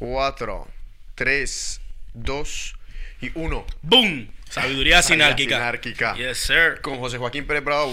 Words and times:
4, 0.00 0.66
3, 1.14 1.80
2 2.14 2.74
y 3.20 3.30
1. 3.34 3.66
¡Boom! 3.82 4.32
Sabiduría 4.48 5.02
sinárquica. 5.02 5.56
Sinárquica. 5.56 6.14
Yes, 6.14 6.38
sir. 6.38 6.80
Con 6.80 6.98
José 6.98 7.18
Joaquín 7.18 7.46
Pérez 7.46 7.62
Bravo. 7.62 7.92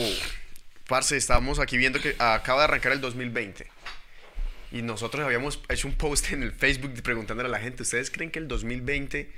Parce, 0.88 1.18
estamos 1.18 1.60
aquí 1.60 1.76
viendo 1.76 2.00
que 2.00 2.16
acaba 2.18 2.62
de 2.62 2.64
arrancar 2.64 2.94
el 2.94 3.02
2020. 3.02 3.68
Y 4.72 4.84
nosotros 4.84 5.26
habíamos 5.26 5.62
hecho 5.68 5.90
un 5.90 5.96
post 5.96 6.32
en 6.32 6.44
el 6.44 6.54
Facebook 6.54 6.94
preguntándole 7.04 7.50
a 7.50 7.52
la 7.52 7.60
gente, 7.60 7.84
¿ustedes 7.84 8.10
creen 8.10 8.32
que 8.32 8.40
el 8.40 8.48
2020 8.48 9.30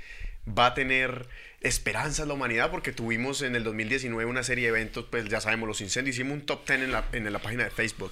va 0.48 0.68
a 0.68 0.74
tener 0.76 1.28
esperanzas 1.62 2.28
la 2.28 2.36
humanidad? 2.36 2.70
Porque 2.70 2.92
tuvimos 2.92 3.42
en 3.42 3.56
el 3.56 3.64
2019 3.64 4.30
una 4.30 4.44
serie 4.44 4.66
de 4.66 4.78
eventos, 4.78 5.06
pues 5.10 5.26
ya 5.26 5.42
sabemos, 5.42 5.68
los 5.68 5.82
incendios, 5.82 6.18
hicimos 6.18 6.34
un 6.34 6.46
top 6.46 6.68
10 6.68 6.82
en 6.82 6.92
la, 6.92 7.06
en 7.14 7.34
la 7.34 7.40
página 7.40 7.64
de 7.64 7.72
Facebook. 7.72 8.12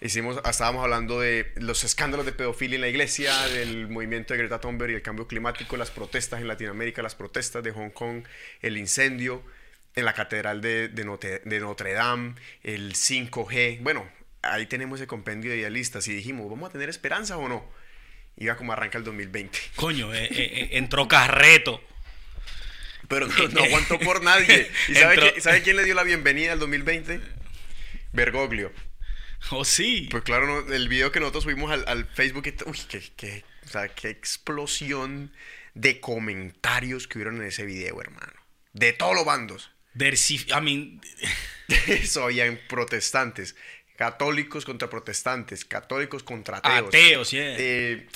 Hicimos, 0.00 0.38
estábamos 0.48 0.82
hablando 0.84 1.20
de 1.20 1.52
los 1.56 1.82
escándalos 1.82 2.26
de 2.26 2.32
pedofilia 2.32 2.74
en 2.74 2.82
la 2.82 2.88
iglesia, 2.88 3.34
del 3.48 3.88
movimiento 3.88 4.34
de 4.34 4.38
Greta 4.38 4.60
Thunberg 4.60 4.90
y 4.90 4.94
el 4.94 5.02
cambio 5.02 5.26
climático, 5.26 5.76
las 5.78 5.90
protestas 5.90 6.40
en 6.40 6.48
Latinoamérica, 6.48 7.02
las 7.02 7.14
protestas 7.14 7.62
de 7.64 7.70
Hong 7.72 7.90
Kong, 7.90 8.24
el 8.60 8.76
incendio 8.76 9.42
en 9.94 10.04
la 10.04 10.12
catedral 10.12 10.60
de, 10.60 10.88
de, 10.88 11.04
Notre, 11.06 11.38
de 11.44 11.60
Notre 11.60 11.94
Dame, 11.94 12.34
el 12.62 12.92
5G. 12.92 13.78
Bueno, 13.80 14.06
ahí 14.42 14.66
tenemos 14.66 15.00
ese 15.00 15.06
compendio 15.06 15.50
de 15.50 15.56
idealistas 15.58 16.06
y 16.08 16.14
dijimos, 16.14 16.50
¿vamos 16.50 16.68
a 16.68 16.72
tener 16.72 16.90
esperanza 16.90 17.38
o 17.38 17.48
no? 17.48 17.66
Iba 18.36 18.56
como 18.58 18.74
arranca 18.74 18.98
el 18.98 19.04
2020. 19.04 19.58
Coño, 19.76 20.14
eh, 20.14 20.28
eh, 20.30 20.68
entró 20.72 21.08
Carreto. 21.08 21.82
Pero 23.08 23.26
no, 23.28 23.48
no 23.48 23.62
aguantó 23.64 23.98
por 23.98 24.22
nadie. 24.22 24.70
¿Y 24.88 24.94
sabe, 24.94 25.14
Entró- 25.14 25.32
qué- 25.34 25.40
sabe 25.40 25.62
quién 25.62 25.76
le 25.76 25.84
dio 25.84 25.94
la 25.94 26.02
bienvenida 26.02 26.52
al 26.52 26.58
2020? 26.58 27.18
Bergoglio. 28.12 28.70
Oh, 29.50 29.64
sí. 29.64 30.08
Pues 30.10 30.22
claro, 30.24 30.46
no, 30.46 30.72
el 30.74 30.88
video 30.88 31.12
que 31.12 31.20
nosotros 31.20 31.44
subimos 31.44 31.70
al, 31.70 31.84
al 31.86 32.06
Facebook, 32.06 32.44
uy, 32.66 32.78
qué, 32.88 33.02
qué- 33.16 33.44
o 33.64 33.68
sea, 33.68 33.88
qué 33.88 34.08
explosión 34.10 35.32
de 35.74 36.00
comentarios 36.00 37.06
que 37.06 37.18
hubieron 37.18 37.36
en 37.36 37.48
ese 37.48 37.64
video, 37.64 38.00
hermano. 38.00 38.32
De 38.72 38.92
todos 38.92 39.14
los 39.14 39.24
bandos. 39.24 39.70
Versif- 39.94 40.48
I 40.50 40.60
mean, 40.62 41.00
Eso 41.86 42.24
habían 42.24 42.58
protestantes, 42.68 43.56
católicos 43.96 44.64
contra 44.64 44.88
protestantes, 44.90 45.64
católicos 45.64 46.22
contra 46.22 46.58
ateos. 46.58 46.88
ateos, 46.88 47.30
yeah. 47.30 47.56
Eh, 47.58 48.06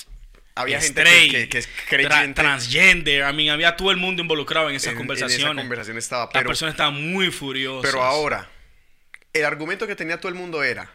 había 0.55 0.79
gente 0.81 1.03
que, 1.29 1.49
que- 1.49 1.57
es 1.59 1.67
tra- 1.69 1.87
creyente. 1.87 2.41
transgender, 2.41 3.29
I 3.29 3.33
mean, 3.35 3.49
había 3.49 3.75
todo 3.75 3.91
el 3.91 3.97
mundo 3.97 4.21
involucrado 4.21 4.69
en 4.69 4.75
esas 4.75 4.87
en- 4.87 4.91
en 4.93 4.97
conversaciones. 4.99 5.45
esa 5.45 5.55
conversación 5.55 5.97
estaba, 5.97 6.25
Las 6.25 6.33
pero, 6.33 6.47
personas 6.47 6.73
estaban 6.73 7.11
muy 7.11 7.31
furiosas. 7.31 7.89
pero 7.89 8.03
ahora, 8.03 8.49
el 9.33 9.45
argumento 9.45 9.87
que 9.87 9.95
tenía 9.95 10.19
todo 10.19 10.29
el 10.29 10.35
mundo 10.35 10.63
era, 10.63 10.91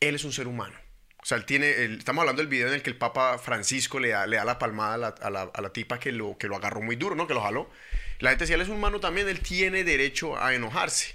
él 0.00 0.14
es 0.14 0.24
un 0.24 0.32
ser 0.32 0.46
humano. 0.48 0.74
O 1.22 1.26
sea, 1.26 1.38
él 1.38 1.44
tiene, 1.44 1.70
estamos 1.96 2.22
hablando 2.22 2.40
del 2.40 2.48
video 2.48 2.68
en 2.68 2.74
el 2.74 2.82
que 2.82 2.90
el 2.90 2.96
Papa 2.96 3.38
Francisco 3.38 3.98
le 3.98 4.10
da, 4.10 4.26
le 4.26 4.36
da 4.36 4.44
la 4.44 4.58
palmada 4.60 4.94
a 5.20 5.30
la, 5.30 5.42
a 5.52 5.60
la- 5.60 5.72
tipa 5.72 5.98
que 5.98 6.12
lo, 6.12 6.38
que 6.38 6.46
lo 6.46 6.56
agarró 6.56 6.82
muy 6.82 6.94
duro, 6.96 7.16
¿no? 7.16 7.26
Que 7.26 7.34
lo 7.34 7.42
jaló. 7.42 7.68
La 8.20 8.30
gente 8.30 8.44
decía, 8.44 8.54
él 8.54 8.62
es 8.62 8.68
humano 8.68 9.00
también, 9.00 9.28
él 9.28 9.40
tiene 9.40 9.82
derecho 9.82 10.40
a 10.40 10.54
enojarse. 10.54 11.14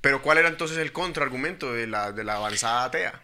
Pero 0.00 0.22
¿cuál 0.22 0.38
era 0.38 0.48
entonces 0.48 0.78
el 0.78 0.92
contraargumento 0.92 1.72
de 1.72 1.86
la, 1.86 2.12
de 2.12 2.24
la 2.24 2.36
avanzada 2.36 2.84
atea? 2.84 3.22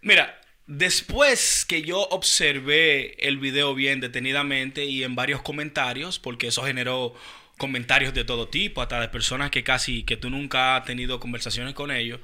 Mira, 0.00 0.40
después 0.66 1.64
que 1.66 1.82
yo 1.82 2.00
observé 2.00 3.26
el 3.28 3.38
video 3.38 3.74
bien 3.74 4.00
detenidamente 4.00 4.84
y 4.84 5.02
en 5.02 5.14
varios 5.14 5.42
comentarios, 5.42 6.18
porque 6.18 6.46
eso 6.46 6.62
generó 6.64 7.14
comentarios 7.58 8.14
de 8.14 8.24
todo 8.24 8.48
tipo, 8.48 8.80
hasta 8.80 9.00
de 9.00 9.08
personas 9.08 9.50
que 9.50 9.62
casi 9.64 10.04
que 10.04 10.16
tú 10.16 10.30
nunca 10.30 10.76
has 10.76 10.84
tenido 10.84 11.20
conversaciones 11.20 11.74
con 11.74 11.90
ellos, 11.90 12.20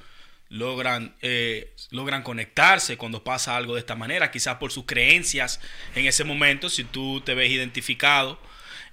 logran, 0.51 1.15
eh, 1.21 1.73
logran 1.89 2.21
conectarse 2.23 2.97
cuando 2.97 3.23
pasa 3.23 3.55
algo 3.57 3.73
de 3.73 3.79
esta 3.79 3.95
manera, 3.95 4.29
quizás 4.31 4.57
por 4.57 4.71
sus 4.71 4.85
creencias 4.85 5.59
en 5.95 6.05
ese 6.05 6.23
momento, 6.25 6.69
si 6.69 6.83
tú 6.83 7.21
te 7.21 7.33
ves 7.33 7.49
identificado. 7.49 8.37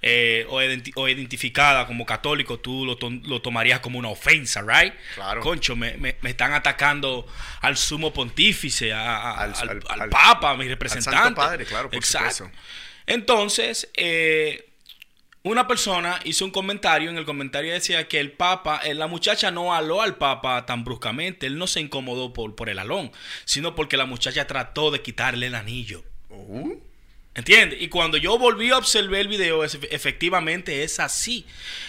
eh, 0.01 0.45
o, 0.47 0.61
identi- 0.61 0.93
o 0.95 1.09
identificada 1.09 1.85
como 1.85 2.05
católico, 2.05 2.57
tú 2.57 2.85
lo, 2.85 2.95
to- 2.95 3.09
lo 3.25 3.41
tomarías 3.41 3.81
como 3.81 3.99
una 3.99 4.07
ofensa, 4.07 4.61
¿right? 4.61 4.93
Claro. 5.13 5.41
Concho, 5.41 5.75
me, 5.75 5.97
me- 5.97 6.15
me 6.21 6.29
están 6.29 6.53
atacando 6.53 7.27
al 7.59 7.75
sumo 7.75 8.13
pontífice, 8.13 8.93
a- 8.93 9.17
a- 9.17 9.33
Al- 9.43 9.53
al, 9.55 9.69
al- 9.71 9.83
al 9.89 10.01
al- 10.03 10.09
papa, 10.09 10.51
a 10.51 10.55
mi 10.55 10.63
al 10.63 10.69
representante. 10.69 11.19
Santo 11.19 11.35
Padre, 11.35 11.65
claro, 11.65 11.89
por 11.89 11.97
Exacto. 11.97 12.31
supuesto. 12.33 12.59
Entonces, 13.07 13.89
eh, 13.95 14.68
una 15.43 15.67
persona 15.67 16.19
hizo 16.25 16.43
un 16.45 16.51
comentario, 16.51 17.09
en 17.09 17.17
el 17.17 17.25
comentario 17.25 17.71
decía 17.73 18.07
que 18.07 18.19
el 18.19 18.31
papa, 18.33 18.81
eh, 18.83 18.93
la 18.93 19.07
muchacha 19.07 19.51
no 19.51 19.73
aló 19.73 20.01
al 20.01 20.15
papa 20.17 20.65
tan 20.65 20.83
bruscamente, 20.83 21.47
él 21.47 21.57
no 21.57 21.65
se 21.67 21.79
incomodó 21.79 22.33
por, 22.33 22.55
por 22.55 22.69
el 22.69 22.77
alón, 22.79 23.11
sino 23.45 23.73
porque 23.75 23.97
la 23.97 24.05
muchacha 24.05 24.47
trató 24.47 24.91
de 24.91 25.01
quitarle 25.01 25.47
el 25.47 25.55
anillo. 25.55 26.03
Uh, 26.29 26.73
¿Entiendes? 27.35 27.81
Y 27.81 27.87
cuando 27.87 28.17
yo 28.17 28.37
volví 28.37 28.69
a 28.71 28.77
observar 28.77 29.21
el 29.21 29.27
video, 29.29 29.63
es- 29.63 29.77
efectivamente 29.91 30.83
es 30.83 30.99
así. 30.99 31.45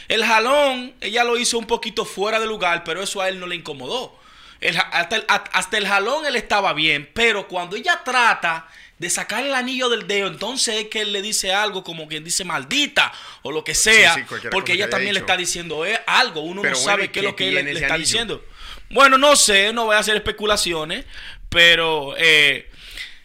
El 0.06 0.25
jalón, 0.25 0.94
ella 1.00 1.25
lo 1.25 1.37
hizo 1.37 1.59
un 1.59 1.67
poquito 1.67 2.05
fuera 2.05 2.38
de 2.38 2.47
lugar, 2.47 2.84
pero 2.84 3.03
eso 3.03 3.21
a 3.21 3.28
él 3.28 3.41
no 3.41 3.47
le 3.49 3.56
incomodó. 3.56 4.17
El 4.61 4.77
hasta, 4.77 5.17
el, 5.17 5.25
hasta 5.28 5.78
el 5.78 5.88
jalón 5.88 6.25
él 6.27 6.37
estaba 6.37 6.72
bien, 6.75 7.11
pero 7.15 7.49
cuando 7.49 7.75
ella 7.77 8.03
trata 8.05 8.69
de 9.00 9.09
sacar 9.09 9.44
el 9.47 9.55
anillo 9.55 9.88
del 9.88 10.06
dedo, 10.06 10.28
entonces 10.28 10.75
es 10.77 10.88
que 10.88 11.00
él 11.00 11.12
le 11.12 11.22
dice 11.22 11.55
algo 11.55 11.83
como 11.83 12.06
quien 12.06 12.22
dice 12.22 12.44
maldita 12.44 13.11
o 13.41 13.50
lo 13.50 13.65
que 13.65 13.75
sea, 13.75 14.15
sí, 14.15 14.21
porque 14.50 14.75
ella 14.75 14.91
también 14.91 15.15
le 15.15 15.21
está 15.21 15.38
diciendo 15.38 15.84
algo, 16.06 16.43
uno 16.43 16.61
Pero 16.61 16.75
no 16.75 16.81
bueno, 16.83 16.93
¿y 16.93 16.97
sabe 16.97 17.11
qué 17.11 17.21
es 17.21 17.25
lo 17.25 17.34
que 17.34 17.49
él 17.49 17.55
le, 17.55 17.72
está 17.72 17.94
anillo? 17.94 17.99
diciendo. 17.99 18.44
Bueno, 18.91 19.16
no 19.16 19.37
sé, 19.37 19.72
no 19.72 19.87
voy 19.87 19.97
a 19.97 20.00
hacer 20.00 20.16
especulaciones, 20.16 21.06
pero 21.49 22.15
eh, 22.19 22.69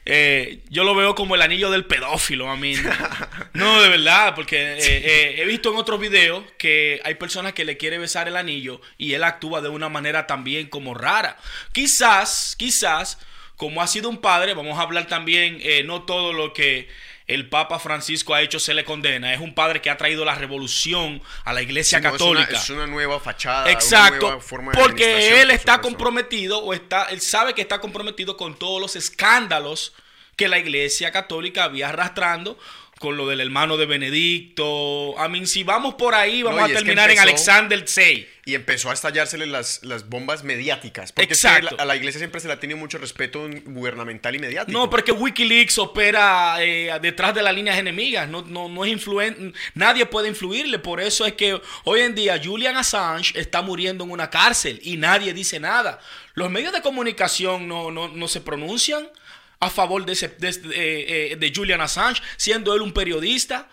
eh, 0.06 0.62
yo 0.70 0.86
lo 0.86 0.96
veo 0.96 1.14
como 1.14 1.36
el 1.36 1.42
anillo 1.42 1.70
del 1.70 1.84
pedófilo, 1.84 2.50
a 2.50 2.56
mí. 2.56 2.76
No, 3.54 3.82
de 3.82 3.90
verdad, 3.90 4.34
porque 4.36 4.78
eh, 4.80 5.42
he 5.42 5.46
visto 5.46 5.72
en 5.72 5.78
otros 5.78 6.00
videos 6.00 6.44
que 6.58 7.02
hay 7.04 7.16
personas 7.16 7.54
que 7.54 7.66
le 7.66 7.78
quiere 7.78 7.98
besar 7.98 8.28
el 8.28 8.38
anillo 8.38 8.82
y 8.98 9.14
él 9.14 9.24
actúa 9.24 9.62
de 9.62 9.70
una 9.70 9.90
manera 9.90 10.26
también 10.26 10.68
como 10.68 10.94
rara. 10.94 11.38
Quizás, 11.72 12.56
quizás, 12.58 13.18
como 13.56 13.82
ha 13.82 13.88
sido 13.88 14.10
un 14.10 14.18
padre, 14.18 14.54
vamos 14.54 14.78
a 14.78 14.82
hablar 14.82 15.08
también, 15.08 15.60
eh, 15.62 15.84
no 15.84 16.04
todo 16.04 16.34
lo 16.34 16.54
que 16.54 16.88
el 17.28 17.50
Papa 17.50 17.80
Francisco 17.80 18.34
ha 18.36 18.42
hecho 18.42 18.60
se 18.60 18.74
le 18.74 18.84
condena. 18.84 19.34
Es 19.34 19.40
un 19.40 19.56
padre 19.56 19.82
que 19.82 19.90
ha 19.90 19.98
traído 19.98 20.26
la 20.26 20.36
revolución 20.36 21.22
a 21.44 21.54
la 21.54 21.62
iglesia 21.62 22.00
no, 22.00 22.10
es 22.16 22.22
una- 22.22 22.36
católica. 22.42 22.62
Es 22.62 22.70
una, 22.70 22.86
nueva 22.86 23.20
fachada. 23.20 23.64
una 23.64 23.72
Exacto, 23.72 24.28
nueva 24.28 24.42
forma 24.42 24.72
de 24.72 24.80
administración, 24.80 25.18
porque 25.18 25.42
él 25.42 25.52
está 25.52 25.82
comprometido 25.82 26.60
o 26.60 26.74
está, 26.74 27.06
él 27.06 27.22
sabe 27.22 27.54
que 27.54 27.62
está 27.62 27.80
comprometido 27.82 28.38
con 28.38 28.58
todos 28.60 28.80
los 28.80 28.96
escándalos 28.96 29.94
que 30.36 30.48
la 30.50 30.60
Iglesia 30.60 31.12
Católica 31.12 31.64
había 31.64 31.90
arrastrando 31.90 32.60
con 33.06 33.18
lo 33.18 33.28
del 33.28 33.40
hermano 33.40 33.78
de 33.78 33.86
Benedicto. 33.86 35.18
A 35.20 35.28
mí, 35.30 35.46
si 35.46 35.64
vamos 35.64 35.94
por 35.94 36.16
ahí, 36.16 36.42
vamos 36.42 36.60
No, 36.60 36.66
a 36.66 36.70
terminar 36.70 37.12
en 37.12 37.20
Alexander 37.20 37.86
VI. 37.86 38.28
Y 38.48 38.56
empezó 38.56 38.90
a 38.90 38.94
estallársele 38.94 39.46
las, 39.46 39.84
las 39.84 40.10
bombas 40.10 40.44
mediáticas. 40.44 41.12
Porque 41.12 41.34
es 41.34 41.42
que 41.42 41.48
Exacto. 41.48 41.76
la- 41.76 41.84
a 41.84 41.86
la 41.86 41.96
iglesia 41.96 42.18
siempre 42.20 42.40
se 42.42 42.48
le 42.48 42.54
ha 42.54 42.60
tenido 42.60 42.78
mucho 42.80 42.98
respeto 42.98 43.48
gubernamental 43.66 44.36
y 44.36 44.40
mediático. 44.40 44.78
No, 44.78 44.90
porque 44.90 45.12
Wikileaks 45.12 45.78
opera 45.78 46.56
eh, 46.64 46.92
detrás 47.00 47.36
de 47.36 47.44
las 47.44 47.54
líneas 47.54 47.78
enemigas. 47.78 48.28
No, 48.28 48.42
no, 48.44 48.70
no 48.70 48.86
es 48.86 48.92
influen 48.92 49.54
Nadie 49.76 50.08
puede 50.08 50.28
influirle. 50.30 50.80
Por 50.80 51.00
eso 51.00 51.26
es 51.28 51.34
que 51.34 51.60
hoy 51.84 52.02
en 52.02 52.16
día 52.16 52.42
Julian 52.44 52.76
Assange 52.76 53.40
está 53.40 53.62
muriendo 53.62 54.04
en 54.04 54.10
una 54.12 54.32
cárcel 54.32 54.80
y 54.84 54.98
nadie 54.98 55.32
dice 55.34 55.60
nada. 55.60 56.00
Los 56.34 56.50
medios 56.50 56.74
de 56.74 56.82
comunicación 56.82 57.68
no, 57.68 57.92
no, 57.92 58.08
no 58.10 58.28
se 58.28 58.42
pronuncian 58.42 59.08
a 59.60 59.70
favor 59.70 60.06
de, 60.06 60.14
ese, 60.14 60.30
de, 60.30 60.50
este- 60.50 60.68
eh, 60.70 61.32
eh, 61.32 61.36
de 61.38 61.54
Julian 61.56 61.82
Assange, 61.82 62.22
siendo 62.38 62.74
él 62.76 62.82
un 62.82 62.94
periodista. 62.94 63.70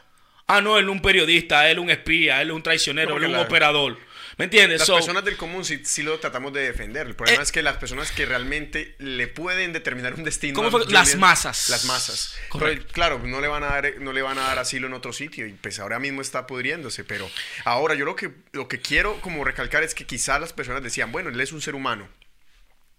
Ah, 0.46 0.60
no, 0.60 0.76
él 0.78 0.84
no 0.86 0.92
es 0.92 0.96
un 0.96 1.02
periodista, 1.02 1.68
él 1.70 1.78
es 1.78 1.82
un 1.84 1.90
espía, 1.90 2.42
él 2.42 2.48
es 2.50 2.54
un 2.54 2.62
traicionero, 2.62 3.16
él 3.16 3.24
un 3.26 3.32
la- 3.32 3.40
operador. 3.42 3.96
¿Me 4.38 4.46
entiendes? 4.46 4.78
Las 4.80 4.86
So- 4.86 4.94
personas 4.94 5.24
del 5.26 5.36
común 5.36 5.62
sí, 5.64 5.82
sí 5.84 6.02
lo 6.02 6.18
tratamos 6.18 6.52
de 6.54 6.62
defender. 6.62 7.06
El 7.06 7.14
problema 7.14 7.40
Eh, 7.40 7.44
es 7.44 7.52
que 7.52 7.62
las 7.62 7.76
personas 7.76 8.10
que 8.12 8.24
realmente 8.24 8.96
le 8.98 9.28
pueden 9.28 9.72
determinar 9.74 10.14
un 10.14 10.24
destino. 10.24 10.54
¿Cómo 10.54 10.70
fue? 10.70 10.86
Las 10.88 11.16
masas. 11.16 11.68
Las 11.68 11.84
masas. 11.84 12.34
Pero, 12.58 12.82
claro, 12.92 13.20
no 13.22 13.40
le, 13.42 13.46
van 13.48 13.62
a 13.62 13.66
dar, 13.66 13.92
no 14.00 14.12
le 14.12 14.22
van 14.22 14.38
a 14.38 14.42
dar 14.42 14.58
asilo 14.58 14.86
en 14.86 14.94
otro 14.94 15.12
sitio. 15.12 15.46
Y 15.46 15.52
pues 15.52 15.78
ahora 15.78 15.98
mismo 15.98 16.22
está 16.22 16.46
pudriéndose. 16.46 17.04
Pero 17.04 17.30
ahora 17.64 17.94
yo 17.94 18.06
lo 18.06 18.16
que, 18.16 18.30
lo 18.52 18.68
que 18.68 18.80
quiero 18.80 19.20
como 19.20 19.44
recalcar 19.44 19.82
es 19.82 19.94
que 19.94 20.06
quizás 20.06 20.40
las 20.40 20.54
personas 20.54 20.82
decían, 20.82 21.12
bueno, 21.12 21.28
él 21.28 21.38
es 21.40 21.52
un 21.52 21.60
ser 21.60 21.74
humano. 21.74 22.08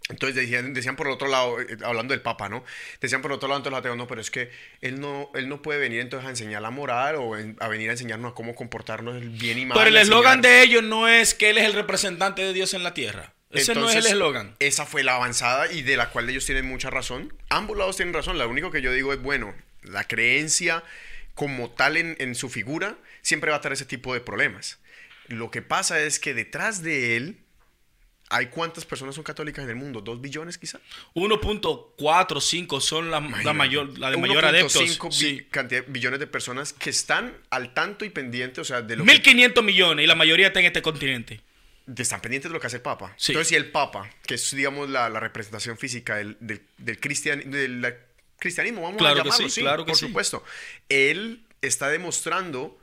Entonces 0.10 0.36
decían, 0.36 0.74
decían 0.74 0.98
por 0.98 1.08
el 1.08 1.14
otro 1.14 1.30
lado, 1.30 1.62
eh, 1.62 1.78
hablando 1.84 2.14
del 2.14 2.22
Papa, 2.22 2.50
¿no? 2.50 2.66
Decían 3.00 3.22
por 3.22 3.32
el 3.32 3.36
otro 3.38 3.48
lado 3.48 3.60
entonces 3.60 3.72
los 3.72 3.80
ateos, 3.80 3.96
no, 3.98 4.06
pero 4.06 4.20
es 4.20 4.30
que 4.32 4.52
él 4.82 5.00
no, 5.00 5.32
él 5.34 5.48
no 5.48 5.62
puede 5.62 5.80
venir 5.80 6.02
entonces 6.02 6.28
a 6.28 6.30
enseñar 6.30 6.62
la 6.62 6.72
moral 6.72 7.16
o 7.16 7.38
en- 7.38 7.56
a 7.62 7.70
venir 7.70 7.88
a 7.90 7.94
enseñarnos 7.94 8.34
a 8.34 8.36
cómo 8.36 8.54
comportarnos 8.54 9.22
bien 9.40 9.58
y 9.60 9.66
mal. 9.66 9.78
Pero 9.78 9.88
el 9.90 9.96
eslogan 9.98 10.42
de 10.42 10.62
ellos 10.62 10.84
no 10.84 11.08
es 11.08 11.34
que 11.34 11.52
él 11.52 11.58
es 11.58 11.64
el 11.66 11.74
representante 11.74 12.42
de 12.42 12.52
Dios 12.52 12.74
en 12.74 12.84
la 12.84 12.94
tierra. 12.94 13.34
Ese 13.50 13.76
no 13.76 13.88
es 13.90 13.96
el 13.96 14.06
eslogan. 14.08 14.56
Esa 14.60 14.86
fue 14.86 15.04
la 15.04 15.16
avanzada 15.16 15.72
y 15.72 15.84
de 15.84 15.96
la 15.96 16.10
cual 16.10 16.30
ellos 16.30 16.46
tienen 16.46 16.66
mucha 16.66 16.90
razón. 16.90 17.34
Ambos 17.50 17.78
lados 17.78 17.96
tienen 17.96 18.14
razón. 18.14 18.38
Lo 18.38 18.50
único 18.50 18.72
que 18.72 18.82
yo 18.82 18.92
digo 18.92 19.14
es, 19.14 19.22
bueno, 19.22 19.54
la 19.84 20.06
creencia 20.06 20.84
como 21.36 21.70
tal 21.72 21.96
en, 21.98 22.16
en 22.20 22.36
su 22.36 22.50
figura 22.50 22.98
siempre 23.22 23.52
va 23.52 23.58
a 23.58 23.62
tener 23.62 23.74
ese 23.74 23.86
tipo 23.86 24.14
de 24.14 24.22
problemas. 24.22 24.80
Lo 25.28 25.50
que 25.52 25.62
pasa 25.62 26.02
es 26.02 26.20
que 26.20 26.34
detrás 26.34 26.82
de 26.84 27.16
él 27.16 27.38
¿Hay 28.36 28.48
cuántas 28.48 28.84
personas 28.86 29.16
son 29.16 29.24
católicas 29.24 29.64
en 29.64 29.70
el 29.70 29.76
mundo? 29.76 30.02
¿Dos 30.02 30.20
billones 30.20 30.58
quizá? 30.58 30.80
1.4 31.14 32.42
5 32.42 32.82
son 32.82 33.12
la, 33.12 33.20
la 33.44 33.54
mayor, 33.54 33.98
la 34.00 34.12
de 34.12 34.18
mayor 34.18 34.46
adeptos. 34.46 34.76
1.5 34.82 35.12
Sí. 35.12 35.46
cantidad, 35.52 35.84
billones 35.88 36.20
de 36.20 36.28
personas 36.28 36.74
que 36.74 36.90
están 36.90 37.36
al 37.50 37.74
tanto 37.74 38.06
y 38.06 38.10
pendientes, 38.10 38.60
o 38.60 38.64
sea, 38.64 38.82
de 38.82 38.96
lo 38.96 39.06
1.500 39.06 39.64
millones 39.64 40.04
y 40.04 40.08
la 40.08 40.16
mayoría 40.16 40.48
está 40.48 40.60
en 40.60 40.68
este 40.68 40.82
continente. 40.82 41.42
que 41.96 42.02
están 42.02 42.22
pendientes 42.22 42.50
de 42.50 42.54
lo 42.54 42.60
que 42.60 42.68
hace 42.68 42.78
el 42.78 42.82
Papa. 42.82 43.14
Sí. 43.18 43.32
Entonces, 43.34 43.50
si 43.50 43.56
el 43.56 43.70
Papa, 43.72 44.10
que 44.26 44.36
es, 44.36 44.56
digamos, 44.56 44.90
la, 44.90 45.10
la 45.10 45.20
representación 45.20 45.78
física 45.78 46.16
del, 46.16 46.38
del, 46.40 46.62
del 46.78 47.00
cristian- 47.00 47.44
del 47.52 47.96
cristianismo, 48.40 48.82
vamos 48.82 48.98
Claro 48.98 49.20
a 49.20 49.24
que 49.24 49.30
llamarlo, 49.30 49.50
sí, 49.50 49.54
sí, 49.56 49.62
claro 49.62 49.86
que 49.86 49.92
por 49.92 49.98
supuesto, 50.00 50.44
él 50.90 51.44
está 51.62 51.90
demostrando 51.90 52.80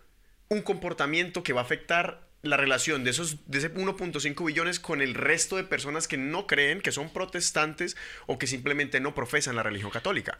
un 0.48 0.62
comportamiento 0.62 1.42
que 1.42 1.52
va 1.52 1.60
a 1.62 1.64
afectar 1.64 2.28
la 2.42 2.56
relación 2.56 3.04
de 3.04 3.10
esos 3.10 3.38
de 3.50 3.58
ese 3.58 3.72
1.5 3.72 4.46
billones 4.46 4.80
con 4.80 5.02
el 5.02 5.14
resto 5.14 5.56
de 5.56 5.64
personas 5.64 6.08
que 6.08 6.16
no 6.16 6.46
creen, 6.46 6.80
que 6.80 6.92
son 6.92 7.12
protestantes 7.12 7.96
o 8.26 8.38
que 8.38 8.46
simplemente 8.46 9.00
no 9.00 9.14
profesan 9.14 9.56
la 9.56 9.62
religión 9.62 9.90
católica. 9.90 10.38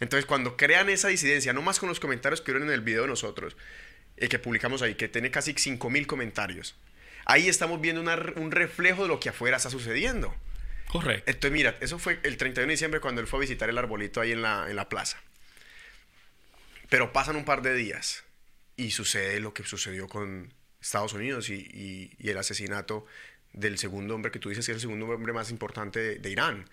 Entonces, 0.00 0.26
cuando 0.26 0.56
crean 0.56 0.88
esa 0.88 1.08
disidencia, 1.08 1.52
no 1.52 1.62
más 1.62 1.78
con 1.78 1.88
los 1.88 2.00
comentarios 2.00 2.40
que 2.40 2.52
vieron 2.52 2.68
en 2.68 2.74
el 2.74 2.80
video 2.80 3.02
de 3.02 3.08
nosotros, 3.08 3.56
eh, 4.16 4.28
que 4.28 4.38
publicamos 4.38 4.82
ahí, 4.82 4.94
que 4.94 5.08
tiene 5.08 5.30
casi 5.30 5.54
5.000 5.54 6.06
comentarios, 6.06 6.74
ahí 7.26 7.48
estamos 7.48 7.80
viendo 7.80 8.00
una 8.00 8.16
un 8.36 8.50
reflejo 8.50 9.02
de 9.02 9.08
lo 9.08 9.20
que 9.20 9.28
afuera 9.28 9.56
está 9.56 9.70
sucediendo. 9.70 10.34
Correcto. 10.88 11.30
Entonces, 11.30 11.52
mira, 11.52 11.76
eso 11.80 11.98
fue 11.98 12.20
el 12.22 12.36
31 12.36 12.68
de 12.68 12.72
diciembre 12.72 13.00
cuando 13.00 13.20
él 13.20 13.26
fue 13.26 13.38
a 13.38 13.40
visitar 13.40 13.68
el 13.68 13.78
arbolito 13.78 14.20
ahí 14.20 14.32
en 14.32 14.42
la, 14.42 14.68
en 14.68 14.76
la 14.76 14.88
plaza. 14.88 15.20
Pero 16.88 17.12
pasan 17.12 17.36
un 17.36 17.44
par 17.44 17.62
de 17.62 17.74
días 17.74 18.24
y 18.76 18.90
sucede 18.90 19.40
lo 19.40 19.54
que 19.54 19.64
sucedió 19.64 20.08
con 20.08 20.52
Estados 20.84 21.12
Unidos 21.14 21.48
y, 21.50 21.54
y- 21.54 22.10
y 22.18 22.30
el 22.30 22.38
asesinato 22.38 23.06
del 23.52 23.78
segundo 23.78 24.14
hombre 24.14 24.30
que 24.32 24.38
tú 24.38 24.48
dices 24.50 24.66
que 24.66 24.72
es 24.72 24.76
el 24.76 24.80
segundo 24.82 25.06
hombre 25.06 25.32
más 25.32 25.50
importante 25.50 25.98
de, 26.00 26.14
de 26.16 26.30
Irán. 26.30 26.68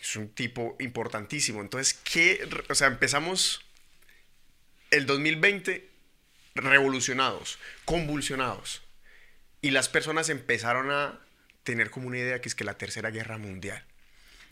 Es 0.00 0.16
un 0.16 0.28
tipo 0.28 0.76
importantísimo. 0.80 1.60
Entonces, 1.60 1.94
¿qué? 1.94 2.46
O 2.68 2.74
sea, 2.74 2.88
empezamos 2.88 3.64
el 4.90 5.06
2020 5.06 5.88
revolucionados, 6.54 7.58
convulsionados. 7.84 8.82
Y 9.62 9.70
las 9.70 9.88
personas 9.88 10.28
empezaron 10.28 10.90
a 10.90 11.20
tener 11.64 11.90
como 11.90 12.08
una 12.08 12.18
idea 12.18 12.40
que 12.40 12.48
es 12.48 12.54
que 12.54 12.64
la 12.64 12.78
tercera 12.78 13.10
guerra 13.10 13.38
mundial. 13.38 13.84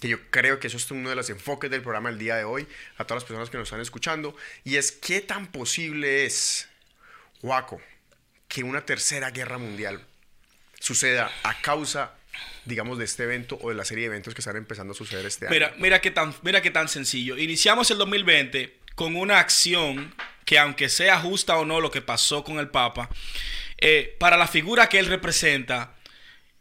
Que 0.00 0.08
yo 0.08 0.31
creo 0.31 0.58
que 0.58 0.67
eso 0.67 0.76
es 0.76 0.91
uno 0.91 1.08
de 1.08 1.14
los 1.17 1.31
enfoques 1.31 1.70
del 1.70 1.82
programa 1.82 2.11
el 2.11 2.19
día 2.19 2.37
de 2.37 2.44
hoy, 2.44 2.67
a 2.99 3.05
todas 3.05 3.23
las 3.23 3.29
personas 3.29 3.50
que 3.50 3.56
nos 3.58 3.69
están 3.69 3.81
escuchando. 3.81 4.37
Y 4.64 4.76
es 4.76 4.93
qué 4.93 5.20
tan 5.20 5.46
posible 5.50 6.26
es, 6.26 6.69
Waco, 7.43 7.81
que 8.55 8.62
una 8.62 8.87
tercera 8.87 9.33
guerra 9.33 9.59
mundial 9.59 10.01
suceda 10.79 11.29
a 11.43 11.61
causa, 11.61 12.15
digamos, 12.65 12.99
de 12.99 13.05
este 13.05 13.25
evento 13.25 13.59
o 13.61 13.71
de 13.71 13.75
la 13.75 13.85
serie 13.85 14.03
de 14.03 14.15
eventos 14.15 14.33
que 14.33 14.43
están 14.43 14.55
empezando 14.55 14.93
a 14.93 14.97
suceder 14.97 15.27
este 15.27 15.47
año. 15.47 15.53
Mira, 15.53 15.75
mira 15.79 16.01
qué 16.01 16.12
tan, 16.12 16.33
mira 16.43 16.62
qué 16.62 16.71
tan 16.71 16.89
sencillo. 16.89 17.37
Iniciamos 17.37 17.91
el 17.91 17.99
2020 17.99 18.79
con 18.95 19.17
una 19.17 19.41
acción 19.41 20.15
que 20.45 20.56
aunque 20.56 20.89
sea 20.89 21.19
justa 21.19 21.59
o 21.59 21.65
no 21.65 21.81
lo 21.81 21.91
que 21.91 22.01
pasó 22.01 22.45
con 22.45 22.61
el 22.61 22.69
Papa, 22.69 23.11
eh, 23.79 24.15
para 24.21 24.37
la 24.37 24.47
figura 24.47 24.89
que 24.89 25.01
él 25.01 25.06
representa, 25.06 25.97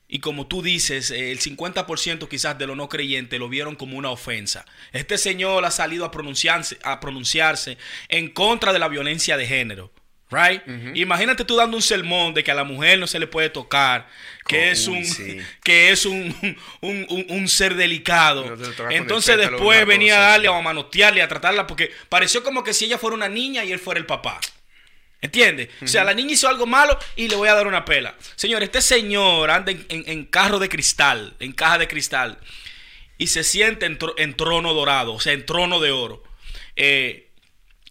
y 0.07 0.17
como 0.17 0.47
tú 0.47 0.63
dices, 0.63 1.11
eh, 1.11 1.31
el 1.31 1.39
50% 1.39 2.27
quizás 2.27 2.57
de 2.57 2.65
los 2.65 2.75
no 2.75 2.89
creyentes 2.89 3.39
lo 3.39 3.49
vieron 3.49 3.75
como 3.75 3.99
una 3.99 4.09
ofensa. 4.09 4.65
Este 4.93 5.19
señor 5.19 5.63
ha 5.63 5.69
salido 5.69 6.05
a 6.05 6.11
pronunciarse, 6.11 6.79
a 6.81 6.99
pronunciarse 6.99 7.77
en 8.09 8.31
contra 8.31 8.73
de 8.73 8.79
la 8.79 8.87
violencia 8.87 9.37
de 9.37 9.45
género. 9.45 9.92
Right? 10.33 10.61
Imagínate 10.95 11.45
tú 11.45 11.55
dando 11.55 11.77
un 11.77 11.83
sermón 11.83 12.33
de 12.33 12.43
que 12.43 12.51
a 12.51 12.55
la 12.55 12.63
mujer 12.63 12.97
no 12.99 13.07
se 13.07 13.19
le 13.19 13.27
puede 13.27 13.49
tocar, 13.49 14.07
que 14.47 14.71
es 14.71 14.87
un 14.87 15.05
sí. 15.05 15.37
que 15.63 15.91
es 15.91 16.05
un, 16.05 16.35
un, 16.81 17.05
un- 17.09 17.25
un 17.29 17.47
ser 17.47 17.75
delicado. 17.75 18.43
No 18.55 18.91
Entonces 18.91 19.37
después 19.37 19.85
venía 19.85 20.17
a 20.17 20.29
darle 20.31 20.49
o 20.49 20.55
a 20.55 20.61
manotearle, 20.61 21.21
a 21.21 21.27
tratarla, 21.27 21.67
porque 21.67 21.91
pareció 22.09 22.43
como 22.43 22.63
que 22.63 22.73
si 22.73 22.85
ella 22.85 22.97
fuera 22.97 23.15
una 23.15 23.29
niña 23.29 23.63
y 23.63 23.71
él 23.71 23.79
fuera 23.79 23.99
el 23.99 24.05
papá. 24.05 24.39
¿Entiendes? 25.21 25.69
O 25.81 25.87
sea, 25.87 26.03
la 26.03 26.13
niña 26.13 26.33
hizo 26.33 26.49
algo 26.49 26.65
malo 26.65 26.99
y 27.15 27.29
le 27.29 27.37
voy 27.37 27.47
a 27.47 27.53
dar 27.53 27.65
una 27.65 27.85
pela. 27.85 28.13
Señor, 28.35 28.61
este 28.61 28.81
señor 28.81 29.51
anda 29.51 29.71
en, 29.71 29.85
en- 29.87 30.03
en 30.07 30.25
carro 30.25 30.59
de 30.59 30.67
cristal, 30.67 31.35
en 31.39 31.53
caja 31.53 31.77
de 31.77 31.87
cristal, 31.87 32.39
y 33.17 33.27
se 33.27 33.45
siente 33.45 33.85
en, 33.85 33.97
en 34.17 34.33
trono 34.35 34.73
dorado, 34.73 35.13
o 35.13 35.19
sea, 35.21 35.31
en 35.31 35.45
trono 35.45 35.79
de 35.79 35.91
oro. 35.91 36.23
Eh, 36.75 37.29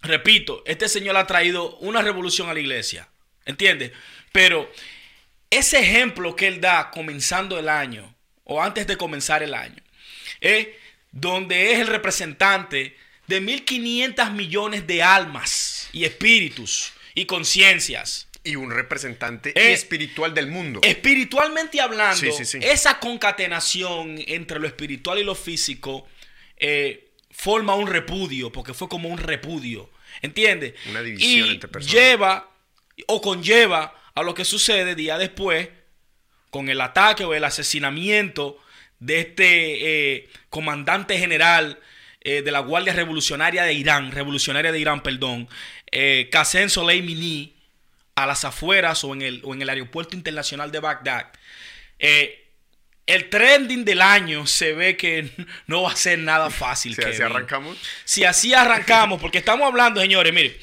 repito, 0.03 0.63
este 0.67 0.89
señor 0.89 1.17
ha 1.17 1.27
traído 1.27 1.77
una 1.79 2.03
revolución 2.03 2.49
a 2.49 2.55
la 2.55 2.61
iglesia. 2.61 3.09
¿Entiendes? 3.45 3.93
Pero 4.33 4.71
ese 5.51 5.81
ejemplo 5.81 6.37
que 6.37 6.47
él 6.49 6.61
da 6.61 6.91
comenzando 6.91 7.59
el 7.59 7.69
año, 7.69 8.15
o 8.45 8.63
antes 8.63 8.87
de 8.87 8.97
comenzar 8.97 9.43
el 9.43 9.55
año, 9.55 9.83
es 10.41 10.69
donde 11.11 11.73
es 11.73 11.81
el 11.81 11.87
representante 11.89 12.97
de 13.27 13.43
1.500 13.43 14.33
millones 14.33 14.87
de 14.87 15.03
almas 15.03 15.89
y 15.93 16.05
espíritus 16.05 16.93
y 17.15 17.27
conciencias. 17.27 18.29
Y 18.45 18.57
un 18.57 18.71
representante 18.73 19.51
Eh, 19.55 19.73
espiritual 19.73 20.35
del 20.35 20.49
mundo. 20.49 20.81
Espiritualmente 20.83 21.81
hablando, 21.81 22.17
Sí, 22.17 22.33
sí, 22.33 22.45
sí. 22.45 22.59
esa 22.61 22.99
concatenación 22.99 24.17
entre 24.27 24.59
lo 24.59 24.67
espiritual 24.67 25.19
y 25.21 25.25
lo 25.25 25.35
físico 25.37 26.09
eh, 26.57 27.12
forma 27.33 27.75
un 27.75 27.87
repudio, 27.87 28.53
porque 28.53 28.75
fue 28.75 28.89
como 28.89 29.09
un 29.09 29.19
repudio. 29.19 29.91
¿Entiendes? 30.21 30.75
Una 30.89 31.03
división 31.03 31.49
y 31.49 31.51
entre 31.53 31.69
personas. 31.69 31.95
Lleva 31.95 32.51
o 33.07 33.21
conlleva 33.21 33.95
a 34.15 34.23
lo 34.23 34.35
que 34.35 34.45
sucede 34.45 34.95
día 34.95 35.19
después 35.19 35.69
con 36.51 36.69
el 36.69 36.81
ataque 36.81 37.25
o 37.25 37.35
el 37.35 37.45
asesinamiento 37.45 38.59
de 38.99 39.21
este 39.21 40.15
eh, 40.15 40.29
comandante 40.51 41.19
general 41.19 41.81
eh, 42.21 42.43
de 42.43 42.53
la 42.53 42.61
Guardia 42.61 42.93
Revolucionaria 42.93 43.65
de 43.65 43.73
Irán, 43.73 44.13
revolucionaria 44.13 44.71
de 44.71 44.79
Irán, 44.79 45.03
perdón, 45.03 45.49
eh, 45.91 46.29
Qasem 46.31 46.69
Soleimani, 46.69 47.57
a 48.15 48.27
las 48.27 48.45
afueras 48.45 49.03
o 49.03 49.13
en 49.15 49.23
el, 49.23 49.41
o 49.45 49.55
en 49.55 49.63
el 49.63 49.69
aeropuerto 49.69 50.15
internacional 50.15 50.71
de 50.71 50.79
Bagdad. 50.79 51.33
Eh, 51.99 52.42
el 53.07 53.29
trending 53.29 53.85
del 53.85 54.01
año 54.01 54.47
se 54.47 54.73
ve 54.73 54.97
que 54.97 55.31
no 55.67 55.83
va 55.83 55.93
a 55.93 55.97
ser 55.97 56.19
nada 56.19 56.51
fácil. 56.51 56.95
Si 56.95 57.03
así 57.03 57.23
arrancamos. 57.23 57.79
Si 58.05 58.25
así 58.25 58.55
arrancamos, 58.55 59.21
porque 59.21 59.39
estamos 59.39 59.67
hablando, 59.67 60.01
señores, 60.01 60.33
mire, 60.33 60.59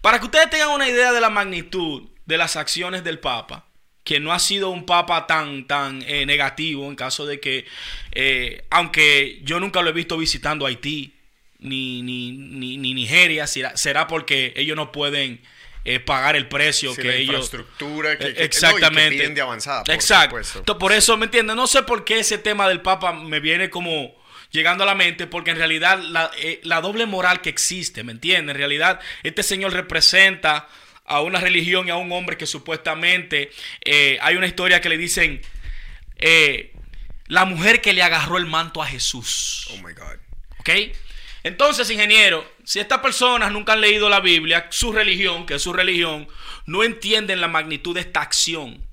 para 0.00 0.18
que 0.18 0.26
ustedes 0.26 0.50
tengan 0.50 0.70
una 0.70 0.88
idea 0.88 1.12
de 1.12 1.20
la 1.20 1.30
magnitud 1.30 2.08
de 2.26 2.36
las 2.36 2.56
acciones 2.56 3.04
del 3.04 3.18
Papa, 3.18 3.66
que 4.02 4.20
no 4.20 4.32
ha 4.32 4.38
sido 4.38 4.70
un 4.70 4.84
Papa 4.84 5.26
tan, 5.26 5.66
tan 5.66 6.02
eh, 6.02 6.26
negativo 6.26 6.88
en 6.88 6.96
caso 6.96 7.26
de 7.26 7.40
que, 7.40 7.64
eh, 8.12 8.66
aunque 8.70 9.40
yo 9.44 9.60
nunca 9.60 9.82
lo 9.82 9.90
he 9.90 9.94
visto 9.94 10.18
visitando 10.18 10.66
Haití 10.66 11.14
ni, 11.58 12.02
ni, 12.02 12.32
ni, 12.32 12.76
ni 12.76 12.92
Nigeria, 12.92 13.46
será, 13.46 13.76
será 13.76 14.06
porque 14.06 14.52
ellos 14.56 14.76
no 14.76 14.92
pueden 14.92 15.40
eh, 15.84 16.00
pagar 16.00 16.34
el 16.36 16.48
precio 16.48 16.94
Sí, 16.94 17.02
que 17.02 17.08
la 17.08 17.14
ellos... 17.14 17.34
infraestructura 17.34 18.16
que, 18.16 18.18
que- 18.18 18.24
no, 18.24 18.30
y 18.30 18.34
que 18.34 18.44
Exactamente. 18.44 19.10
piden 19.16 19.34
de 19.34 19.40
avanzada. 19.42 19.84
por 19.84 19.94
Exacto. 19.94 20.42
supuesto. 20.42 20.78
Por 20.78 20.92
eso, 20.92 21.16
¿me 21.16 21.26
entiendes? 21.26 21.56
No 21.56 21.66
sé 21.66 21.82
por 21.82 22.04
qué 22.04 22.20
ese 22.20 22.38
tema 22.38 22.68
del 22.68 22.80
Papa 22.80 23.12
me 23.12 23.40
viene 23.40 23.68
como 23.70 24.14
llegando 24.50 24.84
a 24.84 24.86
la 24.86 24.94
mente, 24.94 25.26
porque 25.26 25.50
en 25.50 25.56
realidad 25.58 25.98
la, 25.98 26.30
eh, 26.38 26.60
la 26.62 26.80
doble 26.80 27.06
moral 27.06 27.40
que 27.40 27.50
existe, 27.50 28.04
¿me 28.04 28.12
entiendes? 28.12 28.54
En 28.54 28.58
realidad, 28.58 29.00
este 29.24 29.42
señor 29.42 29.72
representa 29.72 30.68
a 31.06 31.20
una 31.20 31.38
religión 31.40 31.86
y 31.88 31.90
a 31.90 31.96
un 31.96 32.10
hombre 32.12 32.36
que 32.38 32.46
supuestamente 32.46 33.50
eh, 33.84 34.16
hay 34.22 34.36
una 34.36 34.46
historia 34.46 34.80
que 34.80 34.88
le 34.88 34.96
dicen 34.96 35.42
eh, 36.16 36.72
la 37.26 37.44
mujer 37.44 37.80
que 37.80 37.92
le 37.92 38.02
agarró 38.02 38.38
el 38.38 38.46
manto 38.46 38.82
a 38.82 38.86
Jesús. 38.86 39.66
Oh 39.72 39.76
my 39.78 39.92
God. 39.92 40.16
¿Ok? 40.60 40.70
Entonces, 41.42 41.90
ingeniero, 41.90 42.50
si 42.64 42.80
estas 42.80 43.00
personas 43.00 43.52
nunca 43.52 43.74
han 43.74 43.80
leído 43.80 44.08
la 44.08 44.20
Biblia, 44.20 44.66
su 44.70 44.92
religión, 44.92 45.46
que 45.46 45.54
es 45.54 45.62
su 45.62 45.72
religión, 45.72 46.26
no 46.66 46.82
entienden 46.82 47.40
la 47.40 47.48
magnitud 47.48 47.94
de 47.94 48.00
esta 48.00 48.22
acción. 48.22 48.84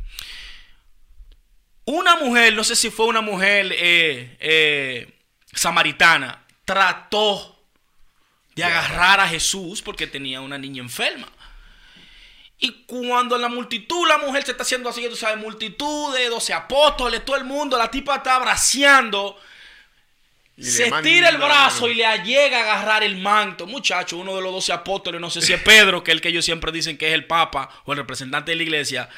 Una 1.85 2.15
mujer, 2.17 2.53
no 2.53 2.63
sé 2.63 2.75
si 2.75 2.89
fue 2.89 3.07
una 3.07 3.21
mujer 3.21 3.71
eh, 3.71 4.37
eh, 4.39 5.19
samaritana, 5.53 6.45
trató 6.65 7.59
de 8.55 8.63
agarrar 8.63 9.19
a 9.19 9.27
Jesús 9.27 9.81
porque 9.81 10.07
tenía 10.07 10.41
una 10.41 10.57
niña 10.57 10.81
enferma. 10.81 11.27
Y 12.59 12.83
cuando 12.85 13.37
la 13.39 13.49
multitud, 13.49 14.07
la 14.07 14.19
mujer 14.19 14.43
se 14.43 14.51
está 14.51 14.63
haciendo 14.63 14.89
así, 14.89 15.07
tú 15.09 15.15
sabes, 15.15 15.37
multitud 15.37 16.13
de 16.13 16.29
12 16.29 16.53
apóstoles, 16.53 17.25
todo 17.25 17.37
el 17.37 17.43
mundo, 17.43 17.77
la 17.77 17.89
tipa 17.89 18.17
está 18.17 18.35
abraceando. 18.35 19.39
Y 20.57 20.63
Se 20.63 20.91
tira 21.01 21.29
el 21.29 21.37
brazo 21.37 21.87
y 21.87 21.95
le 21.95 22.03
llega 22.23 22.59
a 22.59 22.73
agarrar 22.73 23.03
el 23.03 23.17
manto. 23.17 23.65
Muchacho, 23.65 24.17
uno 24.17 24.35
de 24.35 24.41
los 24.41 24.51
doce 24.51 24.73
apóstoles, 24.73 25.19
no 25.19 25.29
sé 25.29 25.41
si 25.41 25.53
es 25.53 25.61
Pedro, 25.61 26.03
que 26.03 26.11
es 26.11 26.15
el 26.15 26.21
que 26.21 26.29
ellos 26.29 26.45
siempre 26.45 26.71
dicen 26.71 26.97
que 26.97 27.07
es 27.07 27.13
el 27.13 27.25
Papa 27.25 27.69
o 27.85 27.93
el 27.93 27.97
representante 27.97 28.51
de 28.51 28.57
la 28.57 28.63
iglesia, 28.63 29.09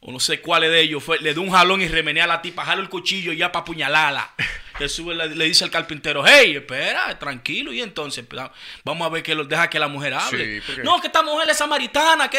o 0.00 0.12
no 0.12 0.20
sé 0.20 0.40
cuál 0.40 0.64
es 0.64 0.70
de 0.70 0.80
ellos, 0.80 1.02
fue, 1.02 1.18
le 1.20 1.32
da 1.34 1.40
un 1.40 1.50
jalón 1.50 1.80
y 1.80 1.88
remenea 1.88 2.24
a 2.24 2.26
la 2.26 2.42
tipa, 2.42 2.64
jala 2.64 2.82
el 2.82 2.88
cuchillo 2.88 3.32
ya 3.32 3.50
para 3.52 3.62
apuñalarla. 3.62 4.34
Jesús 4.78 5.14
le, 5.14 5.28
le 5.34 5.44
dice 5.44 5.64
al 5.64 5.70
carpintero, 5.70 6.24
hey, 6.26 6.56
espera, 6.56 7.18
tranquilo, 7.18 7.72
y 7.72 7.80
entonces 7.82 8.24
pues, 8.28 8.42
vamos 8.84 9.06
a 9.06 9.10
ver 9.10 9.22
que 9.22 9.34
lo, 9.34 9.44
deja 9.44 9.68
que 9.70 9.78
la 9.78 9.88
mujer 9.88 10.14
hable. 10.14 10.60
Sí, 10.60 10.66
porque- 10.66 10.82
No, 10.82 11.00
que 11.00 11.06
esta 11.08 11.22
mujer 11.22 11.48
es 11.50 11.56
samaritana, 11.56 12.28
que... 12.28 12.38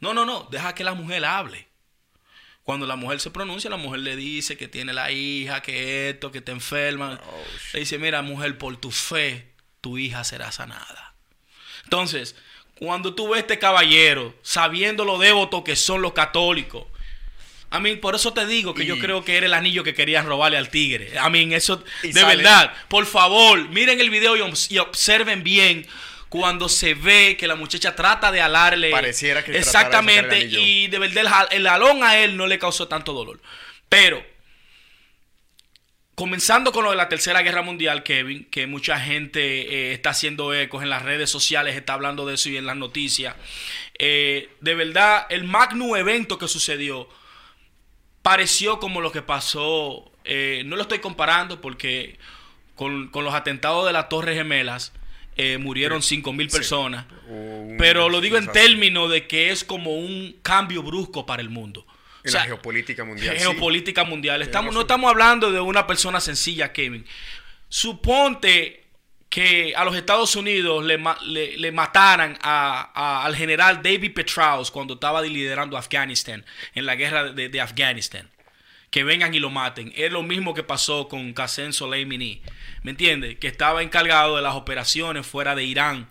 No, 0.00 0.14
no, 0.14 0.24
no, 0.24 0.46
deja 0.50 0.74
que 0.74 0.84
la 0.84 0.94
mujer 0.94 1.24
hable. 1.24 1.67
Cuando 2.68 2.84
la 2.86 2.96
mujer 2.96 3.18
se 3.18 3.30
pronuncia, 3.30 3.70
la 3.70 3.78
mujer 3.78 4.00
le 4.00 4.14
dice 4.14 4.58
que 4.58 4.68
tiene 4.68 4.92
la 4.92 5.10
hija, 5.10 5.62
que 5.62 6.10
esto, 6.10 6.30
que 6.30 6.42
te 6.42 6.52
enferma. 6.52 7.18
Oh, 7.26 7.44
le 7.72 7.80
dice, 7.80 7.96
mira, 7.96 8.20
mujer, 8.20 8.58
por 8.58 8.76
tu 8.76 8.90
fe, 8.90 9.48
tu 9.80 9.96
hija 9.96 10.22
será 10.22 10.52
sanada. 10.52 11.14
Entonces, 11.84 12.36
cuando 12.74 13.14
tú 13.14 13.30
ves 13.30 13.40
este 13.40 13.58
caballero, 13.58 14.34
sabiendo 14.42 15.06
lo 15.06 15.16
devoto 15.16 15.64
que 15.64 15.76
son 15.76 16.02
los 16.02 16.12
católicos, 16.12 16.84
a 17.70 17.80
mí, 17.80 17.96
por 17.96 18.14
eso 18.14 18.34
te 18.34 18.46
digo 18.46 18.74
que 18.74 18.84
yo 18.84 18.98
creo 18.98 19.24
que 19.24 19.38
era 19.38 19.46
el 19.46 19.54
anillo 19.54 19.82
que 19.82 19.94
querían 19.94 20.26
robarle 20.26 20.58
al 20.58 20.68
tigre. 20.68 21.18
A 21.18 21.30
mí, 21.30 21.48
eso, 21.54 21.82
Y 22.02 22.08
de 22.08 22.20
sale- 22.20 22.36
verdad, 22.36 22.74
por 22.88 23.06
favor, 23.06 23.66
miren 23.70 23.98
el 23.98 24.10
video 24.10 24.36
y 24.36 24.76
observen 24.78 25.42
bien 25.42 25.86
cuando 26.28 26.68
se 26.68 26.94
ve 26.94 27.36
que 27.38 27.46
la 27.46 27.54
muchacha 27.54 27.94
trata 27.94 28.30
de 28.30 28.40
alarle. 28.40 28.90
Pareciera 28.90 29.44
que 29.44 29.52
de 29.52 29.58
Exactamente, 29.58 30.40
y 30.40 30.88
de 30.88 30.98
verdad 30.98 31.48
el, 31.50 31.58
el 31.58 31.66
alón 31.66 32.02
a 32.02 32.18
él 32.18 32.36
no 32.36 32.46
le 32.46 32.58
causó 32.58 32.88
tanto 32.88 33.12
dolor. 33.12 33.40
Pero, 33.88 34.24
comenzando 36.14 36.72
con 36.72 36.84
lo 36.84 36.90
de 36.90 36.96
la 36.96 37.08
Tercera 37.08 37.42
Guerra 37.42 37.62
Mundial, 37.62 38.02
Kevin, 38.02 38.44
que 38.50 38.66
mucha 38.66 39.00
gente 39.00 39.40
eh, 39.90 39.92
está 39.92 40.10
haciendo 40.10 40.52
ecos 40.52 40.82
en 40.82 40.90
las 40.90 41.02
redes 41.02 41.30
sociales, 41.30 41.76
está 41.76 41.94
hablando 41.94 42.26
de 42.26 42.34
eso 42.34 42.50
y 42.50 42.56
en 42.56 42.66
las 42.66 42.76
noticias. 42.76 43.34
eh, 43.98 44.50
de 44.60 44.74
verdad, 44.74 45.26
el 45.30 45.44
magno 45.44 45.96
evento 45.96 46.38
que 46.38 46.48
sucedió 46.48 47.08
pareció 48.22 48.78
como 48.78 49.00
lo 49.00 49.12
que 49.12 49.22
pasó. 49.22 50.12
eh, 50.24 50.62
no 50.66 50.76
lo 50.76 50.82
estoy 50.82 50.98
comparando 50.98 51.60
porque 51.62 52.18
con, 52.74 53.08
con 53.08 53.24
los 53.24 53.32
atentados 53.32 53.86
de 53.86 53.92
las 53.94 54.10
Torres 54.10 54.36
Gemelas 54.36 54.92
eh, 55.38 55.56
murieron 55.58 56.02
5 56.02 56.32
mil 56.34 56.50
Sí. 56.50 56.56
personas. 56.58 57.06
Un 57.28 57.76
Pero 57.78 58.08
lo 58.10 58.20
digo 58.20 58.36
en 58.36 58.50
términos 58.52 59.10
de 59.10 59.26
que 59.26 59.50
es 59.50 59.64
como 59.64 59.94
un 59.94 60.36
cambio 60.42 60.82
brusco 60.82 61.24
para 61.24 61.40
el 61.40 61.48
mundo. 61.48 61.86
En 62.24 62.32
la 62.34 62.42
geopolítica 62.42 63.04
mundial. 63.04 63.36
sí. 63.36 63.42
geopolítica 63.42 64.04
mundial. 64.04 64.42
Estamos, 64.42 64.74
no 64.74 64.82
estamos 64.82 65.08
hablando 65.10 65.50
de 65.52 65.60
una 65.60 65.86
persona 65.86 66.20
sencilla, 66.20 66.72
Kevin. 66.72 67.06
Suponte 67.68 68.84
que 69.28 69.74
a 69.76 69.84
los 69.84 69.94
Estados 69.94 70.34
Unidos 70.36 70.84
le, 70.84 70.98
le- 71.26 71.56
le 71.58 71.72
mataran 71.72 72.36
a- 72.42 72.90
a- 72.94 73.24
al 73.24 73.36
general 73.36 73.80
David 73.82 74.12
Petraeus 74.14 74.70
cuando 74.70 74.94
estaba 74.94 75.22
liderando 75.22 75.76
Afganistán, 75.76 76.44
en 76.74 76.86
la 76.86 76.96
guerra 76.96 77.32
de, 77.32 77.48
de 77.48 77.60
Afganistán. 77.60 78.28
Que 78.90 79.04
vengan 79.04 79.34
y 79.34 79.38
lo 79.38 79.50
maten. 79.50 79.92
Es 79.96 80.10
lo 80.10 80.22
mismo 80.22 80.54
que 80.54 80.62
pasó 80.62 81.08
con 81.08 81.32
Qasem 81.34 81.72
Soleimani. 81.72 82.42
¿Me 82.82 82.92
entiendes? 82.92 83.36
Que 83.38 83.48
estaba 83.48 83.82
encargado 83.82 84.36
de 84.36 84.42
las 84.42 84.54
operaciones 84.54 85.26
fuera 85.26 85.54
de 85.54 85.64
Irán. 85.64 86.08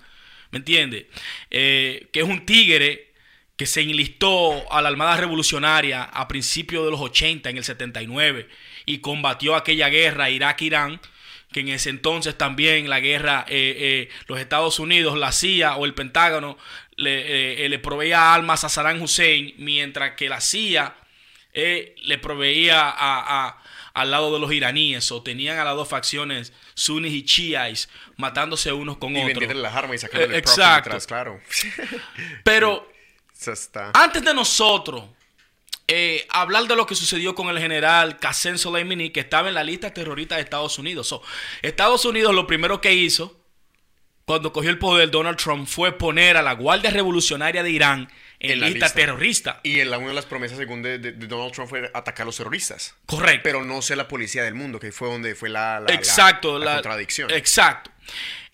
¿Me 0.51 0.60
entiendes? 0.60 1.05
Eh, 1.50 2.10
que 2.12 2.19
es 2.19 2.25
un 2.25 2.46
tigre 2.46 3.13
que 3.55 3.65
se 3.65 3.81
enlistó 3.81 4.72
a 4.72 4.81
la 4.81 4.89
Armada 4.89 5.17
Revolucionaria 5.17 6.03
a 6.03 6.27
principios 6.27 6.86
de 6.86 6.91
los 6.91 7.01
80, 7.01 7.50
en 7.50 7.57
el 7.57 7.63
79, 7.63 8.48
y 8.86 9.00
combatió 9.00 9.55
aquella 9.55 9.89
guerra 9.89 10.29
Irak-Irán, 10.29 11.01
que 11.51 11.62
en 11.62 11.69
ese 11.69 11.89
entonces 11.89 12.38
también 12.38 12.89
la 12.89 13.00
guerra, 13.00 13.46
eh, 13.50 13.75
eh, 13.79 14.10
los 14.27 14.39
Estados 14.39 14.79
Unidos, 14.79 15.17
la 15.17 15.31
CIA 15.31 15.75
o 15.77 15.86
el 15.86 15.96
Pentágono 15.96 16.57
le, 16.98 17.67
le 17.67 17.79
proveía 17.79 18.34
armas 18.34 18.63
a 18.63 18.69
Saddam 18.69 19.01
Hussein, 19.01 19.55
mientras 19.57 20.12
que 20.12 20.29
la 20.29 20.39
CIA 20.39 20.96
eh, 21.60 21.96
le 22.04 22.18
proveía 22.20 22.82
a, 22.90 23.48
a- 23.48 23.64
al 23.94 24.12
lado 24.12 24.32
de 24.32 24.40
los 24.40 24.52
iraníes, 24.54 25.12
o 25.12 25.24
tenían 25.24 25.58
a 25.58 25.64
las 25.64 25.76
dos 25.76 25.90
facciones, 25.90 26.54
sunnis 26.76 27.14
y 27.14 27.26
chiíes, 27.26 27.90
matándose 28.16 28.72
unos 28.72 28.98
con 28.98 29.10
Y 29.14 29.16
otros. 29.18 29.28
vendiéndole 29.30 29.62
las 29.64 29.76
armas 29.76 29.96
y 29.96 29.98
sacándole 29.98 30.36
Eh, 30.36 30.38
exacto. 30.38 30.96
claro. 31.08 31.40
Pero 32.44 32.88
está. 33.48 33.92
antes 33.96 34.24
de 34.24 34.34
nosotros 34.36 35.04
eh, 35.88 36.28
hablar 36.30 36.66
de 36.68 36.76
lo 36.76 36.86
que 36.86 36.94
sucedió 36.96 37.34
con 37.34 37.48
el 37.50 37.58
general 37.60 38.20
Qasem 38.20 38.58
Soleimani, 38.58 39.10
que 39.10 39.22
estaba 39.22 39.48
en 39.48 39.54
la 39.56 39.64
lista 39.64 39.94
terrorista 39.94 40.36
de 40.36 40.42
Estados 40.42 40.78
Unidos. 40.78 41.08
So, 41.08 41.24
Estados 41.62 42.04
Unidos 42.06 42.36
lo 42.36 42.46
primero 42.46 42.82
que 42.82 42.94
hizo 42.94 43.40
cuando 44.26 44.52
cogió 44.52 44.70
el 44.70 44.78
poder 44.78 45.10
Donald 45.10 45.38
Trump 45.38 45.66
fue 45.68 45.98
poner 45.98 46.36
a 46.38 46.42
la 46.42 46.54
Guardia 46.54 46.92
Revolucionaria 46.92 47.64
de 47.64 47.72
Irán 47.72 48.12
en, 48.39 48.51
En 48.51 48.60
la 48.60 48.67
lista, 48.67 48.86
lista. 48.86 48.96
terrorista. 49.00 49.60
Y 49.63 49.79
en 49.79 49.89
la, 49.89 49.98
una 49.98 50.10
de 50.10 50.13
las 50.13 50.25
promesas, 50.25 50.58
según 50.58 50.82
de, 50.84 51.00
de- 51.00 51.12
de 51.13 51.27
Donald 51.27 51.51
Trump, 51.53 51.70
fue 51.70 51.89
atacar 51.94 52.24
a 52.24 52.25
los 52.25 52.38
terroristas. 52.38 52.96
Correcto. 53.06 53.41
Pero 53.44 53.63
no 53.65 53.82
ser 53.82 53.98
la 53.98 54.08
policía 54.08 54.44
del 54.44 54.53
mundo, 54.53 54.79
que 54.79 54.91
fue 54.91 55.10
donde 55.10 55.34
fue 55.36 55.50
la, 55.50 55.79
la- 55.79 55.88
la- 55.88 55.94
Exacto. 55.96 56.60
la 56.60 56.65
la- 56.65 56.74
contradicción. 56.75 57.32
Exacto. 57.32 57.89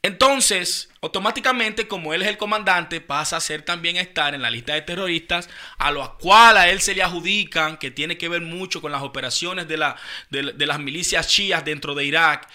Entonces, 0.06 0.90
automáticamente, 1.02 1.88
como 1.88 2.14
él 2.14 2.22
es 2.24 2.28
el 2.28 2.38
comandante, 2.38 3.00
pasa 3.00 3.38
a 3.38 3.42
ser 3.42 3.62
también 3.62 3.96
a 3.96 4.02
estar 4.02 4.36
en 4.36 4.42
la 4.42 4.52
lista 4.52 4.74
de 4.74 4.82
terroristas, 4.82 5.50
a 5.78 5.92
los 5.92 6.10
cuales 6.16 6.62
a 6.64 6.70
él 6.70 6.82
se 6.82 6.94
le 6.94 7.04
adjudican, 7.04 7.78
que 7.78 7.90
tiene 7.90 8.18
que 8.18 8.28
ver 8.28 8.42
mucho 8.42 8.82
con 8.82 8.92
las 8.92 9.02
operaciones 9.02 9.68
de, 9.70 9.78
la, 9.78 9.96
de, 10.30 10.52
de 10.54 10.66
las 10.66 10.80
milicias 10.80 11.30
chias 11.30 11.64
dentro 11.64 11.96
de 11.96 12.04
Irak, 12.04 12.50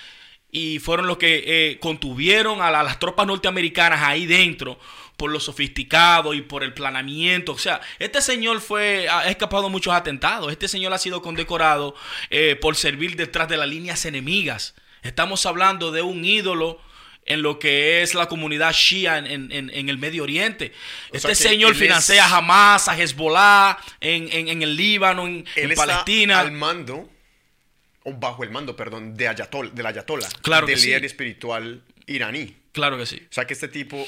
y 0.51 0.79
fueron 0.79 1.07
los 1.07 1.17
que 1.17 1.43
eh, 1.47 1.79
contuvieron 1.81 2.61
a, 2.61 2.71
la- 2.71 2.81
a 2.81 2.83
las 2.83 2.99
tropas 2.99 3.27
norteamericanas 3.27 4.03
ahí 4.03 4.27
dentro 4.27 4.79
por 5.19 5.31
lo 5.31 5.41
sofisticado 5.41 6.33
y 6.33 6.41
por 6.41 6.65
el 6.65 6.73
planeamiento. 6.73 7.53
O 7.53 7.59
sea, 7.59 7.81
este 7.99 8.23
señor 8.23 8.61
fue, 8.63 9.09
ha 9.11 9.29
escapado 9.29 9.65
de 9.65 9.69
muchos 9.71 9.93
atentados. 9.93 10.51
Este 10.51 10.69
señor 10.69 10.93
ha 10.95 10.99
sido 10.99 11.21
condecorado 11.21 11.95
eh, 12.31 12.57
por 12.59 12.77
servir 12.77 13.17
detrás 13.17 13.49
de 13.49 13.57
las 13.59 13.69
líneas 13.69 14.05
enemigas. 14.07 14.75
Estamos 15.03 15.45
hablando 15.45 15.91
de 15.93 16.03
un 16.03 16.25
ídolo 16.25 16.81
en 17.27 17.43
lo 17.43 17.59
que 17.59 18.01
es 18.03 18.15
la 18.15 18.27
comunidad 18.27 18.73
shia 18.73 19.19
en, 19.19 19.53
en- 19.53 19.89
el 19.91 19.99
Medio 19.99 20.23
Oriente. 20.23 20.73
O 21.13 21.17
Este 21.17 21.35
señor 21.35 21.75
financia 21.75 22.15
es- 22.15 22.21
a 22.33 22.37
Hamas, 22.39 22.89
a 22.89 22.97
Hezbollah, 22.99 23.77
en, 24.01 24.29
en- 24.49 24.63
el 24.63 24.77
Líbano, 24.77 25.27
en, 25.27 25.45
Él 25.57 25.65
en 25.65 25.71
está 25.73 25.85
Palestina. 25.87 26.41
al 26.41 26.53
mando, 26.53 27.11
o 28.05 28.13
bajo 28.15 28.45
el 28.45 28.51
mando, 28.51 28.75
perdón, 28.77 29.15
de 29.17 29.29
Ayatol, 29.29 29.75
del 29.75 29.85
Ayatollah. 29.85 30.29
Claro 30.43 30.67
del 30.67 30.79
sí. 30.79 30.87
líder 30.87 31.05
espiritual 31.05 31.83
iraní. 32.07 32.57
Claro 32.73 32.97
que 32.97 33.05
sí. 33.05 33.21
O 33.31 33.35
sea 33.35 33.47
que 33.47 33.53
este 33.55 33.69
tipo 33.69 34.07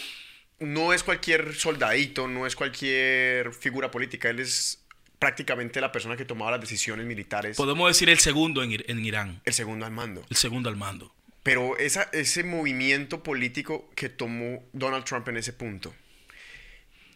no 0.61 0.93
es 0.93 1.03
cualquier 1.03 1.55
soldadito, 1.55 2.29
no 2.29 2.47
es 2.47 2.55
cualquier 2.57 3.53
figura 3.53 3.91
política, 3.91 4.29
él 4.31 4.41
es 4.41 4.83
prácticamente 5.19 5.81
la 5.81 5.93
persona 5.93 6.17
que 6.17 6.25
tomaba 6.25 6.53
las 6.53 6.61
decisiones 6.61 7.05
militares, 7.07 7.57
Podemos 7.57 7.89
decir 7.91 8.09
el 8.09 8.19
segundo 8.21 8.63
en, 8.63 8.71
Ir- 8.71 8.85
en 8.89 9.05
Irán. 9.05 9.41
el 9.45 9.53
segundo 9.53 9.85
al 9.85 9.93
mando. 9.93 10.25
El 10.31 10.37
segundo 10.37 10.69
al 10.71 10.77
mando. 10.77 11.15
Pero 11.43 11.77
esa, 11.79 12.09
ese 12.13 12.43
movimiento 12.45 13.23
político 13.23 13.91
que 13.97 14.09
tomó 14.09 14.63
Donald 14.73 15.05
Trump 15.05 15.27
en 15.29 15.37
ese 15.39 15.53
punto, 15.53 15.95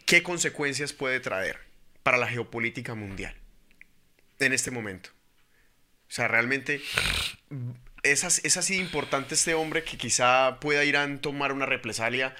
¿qué 0.05 0.21
consecuencias 0.23 0.93
puede 0.93 1.19
traer 1.19 1.59
para 2.03 2.17
la 2.17 2.27
geopolítica 2.27 2.93
mundial 2.95 3.35
en 4.39 4.53
este 4.53 4.71
momento? 4.71 5.09
O 6.07 6.11
sea, 6.11 6.27
realmente 6.27 6.81
es 8.03 8.23
así 8.57 8.75
importante 8.77 9.33
este 9.33 9.53
hombre 9.55 9.83
que 9.83 9.97
quizá 9.97 10.59
pueda 10.59 10.83
Irán 10.83 11.19
tomar 11.19 11.51
una 11.51 11.65
represalia 11.65 12.35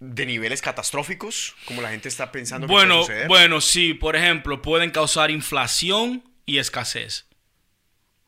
de 0.00 0.26
niveles 0.26 0.60
catastróficos, 0.60 1.54
como 1.66 1.80
la 1.80 1.90
gente 1.90 2.08
está 2.08 2.30
pensando 2.32 2.66
que 2.66 2.72
Bueno, 2.72 2.94
puede 2.96 3.06
suceder. 3.06 3.28
bueno, 3.28 3.60
sí, 3.60 3.94
por 3.94 4.16
ejemplo, 4.16 4.60
pueden 4.62 4.90
causar 4.90 5.30
inflación 5.30 6.22
y 6.46 6.58
escasez. 6.58 7.26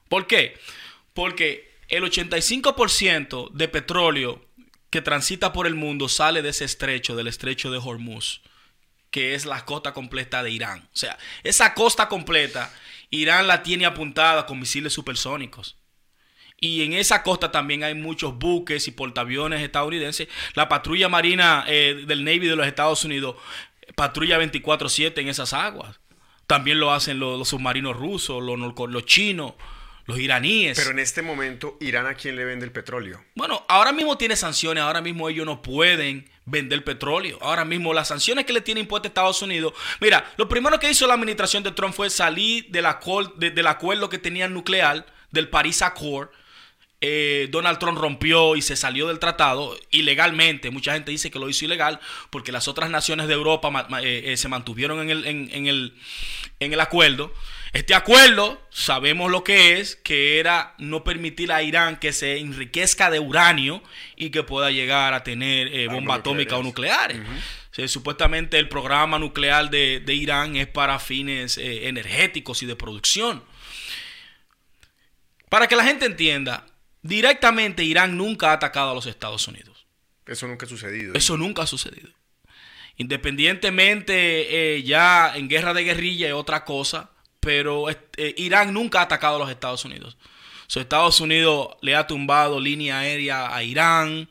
¿Por 0.09 0.27
qué? 0.27 0.59
Porque 1.13 1.77
el 1.89 2.05
85% 2.05 3.51
de 3.53 3.69
petróleo 3.69 4.45
que 4.91 5.03
transita 5.03 5.53
por 5.53 5.67
el 5.67 5.75
mundo 5.75 6.09
sale 6.09 6.43
de 6.43 6.51
ese 6.51 6.65
estrecho, 6.65 7.17
del 7.17 7.27
estrecho 7.27 7.71
de 7.71 7.79
Hormuz, 7.79 8.43
que 9.11 9.35
es 9.35 9.45
la 9.45 9.65
costa 9.65 9.93
completa 9.93 10.43
de 10.43 10.51
Irán. 10.51 10.89
O 10.93 10.97
sea, 10.97 11.19
esa 11.43 11.75
costa 11.75 12.09
completa, 12.09 12.73
Irán 13.11 13.47
la 13.47 13.63
tiene 13.63 13.87
apuntada 13.87 14.47
con 14.47 14.59
misiles 14.61 14.93
supersónicos. 14.93 15.77
Y 16.61 16.83
en 16.85 16.95
esa 16.95 17.23
costa 17.23 17.51
también 17.53 17.85
hay 17.85 17.95
muchos 17.95 18.39
buques 18.39 18.89
y 18.89 18.91
portaaviones 18.91 19.63
estadounidenses. 19.63 20.29
La 20.55 20.69
patrulla 20.69 21.09
marina 21.09 21.65
eh, 21.69 22.05
del 22.07 22.25
Navy 22.25 22.47
de 22.49 22.57
los 22.57 22.67
Estados 22.67 23.05
Unidos 23.05 23.37
patrulla 23.95 24.39
24/7 24.39 25.19
en 25.21 25.29
esas 25.29 25.53
aguas. 25.53 25.99
También 26.47 26.81
lo 26.81 26.93
hacen 26.93 27.19
los, 27.19 27.39
los 27.39 27.49
submarinos 27.49 27.97
rusos, 27.97 28.43
los, 28.43 28.59
los 28.89 29.05
chinos, 29.05 29.55
los 30.07 30.19
iraníes. 30.19 30.79
Pero 30.79 30.93
en 30.93 30.99
este 31.01 31.21
momento, 31.23 31.77
¿Irán 31.81 32.07
a 32.07 32.15
quién 32.15 32.37
le 32.37 32.45
vende 32.45 32.65
el 32.65 32.73
petróleo? 32.73 33.23
Bueno, 33.35 33.65
ahora 33.69 33.93
mismo 33.93 34.17
tiene 34.17 34.37
sanciones, 34.37 34.83
ahora 34.83 35.01
mismo 35.01 35.29
ellos 35.29 35.45
no 35.45 35.61
pueden 35.61 36.31
vender 36.45 36.85
petróleo. 36.85 37.39
Ahora 37.43 37.65
mismo 37.65 37.93
las 37.93 38.09
sanciones 38.09 38.47
que 38.47 38.53
le 38.53 38.61
tiene 38.61 38.81
impuesta 38.81 39.09
Estados 39.09 39.43
Unidos. 39.43 39.73
Mira, 40.01 40.33
lo 40.37 40.49
primero 40.49 40.79
que 40.79 40.89
hizo 40.91 41.07
la 41.09 41.15
administración 41.15 41.63
de 41.65 41.73
Trump 41.73 41.93
fue 41.95 42.09
salir 42.09 42.67
del, 42.71 42.87
acor- 42.87 43.35
de- 43.35 43.51
del 43.51 43.67
acuerdo 43.67 44.09
que 44.09 44.19
tenía 44.19 44.47
nuclear, 44.49 45.05
del 45.33 45.49
Paris 45.49 45.83
Accord. 45.83 46.29
Eh, 47.03 47.49
Donald 47.51 47.79
Trump 47.79 47.99
rompió 47.99 48.57
y 48.57 48.63
se 48.63 48.75
salió 48.75 49.07
del 49.09 49.19
tratado 49.19 49.79
ilegalmente. 49.91 50.71
Mucha 50.71 50.95
gente 50.95 51.11
dice 51.11 51.31
que 51.31 51.39
lo 51.39 51.49
hizo 51.49 51.65
ilegal 51.67 52.01
porque 52.31 52.53
las 52.53 52.69
otras 52.69 52.89
naciones 52.91 53.29
de 53.29 53.35
Europa 53.35 53.71
ma- 53.71 53.87
ma- 53.91 54.01
eh, 54.03 54.33
eh, 54.33 54.37
se 54.39 54.49
mantuvieron 54.49 55.01
en 55.01 55.11
el, 55.11 55.27
en- 55.27 55.51
en 55.53 55.67
el, 55.67 55.95
en 56.59 56.73
el 56.73 56.81
acuerdo. 56.81 57.35
Este 57.75 57.95
acuerdo, 57.95 58.63
sabemos 58.71 59.31
lo 59.31 59.45
que 59.45 59.79
es, 59.79 59.97
que 59.97 60.39
era 60.39 60.75
no 60.79 61.05
permitir 61.05 61.53
a 61.53 61.63
Irán 61.63 61.99
que 61.99 62.15
se 62.15 62.39
enriquezca 62.39 63.11
de 63.11 63.19
uranio 63.21 63.83
y 64.17 64.31
que 64.31 64.43
pueda 64.43 64.71
llegar 64.71 65.13
a 65.13 65.23
tener 65.23 65.69
bomba 65.89 66.15
atómica 66.15 66.57
o 66.57 66.63
nucleares. 66.63 67.19
supuestamente 67.91 68.59
el 68.59 68.71
programa 68.71 69.19
nuclear 69.19 69.69
de, 69.69 70.03
Irán 70.15 70.57
es 70.57 70.67
para 70.67 70.99
fines 70.99 71.59
eh, 71.59 71.89
energéticos 71.89 72.63
y 72.63 72.67
de 72.67 72.77
producción. 72.77 73.45
Para 75.51 75.69
que 75.69 75.77
la 75.77 75.85
gente 75.85 76.07
entienda, 76.07 76.67
directamente 77.03 77.85
Irán 77.85 78.17
nunca 78.17 78.51
ha 78.51 78.55
atacado 78.55 78.91
a 78.91 78.95
los 78.95 79.07
Estados 79.07 79.47
Unidos. 79.49 79.87
Eso 80.27 80.47
nunca 80.49 80.67
ha 80.67 80.69
sucedido. 80.69 81.15
Eso 81.15 81.37
nunca 81.37 81.63
ha 81.63 81.67
sucedido. 81.67 82.11
Independientemente 82.97 84.75
eh, 84.75 84.83
ya 84.83 85.37
en 85.37 85.49
guerra 85.49 85.75
de 85.75 85.85
guerrilla 85.85 86.29
es 86.29 86.33
otra 86.33 86.65
cosa, 86.65 87.11
pero 87.41 87.91
eh, 87.91 88.35
Irán 88.39 88.73
nunca 88.73 89.01
ha 89.01 89.03
atacado 89.03 89.37
a 89.37 89.39
los 89.39 89.51
Estados 89.51 89.85
Unidos. 89.85 90.17
Estados 90.75 91.21
Unidos 91.21 91.77
le 91.81 91.95
ha 91.95 92.07
tumbado 92.07 92.61
línea 92.61 92.99
aérea 92.99 93.55
a 93.55 93.63
Irán. 93.63 94.29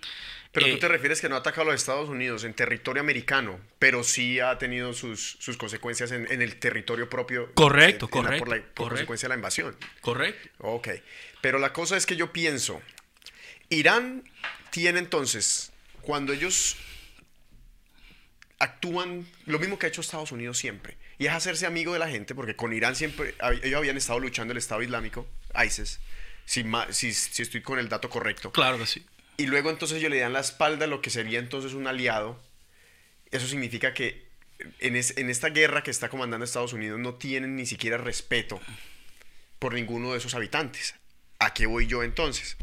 Pero 0.52 0.68
tú 0.68 0.74
eh, 0.74 0.80
te 0.80 0.88
refieres 0.88 1.22
que 1.22 1.28
no 1.28 1.36
ha 1.36 1.40
atacado 1.40 1.64
a 1.64 1.66
los 1.72 1.76
Estados 1.76 2.10
Unidos 2.10 2.44
en 2.44 2.54
territorio 2.54 3.02
americano, 3.02 3.60
pero 3.78 4.04
sí 4.04 4.40
ha 4.40 4.58
tenido 4.58 4.94
sus, 4.94 5.38
sus 5.40 5.58
consecuencias 5.58 6.12
en, 6.12 6.42
el 6.42 6.60
territorio 6.60 7.10
propio. 7.10 7.52
Correcto, 7.54 8.08
correcto. 8.10 8.46
por, 8.46 8.56
la, 8.56 8.64
consecuencia 8.74 9.28
de 9.28 9.30
la 9.30 9.36
invasión. 9.36 9.76
Correcto. 10.02 10.50
Ok. 10.60 10.90
Pero 11.46 11.60
la 11.60 11.74
cosa 11.74 11.96
es 11.96 12.08
que 12.08 12.16
yo 12.16 12.34
pienso, 12.34 12.82
Irán 13.70 14.24
tiene 14.72 14.98
entonces, 14.98 15.72
cuando 16.02 16.34
ellos 16.34 16.76
actúan 18.58 19.28
lo 19.46 19.60
mismo 19.60 19.78
que 19.78 19.86
ha 19.86 19.90
hecho 19.90 20.02
Estados 20.02 20.32
Unidos 20.32 20.58
siempre, 20.58 20.98
y 21.20 21.28
es 21.28 21.34
hacerse 21.34 21.68
amigo 21.68 21.94
de 21.94 22.00
la 22.00 22.10
gente, 22.10 22.34
porque 22.34 22.56
con 22.56 22.74
Irán 22.74 22.96
siempre, 22.96 23.36
ellos 23.62 23.78
habían 23.78 23.96
estado 23.96 24.18
luchando 24.18 24.54
el 24.54 24.58
Estado 24.58 24.82
Islámico, 24.82 25.28
ISIS, 25.64 26.00
si, 26.46 26.66
si, 26.90 27.14
si 27.14 27.44
estoy 27.44 27.62
con 27.62 27.78
el 27.78 27.90
dato 27.90 28.10
correcto. 28.10 28.52
Claro 28.52 28.80
que 28.80 28.88
sí. 28.88 29.06
Y 29.38 29.46
luego 29.46 29.70
entonces 29.70 30.00
ellos 30.00 30.10
le 30.10 30.18
dan 30.18 30.34
la 30.34 30.40
espalda 30.40 30.86
a 30.86 30.88
lo 30.88 31.00
que 31.04 31.12
sería 31.12 31.38
entonces 31.38 31.74
un 31.74 31.86
aliado. 31.86 32.42
Eso 33.30 33.46
significa 33.46 33.94
que 33.94 34.28
en, 34.80 34.96
en 34.96 35.30
esta 35.30 35.50
guerra 35.50 35.84
que 35.84 35.92
está 35.92 36.10
comandando 36.10 36.44
Estados 36.44 36.74
Unidos 36.74 37.00
no 37.00 37.14
tienen 37.14 37.56
ni 37.56 37.68
siquiera 37.68 38.00
respeto 38.00 38.60
por 39.60 39.76
ninguno 39.76 40.14
de 40.14 40.18
esos 40.18 40.34
habitantes. 40.34 40.96
¿A 41.40 41.54
qué 41.54 41.66
voy 41.66 41.88
yo 41.88 42.04
entonces? 42.04 42.58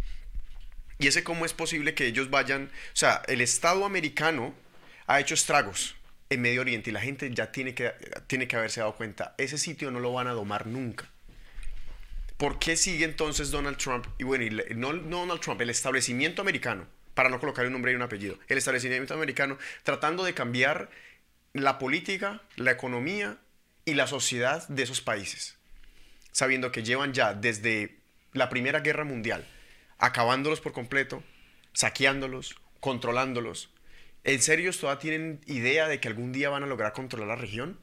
Y 0.99 1.09
ese 1.09 1.25
cómo 1.25 1.45
es 1.45 1.53
posible 1.53 1.95
que 1.95 2.07
ellos 2.07 2.31
vayan, 2.31 2.71
o 2.93 2.97
sea, 2.97 3.23
el 3.27 3.41
Estado 3.41 3.85
americano 3.85 4.55
ha 5.07 5.21
hecho 5.21 5.35
estragos 5.35 5.97
en 6.31 6.41
Medio 6.41 6.61
Oriente 6.61 6.91
y 6.91 6.93
la 6.93 7.01
gente 7.01 7.31
ya 7.35 7.53
tiene 7.53 7.75
que, 7.75 7.93
tiene 8.27 8.49
que 8.49 8.57
haberse 8.57 8.81
dado 8.81 8.95
cuenta, 8.95 9.35
ese 9.39 9.59
sitio 9.59 9.91
no 9.91 10.01
lo 10.01 10.13
van 10.13 10.27
a 10.27 10.33
domar 10.33 10.67
nunca. 10.67 11.11
¿Por 12.37 12.59
qué 12.59 12.77
sigue 12.77 13.05
entonces 13.05 13.51
Donald 13.51 13.77
Trump? 13.77 14.07
Y 14.19 14.25
bueno, 14.25 14.63
no, 14.75 14.93
Donald 14.93 15.41
Trump, 15.41 15.61
el 15.61 15.71
establecimiento 15.71 16.43
americano, 16.43 16.87
para 17.15 17.29
no 17.29 17.39
colocar 17.39 17.67
un 17.67 17.73
nombre 17.73 17.93
y 17.93 17.95
un 17.95 18.03
apellido, 18.03 18.39
el 18.49 18.59
establecimiento 18.59 19.15
americano 19.15 19.59
tratando 19.83 20.25
de 20.25 20.35
cambiar 20.35 20.91
la 21.53 21.79
política, 21.79 22.43
la 22.57 22.71
economía 22.71 23.39
y 23.85 23.95
la 23.95 24.07
sociedad 24.07 24.67
de 24.69 24.83
esos 24.83 25.01
países, 25.01 25.57
sabiendo 26.33 26.73
que 26.73 26.83
llevan 26.83 27.13
ya 27.13 27.35
desde 27.35 28.02
la 28.33 28.49
Primera 28.49 28.81
Guerra 28.81 29.05
Mundial, 29.05 29.47
acabándolos 29.99 30.61
por 30.61 30.73
completo, 30.73 31.23
saqueándolos, 31.73 32.57
controlándolos. 32.81 33.71
¿En 34.25 34.41
serio 34.41 34.73
todavía 34.73 35.01
tienen 35.01 35.41
idea 35.47 35.89
de 35.89 36.01
que 36.01 36.09
algún 36.09 36.33
día 36.33 36.51
van 36.51 36.63
a 36.63 36.67
lograr 36.67 36.93
controlar 36.93 37.29
la 37.29 37.37
región? 37.37 37.79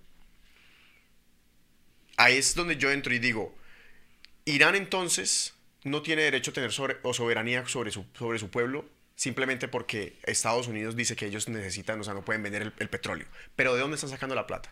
Ahí 2.17 2.37
es 2.37 2.55
donde 2.55 2.77
yo 2.77 2.91
entro 2.91 3.13
y 3.13 3.19
digo, 3.19 3.55
Irán 4.45 4.75
entonces 4.75 5.55
no 5.83 6.01
tiene 6.01 6.23
derecho 6.23 6.51
a 6.51 6.53
tener 6.53 6.71
o 7.03 7.13
soberanía 7.13 7.65
sobre 7.67 7.91
su, 7.91 8.05
sobre 8.13 8.39
su 8.39 8.49
pueblo 8.49 8.85
simplemente 9.19 9.67
porque 9.67 10.17
Estados 10.23 10.69
Unidos 10.69 10.95
dice 10.95 11.17
que 11.17 11.25
ellos 11.25 11.49
necesitan, 11.49 11.99
o 11.99 12.05
sea, 12.05 12.13
no 12.13 12.23
pueden 12.23 12.41
vender 12.41 12.71
el, 12.79 12.89
petróleo. 12.89 13.27
Pero 13.57 13.73
¿de 13.73 13.81
dónde 13.81 13.95
están 13.95 14.09
sacando 14.09 14.33
la 14.33 14.47
plata? 14.47 14.71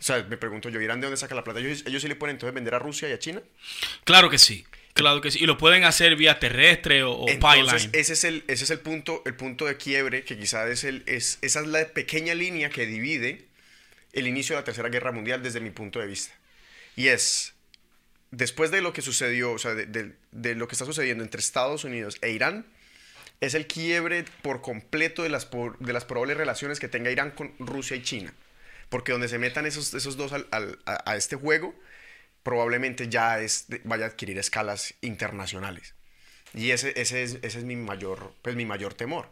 O 0.00 0.02
sea, 0.02 0.24
me 0.24 0.36
pregunto 0.36 0.68
yo, 0.68 0.80
¿Irán 0.80 1.00
de 1.00 1.06
dónde 1.06 1.16
saca 1.16 1.36
la 1.36 1.44
plata? 1.44 1.60
¿Ellos, 1.60 1.84
sí 1.84 2.08
le 2.08 2.16
pueden 2.16 2.34
entonces 2.34 2.52
vender 2.52 2.74
a 2.74 2.80
Rusia 2.80 3.08
y 3.08 3.12
a 3.12 3.20
China? 3.20 3.40
Claro 4.02 4.28
que 4.30 4.38
sí. 4.38 4.66
Claro 4.94 5.20
que 5.20 5.30
sí. 5.30 5.38
Y 5.42 5.46
lo 5.46 5.56
pueden 5.56 5.84
hacer 5.84 6.16
vía 6.16 6.38
terrestre 6.38 7.02
o, 7.02 7.24
pipeline. 7.26 7.90
Ese 7.92 8.12
es 8.12 8.24
el, 8.24 8.44
ese 8.46 8.64
es 8.64 8.70
el 8.70 8.80
punto, 8.80 9.22
el 9.24 9.34
punto 9.34 9.66
de 9.66 9.76
quiebre 9.76 10.24
que 10.24 10.38
quizás 10.38 10.68
es 10.68 10.84
el, 10.84 11.02
es, 11.06 11.38
esa 11.40 11.60
es 11.60 11.66
la 11.66 11.86
pequeña 11.88 12.34
línea 12.34 12.68
que 12.70 12.86
divide 12.86 13.46
el 14.12 14.26
inicio 14.26 14.54
de 14.54 14.60
la 14.60 14.64
Tercera 14.64 14.88
Guerra 14.88 15.12
Mundial 15.12 15.42
desde 15.42 15.60
mi 15.60 15.70
punto 15.70 15.98
de 15.98 16.06
vista. 16.06 16.34
Y 16.96 17.08
es, 17.08 17.54
después 18.30 18.70
de 18.70 18.82
lo 18.82 18.92
que 18.92 19.02
sucedió, 19.02 19.52
o 19.52 19.58
sea, 19.58 19.74
de, 19.74 20.54
lo 20.54 20.68
que 20.68 20.74
está 20.74 20.84
sucediendo 20.84 21.24
entre 21.24 21.40
Estados 21.40 21.84
Unidos 21.84 22.18
e 22.20 22.30
Irán, 22.30 22.66
es 23.40 23.54
el 23.54 23.66
quiebre 23.66 24.24
por 24.42 24.60
completo 24.60 25.22
de 25.22 25.28
las, 25.28 25.48
de 25.80 25.92
las 25.92 26.04
probables 26.04 26.36
relaciones 26.36 26.78
que 26.78 26.88
tenga 26.88 27.10
Irán 27.10 27.32
con 27.32 27.54
Rusia 27.58 27.96
y 27.96 28.02
China. 28.02 28.32
Porque 28.88 29.12
donde 29.12 29.28
se 29.28 29.38
metan 29.38 29.66
esos, 29.66 29.94
esos 29.94 30.16
dos 30.16 30.32
a, 30.32 31.16
este 31.16 31.36
juego, 31.36 31.74
probablemente 32.42 33.08
ya 33.08 33.40
es, 33.40 33.66
vaya 33.84 34.06
a 34.06 34.08
adquirir 34.08 34.38
escalas 34.38 34.94
internacionales. 35.00 35.94
Y 36.54 36.70
ese, 36.70 36.92
ese, 37.00 37.22
es, 37.22 37.38
ese 37.42 37.58
es 37.58 37.64
mi 37.64 37.76
mayor, 37.76 38.34
pues, 38.42 38.56
mi 38.56 38.66
mayor 38.66 38.94
temor. 38.94 39.28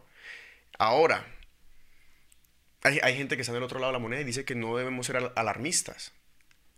Ahora, 0.77 1.25
hay, 2.83 2.99
hay, 3.03 3.15
gente 3.15 3.35
que 3.35 3.41
está 3.41 3.51
en 3.51 3.57
el 3.57 3.63
otro 3.63 3.79
lado 3.79 3.91
de 3.91 3.99
la 3.99 4.01
moneda 4.01 4.21
y 4.21 4.25
dice 4.25 4.45
que 4.45 4.55
no 4.55 4.75
debemos 4.77 5.05
ser 5.05 5.31
alarmistas. 5.35 6.13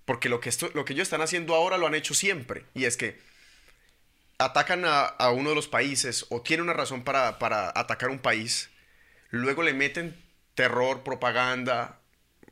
Porque 0.05 0.27
lo 0.27 0.41
que, 0.41 0.49
esto, 0.49 0.69
lo 0.73 0.83
que 0.83 0.93
ellos 0.93 1.03
están 1.03 1.21
haciendo 1.21 1.55
ahora 1.55 1.77
lo 1.77 1.87
han 1.87 1.95
hecho 1.95 2.13
siempre. 2.13 2.65
Y 2.73 2.85
es 2.85 2.97
que 2.97 3.17
atacan 4.37 4.83
a, 4.85 5.29
uno 5.31 5.49
de 5.49 5.55
los 5.55 5.67
países 5.67 6.25
o 6.29 6.41
tienen 6.41 6.65
una 6.65 6.73
razón 6.73 7.03
para, 7.03 7.29
atacar 7.75 8.09
un 8.09 8.19
país, 8.19 8.69
luego 9.29 9.63
le 9.63 9.73
meten 9.73 10.21
terror, 10.55 11.03
propaganda, 11.03 11.99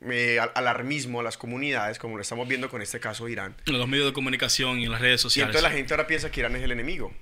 eh, 0.09 0.39
alarmismo 0.55 1.19
a 1.19 1.23
las 1.23 1.37
comunidades, 1.37 1.99
como 1.99 2.15
lo 2.15 2.21
estamos 2.21 2.47
viendo 2.47 2.69
con 2.69 2.81
este 2.81 2.99
caso 2.99 3.25
de 3.25 3.33
Irán. 3.33 3.55
En 3.65 3.77
los 3.77 3.87
medios 3.87 4.07
de 4.07 4.13
comunicación 4.13 4.79
y 4.79 4.85
en 4.85 4.91
las 4.91 5.01
redes 5.01 5.21
sociales. 5.21 5.47
Y 5.47 5.49
entonces 5.49 5.69
la 5.69 5.75
gente 5.75 5.93
ahora 5.93 6.07
piensa 6.07 6.31
que 6.31 6.39
Irán 6.39 6.55
es 6.55 6.63
el 6.63 6.71
enemigo. 6.71 7.13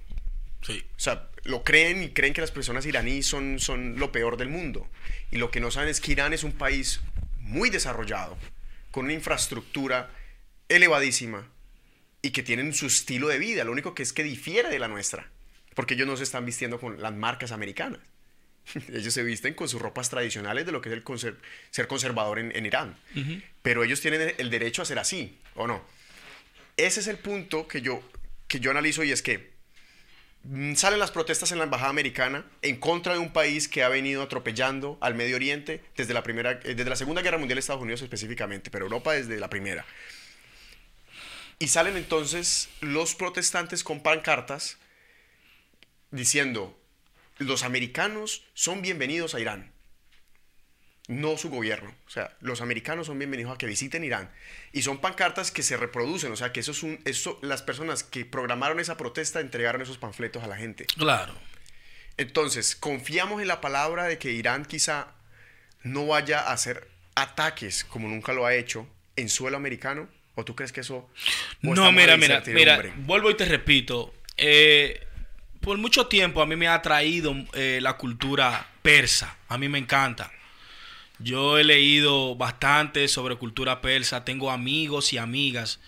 Sí. 0.62 0.86
O 0.96 1.00
sea, 1.00 1.30
lo 1.44 1.64
creen 1.64 2.04
y 2.04 2.10
creen 2.10 2.34
que 2.34 2.42
las 2.42 2.52
personas 2.52 2.86
iraníes 2.86 3.26
son, 3.26 3.60
son 3.60 3.98
lo 3.98 4.12
peor 4.12 4.38
del 4.38 4.50
mundo. 4.50 4.88
Y 5.32 5.38
lo 5.38 5.52
que 5.52 5.60
no 5.60 5.72
saben 5.72 5.90
es 5.90 6.02
que 6.02 6.12
Irán 6.12 6.34
es 6.34 6.44
un 6.44 6.52
país 6.52 7.02
muy 7.40 7.70
desarrollado, 7.70 8.38
con 8.92 9.06
una 9.06 9.14
infraestructura 9.14 10.12
elevadísima 10.68 11.48
y 12.22 12.32
que 12.32 12.44
tienen 12.44 12.74
su 12.74 12.88
estilo 12.88 13.28
de 13.28 13.40
vida. 13.40 13.64
Lo 13.64 13.72
único 13.72 13.94
que 13.94 14.04
es 14.04 14.14
que 14.14 14.24
difiere 14.24 14.70
de 14.70 14.80
la 14.80 14.88
nuestra. 14.88 15.30
Porque 15.76 15.94
ellos 15.94 16.08
no 16.08 16.18
se 16.18 16.24
están 16.24 16.46
vistiendo 16.46 16.80
con 16.80 17.02
las 17.02 17.14
marcas 17.14 17.52
americanas. 17.52 18.02
Ellos 18.94 19.14
se 19.14 19.24
visten 19.24 19.54
con 19.54 19.68
sus 19.68 19.82
ropas 19.82 20.10
tradicionales 20.10 20.66
de 20.66 20.72
lo 20.72 20.82
que 20.82 20.90
es 20.90 20.96
el 20.96 21.38
ser 21.72 21.88
conservador 21.88 22.40
en, 22.40 22.66
Irán. 22.66 22.96
Pero 23.62 23.84
ellos 23.84 24.02
tienen 24.02 24.34
el 24.38 24.50
derecho 24.50 24.82
a 24.82 24.86
ser 24.86 25.00
así, 25.00 25.38
¿o 25.56 25.68
no? 25.68 25.84
Ese 26.78 27.02
es 27.02 27.08
el 27.08 27.18
punto 27.18 27.68
que 27.68 27.82
yo, 27.82 28.02
que 28.48 28.60
yo 28.60 28.72
analizo 28.72 29.04
y 29.04 29.12
es 29.12 29.22
que 29.22 29.52
mm, 30.44 30.76
salen 30.76 31.00
las 31.00 31.12
protestas 31.12 31.52
en 31.52 31.58
la 31.58 31.66
embajada 31.66 31.90
americana 31.90 32.46
en 32.62 32.78
contra 32.78 33.14
de 33.14 33.20
un 33.20 33.34
país 33.34 33.68
que 33.68 33.84
ha 33.84 33.90
venido 33.90 34.22
atropellando 34.22 34.98
al 35.02 35.14
Medio 35.14 35.36
Oriente 35.36 35.84
desde 35.98 36.14
la 36.14 36.24
primera 36.24 36.52
eh, 36.52 36.76
desde 36.76 36.90
la 36.90 36.96
Segunda 36.96 37.22
Guerra 37.22 37.38
Mundial 37.38 37.58
Estados 37.60 37.82
Unidos 37.82 38.02
específicamente, 38.02 38.72
pero 38.72 38.86
Europa 38.86 39.12
desde 39.12 39.38
la 39.42 39.50
primera. 39.50 39.86
Y 41.60 41.68
salen 41.68 41.98
entonces 41.98 42.70
los 42.80 43.14
protestantes 43.14 43.84
con 43.84 44.02
pancartas 44.02 44.78
diciendo, 46.12 46.79
los 47.40 47.64
americanos 47.64 48.44
son 48.54 48.82
bienvenidos 48.82 49.34
a 49.34 49.40
Irán, 49.40 49.72
no 51.08 51.38
su 51.38 51.50
gobierno. 51.50 51.96
O 52.06 52.10
sea, 52.10 52.38
los 52.42 52.62
americanos 52.62 53.08
son 53.08 53.18
bienvenidos 53.18 53.54
a 53.54 53.58
que 53.58 53.66
visiten 53.66 54.04
Irán. 54.04 54.30
Y 54.74 54.84
son 54.84 55.00
pancartas 55.00 55.50
que 55.50 55.64
se 55.64 55.78
reproducen, 55.78 56.32
o 56.32 56.36
sea, 56.36 56.52
que 56.52 56.60
eso 56.60 56.72
es 56.72 56.84
un, 56.84 57.00
eso, 57.06 57.40
las 57.42 57.64
personas 57.64 58.04
que 58.04 58.26
programaron 58.26 58.80
esa 58.80 58.98
protesta 58.98 59.40
entregaron 59.40 59.82
esos 59.82 59.98
panfletos 59.98 60.44
a 60.44 60.48
la 60.48 60.58
gente. 60.58 60.86
Claro. 60.98 61.34
Entonces, 62.18 62.76
confiamos 62.76 63.42
en 63.42 63.48
la 63.48 63.62
palabra 63.62 64.04
de 64.04 64.18
que 64.18 64.32
Irán 64.34 64.66
quizá 64.66 65.08
no 65.82 66.06
vaya 66.08 66.42
a 66.42 66.52
hacer 66.52 66.90
ataques 67.16 67.86
como 67.86 68.10
nunca 68.10 68.34
lo 68.34 68.46
ha 68.46 68.54
hecho 68.54 68.88
en 69.16 69.30
suelo 69.30 69.58
americano. 69.58 70.10
¿O 70.36 70.46
tú 70.46 70.56
crees 70.56 70.72
que 70.72 70.82
eso... 70.82 71.10
No, 71.62 71.92
mira, 71.92 72.18
mira, 72.18 72.44
mira, 72.46 72.94
vuelvo 72.98 73.30
y 73.32 73.36
te 73.36 73.46
repito. 73.46 74.14
Eh, 74.38 75.06
por 75.62 75.78
mucho 75.78 76.08
tiempo 76.08 76.42
a 76.42 76.46
mí 76.46 76.56
me 76.56 76.68
ha 76.68 76.76
atraído 76.76 77.36
eh, 77.54 77.80
la 77.82 77.98
cultura 77.98 78.70
persa. 78.82 79.38
A 79.48 79.58
mí 79.58 79.70
me 79.70 79.78
encanta. 79.78 80.32
Yo 81.20 81.58
he 81.58 81.64
leído 81.64 82.36
bastante 82.36 83.08
sobre 83.08 83.36
cultura 83.36 83.82
persa. 83.82 84.24
Tengo 84.24 84.52
amigos 84.52 85.14
y 85.14 85.18
amigas 85.18 85.80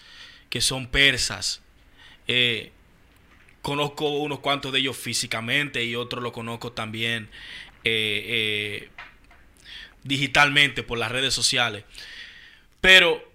que 0.50 0.62
son 0.62 0.88
persas. 0.88 1.62
Eh, 2.28 2.72
conozco 3.62 4.10
unos 4.10 4.40
cuantos 4.40 4.74
de 4.74 4.80
ellos 4.80 4.98
físicamente 4.98 5.84
y 5.84 5.96
otros 5.96 6.24
lo 6.24 6.32
conozco 6.32 6.72
también 6.74 7.30
digitalmente 10.04 10.84
por 10.84 10.98
las 10.98 11.12
redes 11.12 11.34
sociales. 11.34 11.84
Pero 12.82 13.32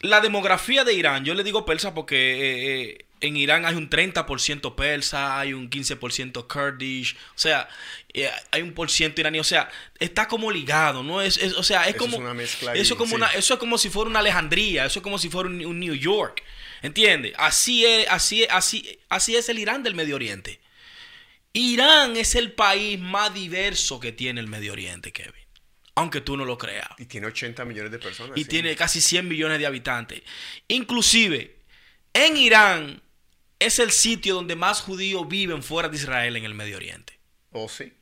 la 0.00 0.20
demografía 0.20 0.84
de 0.84 0.94
Irán, 0.94 1.24
yo 1.24 1.34
le 1.34 1.44
digo 1.44 1.64
persa 1.64 1.94
porque 1.94 2.16
eh, 2.16 2.82
eh, 2.82 3.05
en 3.20 3.36
Irán 3.36 3.64
hay 3.64 3.74
un 3.74 3.88
30% 3.88 4.74
persa, 4.74 5.38
hay 5.40 5.52
un 5.54 5.70
15% 5.70 6.46
kurdish, 6.46 7.16
o 7.16 7.38
sea, 7.38 7.68
eh, 8.12 8.30
hay 8.50 8.62
un 8.62 8.72
por 8.72 8.90
ciento 8.90 9.20
iraní, 9.20 9.38
o 9.38 9.44
sea, 9.44 9.68
está 9.98 10.28
como 10.28 10.50
ligado, 10.50 11.02
¿no? 11.02 11.22
Es, 11.22 11.36
es 11.38 11.54
o 11.54 11.62
sea, 11.62 11.84
es 11.84 11.90
Eso 11.94 11.98
como 11.98 12.16
es 12.16 12.20
una 12.22 12.34
mezcla 12.34 12.74
eso 12.74 12.94
y- 12.94 12.96
como 12.96 13.10
sí. 13.10 13.14
una 13.16 13.28
eso 13.32 13.54
es 13.54 13.60
como 13.60 13.78
si 13.78 13.88
fuera 13.90 14.10
una 14.10 14.18
Alejandría, 14.20 14.84
eso 14.86 14.98
es 14.98 15.02
como 15.02 15.18
si 15.18 15.28
fuera 15.30 15.48
un, 15.48 15.64
un 15.64 15.78
New 15.80 15.94
York. 15.94 16.42
¿Entiendes? 16.82 17.32
Así 17.38 17.86
es, 17.86 18.06
así 18.10 18.42
es, 18.42 18.50
así 18.50 18.98
así 19.08 19.34
es 19.34 19.48
el 19.48 19.58
Irán 19.58 19.82
del 19.82 19.94
Medio 19.94 20.14
Oriente. 20.16 20.60
Irán 21.52 22.16
es 22.16 22.34
el 22.34 22.52
país 22.52 22.98
más 22.98 23.32
diverso 23.32 23.98
que 23.98 24.12
tiene 24.12 24.40
el 24.40 24.46
Medio 24.46 24.72
Oriente, 24.72 25.10
Kevin. 25.12 25.32
Aunque 25.94 26.20
tú 26.20 26.36
no 26.36 26.44
lo 26.44 26.58
creas 26.58 26.86
Y 26.98 27.06
tiene 27.06 27.26
80 27.28 27.64
millones 27.64 27.90
de 27.90 27.98
personas. 27.98 28.36
y 28.36 28.42
sí. 28.42 28.48
tiene 28.50 28.76
casi 28.76 29.00
100 29.00 29.26
millones 29.26 29.58
de 29.58 29.64
habitantes. 29.66 30.22
Inclusive, 30.68 31.56
en 32.12 32.36
Irán 32.36 33.02
es 33.58 33.78
el 33.78 33.90
sitio 33.90 34.34
donde 34.34 34.56
más 34.56 34.80
judíos 34.80 35.26
viven 35.28 35.62
fuera 35.62 35.88
de 35.88 35.96
Israel 35.96 36.36
en 36.36 36.44
el 36.44 36.54
Medio 36.54 36.76
Oriente. 36.76 37.18
Oh, 37.52 37.68
sí. 37.68 37.92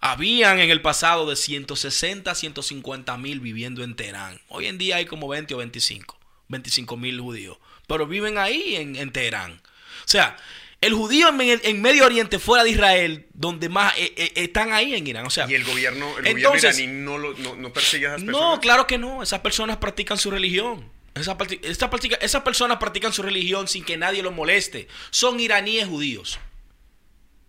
Habían 0.00 0.60
en 0.60 0.70
el 0.70 0.80
pasado 0.80 1.28
de 1.28 1.34
160 1.36 2.30
a 2.30 2.34
150 2.34 3.16
mil 3.18 3.40
viviendo 3.40 3.82
en 3.82 3.96
Teherán. 3.96 4.40
Hoy 4.48 4.66
en 4.66 4.78
día 4.78 4.96
hay 4.96 5.06
como 5.06 5.26
20 5.28 5.54
o 5.54 5.58
25, 5.58 6.18
25 6.48 6.96
mil 6.96 7.20
judíos. 7.20 7.58
Pero 7.88 8.06
viven 8.06 8.38
ahí 8.38 8.76
en, 8.76 8.94
en 8.96 9.10
Teherán. 9.12 9.52
O 9.54 10.08
sea, 10.08 10.36
el 10.80 10.94
judío 10.94 11.28
en, 11.30 11.60
en 11.64 11.82
Medio 11.82 12.06
Oriente 12.06 12.38
fuera 12.38 12.62
de 12.62 12.70
Israel, 12.70 13.26
donde 13.34 13.68
más 13.68 13.92
eh, 13.98 14.14
eh, 14.16 14.32
están 14.36 14.72
ahí 14.72 14.94
en 14.94 15.04
Irán. 15.06 15.26
O 15.26 15.30
sea, 15.30 15.50
Y 15.50 15.54
el 15.54 15.64
gobierno, 15.64 16.16
el 16.18 16.26
Entonces- 16.28 16.76
gobierno 16.76 16.82
iraní 16.84 16.86
no, 17.04 17.18
lo, 17.18 17.34
no, 17.38 17.56
no 17.56 17.72
persigue 17.72 18.06
a 18.06 18.10
esas 18.10 18.22
No, 18.22 18.32
personas. 18.32 18.58
claro 18.60 18.86
que 18.86 18.98
no. 18.98 19.22
Esas 19.22 19.40
personas 19.40 19.78
practican 19.78 20.16
su 20.16 20.30
religión. 20.30 20.88
Esas 21.20 22.42
personas 22.42 22.78
practican 22.78 23.12
su 23.12 23.22
religión 23.22 23.68
sin 23.68 23.84
que 23.84 23.96
nadie 23.96 24.22
los 24.22 24.34
moleste. 24.34 24.88
Son 25.10 25.38
iraníes 25.40 25.86
judíos. 25.86 26.38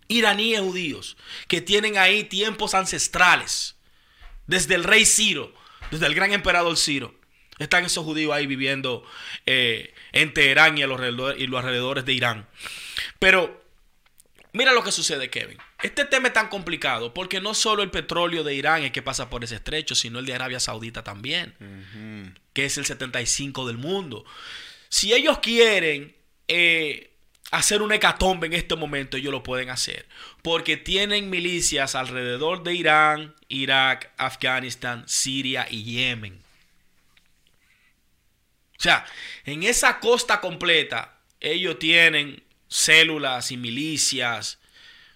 Iraníes 0.08 0.60
judíos 0.60 1.16
que 1.46 1.60
tienen 1.60 1.98
ahí 1.98 2.24
tiempos 2.24 2.74
ancestrales. 2.74 3.76
Desde 4.46 4.74
el 4.74 4.84
rey 4.84 5.04
Ciro, 5.06 5.54
desde 5.90 6.06
el 6.06 6.14
gran 6.14 6.32
emperador 6.32 6.76
Ciro. 6.76 7.14
Están 7.58 7.84
esos 7.84 8.04
judíos 8.04 8.32
ahí 8.32 8.46
viviendo 8.46 9.04
eh, 9.44 9.92
en 10.12 10.32
Teherán 10.32 10.78
y, 10.78 10.82
a 10.82 10.86
los 10.86 11.00
y 11.38 11.46
los 11.46 11.60
alrededores 11.62 12.04
de 12.06 12.12
Irán. 12.14 12.48
Pero 13.18 13.60
Mira 14.52 14.72
lo 14.72 14.82
que 14.82 14.92
sucede, 14.92 15.30
Kevin. 15.30 15.58
Este 15.82 16.04
tema 16.04 16.28
es 16.28 16.34
tan 16.34 16.48
complicado 16.48 17.14
porque 17.14 17.40
no 17.40 17.54
solo 17.54 17.82
el 17.82 17.90
petróleo 17.90 18.44
de 18.44 18.54
Irán 18.54 18.82
es 18.82 18.92
que 18.92 19.02
pasa 19.02 19.30
por 19.30 19.44
ese 19.44 19.56
estrecho, 19.56 19.94
sino 19.94 20.18
el 20.18 20.26
de 20.26 20.34
Arabia 20.34 20.60
Saudita 20.60 21.02
también, 21.02 21.54
que 22.52 22.66
es 22.66 22.76
el 22.76 22.84
75 22.84 23.66
del 23.66 23.78
mundo. 23.78 24.24
Si 24.88 25.12
ellos 25.12 25.38
quieren 25.38 26.14
eh, 26.48 27.10
hacer 27.50 27.82
una 27.82 27.96
hecatombe 27.96 28.46
en 28.46 28.52
este 28.52 28.76
momento, 28.76 29.16
ellos 29.16 29.32
lo 29.32 29.42
pueden 29.42 29.70
hacer. 29.70 30.06
Porque 30.42 30.76
tienen 30.76 31.30
milicias 31.30 31.94
alrededor 31.94 32.62
de 32.62 32.74
Irán, 32.74 33.34
Irak, 33.48 34.12
Afganistán, 34.16 35.04
Siria 35.06 35.66
y 35.70 35.84
Yemen. 35.84 36.42
O 38.78 38.82
sea, 38.82 39.04
en 39.44 39.62
esa 39.62 40.00
costa 40.00 40.40
completa, 40.40 41.18
ellos 41.40 41.78
tienen 41.78 42.42
células 42.68 43.50
y 43.50 43.56
milicias 43.56 44.59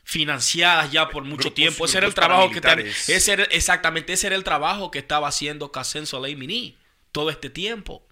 financiadas 0.04 0.92
ya 0.92 1.08
por 1.08 1.24
mucho 1.24 1.48
Grupos- 1.48 1.54
tiempo. 1.54 1.84
Ese 1.86 1.98
era 1.98 2.06
el 2.06 2.14
trabajo 2.14 2.48
que 2.48 2.54
ten- 2.60 2.62
paramilitares. 2.62 3.08
ese 3.08 3.32
era- 3.32 3.44
exactamente 3.44 4.12
ese 4.12 4.26
era 4.28 4.36
el 4.36 4.44
trabajo 4.44 4.90
que 4.90 4.98
estaba 4.98 5.26
haciendo 5.28 5.72
Qasem 5.72 6.06
Soleimani 6.06 6.76
todo 7.10 7.30
este 7.30 7.50
tiempo. 7.50 8.06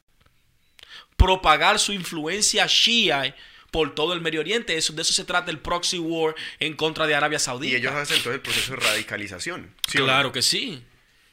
Propagar 1.17 1.79
su 1.79 1.93
influencia 1.93 2.67
shia 2.67 3.35
por 3.71 3.95
todo 3.95 4.13
el 4.13 4.21
Medio 4.21 4.41
Oriente. 4.41 4.77
Eso, 4.77 4.93
de 4.93 5.03
eso 5.03 5.13
se 5.13 5.25
trata 5.25 5.51
el 5.51 5.59
proxy 5.59 5.99
war 5.99 6.35
en 6.59 6.75
contra 6.75 7.07
de 7.07 7.15
Arabia 7.15 7.39
Saudita. 7.39 7.73
Y 7.73 7.77
ellos 7.77 7.93
hacen 7.93 8.23
todo 8.23 8.35
el 8.35 8.41
proceso 8.41 8.73
de 8.73 8.79
radicalización. 8.81 9.75
¿sí 9.87 9.99
o 9.99 10.01
no? 10.01 10.07
claro 10.07 10.33
que 10.33 10.43
sí. 10.43 10.83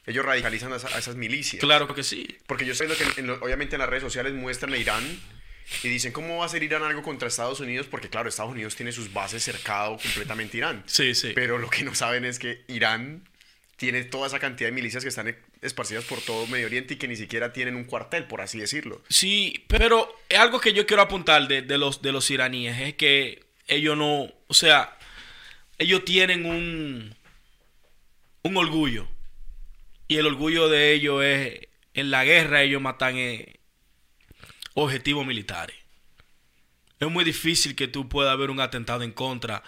Ellos 0.06 0.24
radicalizan 0.24 0.72
a, 0.72 0.76
esa- 0.76 0.88
a 0.94 0.98
esas 0.98 1.16
milicias. 1.16 1.60
Claro 1.60 1.92
que 1.94 2.02
sí. 2.02 2.38
Porque 2.46 2.64
yo 2.64 2.74
viendo 2.74 2.96
que 2.96 3.20
en 3.20 3.30
obviamente 3.30 3.76
en 3.76 3.80
las 3.80 3.88
redes 3.88 4.02
sociales 4.02 4.32
muestran 4.32 4.72
a 4.72 4.76
Irán 4.76 5.20
y 5.82 5.88
dicen 5.88 6.12
cómo 6.12 6.38
va 6.38 6.44
a 6.44 6.46
hacer 6.46 6.62
Irán 6.62 6.82
algo 6.82 7.02
contra 7.02 7.28
Estados 7.28 7.60
Unidos 7.60 7.86
porque 7.90 8.08
claro, 8.08 8.28
Estados 8.28 8.52
Unidos 8.52 8.76
tiene 8.76 8.92
sus 8.92 9.12
bases 9.12 9.42
cercado 9.42 9.98
completamente 9.98 10.56
a 10.56 10.58
Irán. 10.58 10.82
Sí, 10.86 11.14
sí. 11.14 11.32
Pero 11.34 11.58
lo 11.58 11.70
que 11.70 11.84
no 11.84 11.94
saben 11.94 12.24
es 12.24 12.38
que 12.38 12.62
Irán 12.68 13.28
tiene 13.76 14.04
toda 14.04 14.26
esa 14.26 14.38
cantidad 14.38 14.68
de 14.68 14.72
milicias 14.72 15.02
que 15.02 15.08
están 15.08 15.28
e- 15.28 15.38
esparcidas 15.62 16.04
por 16.04 16.20
todo 16.20 16.46
Medio 16.46 16.66
Oriente 16.66 16.94
y 16.94 16.96
que 16.98 17.08
ni 17.08 17.16
siquiera 17.16 17.52
tienen 17.52 17.76
un 17.76 17.84
cuartel, 17.84 18.24
por 18.24 18.42
así 18.42 18.58
decirlo. 18.58 19.02
Sí, 19.08 19.64
pero 19.68 20.14
algo 20.38 20.60
que 20.60 20.74
yo 20.74 20.86
quiero 20.86 21.02
apuntar 21.02 21.48
de, 21.48 21.62
de 21.62 21.78
los, 21.78 22.02
de 22.02 22.12
los 22.12 22.30
iraníes 22.30 22.78
es 22.78 22.94
que 22.94 23.44
ellos 23.66 23.96
no, 23.96 24.30
o 24.48 24.54
sea, 24.54 24.98
ellos 25.78 26.04
tienen 26.04 26.44
un, 26.44 27.14
un 28.42 28.56
orgullo. 28.56 29.08
Y 30.08 30.16
el 30.16 30.26
orgullo 30.26 30.68
de 30.68 30.92
ellos 30.92 31.22
es, 31.24 31.68
en 31.94 32.10
la 32.10 32.24
guerra 32.24 32.62
ellos 32.62 32.82
matan 32.82 33.16
eh, 33.16 33.59
objetivos 34.84 35.26
militares. 35.26 35.76
Es 36.98 37.08
muy 37.10 37.24
difícil 37.24 37.74
que 37.74 37.88
tú 37.88 38.08
puedas 38.08 38.36
ver 38.38 38.50
un 38.50 38.60
atentado 38.60 39.02
en 39.02 39.12
contra 39.12 39.62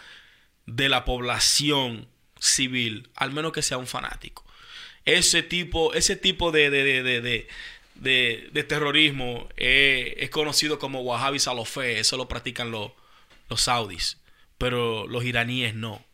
de 0.67 0.89
la 0.89 1.05
población 1.05 2.09
civil, 2.39 3.09
al 3.15 3.33
menos 3.33 3.53
que 3.53 3.63
sea 3.63 3.79
un 3.79 3.87
fanático. 3.87 4.45
Ese 5.05 5.43
tipo, 5.43 5.95
ese 5.95 6.17
tipo 6.17 6.53
de, 6.53 6.71
de, 6.71 7.03
de, 7.03 7.21
de, 7.21 8.51
de- 8.53 8.65
terrorismo 8.65 9.49
es 9.57 10.31
conocido 10.31 10.79
como 10.79 11.01
Wahhabi 11.03 11.39
Salofé, 11.39 11.99
eso 11.99 12.17
lo 12.17 12.29
practican 12.29 12.71
los, 12.71 12.93
los 13.49 13.63
saudis, 13.63 14.19
pero 14.59 15.07
los 15.07 15.25
iraníes 15.25 15.75
no. 15.75 16.05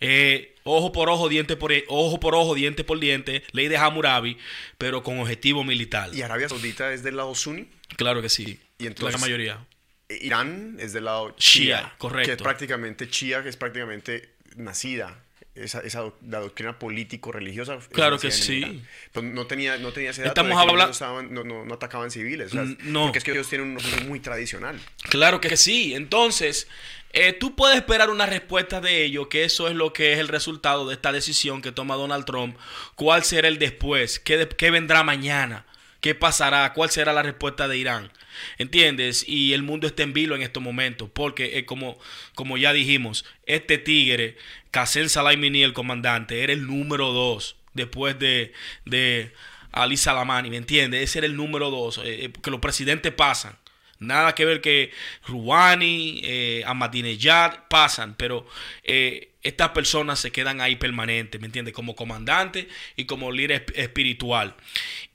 Eh, 0.00 0.54
ojo 0.70 0.92
por 0.92 1.08
ojo, 1.08 1.28
diente 1.28 1.56
por 1.56 1.72
ojo 1.88 2.20
por 2.20 2.34
ojo, 2.34 2.54
diente 2.54 2.84
por 2.84 2.98
diente, 3.00 3.42
ley 3.52 3.68
de 3.68 3.76
Hammurabi, 3.76 4.38
pero 4.78 5.02
con 5.02 5.18
objetivo 5.20 5.64
militar. 5.64 6.10
Y 6.14 6.22
Arabia 6.22 6.48
Saudita 6.48 6.92
es 6.92 7.02
del 7.02 7.16
lado 7.16 7.34
suní. 7.34 7.68
Claro 7.96 8.20
que 8.22 8.28
sí. 8.28 8.60
Y 8.78 8.86
entonces- 8.86 9.20
la 9.20 9.24
mayoría. 9.26 9.66
e- 10.08 10.18
Irán 10.26 10.76
es 10.80 10.92
del 10.92 11.04
lado 11.04 11.34
Shia, 11.38 11.62
Shia, 11.80 11.94
correcto. 11.98 12.28
Que 12.28 12.32
es 12.36 12.42
prácticamente 12.42 13.06
Shia, 13.06 13.42
que 13.42 13.48
es 13.50 13.56
prácticamente 13.56 14.30
nacida. 14.56 15.22
Esa, 15.60 15.80
esa 15.80 16.12
la 16.28 16.40
doctrina 16.40 16.78
político-religiosa. 16.78 17.78
Claro 17.92 18.18
que 18.18 18.30
sí. 18.30 18.82
Pero 19.12 19.26
no 19.26 19.46
tenía, 19.46 19.76
no 19.78 19.92
tenía 19.92 20.10
ese 20.10 20.22
dato 20.22 20.40
Estamos 20.40 20.50
de 20.50 20.54
que 20.54 20.62
ellos 20.62 20.72
habla- 20.72 20.84
no, 20.86 20.90
estaban- 20.92 21.34
no, 21.34 21.44
no- 21.44 21.64
no 21.64 21.74
atacaban 21.74 22.10
civiles. 22.10 22.48
o 22.48 22.54
sea, 22.54 22.62
Mm, 22.64 22.76
no. 22.84 23.02
Porque 23.04 23.18
es 23.18 23.24
que 23.24 23.32
ellos 23.32 23.48
tienen 23.48 23.68
un 23.70 23.76
orgullo 23.76 24.04
muy 24.06 24.20
tradicional. 24.20 24.78
Claro 25.10 25.40
que 25.40 25.56
sí. 25.56 25.94
Entonces, 25.94 26.68
eh, 27.12 27.32
tú 27.32 27.56
puedes 27.56 27.76
esperar 27.76 28.10
una 28.10 28.26
respuesta 28.26 28.80
de 28.80 29.04
ellos, 29.04 29.28
que 29.28 29.44
eso 29.44 29.66
es 29.68 29.74
lo 29.74 29.92
que 29.92 30.12
es 30.12 30.18
el 30.18 30.28
resultado 30.28 30.86
de 30.86 30.94
esta 30.94 31.10
decisión 31.12 31.62
que 31.62 31.72
toma 31.72 31.94
Donald 31.96 32.24
Trump. 32.24 32.56
¿Cuál 32.94 33.24
será 33.24 33.48
el 33.48 33.58
después? 33.58 34.18
¿Qué, 34.20 34.36
de- 34.36 34.48
qué 34.48 34.70
vendrá 34.70 35.02
mañana? 35.02 35.64
¿Qué 36.00 36.14
pasará? 36.14 36.72
¿Cuál 36.74 36.90
será 36.90 37.12
la 37.12 37.22
respuesta 37.22 37.66
de 37.66 37.76
Irán? 37.78 38.12
¿Entiendes? 38.58 39.24
Y 39.28 39.52
el 39.52 39.62
mundo 39.62 39.86
está 39.86 40.02
en 40.02 40.12
vilo 40.12 40.34
en 40.34 40.42
estos 40.42 40.62
momentos, 40.62 41.08
porque 41.12 41.58
eh, 41.58 41.64
como, 41.64 41.98
como 42.34 42.56
ya 42.56 42.72
dijimos, 42.72 43.24
este 43.46 43.78
tigre, 43.78 44.36
Qasem 44.70 45.08
Soleimani, 45.08 45.62
el 45.62 45.72
comandante, 45.72 46.42
era 46.42 46.52
el 46.52 46.66
número 46.66 47.12
dos 47.12 47.56
después 47.74 48.18
de, 48.18 48.52
de 48.84 49.32
Ali 49.72 49.96
Salamani, 49.96 50.50
¿me 50.50 50.56
entiendes? 50.56 51.02
Ese 51.02 51.18
era 51.18 51.26
el 51.26 51.36
número 51.36 51.70
dos, 51.70 51.98
eh, 51.98 52.24
eh, 52.24 52.32
que 52.42 52.50
los 52.50 52.60
presidentes 52.60 53.12
pasan. 53.12 53.56
Nada 54.00 54.32
que 54.36 54.44
ver 54.44 54.60
que 54.60 54.92
Rouhani, 55.26 56.20
eh, 56.22 56.62
Ahmadinejad 56.66 57.64
pasan, 57.68 58.14
pero 58.16 58.46
eh, 58.84 59.30
estas 59.42 59.70
personas 59.70 60.20
se 60.20 60.30
quedan 60.30 60.60
ahí 60.60 60.76
permanentes, 60.76 61.40
¿me 61.40 61.46
entiendes? 61.46 61.74
Como 61.74 61.96
comandante 61.96 62.68
y 62.94 63.06
como 63.06 63.32
líder 63.32 63.66
esp- 63.66 63.72
espiritual. 63.74 64.54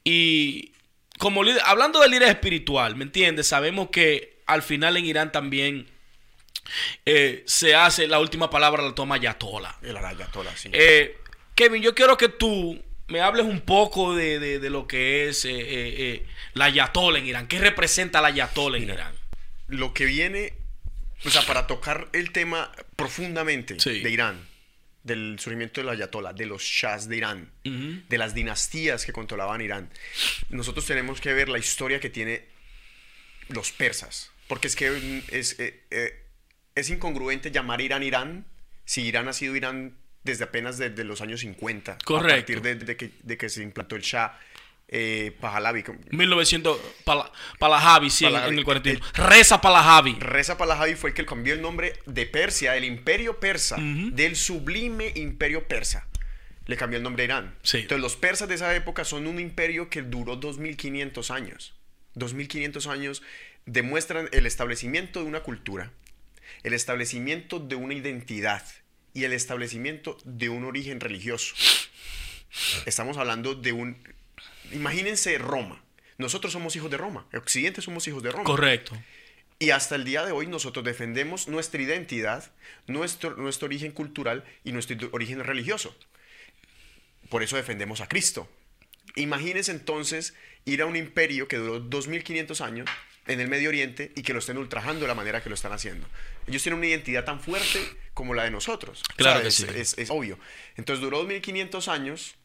Y 0.03 0.72
como 1.23 1.41
líder, 1.41 1.61
hablando 1.65 2.01
de 2.01 2.09
líder 2.09 2.27
espiritual, 2.27 2.97
¿me 2.97 3.05
entiendes? 3.05 3.47
Sabemos 3.47 3.87
que 3.89 4.41
al 4.45 4.61
final 4.61 4.97
en 4.97 5.05
Irán 5.05 5.31
también 5.31 5.87
eh, 7.05 7.43
se 7.45 7.75
hace 7.75 8.07
la 8.07 8.19
última 8.19 8.49
palabra 8.49 8.83
la 8.83 8.93
toma 8.93 9.15
Ayatollah. 9.15 9.77
El 9.81 9.95
Ayatollah, 9.97 10.55
sí. 10.57 10.69
Eh, 10.73 11.17
Kevin, 11.55 11.81
yo 11.81 11.95
quiero 11.95 12.17
que 12.17 12.27
tú 12.29 12.81
me 13.07 13.21
hables 13.21 13.45
un 13.45 13.61
poco 13.61 14.15
de, 14.15 14.39
de- 14.39 14.59
de 14.59 14.69
lo 14.69 14.85
que 14.85 15.29
es 15.29 15.45
eh, 15.49 16.25
la 16.55 16.65
Ayatollah 16.65 17.19
en 17.19 17.27
Irán. 17.27 17.47
¿Qué 17.47 17.59
representa 17.59 18.21
la 18.21 18.27
Ayatollah 18.27 18.77
en 18.77 18.83
Irán? 18.89 19.15
Lo 19.67 19.93
que 19.93 20.05
viene, 20.05 20.53
o 21.25 21.29
sea, 21.29 21.41
para 21.43 21.67
tocar 21.67 22.09
el 22.13 22.31
tema 22.31 22.69
profundamente 22.97 23.79
Sí. 23.79 24.01
de 24.01 24.09
Irán, 24.09 24.45
del 25.03 25.37
surgimiento 25.39 25.81
del 25.81 25.89
Ayatollah, 25.89 26.33
de 26.33 26.45
los 26.45 26.63
shahs 26.63 27.07
de 27.07 27.17
Irán, 27.17 27.51
de 27.63 28.17
las 28.17 28.33
dinastías 28.33 29.05
que 29.05 29.11
controlaban 29.11 29.61
Irán, 29.61 29.89
nosotros 30.49 30.85
tenemos 30.85 31.19
que 31.19 31.33
ver 31.33 31.49
la 31.49 31.59
historia 31.59 31.99
que 31.99 32.09
tiene 32.09 32.45
los 33.49 33.71
persas. 33.71 34.31
Porque 34.47 34.67
es 34.67 34.75
que 34.75 34.89
mm, 34.89 35.21
es, 35.29 35.59
eh, 35.59 35.83
eh, 35.91 36.25
es 36.75 36.89
incongruente 36.89 37.51
llamar 37.51 37.81
Irán 37.81 38.03
Irán 38.03 38.45
si 38.85 39.01
Irán 39.01 39.27
ha 39.27 39.33
sido 39.33 39.55
Irán 39.55 39.97
desde 40.23 40.45
apenas 40.45 40.77
desde 40.77 41.03
los 41.03 41.21
años 41.21 41.41
50. 41.41 41.97
Correcto. 42.03 42.33
A 42.33 42.35
partir 42.35 42.61
de, 42.61 42.75
de 42.75 42.95
que, 42.97 43.11
de 43.21 43.37
que 43.37 43.49
se 43.49 43.63
implantó 43.63 43.95
el 43.95 44.01
Shah 44.01 44.37
eh, 44.95 45.35
Pahlavi. 45.41 45.83
1900, 46.11 46.77
Pala- 47.03 47.31
Pahlavi, 47.57 48.09
sí, 48.11 48.25
en- 48.25 48.35
el 48.35 48.63
41. 48.63 49.03
Reza 49.15 49.59
Pahlavi. 49.59 50.17
Reza 50.19 50.55
Pahlavi 50.57 50.93
fue 50.95 51.09
el 51.09 51.15
que 51.15 51.25
cambió 51.25 51.53
el 51.55 51.61
nombre 51.61 51.93
de 52.05 52.25
Persia, 52.27 52.73
del 52.73 52.83
imperio 52.85 53.39
persa, 53.39 53.77
del 53.79 54.35
sublime 54.35 55.11
imperio 55.15 55.67
persa. 55.67 56.07
Le 56.67 56.77
cambió 56.77 56.97
el 56.97 57.03
nombre 57.03 57.23
a 57.23 57.25
Irán. 57.25 57.55
Sí. 57.63 57.79
Entonces 57.79 58.01
los 58.01 58.15
persas 58.15 58.47
de 58.47 58.55
esa 58.55 58.73
época 58.75 59.03
son 59.03 59.25
un 59.27 59.39
imperio 59.39 59.89
que 59.89 60.01
duró 60.03 60.35
2500 60.35 61.31
años. 61.31 61.73
2500 62.15 62.85
años 62.87 63.23
demuestran 63.65 64.29
el 64.31 64.45
establecimiento 64.45 65.19
de 65.21 65.25
una 65.25 65.39
cultura, 65.41 65.91
el 66.61 66.73
establecimiento 66.73 67.59
de 67.59 67.75
una 67.75 67.95
identidad 67.95 68.63
y 69.15 69.23
el 69.23 69.33
establecimiento 69.33 70.17
de 70.23 70.49
un 70.49 70.63
origen 70.65 70.99
religioso. 70.99 71.55
Estamos 72.85 73.17
hablando 73.17 73.55
de 73.55 73.71
un... 73.71 73.97
Imagínense 74.71 75.37
Roma. 75.37 75.83
Nosotros 76.17 76.53
somos 76.53 76.75
hijos 76.75 76.89
de 76.91 76.97
Roma. 76.97 77.25
Occidente 77.33 77.81
somos 77.81 78.07
hijos 78.07 78.23
de 78.23 78.31
Roma. 78.31 78.43
Correcto. 78.43 78.97
Y 79.59 79.69
hasta 79.71 79.95
el 79.95 80.03
día 80.03 80.25
de 80.25 80.31
hoy 80.31 80.47
nosotros 80.47 80.83
defendemos 80.83 81.47
nuestra 81.47 81.81
identidad, 81.81 82.51
nuestro, 82.87 83.35
nuestro 83.35 83.65
origen 83.67 83.91
cultural 83.91 84.43
y 84.63 84.71
nuestro 84.71 84.97
origen 85.11 85.43
religioso. 85.43 85.95
Por 87.29 87.43
eso 87.43 87.55
defendemos 87.55 88.01
a 88.01 88.07
Cristo. 88.07 88.49
Imagínense 89.15 89.71
entonces 89.71 90.33
ir 90.65 90.81
a 90.81 90.85
un 90.85 90.95
imperio 90.95 91.47
que 91.47 91.57
duró 91.57 91.79
2500 91.79 92.61
años 92.61 92.89
en 93.27 93.39
el 93.39 93.47
Medio 93.47 93.69
Oriente 93.69 94.11
y 94.15 94.21
que 94.23 94.33
lo 94.33 94.39
estén 94.39 94.57
ultrajando 94.57 95.01
de 95.01 95.07
la 95.07 95.15
manera 95.15 95.41
que 95.41 95.49
lo 95.49 95.55
están 95.55 95.71
haciendo. 95.71 96.07
Ellos 96.47 96.61
tienen 96.61 96.79
una 96.79 96.87
identidad 96.87 97.23
tan 97.23 97.39
fuerte 97.39 97.79
como 98.13 98.33
la 98.33 98.43
de 98.43 98.51
nosotros. 98.51 99.01
Claro 99.15 99.41
que 99.41 99.47
es, 99.47 99.55
sí. 99.55 99.65
es- 99.75 99.97
es 99.97 100.09
obvio. 100.09 100.37
Entonces 100.75 101.01
duró 101.01 101.17
2500 101.19 101.87
años 101.87 102.35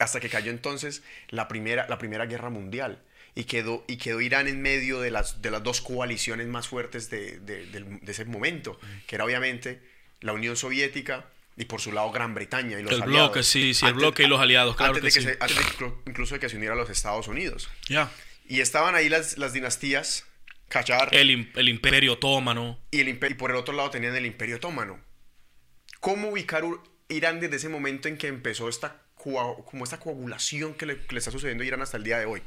hasta 0.00 0.18
que 0.20 0.28
cayó 0.28 0.50
entonces 0.50 1.02
la 1.28 1.46
primera, 1.48 1.86
la 1.88 1.98
primera 1.98 2.26
guerra 2.26 2.50
mundial 2.50 3.02
y 3.34 3.44
quedó, 3.44 3.84
y 3.86 3.96
quedó 3.98 4.20
Irán 4.20 4.48
en 4.48 4.60
medio 4.60 5.00
de 5.00 5.10
las, 5.12 5.40
de 5.40 5.50
las 5.52 5.62
dos 5.62 5.80
coaliciones 5.80 6.46
más 6.48 6.66
fuertes 6.66 7.08
de, 7.10 7.38
de- 7.38 8.00
ese 8.08 8.24
momento, 8.24 8.78
que 9.06 9.14
era 9.14 9.24
obviamente 9.24 9.80
la 10.20 10.32
Unión 10.32 10.56
Soviética 10.56 11.26
y 11.56 11.64
por 11.66 11.80
su 11.80 11.92
lado 11.92 12.10
Gran 12.10 12.34
Bretaña 12.34 12.78
y 12.80 12.82
los 12.82 12.92
El 12.92 13.02
aliados. 13.02 13.28
bloque, 13.30 13.42
sí, 13.44 13.74
sí, 13.74 13.86
el 13.86 13.94
bloque 13.94 14.24
y 14.24 14.26
los 14.26 14.40
aliados, 14.40 14.74
claro 14.76 14.94
antes 14.96 15.14
que 15.14 15.20
de 15.20 15.26
sí. 15.26 15.32
se- 15.32 15.38
antes 15.44 15.56
de 15.78 15.92
incluso 16.06 16.34
de 16.34 16.40
que 16.40 16.48
se 16.48 16.56
uniera 16.56 16.74
a 16.74 16.76
los 16.76 16.90
Estados 16.90 17.28
Unidos. 17.28 17.68
Ya. 17.88 18.10
Y 18.48 18.60
estaban 18.60 18.94
ahí 18.96 19.08
las, 19.08 19.38
las 19.38 19.52
dinastías, 19.52 20.24
Qajar 20.68 21.08
El, 21.14 21.50
el 21.56 21.68
imperio 21.68 22.14
otomano. 22.14 22.78
y, 22.90 23.00
el 23.00 23.08
imper- 23.08 23.32
y 23.32 23.34
por 23.34 23.50
el 23.50 23.56
otro 23.56 23.74
lado 23.74 23.90
tenían 23.90 24.14
el 24.16 24.24
Imperio 24.26 24.56
Otomano. 24.56 25.00
¿Cómo 26.00 26.28
ubicar 26.30 26.62
Irán 27.08 27.40
desde 27.40 27.56
ese 27.56 27.68
momento 27.68 28.08
en 28.08 28.16
que 28.16 28.28
empezó 28.28 28.68
esta, 28.68 29.02
como 29.22 29.84
esta 29.84 29.98
coagulación 29.98 30.74
que 30.74 30.86
le, 30.86 31.00
que 31.00 31.14
le 31.14 31.18
está 31.18 31.30
sucediendo 31.30 31.62
a 31.62 31.66
Irán 31.66 31.82
hasta 31.82 31.96
el 31.96 32.04
día 32.04 32.18
de 32.18 32.26
hoy? 32.26 32.42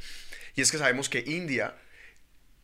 Y 0.55 0.61
es 0.61 0.71
que 0.71 0.77
sabemos 0.77 1.09
que 1.09 1.23
India 1.25 1.75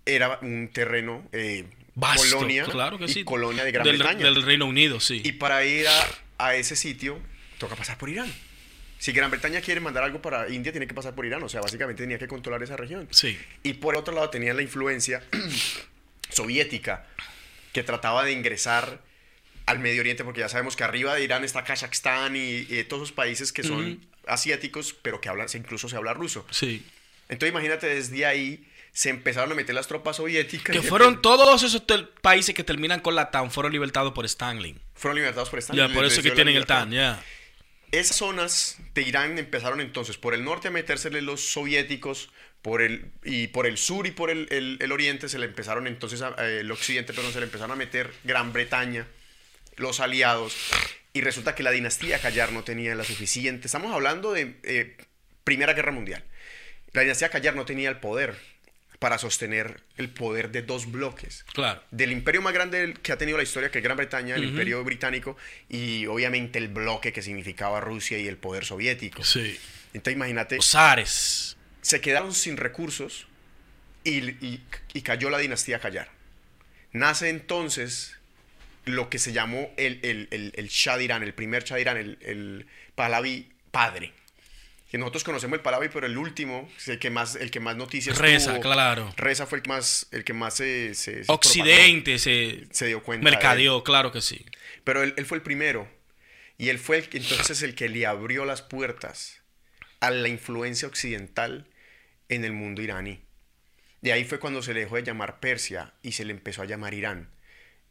era 0.05 0.39
un 0.41 0.69
terreno, 0.73 1.27
eh, 1.31 1.65
Vasto, 1.95 2.23
colonia 2.37 2.63
claro 2.65 2.97
que 2.97 3.05
y 3.05 3.09
sí. 3.09 3.23
colonia 3.23 3.63
de 3.63 3.71
Gran 3.71 3.85
del, 3.85 3.97
Bretaña. 3.97 4.25
del 4.25 4.43
Reino 4.43 4.65
Unido, 4.65 4.99
sí. 4.99 5.21
Y 5.23 5.33
para 5.33 5.63
ir 5.65 5.87
a, 5.87 6.07
a 6.37 6.55
ese 6.55 6.75
sitio, 6.75 7.19
toca 7.57 7.75
pasar 7.75 7.97
por 7.97 8.09
Irán. 8.09 8.31
Si 8.99 9.13
Gran 9.13 9.31
Bretaña 9.31 9.61
quiere 9.61 9.79
mandar 9.79 10.03
algo 10.03 10.21
para 10.21 10.49
India, 10.49 10.71
tiene 10.71 10.85
que 10.85 10.93
pasar 10.93 11.15
por 11.15 11.25
Irán. 11.25 11.41
O 11.43 11.49
sea, 11.49 11.61
básicamente 11.61 12.03
tenía 12.03 12.19
que 12.19 12.27
controlar 12.27 12.61
esa 12.63 12.75
región. 12.75 13.07
Sí. 13.11 13.37
Y 13.63 13.73
por 13.73 13.95
otro 13.95 14.13
lado 14.13 14.29
tenían 14.29 14.57
la 14.57 14.61
influencia 14.61 15.23
soviética 16.29 17.07
que 17.71 17.83
trataba 17.83 18.25
de 18.25 18.33
ingresar 18.33 19.01
al 19.69 19.79
Medio 19.79 20.01
Oriente, 20.01 20.23
porque 20.23 20.39
ya 20.41 20.49
sabemos 20.49 20.75
que 20.75 20.83
arriba 20.83 21.15
de 21.15 21.23
Irán 21.23 21.43
está 21.43 21.63
Kazajstán 21.63 22.35
y, 22.35 22.65
y 22.69 22.83
todos 22.85 23.03
esos 23.03 23.11
países 23.15 23.51
que 23.51 23.63
son 23.63 24.05
asiáticos, 24.27 24.93
pero 25.01 25.19
que 25.21 25.29
hablan, 25.29 25.47
incluso 25.53 25.87
se 25.89 25.95
habla 25.95 26.13
ruso. 26.13 26.45
Sí. 26.51 26.85
Entonces 27.29 27.51
imagínate, 27.51 27.87
desde 27.87 28.25
ahí 28.25 28.65
se 28.91 29.09
empezaron 29.09 29.51
a 29.51 29.55
meter 29.55 29.75
las 29.75 29.87
tropas 29.87 30.17
soviéticas. 30.17 30.75
Que 30.75 30.81
fueron 30.81 31.21
todos 31.21 31.61
esos 31.63 31.83
países 32.21 32.55
que 32.55 32.63
terminan 32.63 32.99
con 32.99 33.15
la 33.15 33.29
TAN, 33.31 33.51
fueron 33.51 33.71
libertados 33.71 34.13
por 34.13 34.25
Stanley. 34.25 34.75
fueron 34.95 35.17
libertados 35.17 35.49
por 35.49 35.59
esta 35.59 35.73
Ya, 35.75 35.87
por 35.89 36.03
eso 36.05 36.21
que 36.23 36.31
tienen 36.31 36.55
el 36.55 36.65
TAN, 36.65 36.91
ya. 36.91 37.23
Esas 37.91 38.17
zonas 38.17 38.77
de 38.93 39.01
Irán 39.01 39.37
empezaron 39.39 39.81
entonces 39.81 40.17
por 40.17 40.33
el 40.35 40.43
norte 40.43 40.67
a 40.67 40.71
metérsele 40.71 41.21
los 41.23 41.41
soviéticos, 41.41 42.29
por 42.61 42.81
el, 42.81 43.11
y 43.23 43.47
por 43.47 43.65
el 43.65 43.77
sur 43.77 44.05
y 44.05 44.11
por 44.11 44.29
el, 44.29 44.47
el- 44.51 44.77
el 44.79 44.91
oriente 44.91 45.27
se 45.29 45.39
le 45.39 45.45
empezaron 45.45 45.87
entonces, 45.87 46.21
a- 46.21 46.35
eh, 46.39 46.59
el 46.59 46.71
occidente, 46.71 47.13
perdón, 47.13 47.31
se 47.33 47.39
le 47.39 47.45
empezaron 47.45 47.71
a 47.71 47.75
meter 47.75 48.11
Gran 48.23 48.51
Bretaña, 48.53 49.07
los 49.79 49.99
aliados, 49.99 50.55
y 51.13 51.21
resulta 51.21 51.55
que 51.55 51.63
la 51.63 51.71
dinastía 51.71 52.19
Callar 52.19 52.51
no 52.51 52.63
tenía 52.63 52.93
la 52.95 53.03
suficiente, 53.03 53.67
estamos 53.67 53.91
hablando 53.93 54.31
de 54.33 54.55
eh, 54.63 54.95
Primera 55.43 55.73
Guerra 55.73 55.91
Mundial, 55.91 56.23
la 56.93 57.01
dinastía 57.01 57.29
Callar 57.29 57.55
no 57.55 57.65
tenía 57.65 57.89
el 57.89 57.97
poder 57.97 58.35
para 58.99 59.17
sostener 59.17 59.81
el 59.95 60.09
poder 60.09 60.51
de 60.51 60.61
dos 60.61 60.91
bloques 60.91 61.45
Claro. 61.53 61.81
del 61.89 62.11
imperio 62.11 62.41
más 62.41 62.53
grande 62.53 62.93
que 63.01 63.13
ha 63.13 63.17
tenido 63.17 63.37
la 63.37 63.43
historia, 63.43 63.71
que 63.71 63.77
es 63.79 63.83
Gran 63.83 63.95
Bretaña, 63.95 64.35
el 64.35 64.43
imperio 64.43 64.83
británico, 64.83 65.37
y 65.69 66.05
obviamente 66.07 66.59
el 66.59 66.67
bloque 66.67 67.13
que 67.13 67.21
significaba 67.21 67.79
Rusia 67.79 68.17
y 68.17 68.27
el 68.27 68.35
poder 68.35 68.65
soviético. 68.65 69.23
Sí. 69.23 69.57
Entonces 69.93 70.15
imagínate, 70.15 70.57
Los 70.57 70.69
zares. 70.71 71.55
se 71.81 72.01
quedaron 72.01 72.33
sin 72.33 72.57
recursos 72.57 73.25
y, 74.03 74.31
y- 74.45 74.63
y 74.93 75.01
cayó 75.01 75.29
la 75.29 75.37
dinastía 75.37 75.79
Callar. 75.79 76.09
Nace 76.91 77.29
entonces 77.29 78.17
lo 78.89 79.09
que 79.09 79.19
se 79.19 79.31
llamó 79.33 79.71
el, 79.77 79.99
el, 80.03 80.27
el, 80.31 80.53
el 80.55 81.01
Irán, 81.01 81.23
el 81.23 81.33
primer 81.33 81.65
Irán, 81.79 81.97
el, 81.97 82.17
el 82.21 82.67
Pahlavi 82.95 83.51
padre. 83.71 84.13
Que 84.91 84.97
nosotros 84.97 85.23
conocemos 85.23 85.57
el 85.57 85.61
Pahlavi, 85.61 85.89
pero 85.93 86.07
el 86.07 86.17
último, 86.17 86.67
el 86.87 86.97
que 86.97 87.09
más, 87.11 87.35
el 87.35 87.51
que 87.51 87.59
más 87.59 87.75
noticias 87.75 88.17
Reza, 88.17 88.53
tuvo. 88.53 88.61
claro. 88.61 89.13
Reza 89.17 89.45
fue 89.45 89.59
el 89.59 89.63
que 89.63 89.69
más, 89.69 90.07
el 90.11 90.23
que 90.23 90.33
más 90.33 90.55
se, 90.55 90.95
se- 90.95 91.23
se. 91.23 91.31
Occidente 91.31 92.17
se, 92.17 92.65
se 92.71 92.87
dio 92.87 93.03
cuenta. 93.03 93.23
mercadeó, 93.23 93.83
claro 93.83 94.11
que 94.11 94.21
sí. 94.21 94.43
Pero 94.83 95.03
él, 95.03 95.13
él 95.17 95.25
fue 95.27 95.37
el 95.37 95.43
primero. 95.43 95.87
Y 96.57 96.69
él 96.69 96.79
fue 96.79 96.97
el, 96.97 97.09
entonces 97.13 97.61
el 97.61 97.75
que 97.75 97.87
le 97.87 98.05
abrió 98.07 98.45
las 98.45 98.61
puertas 98.63 99.41
a 99.99 100.09
la 100.11 100.27
influencia 100.27 100.87
occidental 100.87 101.67
en 102.27 102.43
el 102.43 102.53
mundo 102.53 102.81
iraní. 102.81 103.21
De 104.01 104.11
ahí 104.13 104.23
fue 104.25 104.39
cuando 104.39 104.61
se 104.61 104.73
le 104.73 104.79
dejó 104.81 104.95
de 104.95 105.03
llamar 105.03 105.39
Persia 105.39 105.93
y 106.01 106.13
se 106.13 106.25
le 106.25 106.31
empezó 106.31 106.61
a 106.61 106.65
llamar 106.65 106.93
Irán. 106.93 107.29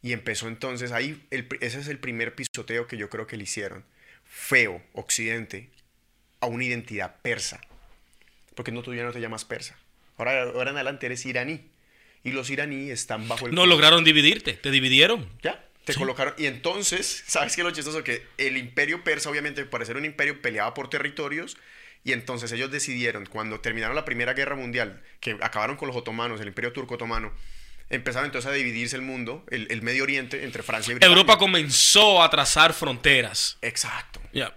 Y 0.01 0.13
empezó 0.13 0.47
entonces 0.47 0.91
ahí, 0.91 1.25
el 1.29 1.47
ese 1.59 1.79
es 1.79 1.87
el 1.87 1.99
primer 1.99 2.35
pisoteo 2.35 2.87
que 2.87 2.97
yo 2.97 3.09
creo 3.09 3.27
que 3.27 3.37
le 3.37 3.43
hicieron. 3.43 3.83
Feo, 4.23 4.81
occidente, 4.93 5.69
a 6.39 6.45
una 6.45 6.63
identidad 6.63 7.17
persa. 7.21 7.59
Porque 8.55 8.71
no, 8.71 8.81
tú 8.81 8.93
ya 8.93 9.03
no 9.03 9.11
te 9.11 9.19
llamas 9.19 9.45
persa. 9.45 9.77
Ahora, 10.17 10.43
ahora 10.43 10.71
en 10.71 10.77
adelante 10.77 11.05
eres 11.05 11.25
iraní. 11.25 11.61
Y 12.23 12.31
los 12.31 12.49
iraníes 12.49 12.99
están 12.99 13.27
bajo 13.27 13.47
el 13.47 13.55
No 13.55 13.65
lograron 13.65 14.03
dividirte, 14.03 14.53
te 14.53 14.71
dividieron. 14.71 15.29
ya, 15.41 15.65
te 15.85 15.95
colocaron. 15.95 16.33
Y 16.37 16.45
entonces, 16.45 17.23
¿sabes 17.27 17.55
qué 17.55 17.61
es 17.61 17.65
lo 17.65 17.71
chistoso? 17.71 18.03
Que 18.03 18.25
el 18.37 18.57
imperio 18.57 19.03
persa, 19.03 19.29
obviamente, 19.29 19.65
para 19.65 19.85
ser 19.85 19.97
un 19.97 20.05
imperio, 20.05 20.41
peleaba 20.41 20.73
por 20.73 20.89
territorios. 20.89 21.57
Y 22.03 22.13
entonces 22.13 22.51
ellos 22.51 22.71
decidieron, 22.71 23.25
cuando 23.25 23.59
terminaron 23.59 23.95
la 23.95 24.05
Primera 24.05 24.33
Guerra 24.33 24.55
Mundial, 24.55 25.01
que 25.19 25.37
acabaron 25.41 25.75
con 25.75 25.87
los 25.87 25.97
otomanos, 25.97 26.39
el 26.39 26.47
imperio 26.47 26.71
turco 26.71 26.95
otomano, 26.95 27.33
empezaron 27.89 28.27
entonces 28.27 28.49
a 28.49 28.53
dividirse 28.53 28.95
el 28.95 29.01
mundo, 29.01 29.45
el, 29.49 29.67
el 29.69 29.81
Medio 29.81 30.03
Oriente, 30.03 30.43
entre 30.43 30.63
Francia 30.63 30.91
y 30.91 30.95
Bretaña. 30.95 31.11
Europa 31.11 31.37
comenzó 31.37 32.21
a 32.21 32.29
trazar 32.29 32.73
fronteras. 32.73 33.57
Exacto. 33.61 34.21
Ya. 34.33 34.55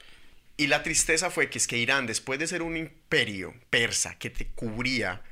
Y 0.57 0.66
la 0.66 0.83
tristeza 0.83 1.31
fue 1.31 1.49
que 1.49 1.59
es 1.59 1.66
que 1.66 1.79
Irán, 1.79 2.07
después 2.07 2.38
de 2.38 2.47
ser 2.47 2.62
un 2.62 2.77
imperio 2.77 3.55
persa 3.71 4.18
que 4.18 4.31
te 4.31 4.49
cubría 4.49 5.23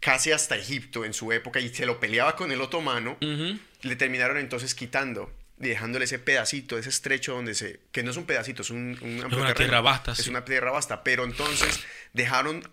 casi 0.00 0.32
hasta 0.32 0.56
Egipto 0.56 1.04
en 1.04 1.14
su 1.14 1.32
época 1.32 1.60
y 1.60 1.68
se 1.72 1.86
lo 1.86 2.00
peleaba 2.00 2.36
con 2.36 2.52
el 2.52 2.60
otomano, 2.60 3.16
le 3.20 3.96
terminaron 3.96 4.36
entonces 4.38 4.74
quitando 4.74 5.32
y 5.60 5.68
dejándole 5.68 6.04
ese 6.04 6.18
pedacito, 6.18 6.78
ese 6.78 6.88
estrecho 6.88 7.34
donde 7.34 7.54
se... 7.54 7.80
que 7.90 8.02
no 8.04 8.12
es 8.12 8.16
un 8.16 8.24
pedacito, 8.24 8.62
es 8.62 8.70
un, 8.70 8.96
un 9.00 9.20
amplio 9.22 9.40
una 9.40 9.54
tierra 9.54 9.80
vasta, 9.80 10.12
Es 10.12 10.18
sí. 10.18 10.30
una 10.30 10.44
tierra 10.44 10.70
vasta, 10.70 11.02
pero 11.02 11.24
entonces 11.24 11.80
dejaron 12.12 12.68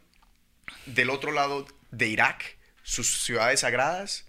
del 0.85 1.09
otro 1.09 1.31
lado 1.31 1.67
de 1.91 2.07
Irak 2.07 2.57
sus 2.83 3.23
ciudades 3.23 3.61
sagradas 3.61 4.24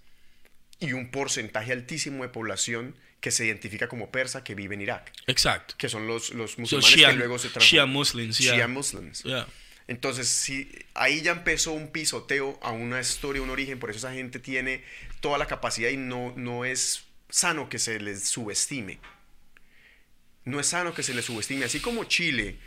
y 0.81 0.93
un 0.93 1.11
porcentaje 1.11 1.73
altísimo 1.73 2.23
de 2.23 2.29
población 2.29 2.95
que 3.21 3.31
se 3.31 3.47
identifica 3.47 3.89
como 3.89 4.11
persa 4.11 4.45
que 4.45 4.55
vive 4.55 4.75
en 4.75 4.83
Irak, 4.83 5.13
Exacto. 5.27 5.75
que 5.79 5.89
son 5.89 6.07
los, 6.07 6.31
los 6.31 6.53
So, 6.53 6.61
musulmanes 6.61 6.97
Shia, 6.97 7.11
que 7.11 7.17
luego 7.17 7.39
se 7.39 7.49
Shia 7.49 7.53
transforman. 7.55 7.91
Muslims, 7.91 8.39
ya. 8.39 8.55
Shia 8.55 8.69
Muslims. 8.69 9.23
Ya. 9.25 9.47
Entonces, 9.89 10.29
sí, 10.29 10.71
ahí 10.95 11.23
ya 11.23 11.33
empezó 11.33 11.73
un 11.73 11.89
pisoteo 11.89 12.59
a 12.63 12.73
una 12.73 13.01
historia, 13.01 13.41
un 13.41 13.51
origen, 13.51 13.79
por 13.79 13.91
eso 13.91 13.99
esa 13.99 14.13
gente 14.13 14.39
tiene 14.39 14.85
toda 15.21 15.39
la 15.39 15.47
capacidad 15.47 15.91
y 15.91 15.97
no, 15.97 16.35
no 16.37 16.65
es 16.65 17.05
sano 17.31 17.69
que 17.69 17.79
se 17.79 17.99
les 18.01 18.25
subestime. 18.29 18.99
No 20.45 20.61
es 20.61 20.69
sano 20.69 20.93
que 20.93 21.03
se 21.03 21.15
les 21.15 21.25
subestime. 21.25 21.65
Así 21.65 21.81
como 21.81 22.05
Chile 22.05 22.59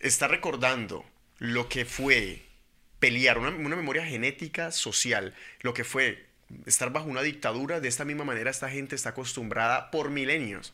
está 0.00 0.26
recordando 0.28 1.06
lo 1.38 1.68
que 1.68 1.84
fue 1.84 2.42
pelear, 2.98 3.38
una, 3.38 3.50
una 3.50 3.76
memoria 3.76 4.04
genética 4.04 4.70
social, 4.72 5.34
lo 5.60 5.74
que 5.74 5.84
fue 5.84 6.26
estar 6.66 6.92
bajo 6.92 7.06
una 7.06 7.22
dictadura, 7.22 7.80
de 7.80 7.88
esta 7.88 8.04
misma 8.04 8.24
manera 8.24 8.50
esta 8.50 8.70
gente 8.70 8.94
está 8.94 9.10
acostumbrada 9.10 9.90
por 9.90 10.10
milenios 10.10 10.72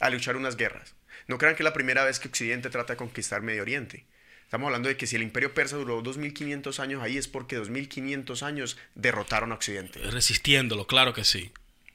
a 0.00 0.10
luchar 0.10 0.36
unas 0.36 0.56
guerras. 0.56 0.94
No 1.26 1.38
crean 1.38 1.54
que 1.54 1.62
es 1.62 1.64
la 1.64 1.72
primera 1.72 2.04
vez 2.04 2.18
que 2.18 2.28
Occidente 2.28 2.70
trata 2.70 2.92
de 2.92 2.96
conquistar 2.96 3.42
Medio 3.42 3.62
Oriente. 3.62 4.04
Estamos 4.44 4.66
hablando 4.66 4.88
de 4.88 4.96
que 4.96 5.08
si 5.08 5.16
el 5.16 5.22
imperio 5.22 5.54
persa 5.54 5.76
duró 5.76 6.02
2500 6.02 6.78
años 6.78 7.02
ahí 7.02 7.16
es 7.16 7.26
porque 7.26 7.56
2500 7.56 8.42
años 8.44 8.78
derrotaron 8.94 9.50
a 9.50 9.56
Occidente. 9.56 9.98
Resistiéndolo, 9.98 10.86
claro 10.86 11.14
que 11.14 11.24
sí. 11.24 11.50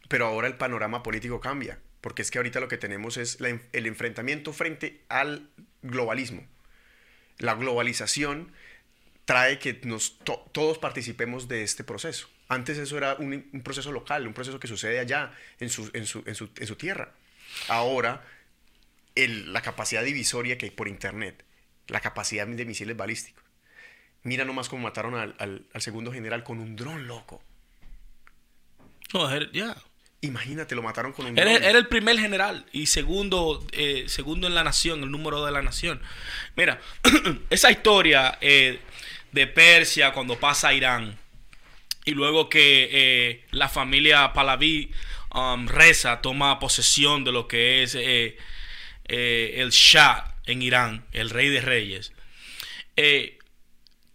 Pero 0.09 0.25
ahora 0.25 0.47
el 0.47 0.55
panorama 0.55 1.01
político 1.01 1.39
cambia, 1.39 1.79
porque 2.01 2.21
es 2.21 2.29
que 2.29 2.39
ahorita 2.39 2.59
lo 2.59 2.67
que 2.67 2.77
tenemos 2.77 3.15
es 3.15 3.37
el 3.39 3.85
enfrentamiento 3.85 4.51
frente 4.51 5.01
al 5.07 5.47
globalismo. 5.81 6.45
La 7.37 7.55
globalización 7.55 8.51
trae 9.23 9.59
que 9.59 9.79
nos 9.83 10.19
todos 10.51 10.77
participemos 10.77 11.47
de 11.47 11.63
este 11.63 11.85
proceso. 11.85 12.27
Antes 12.51 12.77
eso 12.77 12.97
era 12.97 13.15
un, 13.15 13.49
proceso 13.63 13.93
local, 13.93 14.27
un 14.27 14.33
proceso 14.33 14.59
que 14.59 14.67
sucede 14.67 14.99
allá, 14.99 15.31
en 15.61 15.69
su, 15.69 15.89
en 15.93 16.05
su, 16.05 16.21
en 16.25 16.35
su, 16.35 16.75
tierra. 16.75 17.13
Ahora, 17.69 18.25
el, 19.15 19.53
la 19.53 19.61
capacidad 19.61 20.03
divisoria 20.03 20.57
que 20.57 20.65
hay 20.65 20.71
por 20.71 20.89
Internet, 20.89 21.45
la 21.87 22.01
capacidad 22.01 22.45
de 22.45 22.65
misiles 22.65 22.97
balísticos. 22.97 23.41
Mira 24.23 24.43
nomás 24.43 24.67
cómo 24.67 24.83
mataron 24.83 25.15
al, 25.15 25.33
al, 25.39 25.81
segundo 25.81 26.11
general 26.11 26.43
con 26.43 26.59
un 26.59 26.75
dron 26.75 27.07
loco. 27.07 27.41
ya. 29.53 29.77
Imagínate, 30.19 30.75
lo 30.75 30.83
mataron 30.83 31.13
con 31.13 31.27
un 31.27 31.39
era, 31.39 31.53
Era 31.53 31.79
el 31.79 31.87
primer 31.87 32.19
general 32.19 32.65
y 32.73 32.87
segundo, 32.87 33.65
eh, 33.71 34.03
segundo 34.09 34.47
en 34.47 34.55
la 34.55 34.65
nación, 34.65 35.03
el 35.03 35.09
número 35.09 35.45
de 35.45 35.53
la 35.53 35.61
nación. 35.61 36.01
Mira, 36.57 36.81
esa 37.49 37.71
historia 37.71 38.37
eh, 38.41 38.81
de 39.31 39.47
Persia 39.47 40.11
cuando 40.11 40.37
pasa 40.37 40.67
a 40.67 40.73
Irán 40.73 41.20
y 42.05 42.11
luego 42.11 42.49
que 42.49 42.89
eh, 42.91 43.45
la 43.51 43.69
familia 43.69 44.33
Pahlavi 44.33 44.91
um, 45.33 45.67
Reza 45.67 46.21
toma 46.21 46.59
posesión 46.59 47.23
de 47.23 47.31
lo 47.31 47.47
que 47.47 47.83
es 47.83 47.95
el 47.95 49.69
Shah 49.69 50.35
en 50.45 50.61
Irán, 50.61 51.05
el 51.11 51.29
rey 51.29 51.49
de 51.49 51.61
reyes, 51.61 52.13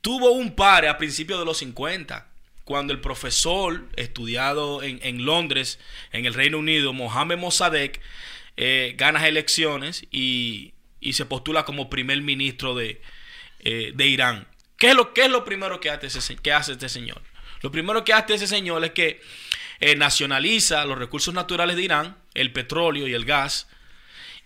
tuvo 0.00 0.30
un 0.30 0.54
par 0.54 0.86
a 0.86 0.98
principios 0.98 1.38
de 1.38 1.44
los 1.44 1.58
50 1.58 2.26
cuando 2.66 2.92
el 2.92 3.00
profesor 3.00 3.88
estudiado 3.94 4.82
en, 4.82 5.24
Londres, 5.24 5.78
en 6.10 6.26
el 6.26 6.34
Reino 6.34 6.58
Unido, 6.58 6.92
Mohamed 6.92 7.38
Mossadegh, 7.38 8.00
eh, 8.56 8.94
gana 8.98 9.28
elecciones 9.28 10.04
y, 10.10 10.74
se 11.12 11.26
postula 11.26 11.64
como 11.64 11.88
primer 11.88 12.20
ministro 12.22 12.74
de, 12.74 13.00
eh, 13.60 13.94
Irán. 13.96 14.48
¿Qué 14.78 14.88
es, 14.88 14.96
lo, 14.96 15.12
es 15.14 15.30
lo 15.30 15.44
primero 15.44 15.78
que 15.78 15.90
hace, 15.90 16.34
que 16.34 16.52
hace 16.52 16.72
este 16.72 16.88
señor? 16.88 17.22
Lo 17.66 17.72
primero 17.72 18.04
que 18.04 18.12
hace 18.12 18.34
ese 18.34 18.46
señor 18.46 18.84
es 18.84 18.92
que 18.92 19.20
eh, 19.80 19.96
nacionaliza 19.96 20.84
los 20.84 20.96
recursos 20.96 21.34
naturales 21.34 21.74
de 21.74 21.82
Irán, 21.82 22.16
el 22.34 22.52
petróleo 22.52 23.08
y 23.08 23.12
el 23.12 23.24
gas, 23.24 23.66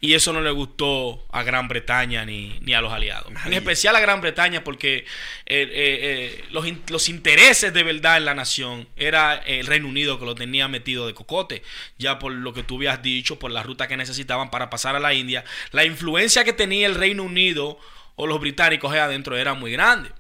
y 0.01 0.15
eso 0.15 0.33
no 0.33 0.41
le 0.41 0.51
gustó 0.51 1.27
a 1.31 1.43
Gran 1.43 1.69
Bretaña 1.69 2.25
ni, 2.25 2.73
a 2.73 2.81
los 2.81 2.91
aliados. 2.91 3.31
En 3.45 3.53
especial 3.53 3.95
a 3.95 4.01
Gran 4.01 4.23
Bretaña 4.23 4.65
porque 4.65 4.97
eh, 4.97 5.05
eh, 5.45 6.41
eh, 6.43 6.45
los, 6.51 7.11
intereses 7.11 7.75
de 7.75 7.83
verdad 7.83 8.17
en 8.17 8.25
la 8.25 8.33
nación 8.35 8.89
era 8.97 9.35
el 9.35 9.67
Reino 9.67 9.87
Unido 9.87 10.19
que 10.19 10.25
lo 10.25 10.35
tenía 10.35 10.67
metido 10.69 11.07
de 11.07 11.13
cocote, 11.13 11.63
ya 11.99 12.19
por 12.19 12.33
lo 12.33 12.55
que 12.55 12.63
tú 12.63 12.77
habías 12.77 13.03
dicho, 13.03 13.39
por 13.39 13.51
la 13.51 13.63
ruta 13.63 13.87
que 13.87 13.99
necesitaban 13.99 14.51
para 14.51 14.71
pasar 14.71 14.97
a 14.97 15.01
la 15.01 15.13
India. 15.13 15.45
La 15.73 15.85
influencia 15.85 16.45
que 16.45 16.55
tenía 16.55 16.87
el 16.87 16.95
Reino 16.95 17.23
Unido 17.23 17.79
o 18.17 18.27
los 18.27 18.41
británicos 18.41 18.91
allá 18.91 19.05
adentro 19.05 19.37
era 19.37 19.53
muy 19.53 19.73
grande. 19.73 20.11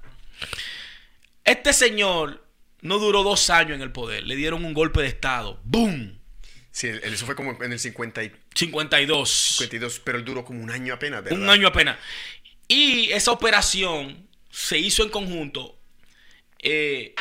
Este 1.43 1.73
señor 1.73 2.50
no 2.83 2.99
duró 2.99 3.23
dos 3.23 3.51
años 3.51 3.77
en 3.77 3.83
el 3.83 3.93
poder, 3.93 4.27
le 4.27 4.37
dieron 4.37 4.65
un 4.65 4.75
golpe 4.75 5.01
de 5.03 5.09
Estado. 5.09 5.61
¡Boom! 5.65 6.19
Sí, 6.73 6.89
eso 6.89 7.27
fue 7.27 7.35
como 7.35 7.63
en 7.63 7.73
el 7.73 7.79
50 7.79 8.23
52. 8.55 9.31
52, 9.59 10.01
pero 10.05 10.19
él 10.19 10.25
duró 10.25 10.45
como 10.45 10.63
un 10.63 10.71
año 10.71 10.95
apenas, 10.95 11.25
¿verdad? 11.25 11.39
Un 11.39 11.51
año 11.51 11.67
apenas. 11.67 11.99
Y 12.69 13.11
esa 13.11 13.33
operación 13.33 14.29
se 14.51 14.79
hizo 14.79 15.03
en 15.03 15.09
conjunto 15.09 15.79
eh, 16.61 17.15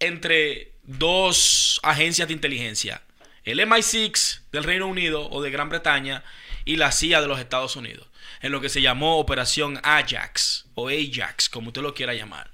entre 0.00 0.72
dos 0.82 1.80
agencias 1.82 2.28
de 2.28 2.34
inteligencia. 2.34 3.02
El 3.44 3.60
MI6 3.60 4.40
del 4.50 4.64
Reino 4.64 4.88
Unido 4.88 5.28
o 5.30 5.40
de 5.42 5.50
Gran 5.50 5.68
Bretaña 5.68 6.24
y 6.64 6.76
la 6.76 6.90
CIA 6.90 7.20
de 7.20 7.28
los 7.28 7.38
Estados 7.38 7.76
Unidos. 7.76 8.08
En 8.40 8.52
lo 8.52 8.60
que 8.60 8.68
se 8.68 8.82
llamó 8.82 9.18
Operación 9.18 9.80
Ajax 9.82 10.66
o 10.74 10.88
Ajax, 10.88 11.48
como 11.48 11.68
usted 11.68 11.82
lo 11.82 11.94
quiera 11.94 12.14
llamar. 12.14 12.50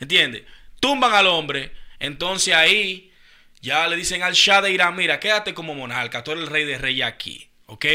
¿Entiende? 0.00 0.46
Tumban 0.80 1.14
al 1.14 1.26
hombre. 1.26 1.72
Entonces 1.98 2.54
ahí 2.54 3.12
ya 3.60 3.86
le 3.88 3.96
dicen 3.96 4.22
al 4.22 4.34
Shah 4.34 4.60
de 4.60 4.72
Irán, 4.72 4.96
mira, 4.96 5.20
quédate 5.20 5.54
como 5.54 5.74
monarca, 5.74 6.22
tú 6.22 6.32
eres 6.32 6.44
el 6.44 6.50
rey 6.50 6.64
de 6.64 6.78
reyes 6.78 7.06
aquí, 7.06 7.48
¿ok? 7.66 7.86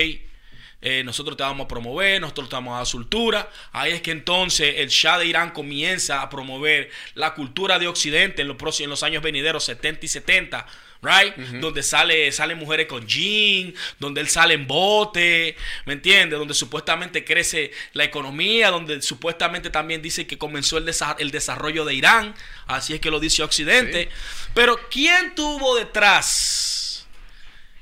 Eh, 0.81 1.03
nosotros 1.03 1.35
te 1.35 1.43
vamos 1.43 1.65
a 1.65 1.67
promover, 1.67 2.21
nosotros 2.21 2.49
te 2.49 2.55
vamos 2.55 2.73
a 2.73 2.77
dar 2.77 2.88
cultura. 2.89 3.49
Ahí 3.73 3.91
es 3.91 4.01
que 4.01 4.12
entonces 4.12 4.75
el 4.77 4.89
Shah 4.89 5.17
de 5.19 5.25
Irán 5.25 5.51
comienza 5.51 6.21
a 6.21 6.29
promover 6.29 6.89
la 7.15 7.33
cultura 7.33 7.79
de 7.79 7.88
Occidente 7.88 8.41
en 8.41 8.47
los, 8.47 8.57
próximos, 8.57 8.85
en 8.85 8.89
los 8.91 9.03
años 9.03 9.21
venideros 9.21 9.65
70 9.65 10.05
y 10.05 10.09
70 10.09 10.65
right? 11.01 11.35
Donde 11.62 11.81
sale, 11.83 12.31
salen 12.31 12.57
mujeres 12.57 12.88
con 12.88 13.07
jean, 13.07 13.73
donde 13.99 14.21
él 14.21 14.27
sale 14.27 14.53
en 14.53 14.67
bote, 14.67 15.55
¿me 15.85 15.93
entiendes? 15.93 16.38
Donde 16.38 16.53
supuestamente 16.53 17.23
crece 17.23 17.71
la 17.93 18.03
economía, 18.03 18.69
donde 18.69 19.01
supuestamente 19.01 19.69
también 19.69 20.01
dice 20.01 20.27
que 20.27 20.38
comenzó 20.38 20.77
el, 20.77 20.91
el 21.19 21.31
desarrollo 21.31 21.85
de 21.85 21.93
Irán, 21.93 22.35
así 22.67 22.93
es 22.93 22.99
que 22.99 23.12
lo 23.12 23.19
dice 23.19 23.43
Occidente. 23.43 24.09
Pero 24.53 24.79
¿quién 24.89 25.35
tuvo 25.35 25.75
detrás 25.75 27.07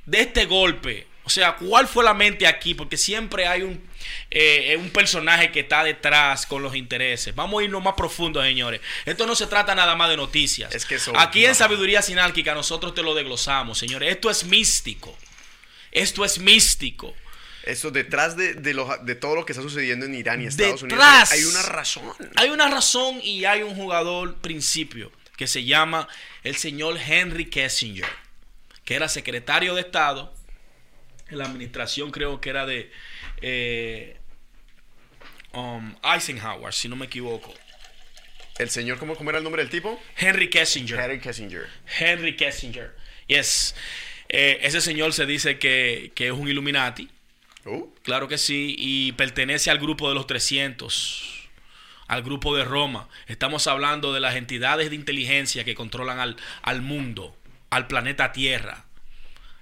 de 0.06 0.22
este 0.22 0.46
golpe? 0.46 1.08
O 1.24 1.30
sea, 1.30 1.56
¿cuál 1.58 1.88
fue 1.88 2.04
la 2.04 2.14
mente 2.14 2.48
aquí? 2.48 2.74
Porque 2.74 2.96
siempre 2.96 3.48
hay 3.48 3.64
un 3.64 3.86
eh, 4.30 4.78
un 4.78 4.90
personaje 4.90 5.52
que 5.52 5.62
está 5.62 5.84
detrás 5.84 6.46
con 6.46 6.64
los 6.64 6.76
intereses. 6.76 7.34
Vamos 7.36 7.62
a 7.62 7.64
irnos 7.64 7.84
más 7.84 7.94
profundo, 7.96 8.42
señores. 8.42 8.82
Esto 9.06 9.26
no 9.26 9.36
se 9.36 9.48
trata 9.48 9.76
nada 9.76 9.96
más 9.96 10.10
de 10.10 10.18
noticias. 10.18 10.74
Es 10.74 10.86
que 10.86 10.98
Aquí 11.16 11.46
en 11.46 11.56
Sabiduría 11.56 12.02
Sinálquica 12.02 12.54
nosotros 12.54 12.94
te 12.94 13.04
lo 13.04 13.14
desglosamos, 13.16 13.78
señores. 13.78 14.12
Esto 14.12 14.30
es 14.30 14.44
místico. 14.44 15.18
Esto 15.92 16.26
es 16.26 16.40
místico. 16.40 17.16
Esto 17.64 17.92
detrás 17.92 18.38
de, 18.38 18.54
de, 18.54 19.16
todo 19.16 19.36
lo 19.36 19.46
que 19.46 19.52
está 19.52 19.62
sucediendo 19.62 20.06
en 20.06 20.16
Irán 20.16 20.42
y 20.42 20.46
Estados 20.46 20.84
Unidos 20.84 21.04
hay 21.32 21.44
una 21.44 21.62
razón. 21.64 22.14
Hay 22.36 22.50
una 22.50 22.70
razón 22.70 23.20
y 23.22 23.44
hay 23.44 23.62
un 23.62 23.76
jugador 23.76 24.38
principio 24.38 25.12
que 25.36 25.48
se 25.48 25.66
llama 25.66 26.08
el 26.44 26.56
señor 26.56 26.98
Henry 26.98 27.50
Kissinger, 27.50 28.08
que 28.86 28.96
era 28.96 29.10
secretario 29.10 29.76
de 29.76 29.82
Estado 29.82 30.34
en 31.30 31.40
la 31.40 31.46
administración, 31.46 32.12
creo 32.12 32.40
que 32.40 32.50
era 32.50 32.66
de, 32.66 32.90
eh, 33.42 34.18
um, 35.54 35.96
Eisenhower, 36.04 36.74
si 36.74 36.90
no 36.90 36.96
me 36.96 37.06
equivoco. 37.06 37.54
¿El 38.58 38.70
señor, 38.70 38.98
cómo, 38.98 39.16
cómo 39.16 39.30
era 39.30 39.38
el 39.38 39.44
nombre 39.44 39.62
del 39.62 39.70
tipo? 39.70 40.02
Henry 40.18 40.50
Kissinger. 40.50 41.00
Henry 41.00 41.20
Kissinger. 41.20 41.68
Henry 42.00 42.36
Kissinger. 42.36 42.96
Yes. 43.28 43.76
Eh, 44.30 44.60
ese 44.64 44.82
señor 44.82 45.14
se 45.14 45.26
dice 45.26 45.60
que, 45.60 46.12
es 46.16 46.32
un 46.32 46.48
Illuminati. 46.48 47.10
Oh. 47.66 47.94
Claro 48.02 48.28
que 48.28 48.38
sí. 48.38 48.76
Y 48.78 49.12
pertenece 49.12 49.70
al 49.70 49.78
grupo 49.78 50.10
de 50.10 50.16
los 50.16 50.26
300. 50.26 51.50
Al 52.08 52.24
grupo 52.24 52.56
de 52.56 52.66
Roma. 52.66 53.10
Estamos 53.28 53.68
hablando 53.68 54.12
de 54.14 54.22
las 54.22 54.36
entidades 54.36 54.90
de 54.90 54.96
inteligencia 54.96 55.64
que 55.64 55.76
controlan 55.76 56.20
al, 56.20 56.38
al 56.64 56.82
mundo, 56.82 57.38
al 57.70 57.88
planeta 57.88 58.32
Tierra. 58.32 58.87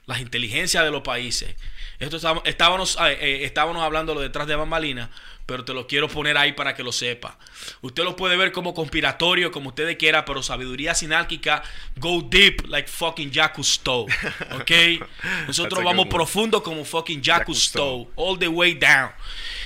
Las 0.06 0.20
inteligencias 0.20 0.84
de 0.84 0.92
los 0.92 1.02
países 1.02 1.56
esto 2.00 2.18
estábamos, 2.44 2.98
eh, 3.00 3.18
eh, 3.22 3.40
estábamos, 3.44 3.82
hablando 3.82 4.14
lo 4.14 4.20
detrás 4.20 4.48
de 4.48 4.56
bambalina, 4.56 5.10
pero 5.46 5.64
te 5.64 5.74
lo 5.74 5.88
quiero 5.88 6.10
poner 6.10 6.38
ahí 6.38 6.52
para 6.52 6.76
que 6.76 6.84
lo 6.84 6.92
sepa. 6.92 7.38
Usted 7.82 8.04
lo 8.04 8.16
puede 8.16 8.36
ver 8.36 8.52
como 8.52 8.74
conspiratorio, 8.74 9.52
como 9.52 9.70
usted 9.70 9.98
quiera, 9.98 10.26
pero 10.26 10.44
sabiduría 10.44 10.94
sinálquica, 10.94 11.64
go 11.96 12.22
deep 12.22 12.68
like 12.68 12.90
fucking 12.90 13.32
Jacques 13.32 13.56
Cousteau. 13.56 14.06
¿Ok? 14.60 14.72
Nosotros 15.48 15.84
vamos 15.84 16.08
profundo 16.08 16.62
como 16.62 16.84
fucking 16.84 17.22
Jacques 17.22 17.46
Cousteau, 17.46 18.12
all 18.16 18.38
the 18.38 18.48
way 18.48 18.74
down. 18.74 19.12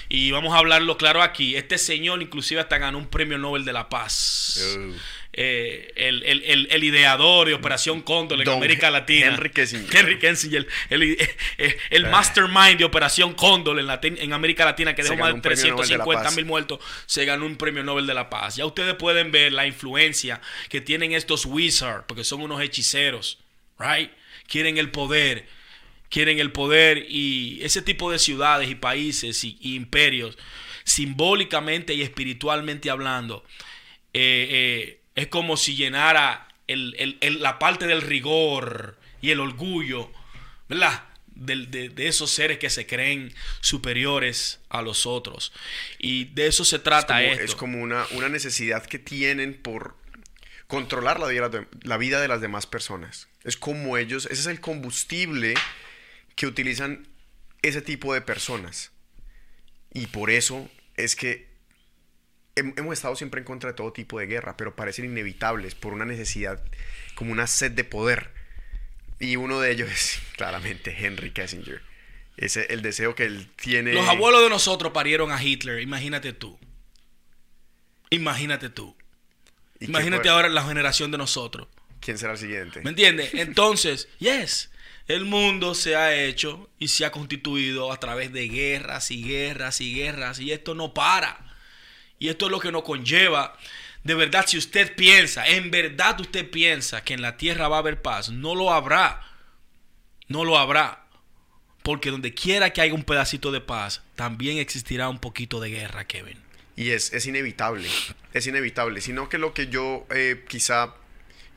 Y 0.07 0.31
vamos 0.31 0.53
a 0.53 0.57
hablarlo 0.57 0.97
claro 0.97 1.21
aquí. 1.21 1.55
Este 1.55 1.77
señor 1.77 2.21
inclusive 2.21 2.61
hasta 2.61 2.77
ganó 2.77 2.97
un 2.97 3.07
premio 3.07 3.37
Nobel 3.37 3.65
de 3.65 3.73
la 3.73 3.89
Paz. 3.89 4.77
Oh. 4.77 4.93
Eh, 5.31 5.93
el, 5.95 6.83
ideador 6.83 7.47
de 7.47 7.53
Operación 7.53 8.01
Cóndor 8.01 8.41
en 8.41 8.49
América 8.49 8.89
Latina. 8.89 9.27
Henry 9.27 9.51
Kissinger. 9.51 9.95
Henry 9.95 10.19
Kissinger 10.19 10.67
el, 10.89 11.03
eh, 11.03 11.37
eh, 11.57 11.99
mastermind 12.09 12.77
de 12.79 12.85
Operación 12.85 13.35
Cóndor 13.35 13.79
en, 13.79 14.17
en 14.17 14.33
América 14.33 14.65
Latina 14.65 14.95
que 14.95 15.03
dejó 15.03 15.15
más 15.17 15.33
de 15.33 15.41
350 15.41 16.31
mil 16.31 16.45
muertos, 16.45 16.79
se 17.05 17.25
ganó 17.25 17.45
un 17.45 17.57
premio 17.57 17.83
Nobel 17.83 18.07
de 18.07 18.15
la 18.15 18.29
Paz. 18.29 18.55
Ya 18.55 18.65
ustedes 18.65 18.95
pueden 18.95 19.31
ver 19.31 19.53
la 19.53 19.67
influencia 19.67 20.41
que 20.67 20.81
tienen 20.81 21.13
estos 21.13 21.45
wizards, 21.45 22.05
porque 22.07 22.23
son 22.23 22.41
unos 22.41 22.61
hechiceros, 22.61 23.37
right? 23.77 24.11
Quieren 24.47 24.77
el 24.77 24.89
poder 24.89 25.45
quieren 26.09 26.39
el 26.39 26.51
poder 26.51 27.05
y 27.07 27.59
ese 27.63 27.81
tipo 27.81 28.11
de 28.11 28.19
ciudades 28.19 28.69
y 28.69 28.75
países 28.75 29.43
y, 29.43 29.57
imperios, 29.61 30.37
simbólicamente 30.83 31.93
y 31.93 32.01
espiritualmente 32.01 32.89
hablando, 32.89 33.45
eh, 34.13 34.47
eh, 34.49 34.98
es 35.19 35.27
como 35.27 35.57
si 35.57 35.75
llenara 35.75 36.47
la 36.67 37.59
parte 37.59 37.87
del 37.87 38.01
rigor 38.01 38.97
y 39.21 39.31
el 39.31 39.39
orgullo, 39.39 40.11
¿verdad? 40.67 41.03
de, 41.35 41.65
de- 41.67 41.87
de 41.89 42.07
esos 42.09 42.29
seres 42.31 42.57
que 42.59 42.69
se 42.69 42.85
creen 42.85 43.33
superiores 43.61 44.59
a 44.69 44.81
los 44.81 45.05
otros. 45.05 45.53
Y 45.97 46.25
de 46.25 46.47
eso 46.47 46.65
se 46.65 46.79
trata 46.79 47.15
como- 47.19 47.31
esto. 47.31 47.43
es 47.45 47.55
como 47.55 47.81
una, 47.81 48.05
una 48.11 48.27
necesidad 48.29 48.85
que 48.85 48.99
tienen 48.99 49.53
por 49.53 49.95
controlar 50.67 51.19
la 51.19 51.27
vida, 51.27 51.47
de 51.49 51.59
las 51.61 51.69
de- 51.71 51.87
la 51.87 51.97
vida 51.97 52.19
de 52.21 52.27
las 52.27 52.41
demás 52.41 52.67
personas. 52.67 53.27
Es 53.45 53.55
como 53.57 53.97
ellos, 53.97 54.25
ese 54.25 54.41
es 54.41 54.47
el 54.47 54.59
combustible 54.59 55.53
que 56.35 56.45
utilizan 56.45 57.07
ese 57.61 57.81
tipo 57.81 58.13
de 58.13 58.21
personas. 58.21 58.91
Y 59.93 60.07
por 60.07 60.29
eso 60.29 60.69
es 60.97 61.15
que 61.15 61.48
hemos 62.59 62.93
estado 62.93 63.15
siempre 63.15 63.39
en 63.39 63.45
contra 63.45 63.71
de 63.71 63.75
todo 63.75 63.91
tipo 63.91 64.19
de 64.19 64.27
guerra, 64.27 64.57
pero 64.57 64.75
parecen 64.75 65.05
inevitables 65.05 65.75
por 65.75 65.93
una 65.93 66.05
necesidad, 66.05 66.61
como 67.15 67.31
una 67.31 67.47
sed 67.47 67.71
de 67.71 67.83
poder. 67.83 68.31
Y 69.19 69.35
uno 69.35 69.59
de 69.59 69.71
ellos 69.71 69.89
es 69.89 70.21
claramente 70.37 70.95
Henry 70.97 71.31
Kissinger. 71.31 71.81
Ese 72.37 72.67
el 72.73 72.81
deseo 72.81 73.15
que 73.15 73.25
él 73.25 73.49
tiene. 73.57 73.93
Los 73.93 74.07
abuelos 74.07 74.41
de 74.41 74.49
nosotros 74.49 74.93
parieron 74.93 75.31
a 75.31 75.43
Hitler, 75.43 75.81
imagínate 75.81 76.31
tú. 76.31 76.57
Imagínate 78.09 78.69
tú. 78.69 78.95
¿Y 79.75 79.85
quién 79.85 79.91
Imagínate 79.91 80.29
ahora 80.29 80.49
la 80.49 80.63
generación 80.63 81.11
de 81.11 81.17
nosotros. 81.17 81.67
¿Quién 81.99 82.17
será 82.17 82.33
el 82.33 82.37
siguiente? 82.37 82.81
¿Me 82.81 82.91
entiendes? 82.91 83.33
Entonces, 83.33 84.07
yes, 84.19 84.71
el 85.07 85.25
mundo 85.25 85.75
se 85.75 85.95
ha 85.95 86.15
hecho 86.15 86.69
y 86.79 86.87
se 86.87 87.05
ha 87.05 87.11
constituido 87.11 87.91
a 87.91 87.99
través 87.99 88.31
de 88.31 88.47
guerras 88.47 89.11
y 89.11 89.23
guerras 89.23 89.81
y 89.81 89.93
guerras 89.93 90.39
y 90.39 90.51
esto 90.51 90.75
no 90.75 90.93
para. 90.93 91.48
Y 92.19 92.29
esto 92.29 92.45
es 92.45 92.51
lo 92.51 92.59
que 92.59 92.71
nos 92.71 92.83
conlleva. 92.83 93.57
De 94.03 94.13
verdad, 94.13 94.45
si 94.47 94.57
usted 94.57 94.95
piensa, 94.95 95.47
en 95.47 95.71
verdad 95.71 96.19
usted 96.19 96.49
piensa 96.49 97.03
que 97.03 97.13
en 97.13 97.21
la 97.21 97.37
tierra 97.37 97.67
va 97.67 97.77
a 97.77 97.79
haber 97.79 98.01
paz, 98.01 98.29
no 98.29 98.55
lo 98.55 98.71
habrá. 98.71 99.21
No 100.27 100.45
lo 100.45 100.57
habrá. 100.57 101.05
Porque 101.83 102.11
donde 102.11 102.33
quiera 102.33 102.71
que 102.71 102.81
haya 102.81 102.93
un 102.93 103.03
pedacito 103.03 103.51
de 103.51 103.61
paz, 103.61 104.03
también 104.15 104.57
existirá 104.57 105.09
un 105.09 105.19
poquito 105.19 105.59
de 105.59 105.69
guerra, 105.69 106.05
Kevin. 106.05 106.37
Y 106.75 106.91
es, 106.91 107.11
es 107.13 107.25
inevitable, 107.25 107.89
es 108.33 108.47
inevitable, 108.47 109.01
sino 109.01 109.27
que 109.27 109.37
lo 109.37 109.53
que 109.53 109.67
yo 109.67 110.05
eh, 110.11 110.45
quizá 110.47 110.93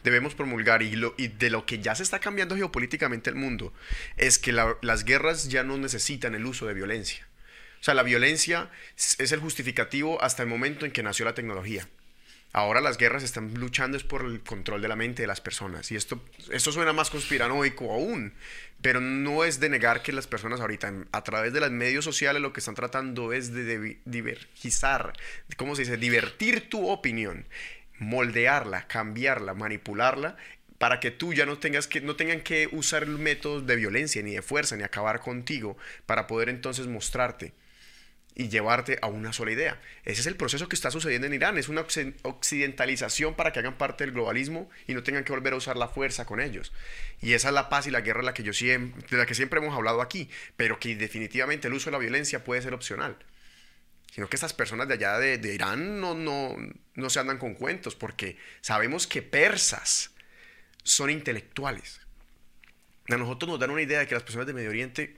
debemos 0.02 0.34
promulgar 0.34 0.82
y, 0.82 0.96
lo, 0.96 1.14
y 1.16 1.28
de 1.28 1.48
lo 1.50 1.64
que 1.64 1.78
ya 1.78 1.94
se 1.94 2.02
está 2.02 2.18
cambiando 2.18 2.56
geopolíticamente 2.56 3.30
el 3.30 3.36
mundo, 3.36 3.72
es 4.16 4.38
que 4.40 4.50
la- 4.52 4.76
las 4.82 5.04
guerras 5.04 5.48
ya 5.48 5.62
no 5.62 5.76
necesitan 5.78 6.34
el 6.34 6.44
uso 6.46 6.66
de 6.66 6.74
violencia. 6.74 7.28
O 7.82 7.84
sea, 7.84 7.94
la 7.94 8.04
violencia 8.04 8.70
es 8.94 9.32
el 9.32 9.40
justificativo 9.40 10.22
hasta 10.22 10.44
el 10.44 10.48
momento 10.48 10.86
en 10.86 10.92
que 10.92 11.02
nació 11.02 11.24
la 11.24 11.34
tecnología. 11.34 11.88
Ahora 12.52 12.80
las 12.80 12.96
guerras 12.96 13.24
están 13.24 13.54
luchando 13.54 13.96
es 13.96 14.04
por 14.04 14.24
el 14.24 14.40
control 14.44 14.82
de 14.82 14.86
la 14.86 14.94
mente 14.94 15.22
de 15.22 15.26
las 15.26 15.40
personas. 15.40 15.90
Y 15.90 15.96
esto, 15.96 16.22
esto 16.52 16.70
suena 16.70 16.92
más 16.92 17.10
conspiranoico 17.10 17.92
aún, 17.92 18.34
pero 18.82 19.00
no 19.00 19.42
es 19.42 19.58
de 19.58 19.68
negar 19.68 20.04
que 20.04 20.12
las 20.12 20.28
personas 20.28 20.60
ahorita 20.60 20.92
a 21.10 21.24
través 21.24 21.52
de 21.52 21.58
los 21.58 21.72
medios 21.72 22.04
sociales 22.04 22.40
lo 22.40 22.52
que 22.52 22.60
están 22.60 22.76
tratando 22.76 23.32
es 23.32 23.52
de, 23.52 23.98
divergizar, 24.04 25.12
¿cómo 25.56 25.74
se 25.74 25.82
dice? 25.82 25.96
Divertir 25.96 26.68
tu 26.68 26.88
opinión, 26.88 27.48
moldearla, 27.98 28.86
cambiarla, 28.86 29.54
manipularla 29.54 30.36
para 30.78 31.00
que 31.00 31.10
tú 31.10 31.34
ya 31.34 31.46
no 31.46 31.58
tengas 31.58 31.88
que 31.88 32.00
no 32.00 32.14
tengan 32.14 32.42
que 32.42 32.68
usar 32.70 33.08
métodos 33.08 33.66
de 33.66 33.74
violencia 33.74 34.22
ni 34.22 34.34
de 34.34 34.42
fuerza 34.42 34.76
ni 34.76 34.84
acabar 34.84 35.18
contigo 35.18 35.76
para 36.06 36.28
poder 36.28 36.48
entonces 36.48 36.86
mostrarte 36.86 37.52
y 38.34 38.48
llevarte 38.48 38.98
a 39.02 39.08
una 39.08 39.32
sola 39.32 39.52
idea. 39.52 39.80
Ese 40.04 40.22
es 40.22 40.26
el 40.26 40.36
proceso 40.36 40.68
que 40.68 40.74
está 40.74 40.90
sucediendo 40.90 41.26
en 41.26 41.34
Irán. 41.34 41.58
Es 41.58 41.68
una 41.68 41.82
occ- 41.82 42.14
occidentalización 42.22 43.34
para 43.34 43.52
que 43.52 43.58
hagan 43.58 43.76
parte 43.76 44.04
del 44.04 44.14
globalismo 44.14 44.70
y 44.86 44.94
no 44.94 45.02
tengan 45.02 45.24
que 45.24 45.32
volver 45.32 45.52
a 45.52 45.56
usar 45.56 45.76
la 45.76 45.88
fuerza 45.88 46.24
con 46.24 46.40
ellos. 46.40 46.72
Y 47.20 47.34
esa 47.34 47.48
es 47.48 47.54
la 47.54 47.68
paz 47.68 47.86
y 47.86 47.90
la 47.90 48.00
guerra 48.00 48.20
de 48.20 48.26
la 48.26 48.34
que, 48.34 48.42
yo 48.42 48.52
siempre, 48.52 49.06
de 49.10 49.16
la 49.16 49.26
que 49.26 49.34
siempre 49.34 49.60
hemos 49.60 49.74
hablado 49.74 50.00
aquí, 50.00 50.30
pero 50.56 50.80
que 50.80 50.96
definitivamente 50.96 51.68
el 51.68 51.74
uso 51.74 51.90
de 51.90 51.92
la 51.92 51.98
violencia 51.98 52.42
puede 52.42 52.62
ser 52.62 52.72
opcional. 52.72 53.16
Sino 54.12 54.28
que 54.28 54.36
estas 54.36 54.52
personas 54.52 54.88
de 54.88 54.94
allá 54.94 55.18
de, 55.18 55.38
de 55.38 55.54
Irán 55.54 56.00
no, 56.00 56.14
no, 56.14 56.56
no 56.94 57.10
se 57.10 57.20
andan 57.20 57.38
con 57.38 57.54
cuentos, 57.54 57.94
porque 57.94 58.36
sabemos 58.60 59.06
que 59.06 59.22
persas 59.22 60.10
son 60.82 61.10
intelectuales. 61.10 62.00
A 63.08 63.16
nosotros 63.16 63.50
nos 63.50 63.60
dan 63.60 63.70
una 63.70 63.82
idea 63.82 63.98
de 63.98 64.06
que 64.06 64.14
las 64.14 64.22
personas 64.22 64.46
de 64.46 64.54
Medio 64.54 64.70
Oriente 64.70 65.16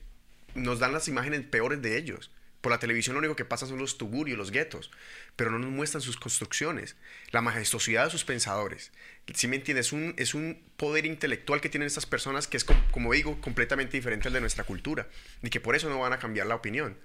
nos 0.55 0.79
dan 0.79 0.93
las 0.93 1.07
imágenes 1.09 1.43
peores 1.43 1.83
de 1.83 1.97
ellos. 1.97 2.31
Por 2.65 2.73
la 2.73 2.79
televisión 2.79 3.13
lo 3.13 3.19
único 3.19 3.37
que 3.37 3.45
pasa 3.45 3.67
son 3.67 3.79
los 3.79 3.99
tugurios, 3.99 4.39
los 4.39 4.51
guetos, 4.51 4.91
pero 5.37 5.51
no 5.51 5.59
nos 5.59 5.69
muestran 5.71 6.01
sus 6.01 6.17
construcciones, 6.17 6.97
la 7.31 7.43
majestuosidad 7.43 8.07
de 8.07 8.11
sus 8.11 8.25
pensadores. 8.25 8.91
Si 9.35 9.49
me 9.49 9.57
entiendes, 9.57 9.89
es 9.89 9.93
un, 9.93 10.15
es 10.17 10.33
un 10.33 10.63
poder 10.79 11.05
intelectual 11.05 11.61
que 11.61 11.69
tienen 11.69 11.87
estas 11.89 12.07
personas 12.07 12.47
que 12.47 12.57
es, 12.57 12.65
com- 12.65 12.83
como 12.91 13.13
digo, 13.13 13.39
completamente 13.43 13.99
diferente 13.99 14.29
al 14.29 14.35
de 14.35 14.41
nuestra 14.41 14.65
cultura 14.65 15.07
y 15.43 15.51
que 15.51 15.61
por 15.61 15.77
eso 15.77 15.91
no 15.91 15.99
van 16.01 16.15
a 16.15 16.19
cambiar 16.19 16.47
la 16.47 16.55
opinión. 16.55 16.97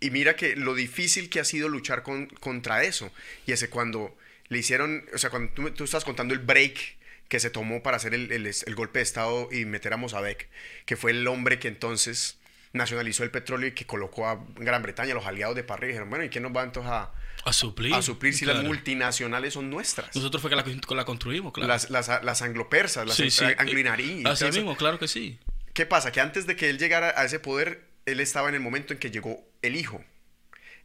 Y 0.00 0.10
mira 0.10 0.36
que 0.36 0.54
lo 0.54 0.74
difícil 0.74 1.30
que 1.30 1.40
ha 1.40 1.44
sido 1.44 1.70
luchar 1.70 2.02
con- 2.02 2.26
contra 2.26 2.84
eso. 2.84 3.10
Y 3.46 3.52
ese 3.52 3.70
cuando 3.70 4.14
le 4.48 4.58
hicieron, 4.58 5.06
o 5.14 5.18
sea, 5.18 5.30
cuando 5.30 5.50
tú, 5.72 5.82
estás 5.82 6.04
contando 6.04 6.34
el 6.34 6.40
break 6.40 6.98
que 7.28 7.40
se 7.40 7.48
tomó 7.48 7.82
para 7.82 7.96
hacer 7.96 8.12
el, 8.12 8.30
el- 8.30 8.46
el 8.46 8.74
golpe 8.74 8.98
de 8.98 9.04
Estado 9.04 9.48
y 9.50 9.64
meter 9.64 9.94
a 9.94 9.96
Mossadegh, 9.96 10.46
que 10.84 10.96
fue 10.96 11.12
el 11.12 11.26
hombre 11.26 11.58
que 11.58 11.68
entonces 11.68 12.36
nacionalizó 12.72 13.22
el 13.24 13.30
petróleo 13.30 13.68
y 13.68 13.72
que 13.72 13.84
colocó 13.86 14.26
a 14.28 14.44
Gran 14.56 14.82
Bretaña, 14.82 15.14
los 15.14 15.26
aliados 15.26 15.54
de 15.56 15.62
Parry, 15.64 15.86
y 15.86 15.88
dijeron, 15.88 16.08
bueno, 16.10 16.24
¿y 16.24 16.28
quién 16.30 16.42
nos 16.42 16.56
va 16.56 16.62
entonces 16.62 16.90
a, 16.92 17.12
A 17.44 17.52
suplir. 17.52 17.92
a 17.94 18.00
suplir 18.02 18.34
si 18.34 18.44
las 18.46 18.62
multinacionales 18.64 19.54
son 19.54 19.68
nuestras? 19.70 20.14
Nosotros 20.16 20.40
fue 20.40 20.50
que 20.50 20.56
la, 20.94 21.04
construimos, 21.04 21.52
claro. 21.52 21.68
Las, 21.68 21.90
las, 21.90 22.08
las 22.22 22.42
anglopersas, 22.42 23.06
las 23.06 23.16
Sí, 23.16 23.30
sí. 23.30 23.44
anglinarí. 23.58 24.22
Así 24.26 24.44
mismo, 24.46 24.76
claro 24.76 24.98
que 24.98 25.08
sí. 25.08 25.38
¿Qué 25.74 25.86
pasa? 25.86 26.12
Que 26.12 26.20
antes 26.20 26.46
de 26.46 26.56
que 26.56 26.70
él 26.70 26.78
llegara 26.78 27.14
a 27.16 27.24
ese 27.24 27.38
poder, 27.40 27.84
él 28.06 28.20
estaba 28.20 28.48
en 28.48 28.54
el 28.54 28.60
momento 28.60 28.92
en 28.92 28.98
que 28.98 29.10
llegó 29.10 29.42
el 29.62 29.76
hijo. 29.76 30.04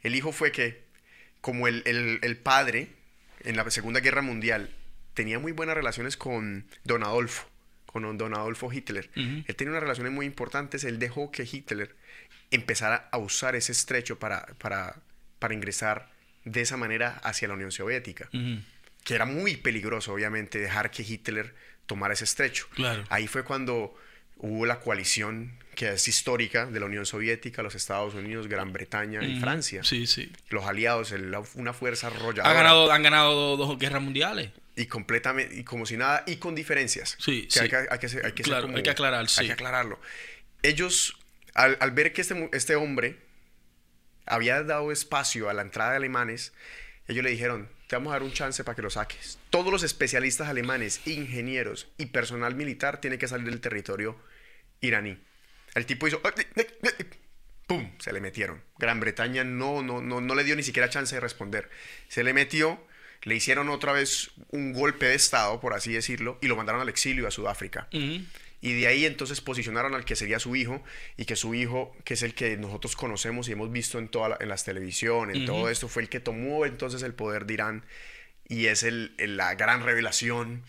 El 0.02 0.16
hijo 0.16 0.32
fue 0.32 0.52
que, 0.52 0.86
como 1.42 1.68
el, 1.68 1.84
el- 1.86 2.20
el 2.22 2.38
padre 2.38 2.90
en 3.44 3.56
la 3.58 3.70
Segunda 3.70 4.00
Guerra 4.00 4.22
Mundial 4.22 4.70
tenía 5.14 5.40
muy 5.40 5.52
buenas 5.52 5.76
relaciones 5.76 6.16
con 6.18 6.68
Don 6.84 7.04
Adolfo, 7.04 7.48
con 8.02 8.18
Don 8.18 8.34
Adolfo 8.36 8.72
Hitler. 8.72 9.10
Ujú. 9.16 9.44
Él 9.48 9.56
tenía 9.56 9.72
unas 9.72 9.84
relaciones 9.84 10.14
muy 10.14 10.26
importantes. 10.26 10.84
Él 10.84 11.00
dejó 11.00 11.32
que 11.32 11.44
Hitler 11.52 11.96
empezara 12.52 13.10
a 13.12 13.18
usar 13.18 13.56
ese 13.56 13.72
estrecho 13.72 14.20
para, 14.20 14.46
para, 14.58 14.96
para 15.40 15.54
ingresar 15.54 16.10
de 16.46 16.62
esa 16.62 16.78
manera 16.78 17.20
hacia 17.24 17.48
la 17.48 17.56
Unión 17.56 17.72
Soviética 17.72 18.30
que 19.04 19.16
era 19.16 19.26
muy 19.26 19.56
peligroso, 19.56 20.12
obviamente, 20.14 20.60
dejar 20.60 20.92
que 20.92 21.02
Hitler 21.02 21.54
tomara 21.86 22.14
ese 22.14 22.26
estrecho. 22.26 22.68
Claro. 22.76 23.06
Ahí 23.10 23.26
fue 23.28 23.44
cuando 23.46 23.96
hubo 24.36 24.66
la 24.66 24.82
coalición 24.82 25.54
que 25.76 25.94
es 25.94 26.08
histórica 26.10 26.66
de 26.66 26.80
la 26.82 26.88
Unión 26.88 27.06
Soviética, 27.06 27.64
los 27.64 27.74
Estados 27.76 28.16
Unidos, 28.16 28.48
Gran 28.48 28.74
Bretaña 28.74 29.24
y. 29.24 29.40
Francia. 29.40 29.82
Sí, 29.86 30.08
sí. 30.08 30.30
Los 30.50 30.66
aliados, 30.66 31.14
el- 31.14 31.34
una 31.56 31.72
fuerza 31.72 32.08
arrolladora. 32.08 32.54
Ganado, 32.54 32.92
han 32.92 33.02
ganado 33.04 33.56
dos 33.56 33.78
guerras 33.80 34.02
mundiales. 34.02 34.52
Y 34.78 34.86
completamente, 34.86 35.56
y 35.56 35.64
como 35.64 35.86
si 35.86 35.98
nada, 35.98 36.24
y 36.28 36.38
con 36.38 36.54
diferencias. 36.56 37.18
Sí, 37.20 37.44
que 37.48 37.52
sí. 37.52 37.60
Hay 37.60 37.70
que, 37.70 37.76
hay 37.76 37.86
que 37.88 37.92
hay 37.92 38.00
que 38.00 38.08
ser 38.08 38.32
Claro, 38.44 38.68
como- 38.68 38.78
hay 38.78 38.84
que 38.84 38.90
aclarar, 38.92 39.28
sí. 39.28 39.42
Hay 39.42 39.48
que 39.48 39.54
aclararlo. 39.54 40.00
Ellos, 40.62 41.18
al, 41.56 41.78
al 41.82 41.92
ver 41.92 42.14
que 42.14 42.22
este, 42.22 42.50
este 42.54 42.76
hombre 42.76 43.18
había 44.26 44.62
dado 44.64 44.92
espacio 44.92 45.50
a 45.50 45.54
la 45.54 45.62
entrada 45.64 45.92
de 45.92 45.98
alemanes, 45.98 46.54
ellos 47.08 47.24
le 47.24 47.32
dijeron, 47.32 47.70
te 47.88 47.96
vamos 47.96 48.12
a 48.12 48.16
dar 48.16 48.24
un 48.24 48.34
chance 48.34 48.64
para 48.64 48.76
que 48.76 48.82
lo 48.82 48.90
saques. 48.90 49.40
Todos 49.50 49.72
los 49.72 49.82
especialistas 49.84 50.48
alemanes, 50.48 51.02
ingenieros 51.08 51.88
y 51.98 52.08
personal 52.08 52.54
militar 52.56 53.02
tienen 53.02 53.18
que 53.18 53.28
salir 53.28 53.50
del 53.50 53.62
territorio 53.62 54.20
iraní. 54.82 55.18
El 55.74 55.86
tipo 55.86 56.08
hizo... 56.08 56.22
¡Pum! 57.66 57.92
Se 58.00 58.14
le 58.14 58.22
metieron. 58.22 58.64
Gran 58.78 59.00
Bretaña 59.00 59.44
no, 59.44 59.82
no, 59.82 60.02
no, 60.02 60.22
no 60.22 60.36
le 60.36 60.44
dio 60.44 60.56
ni 60.56 60.64
siquiera 60.64 60.90
chance 60.90 61.16
de 61.16 61.20
responder. 61.22 61.70
Se 62.08 62.24
le 62.24 62.34
metió, 62.34 62.82
le 63.24 63.36
hicieron 63.36 63.70
otra 63.70 63.92
vez 63.94 64.32
un 64.50 64.74
golpe 64.74 65.06
de 65.08 65.16
Estado, 65.16 65.60
por 65.60 65.74
así 65.74 65.92
decirlo, 65.94 66.38
y 66.42 66.48
lo 66.48 66.56
mandaron 66.56 66.82
al 66.82 66.90
exilio 66.90 67.28
a 67.28 67.32
Sudáfrica. 67.32 67.88
Y 68.60 68.74
de 68.74 68.88
ahí 68.88 69.06
entonces 69.06 69.40
posicionaron 69.40 69.94
al 69.94 70.04
que 70.04 70.16
sería 70.16 70.40
su 70.40 70.56
hijo 70.56 70.84
y 71.16 71.26
que 71.26 71.36
su 71.36 71.54
hijo, 71.54 71.96
que 72.04 72.16
es 72.16 72.24
el 72.24 72.34
que 72.34 72.58
nosotros 72.58 72.96
conocemos 72.96 73.48
y 73.48 73.52
hemos 73.52 73.72
visto 73.72 74.00
en, 74.00 74.08
toda 74.08 74.30
la- 74.30 74.38
en 74.40 74.50
las 74.50 74.64
televisión, 74.64 75.30
en 75.30 75.46
todo 75.46 75.70
esto, 75.70 75.88
fue 75.88 76.02
el 76.02 76.10
que 76.10 76.20
tomó 76.20 76.66
entonces 76.66 77.04
el 77.04 77.14
poder 77.14 77.46
de 77.46 77.54
Irán 77.54 77.86
y 78.50 78.66
es 78.66 78.82
el, 78.82 79.14
el- 79.20 79.38
la 79.38 79.54
gran 79.56 79.84
revelación 79.84 80.64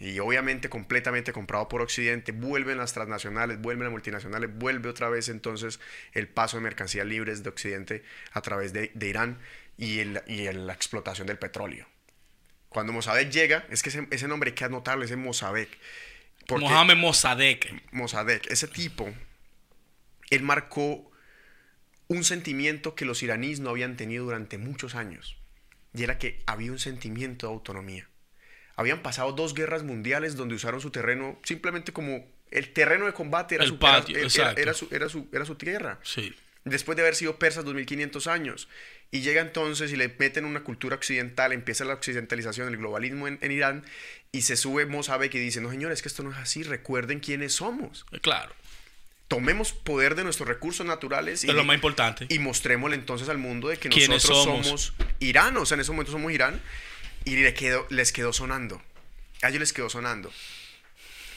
y 0.00 0.18
obviamente 0.20 0.68
completamente 0.70 1.32
comprado 1.32 1.68
por 1.68 1.82
Occidente. 1.82 2.32
Vuelven 2.32 2.78
las 2.78 2.94
transnacionales, 2.94 3.60
vuelven 3.60 3.84
las 3.84 3.92
multinacionales, 3.92 4.50
vuelve 4.56 4.88
otra 4.88 5.08
vez 5.10 5.28
entonces 5.28 5.80
el 6.14 6.28
paso 6.28 6.56
de 6.56 6.62
mercancías 6.62 7.06
libres 7.06 7.42
de 7.42 7.50
Occidente 7.50 8.02
a 8.32 8.40
través 8.40 8.72
de, 8.72 8.90
de 8.94 9.08
Irán 9.08 9.38
y, 9.76 9.98
el- 9.98 10.22
y 10.26 10.46
el- 10.46 10.66
la 10.66 10.72
explotación 10.72 11.26
del 11.26 11.38
petróleo. 11.38 11.86
Cuando 12.74 12.92
Mossadegh 12.92 13.30
llega, 13.30 13.64
es 13.70 13.82
que 13.84 13.88
ese, 13.88 14.06
ese 14.10 14.26
nombre 14.28 14.50
hay 14.50 14.54
que 14.54 14.64
anotarlo, 14.64 15.04
ese 15.04 15.16
Mossadegh. 15.16 15.68
porque- 16.46 16.64
Mohamed 16.66 16.96
Mossadegh. 16.96 17.82
Mossadegh, 17.92 18.42
ese 18.50 18.68
tipo, 18.68 19.10
él 20.30 20.42
marcó 20.42 21.10
un 22.08 22.24
sentimiento 22.24 22.94
que 22.94 23.04
los 23.04 23.22
iraníes 23.22 23.60
no 23.60 23.70
habían 23.70 23.96
tenido 23.96 24.24
durante 24.24 24.58
muchos 24.58 24.94
años. 24.94 25.36
Y 25.94 26.02
era 26.02 26.18
que 26.18 26.42
había 26.46 26.72
un 26.72 26.78
sentimiento 26.80 27.46
de 27.46 27.52
autonomía. 27.52 28.08
Habían 28.76 29.02
pasado 29.02 29.32
dos 29.32 29.54
guerras 29.54 29.84
mundiales 29.84 30.34
donde 30.36 30.56
usaron 30.56 30.80
su 30.80 30.90
terreno 30.90 31.38
simplemente 31.44 31.92
como 31.92 32.26
el 32.50 32.72
terreno 32.72 33.06
de 33.06 33.12
combate 33.12 33.54
era, 33.54 33.64
El 33.64 33.70
su, 33.70 33.78
patio, 33.78 34.16
era- 34.16 34.26
era- 34.26 34.52
era 34.60 34.74
su, 34.74 34.88
su- 35.08 35.28
era 35.32 35.44
su 35.44 35.54
tierra. 35.54 36.00
Sí. 36.02 36.34
Después 36.64 36.96
de 36.96 37.02
haber 37.02 37.14
sido 37.14 37.38
persas 37.38 37.64
2500 37.64 38.26
años. 38.26 38.68
Y 39.14 39.20
llega 39.20 39.40
entonces 39.40 39.92
y 39.92 39.96
le 39.96 40.12
meten 40.18 40.44
una 40.44 40.64
cultura 40.64 40.96
occidental, 40.96 41.52
empieza 41.52 41.84
la 41.84 41.94
occidentalización, 41.94 42.66
el 42.66 42.76
globalismo 42.78 43.28
en, 43.28 43.38
en 43.42 43.52
Irán, 43.52 43.84
y 44.32 44.42
se 44.42 44.56
sube 44.56 44.86
Mossadeq 44.86 45.32
y 45.36 45.38
dice, 45.38 45.60
no 45.60 45.70
señores, 45.70 46.02
que 46.02 46.08
esto 46.08 46.24
no 46.24 46.32
es 46.32 46.36
así, 46.38 46.64
recuerden 46.64 47.20
quiénes 47.20 47.52
somos. 47.54 48.04
Eh, 48.10 48.18
Claro. 48.20 48.52
Tomemos 49.28 49.72
poder 49.72 50.16
de 50.16 50.24
nuestros 50.24 50.48
recursos 50.48 50.84
naturales 50.84 51.44
y, 51.44 51.48
Es 51.48 51.54
lo 51.54 51.64
más 51.64 51.74
importante. 51.76 52.26
y 52.28 52.38
mostrémosle 52.40 52.96
entonces 52.96 53.28
al 53.28 53.38
mundo 53.38 53.68
de 53.68 53.76
que 53.78 53.88
¿Quiénes 53.88 54.24
nosotros 54.24 54.44
somos? 54.44 54.66
somos? 54.66 54.94
Irán, 55.20 55.56
o 55.56 55.64
sea, 55.64 55.76
en 55.76 55.80
ese 55.82 55.92
momento 55.92 56.10
somos 56.12 56.32
Irán, 56.32 56.60
y 57.24 57.36
le 57.36 57.54
quedó, 57.54 57.86
les 57.90 58.12
quedó 58.12 58.32
sonando. 58.32 58.82
A 59.42 59.48
ellos 59.48 59.60
les 59.60 59.72
quedó 59.72 59.88
sonando. 59.88 60.32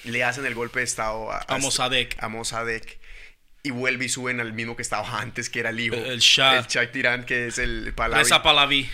Le 0.03 0.23
hacen 0.23 0.45
el 0.45 0.53
golpe 0.55 0.79
de 0.79 0.85
estado 0.85 1.31
a, 1.31 1.45
A 1.47 1.57
Mossadegh. 1.59 2.15
a 2.19 2.27
Mossadegh, 2.27 2.97
y 3.67 3.71
vuelve 3.71 4.05
y 4.05 4.09
suben 4.09 4.39
al 4.39 4.53
mismo 4.53 4.77
que 4.77 4.81
estaba 4.81 5.19
antes, 5.19 5.49
que 5.49 5.59
era 5.59 5.71
el 5.71 5.79
hijo. 5.81 5.95
El 5.95 6.19
Shah. 6.19 6.59
El 6.59 6.67
Shah 6.67 6.85
de 6.85 6.99
Irán, 6.99 7.25
que 7.25 7.47
es 7.47 7.57
el 7.57 7.93
Pahlavi. 7.93 8.23
Reza 8.23 8.41
Pahlaví. 8.41 8.89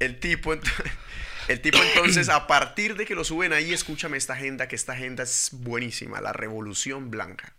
El 0.00 0.18
tipo, 0.18 0.54
ent- 0.54 0.66
el 1.48 1.60
tipo 1.60 1.76
entonces, 1.82 2.30
a 2.30 2.46
partir 2.46 2.96
de 2.96 3.04
que 3.04 3.14
lo 3.14 3.22
suben 3.22 3.52
ahí, 3.52 3.74
escúchame 3.74 4.16
esta 4.16 4.32
agenda, 4.32 4.66
que 4.66 4.76
esta 4.76 4.94
agenda 4.94 5.24
es 5.24 5.50
buenísima, 5.52 6.22
la 6.22 6.32
Revolución 6.32 7.10
Blanca. 7.10 7.52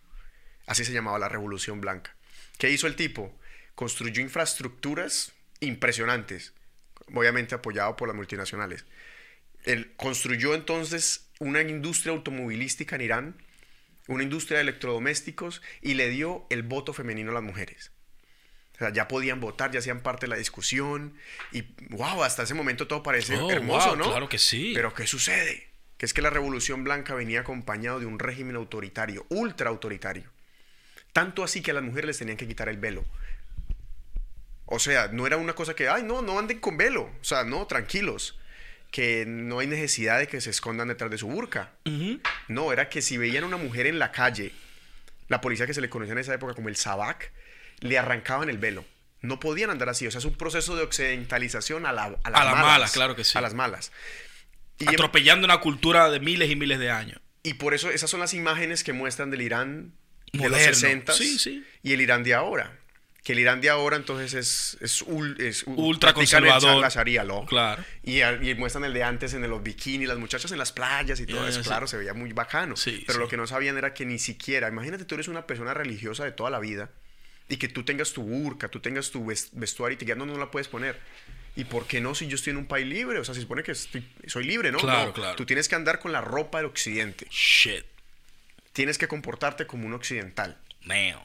Así 0.66 0.84
se 0.84 0.92
llamaba 0.92 1.20
la 1.20 1.30
Revolución 1.30 1.82
Blanca. 1.82 2.16
¿Qué 2.58 2.72
hizo 2.72 2.88
el 2.88 2.96
tipo? 2.96 3.38
Construyó 3.76 4.22
infraestructuras 4.24 5.34
impresionantes, 5.60 6.54
obviamente 7.14 7.54
apoyado 7.54 7.96
por 7.96 8.08
las 8.08 8.16
multinacionales. 8.18 8.86
Él 9.66 9.94
construyó 9.98 10.56
entonces 10.56 11.28
una 11.40 11.62
industria 11.62 12.12
automovilística 12.14 12.96
en 12.96 13.02
Irán, 13.02 13.36
una 14.08 14.24
industria 14.24 14.58
de 14.58 14.64
electrodomésticos 14.64 15.62
y 15.82 15.96
le 15.96 16.10
dio 16.10 16.46
el 16.50 16.64
voto 16.64 16.94
femenino 16.94 17.32
a 17.32 17.34
las 17.36 17.44
mujeres. 17.44 17.92
O 18.76 18.78
sea, 18.78 18.92
ya 18.92 19.08
podían 19.08 19.40
votar, 19.40 19.72
ya 19.72 19.80
hacían 19.80 20.02
parte 20.02 20.26
de 20.26 20.32
la 20.32 20.36
discusión. 20.36 21.14
Y 21.52 21.64
wow, 21.90 22.24
hasta 22.24 22.44
ese 22.44 22.54
momento 22.54 22.88
todo 22.88 23.04
parece 23.04 23.38
Oh, 23.38 23.50
hermoso, 23.50 23.90
wow, 23.90 23.96
¿no? 23.98 24.04
claro 24.06 24.30
que 24.30 24.38
sí. 24.38 24.72
Pero 24.76 24.94
¿qué 24.94 25.08
sucede? 25.08 25.68
Que 25.98 26.06
es 26.06 26.14
que 26.14 26.22
la 26.22 26.30
Revolución 26.30 26.84
Blanca 26.84 27.16
venía 27.16 27.40
acompañado 27.40 28.00
de 28.02 28.06
un 28.06 28.20
régimen 28.20 28.58
autoritario, 28.58 29.26
ultra 29.30 29.70
autoritario. 29.70 30.30
Tanto 31.14 31.44
así 31.46 31.62
que 31.62 31.72
a 31.72 31.74
las 31.74 31.84
mujeres 31.84 32.08
les 32.08 32.18
tenían 32.18 32.36
que 32.36 32.48
quitar 32.48 32.68
el 32.68 32.78
velo. 32.78 33.06
O 34.66 34.80
sea, 34.80 35.08
no 35.08 35.26
era 35.26 35.38
una 35.38 35.54
cosa 35.54 35.74
que, 35.74 35.88
ay, 35.88 36.04
no, 36.04 36.22
no 36.22 36.38
anden 36.38 36.60
con 36.60 36.76
velo. 36.76 37.04
O 37.22 37.24
sea, 37.24 37.44
no, 37.46 37.66
tranquilos. 37.68 38.38
Que 38.96 39.26
no 39.28 39.60
hay 39.60 39.68
necesidad 39.68 40.20
de 40.20 40.28
que 40.28 40.40
se 40.40 40.50
escondan 40.52 40.88
detrás 40.88 41.12
de 41.12 41.18
su 41.18 41.28
burka. 41.28 41.72
No, 42.48 42.72
era 42.72 42.88
que 42.88 43.02
si 43.02 43.18
veían 43.18 43.44
a 43.44 43.48
una 43.48 43.58
mujer 43.58 43.88
en 43.88 44.00
la 44.00 44.14
calle, 44.14 44.54
la 45.28 45.42
policía 45.42 45.68
que 45.68 45.74
se 45.74 45.82
le 45.82 45.90
conocía 45.90 46.14
en 46.14 46.20
esa 46.20 46.34
época 46.34 46.54
como 46.54 46.70
el 46.70 46.78
Sabac, 46.78 47.34
le 47.82 47.98
arrancaban 47.98 48.50
el 48.50 48.58
velo. 48.58 48.86
No 49.22 49.38
podían 49.42 49.70
andar 49.70 49.90
así. 49.90 50.08
O 50.08 50.12
sea, 50.12 50.20
es 50.20 50.26
un 50.26 50.36
proceso 50.36 50.78
de 50.78 50.84
occidentalización 50.84 51.86
a, 51.86 51.92
la, 51.92 52.04
a 52.06 52.10
las 52.10 52.24
A 52.24 52.30
la 52.46 52.52
malas. 52.52 52.62
mala, 52.66 52.88
claro 52.90 53.16
que 53.18 53.26
sí. 53.26 53.38
A 53.38 53.42
las 53.42 53.54
malas. 53.54 53.92
Y, 54.80 54.86
em- 54.86 54.92
Atropellando 54.94 55.44
una 55.46 55.58
cultura 55.60 56.10
de 56.10 56.20
miles 56.22 56.50
y 56.50 56.56
miles 56.56 56.80
de 56.80 56.90
años. 56.92 57.20
y 57.44 57.56
por 57.56 57.74
eso 57.74 57.90
esas 57.90 58.10
son 58.10 58.22
las 58.22 58.34
imágenes 58.34 58.84
que 58.86 58.94
muestran 58.94 59.30
del 59.30 59.42
Irán 59.42 59.92
de 60.32 60.40
Moderno. 60.40 60.58
los 60.68 60.78
60 60.80 61.14
Sí, 61.14 61.38
sí. 61.38 61.66
y 61.84 61.92
el 61.94 62.00
Irán 62.02 62.24
de 62.24 62.34
ahora. 62.34 62.80
Que 63.26 63.34
el 63.34 63.40
Irán 63.40 63.60
de 63.60 63.70
ahora 63.72 63.96
entonces 63.98 64.36
es, 64.36 64.78
es, 64.82 65.04
ul- 65.04 65.38
es 65.42 65.64
Ultra 65.66 66.14
conservador. 66.14 66.80
la 66.80 66.90
Sharia. 66.90 67.26
Claro. 67.48 67.84
Y, 68.04 68.22
muestran 68.54 68.86
el 68.86 68.94
de 68.94 69.04
antes 69.04 69.34
en 69.34 69.42
los 69.50 69.64
bikinis, 69.64 70.08
las 70.08 70.20
muchachas 70.20 70.52
en 70.52 70.60
las 70.60 70.72
playas 70.72 71.20
y 71.20 71.26
todo 71.26 71.40
Yeah, 71.42 71.50
eso. 71.50 71.64
sí. 71.64 71.68
Claro, 71.68 71.88
se 71.88 71.98
veía 71.98 72.14
muy 72.14 72.32
bacano. 72.34 72.76
Sí, 72.78 73.04
pero 73.08 73.18
sí. 73.18 73.20
lo 73.24 73.28
que 73.28 73.36
no 73.36 73.48
sabían 73.48 73.78
era 73.80 73.96
que 73.96 74.06
ni 74.06 74.20
siquiera, 74.20 74.68
imagínate 74.70 75.06
tú 75.06 75.16
eres 75.16 75.28
una 75.28 75.48
persona 75.48 75.74
religiosa 75.74 76.24
de 76.24 76.34
toda 76.34 76.52
la 76.52 76.60
vida 76.60 76.92
y 77.50 77.58
que 77.58 77.68
tú 77.68 77.84
tengas 77.84 78.14
tu 78.14 78.22
burka, 78.22 78.68
tú 78.70 78.80
tengas 78.80 79.10
tu 79.10 79.26
ves- 79.26 79.50
vestuario 79.54 79.96
y 79.96 79.98
te 79.98 80.06
digan, 80.06 80.20
no, 80.20 80.28
no 80.28 80.38
la 80.38 80.52
puedes 80.52 80.68
poner. 80.68 81.00
¿Y 81.56 81.64
por 81.64 81.88
qué 81.88 82.02
no 82.02 82.14
si 82.14 82.28
yo 82.28 82.36
estoy 82.36 82.52
en 82.52 82.58
un 82.58 82.68
país 82.68 82.86
libre? 82.86 83.18
O 83.18 83.24
sea, 83.24 83.34
se 83.34 83.42
supone 83.42 83.64
que 83.64 83.72
estoy- 83.72 84.06
soy 84.28 84.44
libre, 84.44 84.72
¿no? 84.72 84.78
Claro, 84.78 85.08
No, 85.08 85.14
claro. 85.14 85.36
Tú 85.36 85.48
tienes 85.48 85.68
que 85.68 85.74
andar 85.74 85.98
con 85.98 86.12
la 86.12 86.22
ropa 86.22 86.60
del 86.60 86.68
occidente. 86.68 87.26
Shit. 87.32 87.86
Tienes 88.74 89.00
que 89.00 89.08
comportarte 89.08 89.66
como 89.66 89.88
un 89.88 89.94
occidental. 89.94 90.60
Damn. 90.86 91.22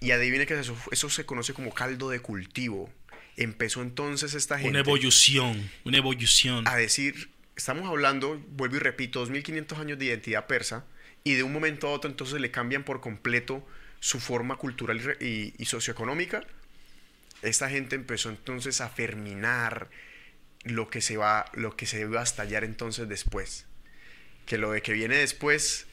Y 0.00 0.12
adivine 0.12 0.46
que 0.46 0.58
eso, 0.58 0.76
eso 0.90 1.10
se 1.10 1.26
conoce 1.26 1.54
como 1.54 1.72
caldo 1.72 2.10
de 2.10 2.20
cultivo. 2.20 2.92
Empezó 3.36 3.82
entonces 3.82 4.34
esta 4.34 4.56
gente 4.58 4.70
Una 4.70 4.80
evolución. 4.80 5.70
Una 5.84 5.98
evolución. 5.98 6.66
a 6.68 6.76
decir, 6.76 7.30
estamos 7.56 7.86
hablando, 7.88 8.42
vuelvo 8.50 8.76
y 8.76 8.80
repito, 8.80 9.20
2500 9.20 9.78
años 9.78 9.98
de 9.98 10.06
identidad 10.06 10.46
persa 10.46 10.84
y 11.24 11.34
de 11.34 11.42
un 11.42 11.52
momento 11.52 11.88
a 11.88 11.90
otro 11.90 12.10
entonces 12.10 12.40
le 12.40 12.50
cambian 12.50 12.84
por 12.84 13.00
completo 13.00 13.66
su 14.00 14.20
forma 14.20 14.56
cultural 14.56 15.16
y 15.20 15.64
socioeconómica. 15.64 16.42
Esta 17.42 17.68
gente 17.68 17.96
empezó 17.96 18.30
entonces 18.30 18.80
a 18.80 18.88
ferminar 18.88 19.88
lo 20.64 20.88
que 20.88 21.00
se 21.00 21.16
va, 21.16 21.46
lo 21.54 21.76
que 21.76 21.86
se 21.86 22.00
iba 22.00 22.20
a 22.20 22.24
estallar 22.24 22.64
entonces 22.64 23.08
después. 23.08 23.66
Que 24.46 24.58
lo 24.58 24.72
de 24.72 24.82
que 24.82 24.92
viene 24.92 25.16
después 25.16 25.87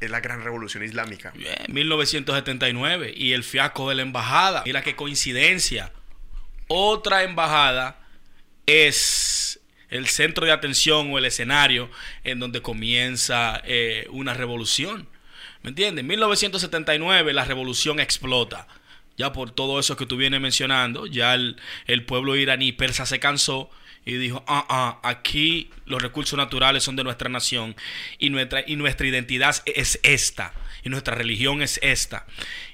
es 0.00 0.10
la 0.10 0.20
gran 0.20 0.42
revolución 0.42 0.84
islámica. 0.84 1.32
Bien, 1.34 1.56
1979 1.68 3.14
y 3.16 3.32
el 3.32 3.44
fiasco 3.44 3.88
de 3.88 3.96
la 3.96 4.02
embajada. 4.02 4.62
Mira 4.66 4.82
qué 4.82 4.96
coincidencia. 4.96 5.92
Otra 6.68 7.22
embajada 7.22 8.00
es 8.66 9.60
el 9.88 10.08
centro 10.08 10.44
de 10.46 10.52
atención 10.52 11.12
o 11.12 11.18
el 11.18 11.24
escenario 11.24 11.90
en 12.24 12.40
donde 12.40 12.60
comienza 12.60 13.62
eh, 13.64 14.06
una 14.10 14.34
revolución. 14.34 15.08
¿Me 15.62 15.70
entiendes? 15.70 16.02
En 16.02 16.08
1979 16.08 17.32
la 17.32 17.44
revolución 17.44 18.00
explota. 18.00 18.66
Ya 19.16 19.32
por 19.32 19.50
todo 19.50 19.80
eso 19.80 19.96
que 19.96 20.04
tú 20.04 20.18
vienes 20.18 20.40
mencionando, 20.40 21.06
ya 21.06 21.34
el 21.34 22.04
pueblo 22.06 22.36
iraní 22.36 22.72
persa 22.72 23.06
se 23.06 23.18
cansó 23.18 23.70
y 24.06 24.16
dijo, 24.16 24.44
ah, 24.46 24.64
ah, 24.68 25.00
aquí 25.02 25.68
los 25.84 26.00
recursos 26.00 26.36
naturales 26.36 26.84
son 26.84 26.94
de 26.94 27.02
nuestra 27.02 27.28
nación 27.28 27.74
y 28.18 28.30
nuestra, 28.30 28.62
y 28.64 28.76
nuestra 28.76 29.06
identidad 29.06 29.56
es 29.66 29.98
esta 30.04 30.54
y 30.84 30.88
nuestra 30.88 31.16
religión 31.16 31.60
es 31.60 31.80
esta. 31.82 32.24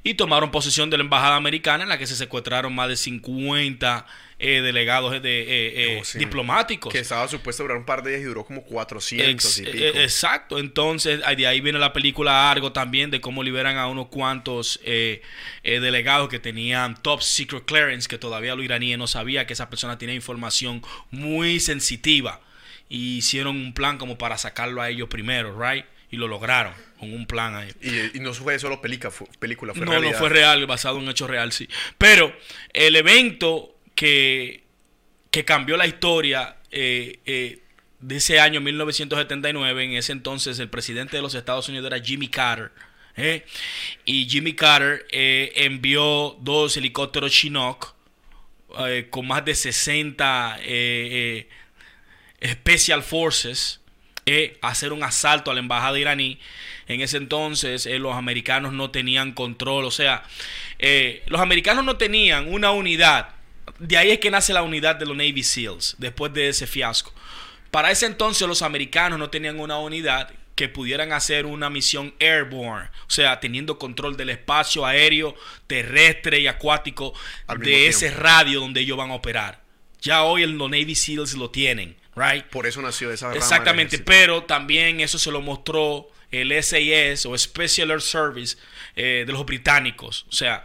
Y 0.04 0.14
tomaron 0.14 0.50
posesión 0.50 0.90
de 0.90 0.98
la 0.98 1.04
embajada 1.04 1.36
americana 1.36 1.84
en 1.84 1.88
la 1.88 1.96
que 1.96 2.06
se 2.06 2.16
secuestraron 2.16 2.74
más 2.74 2.88
de 2.88 2.96
50 2.96 4.06
eh, 4.44 4.60
delegados 4.60 5.12
de, 5.22 5.40
eh, 5.42 5.46
eh, 5.94 5.98
Oh, 6.00 6.04
sí. 6.04 6.18
diplomáticos. 6.18 6.92
Que 6.92 6.98
estaba 6.98 7.26
supuesto 7.28 7.62
durar 7.62 7.78
un 7.78 7.84
par 7.86 8.02
de 8.02 8.10
días 8.10 8.22
y 8.22 8.24
duró 8.24 8.44
como 8.44 8.64
400 8.64 9.44
Ex- 9.44 9.58
y 9.60 9.62
eh, 9.62 9.72
pico. 9.92 9.98
exacto, 10.00 10.58
entonces 10.58 11.20
de 11.36 11.46
ahí 11.46 11.60
viene 11.60 11.78
la 11.78 11.92
película 11.92 12.50
Argo 12.50 12.72
también 12.72 13.10
de 13.10 13.20
cómo 13.20 13.42
liberan 13.42 13.76
a 13.78 13.86
unos 13.86 14.08
cuantos 14.08 14.80
eh, 14.84 15.22
eh, 15.62 15.78
delegados 15.80 16.28
que 16.28 16.40
tenían 16.40 17.00
top 17.00 17.22
secret 17.22 17.64
clearance, 17.64 18.08
que 18.08 18.18
todavía 18.18 18.54
los 18.56 18.64
iraníes 18.64 18.98
no 18.98 19.06
sabían 19.06 19.46
que 19.46 19.52
esa 19.52 19.70
persona 19.70 19.96
tenía 19.96 20.14
información 20.14 20.82
muy 21.12 21.60
sensitiva 21.60 22.40
y 22.88 23.18
hicieron 23.18 23.56
un 23.56 23.72
plan 23.72 23.96
como 23.96 24.18
para 24.18 24.36
sacarlo 24.38 24.82
a 24.82 24.90
ellos 24.90 25.08
primero, 25.08 25.56
right? 25.58 25.84
Y 26.10 26.16
lo 26.16 26.28
lograron 26.28 26.74
con 26.98 27.10
un 27.14 27.26
plan 27.26 27.54
ahí. 27.54 27.70
Y, 27.80 28.18
y 28.18 28.20
no 28.20 28.34
fue 28.34 28.58
solo 28.58 28.82
película, 28.82 29.10
fue, 29.10 29.26
película, 29.38 29.72
fue 29.72 29.86
No, 29.86 29.92
realidad. 29.92 30.12
no 30.12 30.18
fue 30.18 30.28
real, 30.28 30.66
basado 30.66 30.98
en 30.98 31.08
hechos 31.08 31.30
real, 31.30 31.52
sí. 31.52 31.66
Pero 31.96 32.36
el 32.74 32.94
evento 32.96 33.71
que, 33.94 34.64
que 35.30 35.44
cambió 35.44 35.76
la 35.76 35.86
historia 35.86 36.56
eh, 36.70 37.20
eh, 37.26 37.62
de 38.00 38.16
ese 38.16 38.40
año 38.40 38.60
1979, 38.60 39.84
en 39.84 39.92
ese 39.92 40.12
entonces 40.12 40.58
el 40.58 40.68
presidente 40.68 41.16
de 41.16 41.22
los 41.22 41.34
Estados 41.34 41.68
Unidos 41.68 41.86
era 41.86 42.02
Jimmy 42.02 42.28
Carter. 42.28 42.72
¿eh? 43.16 43.44
Y 44.04 44.28
Jimmy 44.28 44.54
Carter 44.54 45.06
envió 45.10 46.36
dos 46.40 46.76
helicópteros 46.76 47.30
Chinook 47.30 47.94
con 49.10 49.26
más 49.26 49.44
de 49.44 49.54
60 49.54 50.58
eh, 50.62 51.48
eh, 52.40 52.52
Special 52.52 53.02
Forces 53.02 53.80
a 54.62 54.68
hacer 54.68 54.92
un 54.92 55.02
asalto 55.02 55.50
a 55.50 55.54
la 55.54 55.60
embajada 55.60 55.98
iraní. 55.98 56.38
En 56.88 57.00
ese 57.00 57.18
entonces 57.18 57.86
los 57.86 58.14
americanos 58.14 58.72
no 58.72 58.90
tenían 58.90 59.32
control, 59.32 59.84
o 59.84 59.90
sea, 59.90 60.24
los 61.26 61.40
americanos 61.40 61.84
no 61.84 61.96
tenían 61.96 62.52
una 62.52 62.72
unidad. 62.72 63.41
De 63.82 63.96
ahí 63.96 64.12
es 64.12 64.20
que 64.20 64.30
nace 64.30 64.52
la 64.52 64.62
unidad 64.62 64.94
de 64.94 65.06
los 65.06 65.16
Navy 65.16 65.42
SEALs, 65.42 65.96
después 65.98 66.32
de 66.32 66.48
ese 66.48 66.68
fiasco. 66.68 67.12
Para 67.72 67.90
ese 67.90 68.06
entonces 68.06 68.46
los 68.46 68.62
americanos 68.62 69.18
no 69.18 69.28
tenían 69.28 69.58
una 69.58 69.78
unidad 69.78 70.30
que 70.54 70.68
pudieran 70.68 71.12
hacer 71.12 71.46
una 71.46 71.68
misión 71.68 72.14
airborne, 72.20 72.90
o 73.08 73.10
sea, 73.10 73.40
teniendo 73.40 73.80
control 73.80 74.16
del 74.16 74.30
espacio 74.30 74.86
aéreo, 74.86 75.34
terrestre 75.66 76.38
y 76.38 76.46
acuático 76.46 77.12
Al 77.48 77.58
de 77.58 77.88
ese 77.88 78.06
tiempo. 78.06 78.22
radio 78.22 78.60
donde 78.60 78.82
ellos 78.82 78.96
van 78.96 79.10
a 79.10 79.14
operar. 79.14 79.62
Ya 80.00 80.22
hoy 80.22 80.46
los 80.46 80.70
Navy 80.70 80.94
SEALs 80.94 81.34
lo 81.34 81.50
tienen, 81.50 81.96
right? 82.14 82.44
Por 82.44 82.66
eso 82.66 82.80
nació 82.82 83.10
esa 83.10 83.34
Exactamente, 83.34 83.98
pero 83.98 84.44
también 84.44 85.00
eso 85.00 85.18
se 85.18 85.32
lo 85.32 85.40
mostró 85.40 86.08
el 86.30 86.52
SAS 86.62 87.26
o 87.26 87.36
Special 87.36 87.90
Air 87.90 88.00
Service 88.00 88.56
eh, 88.94 89.24
de 89.26 89.32
los 89.32 89.44
británicos. 89.44 90.26
O 90.28 90.32
sea, 90.32 90.62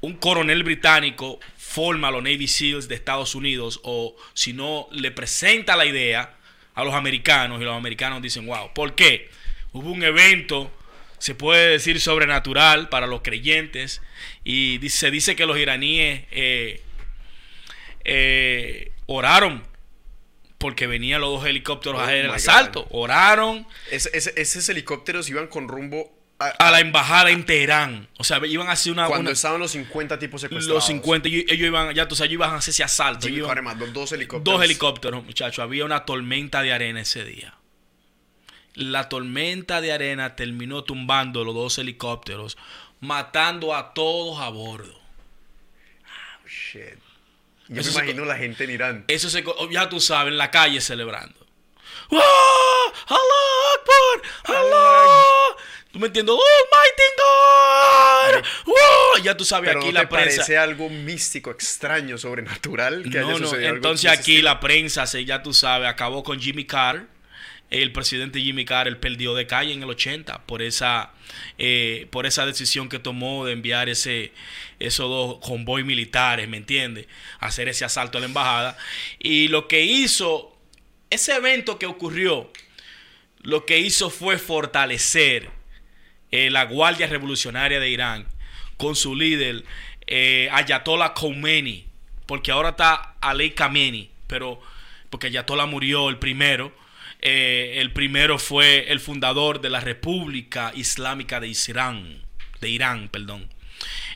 un 0.00 0.14
coronel 0.14 0.62
británico 0.62 1.40
forma 1.70 2.08
a 2.08 2.10
los 2.10 2.22
Navy 2.22 2.48
SEALs 2.48 2.88
de 2.88 2.96
Estados 2.96 3.36
Unidos 3.36 3.80
o 3.84 4.16
si 4.34 4.52
no 4.52 4.88
le 4.90 5.12
presenta 5.12 5.76
la 5.76 5.86
idea 5.86 6.34
a 6.74 6.84
los 6.84 6.94
americanos 6.94 7.60
y 7.60 7.64
los 7.64 7.76
americanos 7.76 8.20
dicen, 8.20 8.44
wow, 8.46 8.72
¿por 8.74 8.96
qué? 8.96 9.30
Hubo 9.72 9.90
un 9.90 10.02
evento 10.02 10.72
se 11.20 11.34
puede 11.34 11.72
decir 11.72 12.00
sobrenatural 12.00 12.88
para 12.88 13.06
los 13.06 13.20
creyentes. 13.20 14.00
Y 14.42 14.80
se 14.88 15.10
dice 15.10 15.36
que 15.36 15.44
los 15.44 15.58
iraníes 15.58 16.24
eh, 16.30 16.82
eh, 18.04 18.92
oraron 19.04 19.62
porque 20.56 20.86
venían 20.86 21.20
los 21.20 21.30
dos 21.30 21.46
helicópteros 21.46 22.00
a 22.00 22.04
hacer 22.04 22.24
el 22.24 22.30
asalto. 22.30 22.88
Oraron. 22.90 23.66
esos 23.90 24.68
helicópteros 24.70 25.28
iban 25.28 25.46
con 25.46 25.68
rumbo 25.68 26.10
a, 26.40 26.70
la 26.70 26.80
embajada 26.80 27.30
en 27.30 27.44
Teherán. 27.44 28.08
O 28.18 28.24
sea, 28.24 28.40
iban 28.46 28.68
a 28.68 28.72
hacer 28.72 28.92
una. 28.92 29.06
Cuando 29.06 29.30
estaban 29.30 29.60
los 29.60 29.72
50 29.72 30.18
tipos 30.18 30.40
secuestrados. 30.40 30.74
Los 30.74 30.86
50, 30.86 31.28
ellos 31.28 31.66
iban, 31.66 31.94
ya 31.94 32.08
tú 32.08 32.16
sabes, 32.16 32.30
ellos 32.30 32.38
iban 32.38 32.54
a 32.54 32.56
hacer 32.56 32.72
ese 32.72 32.82
asalto. 32.82 33.28
dos 33.92 34.12
helicópteros. 34.12 34.44
Dos 34.44 34.64
helicópteros, 34.64 35.24
muchachos. 35.24 35.62
Había 35.62 35.84
una 35.84 36.04
tormenta 36.06 36.62
de 36.62 36.72
arena 36.72 37.02
ese 37.02 37.24
día. 37.24 37.54
La 38.74 39.08
tormenta 39.08 39.80
de 39.80 39.92
arena 39.92 40.36
terminó 40.36 40.84
tumbando 40.84 41.44
los 41.44 41.54
dos 41.54 41.78
helicópteros, 41.78 42.56
matando 43.00 43.74
a 43.74 43.92
todos 43.92 44.40
a 44.40 44.48
bordo. 44.48 44.94
Oh, 44.94 46.48
shit. 46.48 46.98
Yo 47.68 47.82
me 47.82 47.88
imagino 47.88 48.24
la 48.24 48.36
gente 48.36 48.64
en 48.64 48.70
Irán. 48.70 49.04
Eso 49.08 49.28
se, 49.28 49.44
ya 49.70 49.88
tú 49.88 50.00
sabes, 50.00 50.32
en 50.32 50.38
la 50.38 50.50
calle 50.50 50.80
celebrando. 50.80 51.39
¡Oh! 52.10 52.92
¡Allah 53.08 53.74
Akbar! 53.74 54.56
¡Allah! 54.56 55.56
¿Tú 55.92 55.98
me 55.98 56.06
entiendes? 56.06 56.34
¡Oh, 56.38 56.66
mighty 56.72 57.02
God! 57.18 58.44
¡Oh! 58.66 59.18
Ya 59.22 59.36
tú 59.36 59.44
sabes, 59.44 59.74
aquí 59.74 59.90
la 59.90 60.08
prensa. 60.08 60.36
parece 60.36 60.56
algo 60.56 60.88
místico, 60.88 61.50
extraño, 61.50 62.16
sobrenatural 62.16 63.02
que 63.10 63.18
no, 63.20 63.38
no. 63.38 63.54
Entonces 63.54 64.10
aquí 64.10 64.40
la 64.40 64.60
prensa, 64.60 65.04
ya 65.04 65.42
tú 65.42 65.52
sabes, 65.52 65.88
acabó 65.88 66.22
con 66.22 66.40
Jimmy 66.40 66.64
Carr. 66.64 67.06
El 67.70 67.92
presidente 67.92 68.40
Jimmy 68.40 68.64
Carr 68.64 68.88
él 68.88 68.96
perdió 68.96 69.32
de 69.34 69.46
calle 69.46 69.72
en 69.72 69.84
el 69.84 69.90
80 69.90 70.44
por 70.46 70.60
esa, 70.60 71.12
eh, 71.56 72.08
por 72.10 72.26
esa 72.26 72.44
decisión 72.44 72.88
que 72.88 72.98
tomó 72.98 73.44
de 73.44 73.52
enviar 73.52 73.88
ese, 73.88 74.32
esos 74.80 75.08
dos 75.08 75.38
convoy 75.40 75.84
militares, 75.84 76.48
¿me 76.48 76.56
entiendes? 76.56 77.06
Hacer 77.38 77.68
ese 77.68 77.84
asalto 77.84 78.18
a 78.18 78.20
la 78.20 78.26
embajada. 78.26 78.76
Y 79.20 79.48
lo 79.48 79.68
que 79.68 79.82
hizo, 79.82 80.49
ese 81.10 81.34
evento 81.34 81.78
que 81.78 81.86
ocurrió, 81.86 82.50
lo 83.42 83.66
que 83.66 83.78
hizo 83.78 84.10
fue 84.10 84.38
fortalecer 84.38 85.50
eh, 86.30 86.50
la 86.50 86.64
Guardia 86.64 87.08
Revolucionaria 87.08 87.80
de 87.80 87.90
Irán 87.90 88.26
con 88.76 88.94
su 88.94 89.16
líder 89.16 89.64
eh, 90.06 90.48
Ayatollah 90.52 91.14
Khomeini, 91.14 91.86
porque 92.26 92.52
ahora 92.52 92.70
está 92.70 93.16
Ali 93.20 93.50
Khamenei, 93.50 94.10
pero 94.26 94.60
porque 95.10 95.26
Ayatollah 95.26 95.66
murió 95.66 96.08
el 96.08 96.18
primero. 96.18 96.72
Eh, 97.22 97.74
el 97.78 97.92
primero 97.92 98.38
fue 98.38 98.90
el 98.90 99.00
fundador 99.00 99.60
de 99.60 99.70
la 99.70 99.80
República 99.80 100.72
Islámica 100.74 101.40
de 101.40 101.48
Irán, 101.48 102.22
de 102.60 102.68
Irán, 102.70 103.08
perdón. 103.08 103.48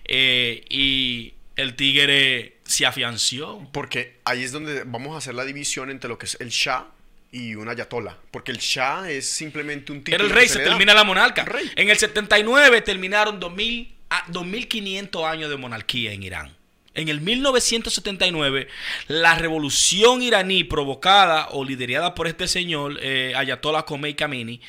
y 0.08 1.34
el 1.56 1.74
tigre 1.74 2.53
se 2.64 2.86
afianció. 2.86 3.68
Porque 3.72 4.20
ahí 4.24 4.42
es 4.42 4.52
donde 4.52 4.84
vamos 4.84 5.14
a 5.14 5.18
hacer 5.18 5.34
la 5.34 5.44
división 5.44 5.90
entre 5.90 6.08
lo 6.08 6.18
que 6.18 6.26
es 6.26 6.36
el 6.40 6.48
Shah 6.50 6.86
y 7.32 7.54
un 7.54 7.68
ayatollah. 7.68 8.16
Porque 8.30 8.52
el 8.52 8.58
Shah 8.58 9.10
es 9.10 9.28
simplemente 9.28 9.92
un 9.92 10.04
título. 10.04 10.16
Era 10.16 10.24
el 10.24 10.30
rey, 10.30 10.48
se, 10.48 10.60
termina 10.60 10.94
la 10.94 11.04
monarca. 11.04 11.44
En 11.76 11.90
el 11.90 11.96
79 11.96 12.80
terminaron 12.82 13.40
2000 13.40 13.94
a 14.10 14.24
2500 14.28 15.24
años 15.24 15.50
de 15.50 15.56
monarquía 15.56 16.12
en 16.12 16.22
Irán. 16.22 16.56
En 16.94 17.08
el 17.08 17.20
1979, 17.20 18.68
la 19.08 19.34
revolución 19.34 20.22
iraní 20.22 20.62
provocada 20.62 21.48
o 21.50 21.64
liderada 21.64 22.14
por 22.14 22.28
este 22.28 22.46
señor, 22.46 22.98
eh, 23.02 23.32
Ayatollah 23.34 23.84
Khomeini 23.84 24.14
Khamenei, 24.14 24.60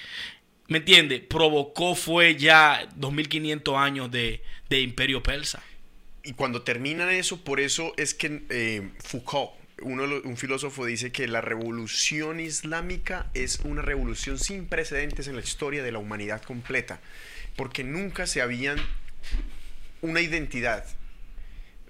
¿me 0.67 0.79
entiende? 0.79 1.19
Provocó 1.19 1.93
fue 1.93 2.35
ya 2.35 2.87
2500 2.95 3.77
años 3.77 4.11
de, 4.11 4.41
imperio 4.71 5.21
persa. 5.21 5.61
Y 6.25 6.33
cuando 6.33 6.63
terminan 6.63 7.09
eso, 7.11 7.43
por 7.43 7.59
eso 7.59 7.93
es 7.97 8.15
que 8.15 8.43
eh, 8.49 8.89
Foucault, 9.03 9.51
uno, 9.83 10.05
un 10.23 10.37
filósofo 10.37 10.83
dice 10.83 11.11
que 11.11 11.27
la 11.27 11.39
revolución 11.39 12.39
islámica 12.39 13.29
es 13.35 13.59
una 13.59 13.83
revolución 13.83 14.39
sin 14.39 14.65
precedentes 14.65 15.27
en 15.27 15.35
la 15.35 15.43
historia 15.43 15.83
de 15.83 15.91
la 15.91 15.99
humanidad 15.99 16.41
completa, 16.41 16.99
porque 17.55 17.83
nunca 17.83 18.25
se 18.25 18.41
habían 18.41 18.79
una 20.01 20.19
identidad 20.19 20.83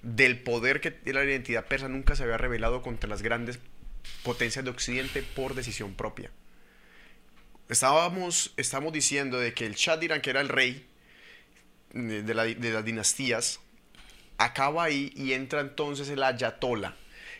del 0.02 0.38
poder 0.38 0.82
que 0.82 0.90
tiene 0.90 1.18
la 1.20 1.24
identidad 1.24 1.66
persa 1.66 1.88
nunca 1.88 2.14
se 2.14 2.22
había 2.22 2.36
revelado 2.36 2.82
contra 2.82 3.08
las 3.08 3.22
grandes 3.22 3.58
potencias 4.22 4.66
de 4.66 4.70
Occidente 4.70 5.22
por 5.22 5.54
decisión 5.54 5.94
propia. 5.94 6.30
Estábamos, 7.70 8.52
estamos 8.58 8.92
diciendo 8.92 9.40
de 9.40 9.54
que 9.54 9.64
el 9.64 9.76
Shah 9.76 9.96
de 9.96 10.04
Irán, 10.04 10.20
que 10.20 10.30
era 10.30 10.42
el 10.42 10.50
rey 10.50 10.86
de 11.94 12.34
las 12.34 12.84
dinastías, 12.84 13.60
acaba 14.38 14.84
ahí 14.84 15.12
y 15.16 15.32
entra 15.32 15.60
entonces 15.60 16.08
el 16.08 16.22
ayatollah 16.22 16.94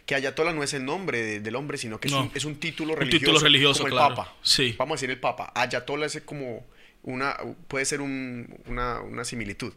que 0.07 0.15
Ayatollah 0.15 0.53
no 0.53 0.63
es 0.63 0.73
el 0.73 0.85
nombre 0.85 1.41
del 1.41 1.57
hombre, 1.57 1.79
sino 1.79 1.99
que 1.99 2.07
es, 2.07 2.15
un, 2.15 2.31
es, 2.33 2.45
un, 2.45 2.55
título 2.61 2.95
religioso. 2.95 3.19
título 3.19 3.41
religioso, 3.41 3.83
como 3.83 3.89
el 3.89 3.99
Papa. 3.99 4.35
Sí. 4.41 4.77
Vamos 4.79 4.93
a 4.93 4.97
decir 4.99 5.11
el 5.11 5.19
Papa. 5.19 5.53
Ayatollah 5.53 6.07
es 6.07 6.23
como 6.25 6.65
una, 7.03 7.37
puede 7.67 7.85
ser 7.85 8.01
una, 8.01 9.01
una, 9.01 9.25
similitud. 9.25 9.73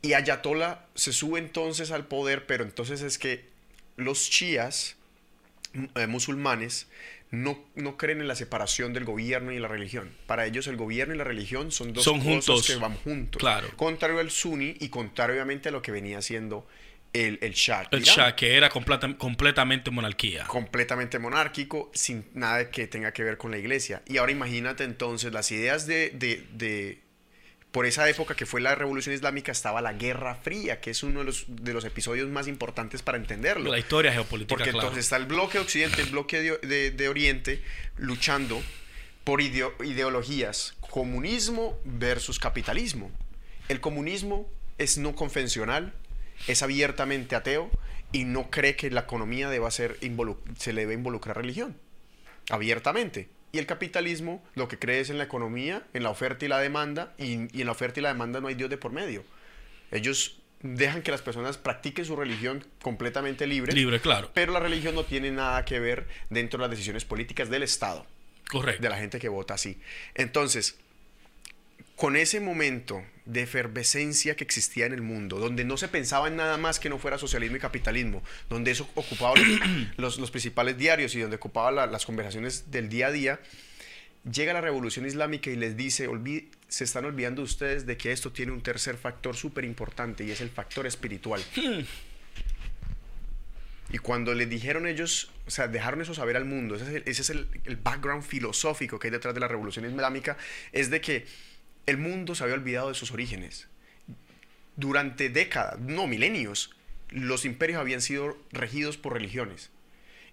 Y 0.00 0.14
Ayatollah 0.14 0.86
se 0.94 1.12
sube 1.12 1.38
entonces 1.38 1.90
al 1.90 2.06
poder, 2.06 2.46
pero 2.46 2.64
entonces 2.64 3.02
es 3.02 3.18
que 3.18 3.44
los 3.96 4.30
chías 4.30 4.96
eh, 5.96 6.06
musulmanes 6.06 6.86
no, 7.30 7.58
no, 7.74 7.96
creen 7.96 8.20
en 8.20 8.28
la 8.28 8.34
separación 8.34 8.92
del 8.92 9.04
gobierno 9.04 9.52
y 9.52 9.58
la 9.58 9.68
religión. 9.68 10.10
Para 10.26 10.46
ellos 10.46 10.66
el 10.66 10.76
gobierno 10.76 11.14
y 11.14 11.18
la 11.18 11.24
religión 11.24 11.70
son 11.70 11.92
dos 11.92 12.04
son 12.04 12.20
cosas 12.20 12.66
que 12.66 12.76
van 12.76 12.94
juntos. 12.96 13.40
Claro. 13.40 13.68
Contrario 13.76 14.18
al 14.18 14.30
sunni 14.30 14.76
y 14.80 14.88
contrario 14.88 15.34
obviamente 15.34 15.68
a 15.68 15.72
lo 15.72 15.82
que 15.82 15.92
venía 15.92 16.22
siendo 16.22 16.66
el, 17.12 17.38
el 17.42 17.52
Shah. 17.52 17.88
El 17.90 18.02
Shah, 18.02 18.34
que 18.34 18.56
era 18.56 18.68
completamente 18.68 19.90
monarquía. 19.90 20.44
Completamente 20.44 21.18
monárquico, 21.18 21.90
sin 21.94 22.26
nada 22.34 22.70
que 22.70 22.86
tenga 22.86 23.12
que 23.12 23.24
ver 23.24 23.38
con 23.38 23.50
la 23.50 23.58
iglesia. 23.58 24.02
Y 24.06 24.18
ahora 24.18 24.32
imagínate 24.32 24.84
entonces 24.84 25.32
las 25.32 25.50
ideas 25.50 25.86
de, 25.86 26.10
de, 26.10 27.00
por 27.72 27.84
esa 27.84 28.08
época 28.08 28.34
que 28.34 28.46
fue 28.46 28.60
la 28.60 28.74
revolución 28.74 29.14
islámica 29.14 29.52
estaba 29.52 29.82
la 29.82 29.92
Guerra 29.92 30.34
Fría, 30.36 30.80
que 30.80 30.90
es 30.90 31.02
uno 31.02 31.20
de 31.20 31.26
los, 31.26 31.44
de 31.48 31.74
los 31.74 31.84
episodios 31.84 32.28
más 32.28 32.48
importantes 32.48 33.02
para 33.02 33.18
entenderlo. 33.18 33.70
La 33.70 33.78
historia 33.78 34.12
geopolítica. 34.12 34.56
Porque 34.56 34.70
entonces 34.70 35.04
está 35.04 35.16
el 35.16 35.26
bloque 35.26 35.58
occidente, 35.58 36.00
el 36.00 36.08
bloque 36.08 36.58
de, 36.62 36.90
de, 36.90 37.08
oriente, 37.08 37.62
luchando 37.96 38.62
por 39.24 39.42
ideologías, 39.42 40.74
comunismo 40.80 41.78
versus 41.84 42.38
capitalismo. 42.38 43.10
El 43.68 43.80
comunismo 43.80 44.50
es 44.78 44.96
no 44.96 45.14
convencional, 45.14 45.92
es 46.46 46.62
abiertamente 46.62 47.36
ateo 47.36 47.70
y 48.12 48.24
no 48.24 48.48
cree 48.48 48.76
que 48.76 48.90
la 48.90 49.00
economía 49.00 49.50
deba 49.50 49.70
ser 49.70 49.98
se 50.56 50.72
le 50.72 50.82
debe 50.82 50.94
involucrar 50.94 51.36
religión. 51.36 51.76
Abiertamente. 52.48 53.28
Y 53.52 53.58
el 53.58 53.66
capitalismo 53.66 54.44
lo 54.54 54.68
que 54.68 54.78
cree 54.78 55.00
es 55.00 55.10
en 55.10 55.18
la 55.18 55.24
economía, 55.24 55.82
en 55.94 56.02
la 56.02 56.10
oferta 56.10 56.44
y 56.44 56.48
la 56.48 56.58
demanda, 56.58 57.14
y, 57.18 57.32
en 57.32 57.66
la 57.66 57.72
oferta 57.72 58.00
y 58.00 58.02
la 58.02 58.10
demanda 58.10 58.40
no 58.40 58.48
hay 58.48 58.54
Dios 58.54 58.70
de 58.70 58.76
por 58.76 58.92
medio. 58.92 59.24
Ellos 59.90 60.38
dejan 60.60 61.02
que 61.02 61.10
las 61.10 61.22
personas 61.22 61.56
practiquen 61.56 62.04
su 62.04 62.16
religión 62.16 62.64
completamente 62.82 63.46
libre. 63.46 63.72
Libre, 63.72 64.00
claro. 64.00 64.30
Pero 64.34 64.52
la 64.52 64.60
religión 64.60 64.94
no 64.94 65.04
tiene 65.04 65.30
nada 65.30 65.64
que 65.64 65.78
ver 65.80 66.08
dentro 66.30 66.58
de 66.58 66.62
las 66.62 66.70
decisiones 66.70 67.04
políticas 67.04 67.48
del 67.48 67.62
Estado. 67.62 68.06
Correcto. 68.50 68.82
De 68.82 68.88
la 68.88 68.98
gente 68.98 69.18
que 69.18 69.28
vota 69.28 69.54
así. 69.54 69.80
Entonces, 70.14 70.78
con 71.98 72.14
ese 72.14 72.38
momento 72.38 73.04
de 73.24 73.42
efervescencia 73.42 74.36
que 74.36 74.44
existía 74.44 74.86
en 74.86 74.92
el 74.92 75.02
mundo, 75.02 75.40
donde 75.40 75.64
no 75.64 75.76
se 75.76 75.88
pensaba 75.88 76.28
en 76.28 76.36
nada 76.36 76.56
más 76.56 76.78
que 76.78 76.88
no 76.88 77.00
fuera 77.00 77.18
socialismo 77.18 77.56
y 77.56 77.60
capitalismo, 77.60 78.22
donde 78.48 78.70
eso 78.70 78.88
ocupaba 78.94 79.34
los, 79.96 80.16
los, 80.20 80.30
principales 80.30 80.78
diarios 80.78 81.12
y 81.16 81.20
donde 81.20 81.36
ocupaba 81.36 81.72
las 81.88 82.06
conversaciones 82.06 82.70
del 82.70 82.88
día 82.88 83.08
a 83.08 83.10
día, 83.10 83.40
llega 84.32 84.52
la 84.52 84.60
revolución 84.60 85.06
islámica 85.06 85.50
y 85.50 85.56
les 85.56 85.76
dice, 85.76 86.08
se 86.68 86.84
están 86.84 87.04
olvidando 87.04 87.42
ustedes 87.42 87.84
de 87.84 87.96
que 87.96 88.12
esto 88.12 88.30
tiene 88.30 88.52
un 88.52 88.62
tercer 88.62 88.96
factor 88.96 89.34
súper 89.34 89.64
importante 89.64 90.22
y 90.22 90.30
es 90.30 90.40
el 90.40 90.50
factor 90.50 90.86
espiritual. 90.86 91.42
Y 93.90 93.96
cuando 93.96 94.34
le 94.34 94.44
dijeron 94.44 94.86
ellos, 94.86 95.30
o 95.46 95.50
sea, 95.50 95.66
dejaron 95.66 96.02
eso 96.02 96.12
saber 96.12 96.36
al 96.36 96.44
mundo, 96.44 96.74
ese 96.74 97.02
es, 97.06 97.30
el, 97.30 97.48
el 97.64 97.76
background 97.76 98.22
filosófico 98.22 98.98
que 98.98 99.06
hay 99.06 99.10
detrás 99.10 99.32
de 99.32 99.40
la 99.40 99.48
revolución 99.48 99.86
islámica, 99.86 100.36
es 100.72 100.90
de 100.90 101.00
que 101.00 101.24
el 101.88 101.96
mundo 101.96 102.34
se 102.34 102.44
había 102.44 102.54
olvidado 102.54 102.88
de 102.90 102.94
sus 102.94 103.12
orígenes. 103.12 103.66
Durante 104.76 105.30
décadas, 105.30 105.80
no 105.80 106.06
milenios, 106.06 106.76
los 107.08 107.46
imperios 107.46 107.80
habían 107.80 108.02
sido 108.02 108.36
regidos 108.52 108.98
por 108.98 109.14
religiones. 109.14 109.70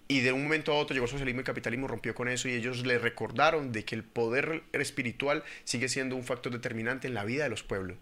Y 0.06 0.20
de 0.20 0.32
un 0.32 0.42
momento 0.42 0.72
a 0.72 0.76
otro 0.76 0.92
llegó 0.92 1.06
el 1.06 1.10
socialismo 1.10 1.40
y 1.40 1.42
el 1.42 1.46
capitalismo, 1.46 1.88
rompió 1.88 2.14
con 2.14 2.28
eso 2.28 2.46
y 2.48 2.52
ellos 2.52 2.84
le 2.84 2.98
recordaron 2.98 3.72
de 3.72 3.86
que 3.86 3.94
el 3.94 4.04
poder 4.04 4.64
espiritual 4.72 5.44
sigue 5.64 5.88
siendo 5.88 6.14
un 6.14 6.24
factor 6.24 6.52
determinante 6.52 7.08
en 7.08 7.14
la 7.14 7.24
vida 7.24 7.44
de 7.44 7.50
los 7.50 7.62
pueblos. 7.62 7.96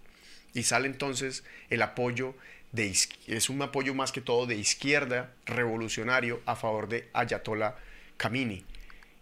Y 0.53 0.65
sale 0.65 0.89
entonces 0.89 1.45
el 1.71 1.83
apoyo 1.83 2.35
de 2.73 2.93
es 3.29 3.51
un 3.51 3.63
apoyo 3.63 3.95
más 3.95 4.11
que 4.11 4.21
todo 4.21 4.47
de 4.47 4.57
izquierda 4.57 5.33
revolucionario 5.47 6.43
a 6.45 6.57
favor 6.57 6.89
de 6.89 7.09
Ayatollah 7.13 7.77
Khamenei. 8.17 8.65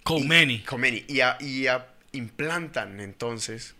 Khomeini. 0.04 0.64
Y, 1.06 1.20
y, 1.20 1.66
y 1.66 1.68
implantan 2.12 2.98
entonces 2.98 3.74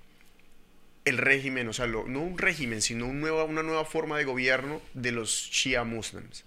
el 1.04 1.18
régimen, 1.18 1.68
o 1.68 1.72
sea, 1.72 1.86
no 1.86 2.00
un 2.00 2.38
régimen, 2.38 2.80
sino 2.80 3.06
una 3.06 3.62
nueva 3.62 3.84
forma 3.84 4.18
de 4.18 4.24
gobierno 4.24 4.80
de 4.94 5.12
los 5.12 5.50
Shia 5.50 5.84
Muslims. 5.84 6.44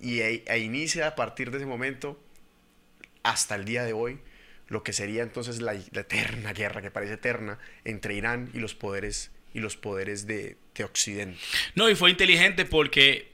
Y 0.00 0.20
e, 0.20 0.58
inicia 0.58 1.08
a 1.08 1.14
partir 1.14 1.50
de 1.50 1.58
ese 1.58 1.66
momento, 1.66 2.20
hasta 3.22 3.54
el 3.54 3.64
día 3.64 3.84
de 3.84 3.92
hoy, 3.92 4.18
lo 4.68 4.82
que 4.82 4.92
sería 4.92 5.22
entonces 5.22 5.60
la, 5.60 5.74
eterna 5.74 6.52
guerra, 6.52 6.82
que 6.82 6.90
parece 6.90 7.14
eterna, 7.14 7.58
entre 7.84 8.14
Irán 8.14 8.50
y 8.54 8.58
los 8.58 8.74
poderes, 8.74 9.30
y 9.52 9.60
los 9.60 9.76
poderes 9.76 10.26
de, 10.26 10.56
Occidente. 10.82 11.38
No, 11.76 11.88
y 11.88 11.94
fue 11.94 12.10
inteligente 12.10 12.64
porque 12.64 13.30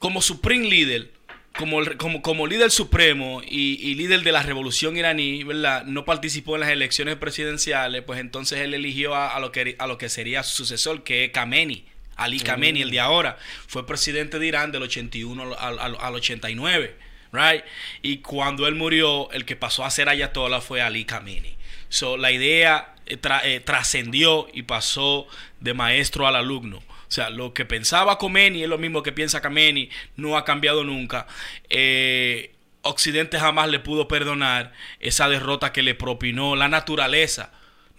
como 0.00 0.20
Supreme 0.20 0.68
Leader, 0.68 1.12
como, 1.60 1.78
como, 1.98 2.22
como 2.22 2.46
líder 2.46 2.70
supremo 2.70 3.42
y, 3.46 3.94
líder 3.94 4.22
de 4.22 4.32
la 4.32 4.42
revolución 4.42 4.96
iraní, 4.96 5.44
¿verdad? 5.44 5.84
No 5.84 6.06
participó 6.06 6.54
en 6.54 6.62
las 6.62 6.70
elecciones 6.70 7.16
presidenciales, 7.16 8.02
pues 8.02 8.18
entonces 8.18 8.60
él 8.60 8.72
eligió 8.72 9.14
a, 9.14 9.38
lo, 9.40 9.52
que, 9.52 9.76
a 9.78 9.86
lo 9.86 9.98
que 9.98 10.08
sería 10.08 10.42
su 10.42 10.56
sucesor, 10.56 11.04
que 11.04 11.26
es 11.26 11.32
Khamenei. 11.32 11.84
Ali 12.16 12.40
Khamenei, 12.40 12.82
el 12.82 12.90
de 12.90 13.00
ahora, 13.00 13.38
fue 13.66 13.86
presidente 13.86 14.38
de 14.38 14.46
Irán 14.46 14.72
del 14.72 14.82
81 14.82 15.54
al, 15.58 15.78
al, 15.78 16.14
89, 16.14 16.96
right? 17.32 17.62
Y 18.00 18.18
cuando 18.18 18.66
él 18.66 18.74
murió, 18.74 19.30
el 19.32 19.44
que 19.44 19.54
pasó 19.54 19.84
a 19.84 19.90
ser 19.90 20.08
ayatollah 20.08 20.62
fue 20.62 20.80
Ali 20.80 21.04
Khamenei. 21.04 21.56
So, 21.90 22.16
la 22.16 22.32
idea 22.32 22.94
eh, 23.04 23.18
eh, 23.44 23.60
trascendió 23.60 24.48
y 24.54 24.62
pasó 24.62 25.26
de 25.60 25.74
maestro 25.74 26.26
al 26.26 26.36
alumno. 26.36 26.82
O 27.10 27.12
sea, 27.12 27.28
lo 27.28 27.52
que 27.52 27.64
pensaba 27.64 28.18
Khomeini 28.18 28.62
es 28.62 28.68
lo 28.68 28.78
mismo 28.78 29.02
que 29.02 29.10
piensa 29.10 29.40
Khamenei, 29.40 29.90
no 30.14 30.36
ha 30.38 30.44
cambiado 30.44 30.84
nunca. 30.84 31.26
Eh, 31.68 32.52
Occidente 32.82 33.38
jamás 33.38 33.68
le 33.68 33.80
pudo 33.80 34.06
perdonar 34.06 34.72
esa 35.00 35.28
derrota 35.28 35.72
que 35.72 35.82
le 35.82 35.96
propinó 35.96 36.54
la 36.54 36.68
naturaleza 36.68 37.50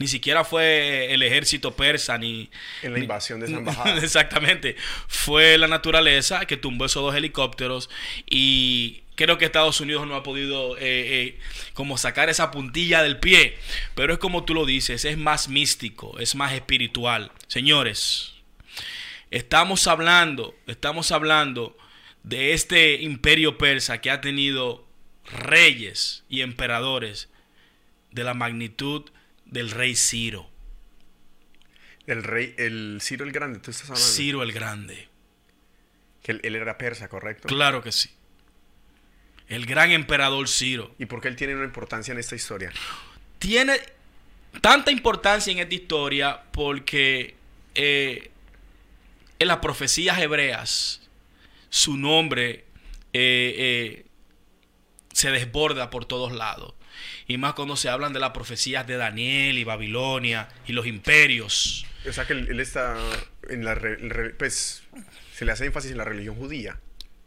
ni 0.01 0.07
siquiera 0.07 0.43
fue 0.43 1.13
el 1.13 1.21
ejército 1.21 1.75
persa 1.75 2.17
ni... 2.17 2.49
En 2.81 2.93
la 2.93 2.99
invasión 2.99 3.39
de 3.39 3.45
esa 3.45 3.57
embajada. 3.57 3.99
Exactamente. 3.99 4.75
Fue 5.07 5.59
la 5.59 5.67
naturaleza 5.67 6.45
que 6.47 6.57
tumbó 6.57 6.85
esos 6.85 7.03
dos 7.03 7.15
helicópteros 7.15 7.87
y 8.27 9.03
creo 9.13 9.37
que 9.37 9.45
Estados 9.45 9.79
Unidos 9.79 10.07
no 10.07 10.15
ha 10.15 10.23
podido 10.23 10.75
eh, 10.77 10.81
eh, 10.81 11.39
como 11.75 11.99
sacar 11.99 12.29
esa 12.29 12.49
puntilla 12.49 13.03
del 13.03 13.19
pie. 13.19 13.59
Pero 13.93 14.13
es 14.13 14.19
como 14.19 14.43
tú 14.43 14.55
lo 14.55 14.65
dices, 14.65 15.05
es 15.05 15.19
más 15.19 15.49
místico, 15.49 16.17
es 16.17 16.33
más 16.33 16.53
espiritual. 16.53 17.31
Señores, 17.47 18.30
estamos 19.31 19.87
hablando, 19.87 20.55
estamos 20.67 21.11
hablando 21.11 21.77
de 22.23 22.53
este 22.53 23.01
imperio 23.01 23.57
persa 23.57 23.99
que 24.01 24.11
ha 24.11 24.21
tenido 24.21 24.85
reyes 25.25 26.23
y 26.29 26.41
emperadores 26.41 27.29
de 28.11 28.23
la 28.23 28.33
magnitud 28.33 29.09
del 29.45 29.71
rey 29.71 29.95
Ciro. 29.95 30.49
El 32.05 32.23
rey, 32.23 32.53
el 32.57 32.99
Ciro 33.01 33.25
el 33.25 33.31
Grande, 33.31 33.59
tú 33.59 33.71
estás 33.71 33.89
hablando. 33.89 34.07
Ciro 34.07 34.43
el 34.43 34.51
Grande. 34.51 35.07
Que 36.21 36.33
él, 36.33 36.55
era 36.55 36.77
persa, 36.77 37.07
¿correcto? 37.07 37.47
Claro 37.47 37.81
que 37.81 37.91
sí. 37.91 38.09
El 39.47 39.65
gran 39.65 39.91
emperador 39.91 40.47
Ciro. 40.47 40.93
¿Y 40.99 41.05
por 41.05 41.21
qué 41.21 41.29
él 41.29 41.35
tiene 41.35 41.55
una 41.55 41.65
importancia 41.65 42.11
en 42.11 42.19
esta 42.19 42.35
historia? 42.35 42.71
Tiene 43.39 43.79
tanta 44.59 44.91
importancia 44.91 45.51
en 45.51 45.59
esta 45.59 45.73
historia 45.73 46.43
porque 46.51 47.35
eh, 47.75 48.31
en 49.41 49.47
las 49.47 49.57
profecías 49.57 50.19
hebreas 50.19 51.01
su 51.69 51.97
nombre 51.97 52.65
eh, 53.13 53.55
eh, 53.57 54.05
se 55.13 55.31
desborda 55.31 55.89
por 55.89 56.05
todos 56.05 56.31
lados 56.31 56.75
y 57.27 57.37
más 57.37 57.53
cuando 57.53 57.75
se 57.75 57.89
hablan 57.89 58.13
de 58.13 58.19
las 58.19 58.31
profecías 58.31 58.85
de 58.85 58.97
Daniel 58.97 59.57
y 59.57 59.63
Babilonia 59.63 60.49
y 60.67 60.73
los 60.73 60.85
imperios. 60.85 61.85
O 62.07 62.13
sea 62.13 62.25
que 62.25 62.33
él, 62.33 62.59
está 62.59 62.97
en 63.49 63.65
la... 63.65 63.79
Pues 64.37 64.83
se 65.33 65.45
le 65.45 65.51
hace 65.51 65.65
énfasis 65.65 65.91
en 65.91 65.97
la 65.97 66.03
religión 66.03 66.35
judía, 66.35 66.79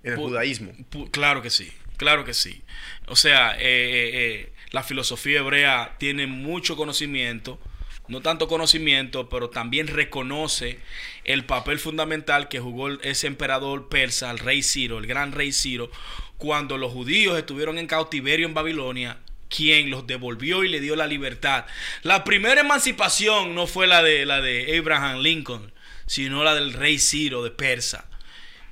en 0.02 0.12
el 0.12 0.18
judaísmo. 0.18 0.72
Claro 1.10 1.42
que 1.42 1.50
sí, 1.50 1.72
claro 1.96 2.24
que 2.24 2.34
sí. 2.34 2.62
O 3.06 3.16
sea, 3.16 3.56
eh, 3.58 4.52
la 4.70 4.82
filosofía 4.82 5.40
hebrea 5.40 5.96
tiene 5.98 6.26
mucho 6.26 6.76
conocimiento, 6.76 7.58
no 8.06 8.20
tanto 8.20 8.48
conocimiento, 8.48 9.28
pero 9.28 9.50
también 9.50 9.86
reconoce 9.86 10.78
el 11.24 11.44
papel 11.44 11.78
fundamental 11.78 12.48
que 12.48 12.60
jugó 12.60 12.90
ese 13.00 13.26
emperador 13.26 13.88
persa, 13.88 14.30
el 14.30 14.38
rey 14.38 14.62
Ciro, 14.62 14.98
el 14.98 15.06
gran 15.06 15.32
rey 15.32 15.52
Ciro, 15.52 15.90
cuando 16.36 16.76
los 16.76 16.92
judíos 16.92 17.38
estuvieron 17.38 17.78
en 17.78 17.86
cautiverio 17.86 18.46
en 18.46 18.54
Babilonia 18.54 19.18
quien 19.48 19.90
los 19.90 20.06
devolvió 20.06 20.64
y 20.64 20.68
le 20.68 20.80
dio 20.80 20.96
la 20.96 21.06
libertad. 21.06 21.64
La 22.02 22.24
primera 22.24 22.60
emancipación 22.60 23.54
no 23.54 23.66
fue 23.66 23.86
la 23.86 24.02
de, 24.02 24.26
la 24.26 24.40
de 24.40 24.76
Abraham 24.76 25.20
Lincoln, 25.20 25.72
sino 26.06 26.44
la 26.44 26.54
del 26.54 26.72
rey 26.72 26.98
Ciro 26.98 27.42
de 27.44 27.50
Persa. 27.50 28.06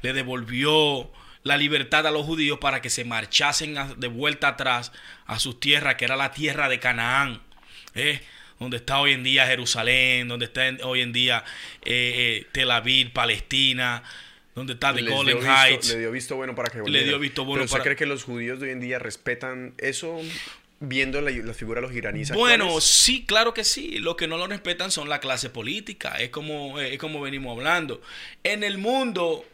Le 0.03 0.13
devolvió 0.13 1.11
la 1.45 1.57
libertad 1.57 2.07
a 2.07 2.11
los 2.11 2.27
judíos 2.27 2.59
para 2.59 2.83
que 2.83 2.91
se 2.91 3.05
marchasen 3.05 3.77
de 3.97 4.09
vuelta 4.09 4.49
atrás 4.49 4.93
a 5.27 5.39
sus 5.39 5.61
tierras, 5.61 5.95
que 5.95 6.05
era 6.05 6.17
la 6.17 6.33
tierra 6.33 6.69
de 6.69 6.81
Canaán, 6.81 7.43
¿eh? 7.95 8.21
Donde 8.63 8.79
está 8.79 8.99
hoy 9.01 9.13
en 9.13 9.23
día 9.23 9.47
Jerusalén, 9.47 10.29
donde 10.29 10.47
está 10.47 10.63
hoy 10.85 11.01
en 11.01 11.13
día 11.13 11.45
eh, 11.85 12.43
eh, 12.43 12.47
Tel 12.53 12.71
Aviv, 12.71 13.13
Palestina, 13.13 14.03
donde 14.55 14.75
está 14.75 14.95
The 14.95 15.03
Golden 15.03 15.39
Heights. 15.39 15.93
Le 15.93 15.99
dio 16.01 16.11
visto 16.11 16.37
bueno 16.37 16.55
para 16.55 16.71
que 16.71 16.89
Le 16.89 17.05
dio 17.05 17.19
visto 17.19 17.45
bueno 17.45 17.65
¿Pero 17.65 17.73
usted 17.73 17.83
cree 17.83 17.97
que 17.97 18.07
los 18.07 18.25
judíos 18.25 18.61
de 18.61 18.67
hoy 18.67 18.73
en 18.73 18.81
día 18.81 18.99
respetan 18.99 19.75
eso? 19.79 20.21
viendo 20.85 21.21
la, 21.21 21.55
figura 21.55 21.81
de 21.81 21.87
los 21.87 21.97
iraníes 21.97 22.33
Bueno, 22.33 22.81
sí, 22.81 23.25
claro 23.25 23.55
que 23.55 23.63
sí. 23.63 23.99
Lo 23.99 24.17
que 24.17 24.27
no 24.27 24.37
lo 24.37 24.49
respetan 24.49 24.91
son 24.91 25.09
la 25.09 25.21
clase 25.21 25.49
política. 25.49 26.17
Es 26.19 26.31
como, 26.31 26.81
es 26.81 26.99
como 26.99 27.21
venimos 27.21 27.57
hablando. 27.57 28.03
En 28.43 28.65
el 28.65 28.79
mundo, 28.79 29.45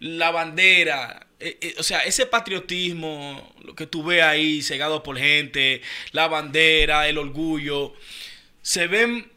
la 0.00 0.30
bandera, 0.30 1.26
eh, 1.40 1.58
eh, 1.60 1.74
o 1.78 1.82
sea, 1.82 2.00
ese 2.00 2.26
patriotismo, 2.26 3.54
lo 3.62 3.74
que 3.74 3.86
tú 3.86 4.02
ves 4.02 4.22
ahí, 4.22 4.62
cegado 4.62 5.02
por 5.02 5.18
gente, 5.18 5.82
la 6.12 6.26
bandera, 6.26 7.06
el 7.08 7.18
orgullo, 7.18 7.92
se 8.68 8.86
ven 8.86 9.32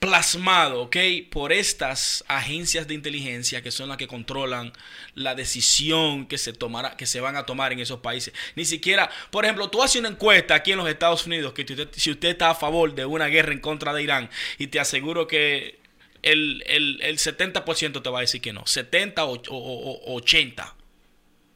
plasmado, 0.00 0.82
¿ok? 0.82 0.96
Por 1.30 1.52
estas 1.52 2.24
agencias 2.26 2.88
de 2.88 2.94
inteligencia 2.94 3.62
que 3.62 3.70
son 3.70 3.88
las 3.88 3.96
que 3.96 4.08
controlan 4.08 4.72
la 5.14 5.36
decisión 5.36 6.26
que 6.26 6.36
se 6.36 6.52
tomará, 6.52 6.96
que 6.96 7.06
se 7.06 7.20
van 7.20 7.36
a 7.36 7.46
tomar 7.46 7.72
en 7.72 7.78
esos 7.78 8.00
países. 8.00 8.34
Ni 8.56 8.64
siquiera, 8.64 9.08
por 9.30 9.44
ejemplo, 9.44 9.70
tú 9.70 9.84
haces 9.84 10.00
una 10.00 10.08
encuesta 10.08 10.56
aquí 10.56 10.72
en 10.72 10.78
los 10.78 10.88
Estados 10.88 11.24
Unidos 11.26 11.52
que 11.52 11.64
si 11.92 12.10
usted 12.10 12.30
está 12.30 12.50
a 12.50 12.56
favor 12.56 12.92
de 12.92 13.04
una 13.04 13.26
guerra 13.26 13.52
en 13.52 13.60
contra 13.60 13.94
de 13.94 14.02
Irán 14.02 14.28
y 14.58 14.66
te 14.66 14.80
aseguro 14.80 15.28
que 15.28 15.78
el, 16.22 16.64
70% 16.66 18.02
te 18.02 18.10
va 18.10 18.18
a 18.18 18.22
decir 18.22 18.40
que 18.40 18.52
no, 18.52 18.66
70 18.66 19.24
o, 19.26 19.42
o 19.46 20.14
80, 20.16 20.74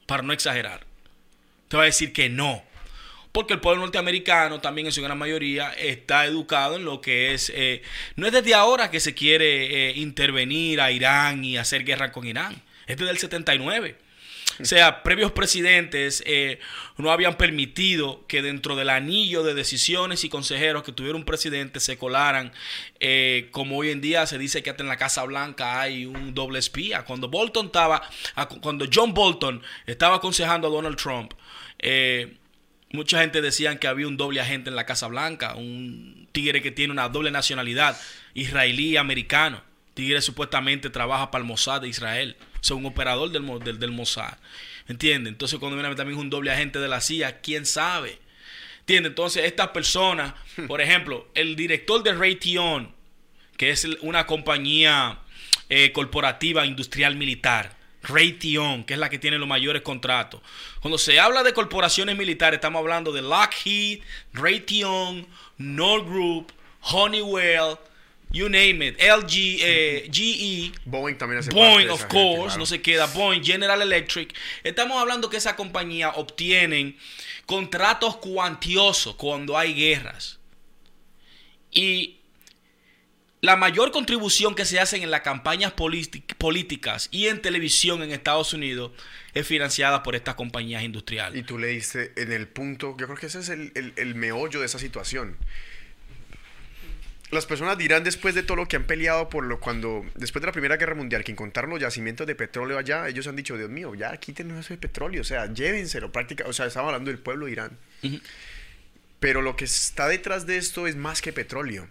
para 0.07 0.23
no 0.23 0.33
exagerar, 0.33 0.87
te 1.67 1.77
va 1.77 1.83
a 1.83 1.87
decir 1.87 2.13
que 2.13 2.29
no 2.29 2.70
porque 3.33 3.55
el 3.55 3.61
pueblo 3.61 3.83
norteamericano 3.83 4.61
también 4.61 4.87
en 4.87 4.93
su 4.93 5.03
gran 5.03 5.19
mayoría 5.19 5.71
está 5.73 6.27
educado 6.27 6.77
en 6.77 6.85
lo 6.85 7.01
que 7.01 7.33
es, 7.33 7.53
eh, 7.55 7.83
no 8.17 8.27
es 8.27 8.33
desde 8.33 8.55
ahora 8.55 8.91
que 8.91 9.01
se 9.01 9.15
quiere 9.15 9.91
eh, 9.91 9.93
intervenir 9.97 10.81
a 10.81 10.91
Irán 10.91 11.45
y 11.45 11.57
hacer 11.57 11.85
guerra 11.85 12.13
con 12.13 12.27
Irán, 12.27 12.63
es 12.87 12.97
desde 12.97 13.11
el 13.11 13.19
79. 13.19 13.97
O 14.59 14.65
sea, 14.65 15.03
previos 15.03 15.33
presidentes 15.33 16.23
eh, 16.27 16.59
no 16.99 17.11
habían 17.13 17.39
permitido 17.39 18.27
que 18.27 18.43
dentro 18.43 18.77
del 18.77 18.91
anillo 18.91 19.43
de 19.43 19.55
decisiones 19.55 20.23
y 20.25 20.29
consejeros 20.29 20.83
que 20.83 20.93
tuviera 20.93 21.17
un 21.17 21.25
presidente 21.25 21.81
se 21.81 21.97
colaran, 21.97 22.53
como 23.53 23.79
hoy 23.79 23.89
en 23.89 24.03
día 24.03 24.27
se 24.27 24.37
dice 24.37 24.63
que 24.63 24.69
hasta 24.69 24.83
en 24.83 24.91
la 24.91 24.99
Casa 24.99 25.25
Blanca 25.25 25.81
hay 25.81 26.05
un 26.05 26.35
doble 26.35 26.59
espía. 26.59 27.07
Cuando 27.07 27.29
Bolton 27.29 27.67
estaba, 27.67 28.03
cuando 28.61 28.85
John 28.93 29.15
Bolton 29.15 29.63
estaba 29.87 30.17
aconsejando 30.17 30.69
a 30.69 30.71
Donald 30.71 30.99
Trump, 30.99 31.33
Mucha 32.93 33.21
gente 33.21 33.41
decían 33.41 33.79
que 33.79 33.87
había 33.87 34.09
un 34.09 34.17
doble 34.17 34.41
agente 34.41 34.69
en 34.69 34.77
la 34.77 34.85
Casa 34.85 35.07
Blanca, 35.07 35.55
un 35.55 36.29
tigre 36.33 36.61
que 36.61 36.73
tiene 36.73 36.93
una 36.93 37.09
doble 37.09 37.31
nacionalidad, 37.31 37.97
israelí 38.35 38.91
y 38.91 38.97
americano. 38.97 39.63
Tigre 39.95 40.21
supuestamente 40.23 40.91
trabaja 40.91 41.31
para 41.31 41.43
el 41.43 41.49
Mossad 41.49 41.83
de 41.83 41.89
Israel, 41.89 42.37
o 42.61 42.65
sea, 42.65 42.77
un 42.77 42.87
operador 42.87 43.31
del, 43.31 43.79
del, 43.79 43.91
Mossad. 43.93 44.39
¿Entiendes? 44.89 45.33
Entonces 45.33 45.61
cuando 45.61 45.77
viene 45.77 45.95
también 45.95 46.19
un 46.19 46.31
doble 46.31 46.51
agente 46.51 46.81
de 46.81 46.89
la 46.89 47.01
CIA, 47.01 47.41
¿quién 47.41 47.65
sabe? 47.65 48.19
¿Entiendes? 48.81 49.11
Entonces 49.11 49.45
estas 49.45 49.69
personas, 49.69 50.35
por 50.67 50.81
ejemplo, 50.81 51.29
el 51.35 51.55
director 51.55 52.03
de 52.03 52.13
Raytheon, 52.13 52.93
que 53.57 53.71
es 53.71 53.85
una 54.01 54.27
compañía 54.27 55.21
eh, 55.69 55.93
corporativa 55.93 56.67
industrial 56.67 57.15
militar, 57.15 57.77
Raytheon, 58.03 58.85
que 58.85 58.95
es 58.95 59.01
la 59.01 59.11
que 59.11 59.19
tiene 59.19 59.39
los 59.39 59.49
mayores 59.49 59.83
contratos. 59.83 60.41
Cuando 60.81 60.99
se 60.99 61.21
habla 61.21 61.43
de 61.43 61.53
corporaciones 61.53 62.17
militares, 62.17 62.59
estamos 62.59 62.81
hablando 62.81 63.13
de 63.13 63.23
Lockheed, 63.23 64.01
Raytheon, 64.33 65.27
Northrop, 65.59 66.51
Honeywell, 66.83 67.77
you 68.33 68.49
name 68.49 68.87
it, 68.87 69.01
LG, 69.01 69.59
eh, 69.61 70.09
GE, 70.11 70.73
Boeing 70.85 71.17
también 71.17 71.41
hace 71.41 71.51
Boeing, 71.51 71.91
of 71.91 72.05
course, 72.07 72.57
no 72.57 72.65
se 72.65 72.81
queda, 72.81 73.07
Boeing, 73.07 73.43
General 73.43 73.81
Electric. 73.83 74.35
Estamos 74.63 75.01
hablando 75.01 75.29
que 75.29 75.37
esa 75.37 75.57
compañía 75.57 76.11
obtienen 76.11 76.97
contratos 77.47 78.17
cuantiosos 78.17 79.17
cuando 79.17 79.59
hay 79.59 79.75
guerras. 79.75 80.39
Y 81.73 82.20
la 83.41 83.57
mayor 83.57 83.91
contribución 83.91 84.55
que 84.55 84.65
se 84.65 84.81
hace 84.81 85.03
en 85.03 85.11
las 85.11 85.23
campañas 85.23 85.73
políticas 85.73 87.09
y 87.11 87.29
en 87.29 87.41
televisión 87.41 88.03
en 88.03 88.11
Estados 88.11 88.53
Unidos 88.53 88.93
es 89.33 89.47
financiada 89.47 90.03
por 90.03 90.15
estas 90.15 90.35
compañías 90.35 90.83
industriales. 90.83 91.39
Y 91.39 91.43
tú 91.43 91.59
le 91.59 91.69
diste 91.69 92.13
en 92.17 92.33
el 92.33 92.49
punto, 92.49 92.97
yo 92.99 93.07
creo 93.07 93.17
que 93.17 93.27
ese 93.27 93.41
es 93.41 93.49
el, 93.49 93.73
el 93.97 94.15
meollo 94.15 94.61
de 94.61 94.67
esa 94.67 94.79
situación 94.79 95.37
las 97.31 97.47
personas 97.47 97.79
dirán 97.79 98.03
después 98.03 98.35
de 98.35 98.43
todo 98.43 98.57
lo 98.57 98.67
que 98.67 98.77
han 98.77 98.85
peleado 98.85 99.29
por 99.29 99.45
lo 99.45 99.61
cuando 99.61 100.05
después 100.17 100.43
de 100.43 100.47
la 100.47 100.53
Primera 100.53 100.77
Guerra 100.77 100.95
Mundial 100.95 101.23
que 101.23 101.33
encontraron 101.33 101.71
los 101.71 101.81
yacimientos 101.81 102.27
de 102.27 102.35
petróleo 102.35 102.79
allá, 102.79 103.09
ellos 103.09 103.27
han 103.27 103.37
dicho, 103.37 103.57
Dios 103.57 103.71
mío, 103.71 103.95
ya 103.95 104.17
quítenos 104.17 104.59
eso 104.59 104.75
de 104.75 104.79
petróleo, 104.79 105.21
o 105.21 105.25
sea, 105.25 105.53
llévenselo, 105.53 106.11
práctica, 106.11 106.45
o 106.47 106.53
sea, 106.53 106.67
estamos 106.67 106.89
hablando 106.89 107.11
del 107.11 107.21
pueblo 107.21 107.47
de 107.47 107.53
Irán. 107.53 107.79
Pero 109.21 109.43
lo 109.43 109.55
que 109.55 109.65
está 109.65 110.09
detrás 110.09 110.47
de 110.47 110.57
esto 110.57 110.87
es 110.87 110.97
más 110.97 111.23
que 111.23 111.33
petróleo. 111.33 111.87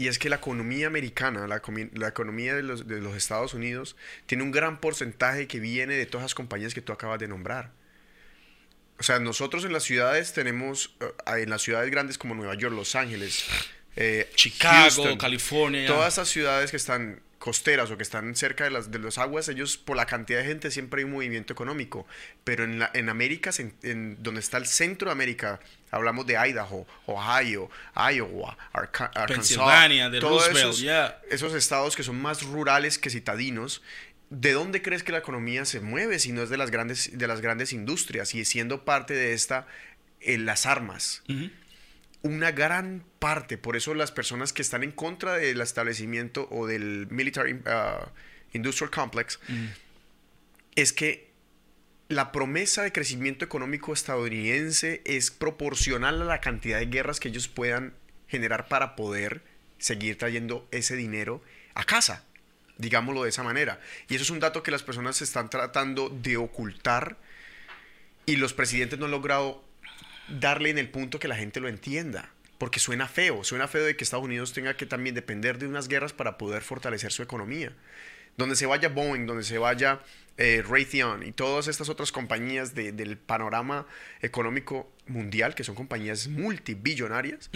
Y 0.00 0.08
es 0.08 0.18
que 0.18 0.30
la 0.30 0.36
economía 0.36 0.86
americana, 0.86 1.46
la, 1.46 1.60
la 1.92 2.08
economía 2.08 2.54
de 2.54 2.62
los, 2.62 2.88
de 2.88 3.02
los, 3.02 3.14
Estados 3.14 3.52
Unidos, 3.52 3.96
tiene 4.24 4.42
un 4.42 4.50
gran 4.50 4.80
porcentaje 4.80 5.46
que 5.46 5.60
viene 5.60 5.94
de 5.94 6.06
todas 6.06 6.24
las 6.24 6.34
compañías 6.34 6.72
que 6.72 6.80
tú 6.80 6.94
acabas 6.94 7.20
de 7.20 7.28
nombrar. 7.28 7.70
O 8.98 9.02
sea, 9.02 9.18
nosotros 9.18 9.62
en 9.66 9.74
las 9.74 9.82
ciudades 9.82 10.32
tenemos, 10.32 10.96
eh, 11.00 11.42
en 11.42 11.50
las 11.50 11.60
ciudades 11.60 11.90
grandes 11.90 12.16
como 12.16 12.34
Nueva 12.34 12.54
York, 12.54 12.74
Los 12.74 12.94
Ángeles, 12.94 13.44
eh, 13.94 14.30
Chicago, 14.36 15.18
California. 15.18 15.86
Todas 15.86 16.14
esas 16.14 16.30
ciudades 16.30 16.70
que 16.70 16.78
están 16.78 17.20
costeras 17.40 17.90
o 17.90 17.96
que 17.96 18.02
están 18.02 18.36
cerca 18.36 18.64
de 18.64 18.70
las, 18.70 18.90
de 18.90 18.98
las 18.98 19.16
aguas, 19.16 19.48
ellos 19.48 19.78
por 19.78 19.96
la 19.96 20.04
cantidad 20.04 20.40
de 20.40 20.44
gente 20.44 20.70
siempre 20.70 21.00
hay 21.00 21.06
un 21.06 21.12
movimiento 21.12 21.54
económico. 21.54 22.06
Pero 22.44 22.64
en, 22.64 22.78
la, 22.78 22.90
en 22.92 23.08
América, 23.08 23.50
en, 23.82 24.22
donde 24.22 24.40
está 24.40 24.58
el 24.58 24.66
centro 24.66 25.06
de 25.06 25.12
América, 25.12 25.58
hablamos 25.90 26.26
de 26.26 26.34
Idaho, 26.34 26.86
Ohio, 27.06 27.70
Iowa, 27.96 28.58
Arkansas, 28.72 29.26
Pennsylvania, 29.26 30.10
de 30.10 30.20
Roosevelt, 30.20 30.74
esos, 30.74 30.84
esos 31.30 31.54
estados 31.54 31.96
que 31.96 32.02
son 32.02 32.20
más 32.20 32.42
rurales 32.42 32.98
que 32.98 33.08
citadinos. 33.08 33.82
¿De 34.28 34.52
dónde 34.52 34.82
crees 34.82 35.02
que 35.02 35.10
la 35.10 35.18
economía 35.18 35.64
se 35.64 35.80
mueve 35.80 36.18
si 36.18 36.32
no 36.32 36.42
es 36.42 36.50
de 36.50 36.58
las 36.58 36.70
grandes, 36.70 37.18
de 37.18 37.26
las 37.26 37.40
grandes 37.40 37.72
industrias 37.72 38.34
y 38.34 38.44
siendo 38.44 38.84
parte 38.84 39.14
de 39.14 39.32
esta 39.32 39.66
en 40.20 40.44
las 40.44 40.66
armas? 40.66 41.22
Una 42.22 42.52
gran 42.52 43.04
parte, 43.18 43.58
por 43.58 43.76
eso 43.76 43.94
las 43.94 44.12
personas 44.12 44.52
que 44.52 44.62
están 44.62 44.82
en 44.82 44.92
contra 44.92 45.34
del 45.34 45.60
establecimiento 45.60 46.48
o 46.50 46.66
del 46.66 47.06
Military 47.10 47.54
uh, 47.54 48.08
Industrial 48.52 48.90
Complex, 48.90 49.38
mm. 49.48 49.66
es 50.76 50.92
que 50.92 51.30
la 52.08 52.32
promesa 52.32 52.82
de 52.82 52.92
crecimiento 52.92 53.44
económico 53.44 53.92
estadounidense 53.92 55.00
es 55.04 55.30
proporcional 55.30 56.20
a 56.20 56.24
la 56.24 56.40
cantidad 56.40 56.78
de 56.78 56.86
guerras 56.86 57.20
que 57.20 57.28
ellos 57.28 57.48
puedan 57.48 57.94
generar 58.26 58.68
para 58.68 58.96
poder 58.96 59.42
seguir 59.78 60.18
trayendo 60.18 60.68
ese 60.72 60.96
dinero 60.96 61.40
a 61.74 61.84
casa, 61.84 62.24
digámoslo 62.78 63.22
de 63.22 63.30
esa 63.30 63.42
manera. 63.42 63.80
Y 64.08 64.16
eso 64.16 64.24
es 64.24 64.30
un 64.30 64.40
dato 64.40 64.62
que 64.62 64.72
las 64.72 64.82
personas 64.82 65.22
están 65.22 65.50
tratando 65.50 66.08
de 66.08 66.36
ocultar 66.36 67.16
y 68.26 68.36
los 68.36 68.54
presidentes 68.54 68.98
no 68.98 69.06
han 69.06 69.12
logrado 69.12 69.64
darle 70.38 70.70
en 70.70 70.78
el 70.78 70.88
punto 70.88 71.18
que 71.18 71.28
la 71.28 71.36
gente 71.36 71.60
lo 71.60 71.68
entienda. 71.68 72.30
Porque 72.58 72.78
suena 72.78 73.08
feo, 73.08 73.42
suena 73.42 73.68
feo 73.68 73.84
de 73.84 73.96
que 73.96 74.04
Estados 74.04 74.24
Unidos 74.24 74.52
tenga 74.52 74.76
que 74.76 74.84
también 74.84 75.14
depender 75.14 75.58
de 75.58 75.66
unas 75.66 75.88
guerras 75.88 76.12
para 76.12 76.36
poder 76.36 76.62
fortalecer 76.62 77.10
su 77.10 77.22
economía. 77.22 77.72
Donde 78.36 78.54
se 78.54 78.66
vaya 78.66 78.90
Boeing, 78.90 79.26
donde 79.26 79.44
se 79.44 79.56
vaya 79.56 80.00
eh, 80.36 80.62
Raytheon 80.66 81.26
y 81.26 81.32
todas 81.32 81.68
estas 81.68 81.88
otras 81.88 82.12
compañías 82.12 82.74
del 82.74 83.16
panorama 83.16 83.86
económico 84.20 84.92
mundial, 85.06 85.54
que 85.54 85.64
son 85.64 85.74
compañías 85.74 86.28
multibillonarias, 86.28 87.50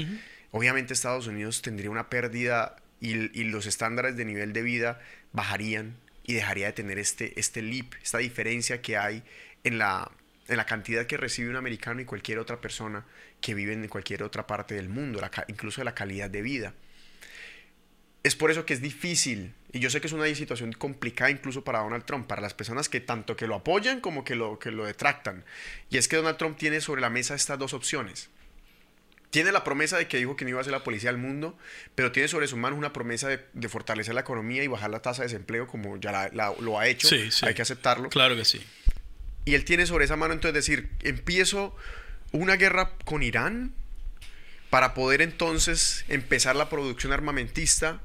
obviamente 0.50 0.94
Estados 0.94 1.26
Unidos 1.26 1.62
tendría 1.62 1.90
una 1.90 2.08
pérdida 2.08 2.76
y, 3.00 3.38
y, 3.38 3.44
los 3.44 3.66
estándares 3.66 4.16
de 4.16 4.24
nivel 4.24 4.52
de 4.54 4.62
vida 4.62 5.00
bajarían 5.32 5.96
y 6.24 6.32
dejaría 6.32 6.66
de 6.66 6.72
tener 6.72 6.98
este, 6.98 7.38
este 7.38 7.60
leap, 7.60 7.92
esta 8.02 8.18
diferencia 8.18 8.80
que 8.80 8.96
hay 8.96 9.22
en 9.64 9.78
la, 9.78 10.10
en 10.49 10.57
la 10.57 10.66
cantidad 10.66 11.07
que 11.07 11.16
recibe 11.16 11.51
un 11.51 11.57
americano 11.57 12.01
y 12.01 12.05
cualquier 12.05 12.38
otra 12.38 12.61
persona 12.61 13.05
que 13.40 13.55
vive 13.55 13.72
en 13.72 13.88
cualquier 13.88 14.22
otra 14.22 14.47
parte 14.47 14.74
del 14.74 14.88
mundo, 14.88 15.20
incluso 15.49 15.80
de 15.80 15.84
la 15.84 15.95
calidad 15.95 16.30
de 16.30 16.42
vida. 16.42 16.74
Es 18.22 18.36
por 18.36 18.51
eso 18.51 18.64
que 18.64 18.72
es 18.72 18.80
difícil, 18.80 19.53
y 19.72 19.80
yo 19.80 19.90
sé 19.90 20.01
que 20.01 20.07
es 20.07 20.12
una 20.12 20.26
situación 20.34 20.72
complicada 20.72 21.30
incluso 21.30 21.62
para 21.62 21.80
Donald 21.80 22.05
Trump, 22.05 22.26
para 22.26 22.40
las 22.40 22.55
personas 22.55 22.88
que 22.88 23.01
tanto 23.01 23.36
que 23.36 23.47
lo 23.47 23.57
apoyan 23.57 24.01
como 24.01 24.24
que 24.24 24.34
lo, 24.34 24.59
que 24.59 24.70
lo 24.70 24.86
detractan. 24.86 25.45
Y 25.90 25.99
es 25.99 26.09
que 26.09 26.16
Donald 26.16 26.38
Trump 26.38 26.57
tiene 26.57 26.80
sobre 26.80 27.01
la 27.03 27.11
mesa 27.11 27.34
estas 27.34 27.59
dos 27.59 27.74
opciones. 27.74 28.30
Tiene 29.28 29.51
la 29.51 29.64
promesa 29.64 29.99
de 29.99 30.07
que 30.07 30.16
dijo 30.16 30.36
que 30.36 30.45
no 30.45 30.51
iba 30.51 30.61
a 30.61 30.64
ser 30.64 30.72
la 30.72 30.84
policía 30.84 31.11
del 31.11 31.20
mundo, 31.20 31.59
pero 31.97 32.12
tiene 32.12 32.28
sobre 32.28 32.47
su 32.47 32.57
mano 32.57 32.76
una 32.76 32.92
promesa 32.92 33.28
de, 33.28 33.68
fortalecer 33.68 34.14
la 34.14 34.20
economía 34.20 34.62
y 34.62 34.68
bajar 34.68 34.90
la 34.90 35.03
tasa 35.03 35.22
de 35.22 35.26
desempleo 35.26 35.66
como 35.66 35.97
ya 35.97 36.30
lo 36.61 36.78
ha 36.78 36.86
hecho. 36.86 37.09
Hay 37.42 37.53
que 37.53 37.62
aceptarlo. 37.62 38.11
Claro 38.11 38.36
que 38.36 38.45
sí. 38.45 38.64
Y 39.45 39.55
él 39.55 39.64
tiene 39.64 39.86
sobre 39.86 40.07
esa 40.07 40.16
mano 40.16 40.34
entonces 40.34 40.55
decir, 40.55 40.90
empiezo 41.01 41.76
una 42.32 42.57
guerra 42.57 42.92
con 43.05 43.22
Irán 43.22 43.74
para 44.70 44.95
poder 44.95 45.22
entonces 45.22 46.05
empezar 46.09 46.57
la 46.57 46.68
producción 46.68 47.12
armamentista, 47.12 48.01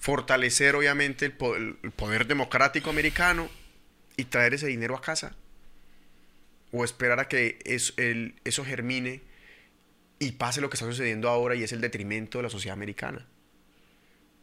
fortalecer 0.00 0.74
obviamente 0.74 1.26
el 1.26 1.32
poder, 1.32 2.26
democrático 2.26 2.90
americano 2.90 3.48
y 4.16 4.24
traer 4.24 4.54
ese 4.54 4.66
dinero 4.66 4.96
a 4.96 5.00
casa. 5.00 5.36
O 6.72 6.84
esperar 6.84 7.20
a 7.20 7.28
que 7.28 7.58
eso, 7.64 7.94
eso 8.44 8.64
germine 8.64 9.22
y 10.18 10.32
pase 10.32 10.60
lo 10.60 10.68
que 10.68 10.74
está 10.74 10.86
sucediendo 10.86 11.28
ahora 11.28 11.54
y 11.54 11.62
es 11.62 11.72
el 11.72 11.80
detrimento 11.80 12.38
de 12.38 12.42
la 12.42 12.50
sociedad 12.50 12.74
americana. 12.74 13.26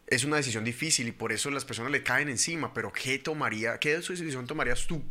Es 0.08 0.24
una 0.24 0.38
decisión 0.38 0.64
difícil 0.64 1.08
y 1.08 1.12
por 1.12 1.32
eso 1.32 1.50
las 1.52 1.66
personas 1.66 1.92
le 1.92 2.04
caen 2.04 2.30
encima, 2.30 2.74
pero 2.74 2.94
¿qué 2.94 3.20
tomaría, 3.20 3.80
qué 3.80 3.96
decisión 3.98 4.48
tomarías 4.48 4.88
tú? 4.88 5.04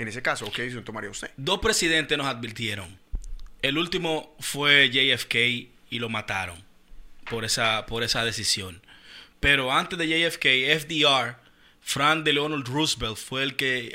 En 0.00 0.08
ese 0.08 0.22
caso, 0.22 0.50
¿qué 0.50 0.62
decisión 0.62 0.82
tomaría 0.82 1.10
usted? 1.10 1.30
Dos 1.36 1.58
presidentes 1.58 2.16
nos 2.16 2.26
advirtieron. 2.26 2.98
El 3.60 3.76
último 3.76 4.34
fue 4.40 4.88
JFK 4.88 5.34
y 5.90 5.98
lo 5.98 6.08
mataron 6.08 6.64
por 7.28 7.44
esa, 7.44 7.84
por 7.84 8.02
esa 8.02 8.24
decisión. 8.24 8.80
Pero 9.40 9.70
antes 9.70 9.98
de 9.98 10.08
JFK, 10.08 10.46
FDR, 10.80 11.36
Frank 11.82 12.24
Delano 12.24 12.62
Roosevelt, 12.62 13.18
fue 13.18 13.42
el 13.42 13.56
que 13.56 13.92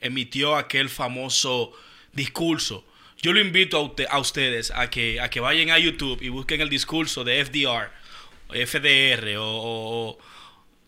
emitió 0.00 0.54
aquel 0.54 0.88
famoso 0.88 1.72
discurso. 2.12 2.86
Yo 3.20 3.32
lo 3.32 3.40
invito 3.40 3.92
a 4.08 4.18
ustedes 4.20 4.70
a 4.70 4.88
que, 4.88 5.20
a 5.20 5.30
que 5.30 5.40
vayan 5.40 5.70
a 5.70 5.80
YouTube 5.80 6.22
y 6.22 6.28
busquen 6.28 6.60
el 6.60 6.68
discurso 6.68 7.24
de 7.24 7.44
FDR, 7.44 7.90
FDR 8.50 9.34
o 9.36 10.16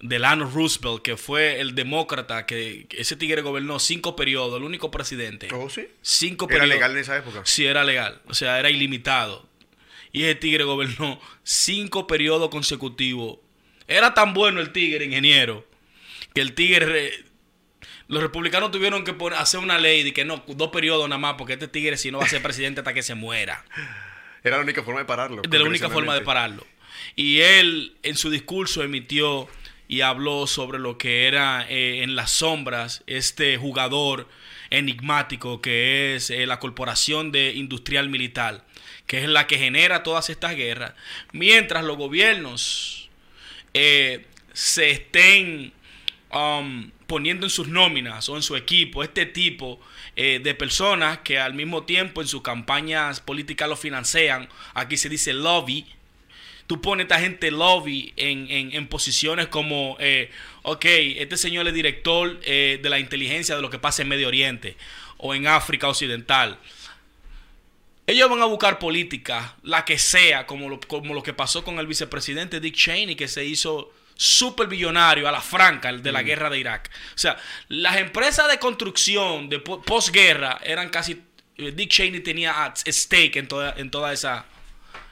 Delano 0.00 0.50
Roosevelt, 0.50 1.02
que 1.02 1.16
fue 1.16 1.60
el 1.60 1.74
demócrata, 1.74 2.44
que, 2.44 2.86
ese 2.90 3.16
tigre 3.16 3.40
gobernó 3.40 3.78
cinco 3.78 4.14
periodos, 4.14 4.58
el 4.58 4.64
único 4.64 4.90
presidente. 4.90 5.48
¿Oh, 5.52 5.70
sí? 5.70 5.88
Cinco 6.02 6.46
¿Era 6.50 6.66
legal 6.66 6.92
en 6.92 6.98
esa 6.98 7.16
época? 7.16 7.40
Sí, 7.44 7.64
era 7.64 7.82
legal. 7.84 8.20
O 8.26 8.34
sea, 8.34 8.58
era 8.58 8.68
ilimitado. 8.70 9.48
Y 10.12 10.24
ese 10.24 10.34
tigre 10.34 10.64
gobernó 10.64 11.20
cinco 11.42 12.06
periodos 12.06 12.50
consecutivos. 12.50 13.38
Era 13.88 14.14
tan 14.14 14.34
bueno 14.34 14.60
el 14.60 14.72
tigre, 14.72 15.04
ingeniero, 15.04 15.66
que 16.34 16.40
el 16.40 16.54
tigre... 16.54 17.24
Los 18.08 18.22
republicanos 18.22 18.70
tuvieron 18.70 19.02
que 19.02 19.14
poner, 19.14 19.36
hacer 19.36 19.58
una 19.58 19.78
ley 19.78 20.04
de 20.04 20.12
que 20.12 20.24
no, 20.24 20.44
dos 20.46 20.70
periodos 20.70 21.08
nada 21.08 21.18
más, 21.18 21.34
porque 21.36 21.54
este 21.54 21.66
tigre 21.66 21.96
si 21.96 22.12
no 22.12 22.18
va 22.18 22.24
a 22.24 22.28
ser 22.28 22.40
presidente 22.40 22.80
hasta 22.80 22.94
que 22.94 23.02
se 23.02 23.16
muera. 23.16 23.64
Era 24.44 24.58
la 24.58 24.62
única 24.62 24.84
forma 24.84 25.00
de 25.00 25.06
pararlo. 25.06 25.42
De 25.42 25.58
la 25.58 25.64
única 25.64 25.90
forma 25.90 26.14
de 26.14 26.20
pararlo. 26.20 26.64
Y 27.16 27.40
él 27.40 27.96
en 28.04 28.16
su 28.16 28.30
discurso 28.30 28.84
emitió 28.84 29.48
y 29.88 30.00
habló 30.00 30.46
sobre 30.46 30.78
lo 30.78 30.98
que 30.98 31.26
era 31.26 31.66
eh, 31.68 32.02
en 32.02 32.16
las 32.16 32.30
sombras 32.30 33.02
este 33.06 33.56
jugador 33.56 34.28
enigmático 34.70 35.60
que 35.60 36.16
es 36.16 36.30
eh, 36.30 36.46
la 36.46 36.58
Corporación 36.58 37.30
de 37.30 37.52
Industrial 37.52 38.08
Militar, 38.08 38.64
que 39.06 39.22
es 39.22 39.28
la 39.28 39.46
que 39.46 39.58
genera 39.58 40.02
todas 40.02 40.28
estas 40.30 40.56
guerras, 40.56 40.94
mientras 41.32 41.84
los 41.84 41.96
gobiernos 41.96 43.08
eh, 43.74 44.26
se 44.52 44.90
estén 44.90 45.72
um, 46.32 46.90
poniendo 47.06 47.46
en 47.46 47.50
sus 47.50 47.68
nóminas 47.68 48.28
o 48.28 48.36
en 48.36 48.42
su 48.42 48.56
equipo 48.56 49.04
este 49.04 49.26
tipo 49.26 49.80
de 50.16 50.54
personas 50.54 51.18
que 51.18 51.38
al 51.38 51.52
mismo 51.52 51.82
tiempo 51.82 52.22
en 52.22 52.26
sus 52.26 52.40
campañas 52.40 53.20
políticas 53.20 53.68
lo 53.68 53.76
financian, 53.76 54.48
aquí 54.72 54.96
se 54.96 55.10
dice 55.10 55.34
lobby, 55.34 55.84
tú 56.66 56.80
pones 56.80 57.04
a 57.04 57.06
esta 57.06 57.20
gente 57.20 57.50
lobby 57.50 58.12
en, 58.16 58.86
posiciones 58.88 59.46
como, 59.48 59.96
eh, 60.00 60.30
ok, 60.62 60.84
este 60.84 61.36
señor 61.36 61.66
es 61.68 61.74
director 61.74 62.38
eh, 62.42 62.78
de 62.82 62.90
la 62.90 62.98
inteligencia 62.98 63.56
de 63.56 63.62
lo 63.62 63.70
que 63.70 63.78
pasa 63.78 64.02
en 64.02 64.08
Medio 64.08 64.28
Oriente 64.28 64.76
o 65.18 65.34
en 65.34 65.46
África 65.46 65.88
Occidental. 65.88 66.58
Ellos 68.06 68.30
van 68.30 68.40
a 68.40 68.44
buscar 68.44 68.78
política, 68.78 69.56
la 69.62 69.84
que 69.84 69.98
sea, 69.98 70.46
como 70.46 70.68
lo, 70.68 70.80
como 70.80 71.12
lo 71.14 71.22
que 71.22 71.32
pasó 71.32 71.64
con 71.64 71.78
el 71.78 71.86
vicepresidente 71.86 72.60
Dick 72.60 72.74
Cheney, 72.74 73.16
que 73.16 73.26
se 73.26 73.44
hizo 73.44 73.92
súper 74.14 74.68
billonario 74.68 75.28
a 75.28 75.32
la 75.32 75.40
franca 75.40 75.92
de 75.92 76.12
la 76.12 76.22
mm. 76.22 76.26
guerra 76.26 76.50
de 76.50 76.58
Irak. 76.58 76.90
O 77.14 77.18
sea, 77.18 77.36
las 77.68 77.96
empresas 77.96 78.48
de 78.48 78.58
construcción 78.58 79.48
de 79.48 79.60
posguerra 79.60 80.60
eran 80.62 80.88
casi... 80.90 81.22
Dick 81.56 81.88
Cheney 81.88 82.20
tenía 82.20 82.72
stake 82.76 83.36
en 83.36 83.48
toda, 83.48 83.74
en 83.76 83.90
toda, 83.90 84.12
esa, 84.12 84.44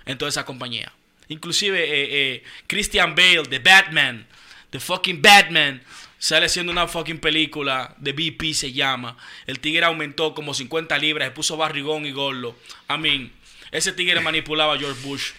en 0.04 0.18
toda 0.18 0.28
esa 0.28 0.44
compañía. 0.44 0.92
Inclusive 1.28 1.82
eh, 1.82 2.08
eh, 2.34 2.42
Christian 2.66 3.14
Bale, 3.14 3.44
The 3.48 3.58
Batman, 3.58 4.26
The 4.70 4.80
fucking 4.80 5.22
Batman, 5.22 5.82
sale 6.18 6.46
haciendo 6.46 6.72
una 6.72 6.86
fucking 6.88 7.18
película, 7.18 7.94
de 7.98 8.12
BP 8.12 8.52
se 8.54 8.72
llama. 8.72 9.16
El 9.46 9.60
tigre 9.60 9.84
aumentó 9.86 10.34
como 10.34 10.54
50 10.54 10.96
libras, 10.98 11.28
se 11.28 11.32
puso 11.34 11.56
barrigón 11.56 12.06
y 12.06 12.12
gordo. 12.12 12.56
I 12.88 12.98
mean, 12.98 13.32
ese 13.70 13.92
tigre 13.92 14.20
manipulaba 14.22 14.74
a 14.74 14.78
George 14.78 15.00
Bush, 15.02 15.32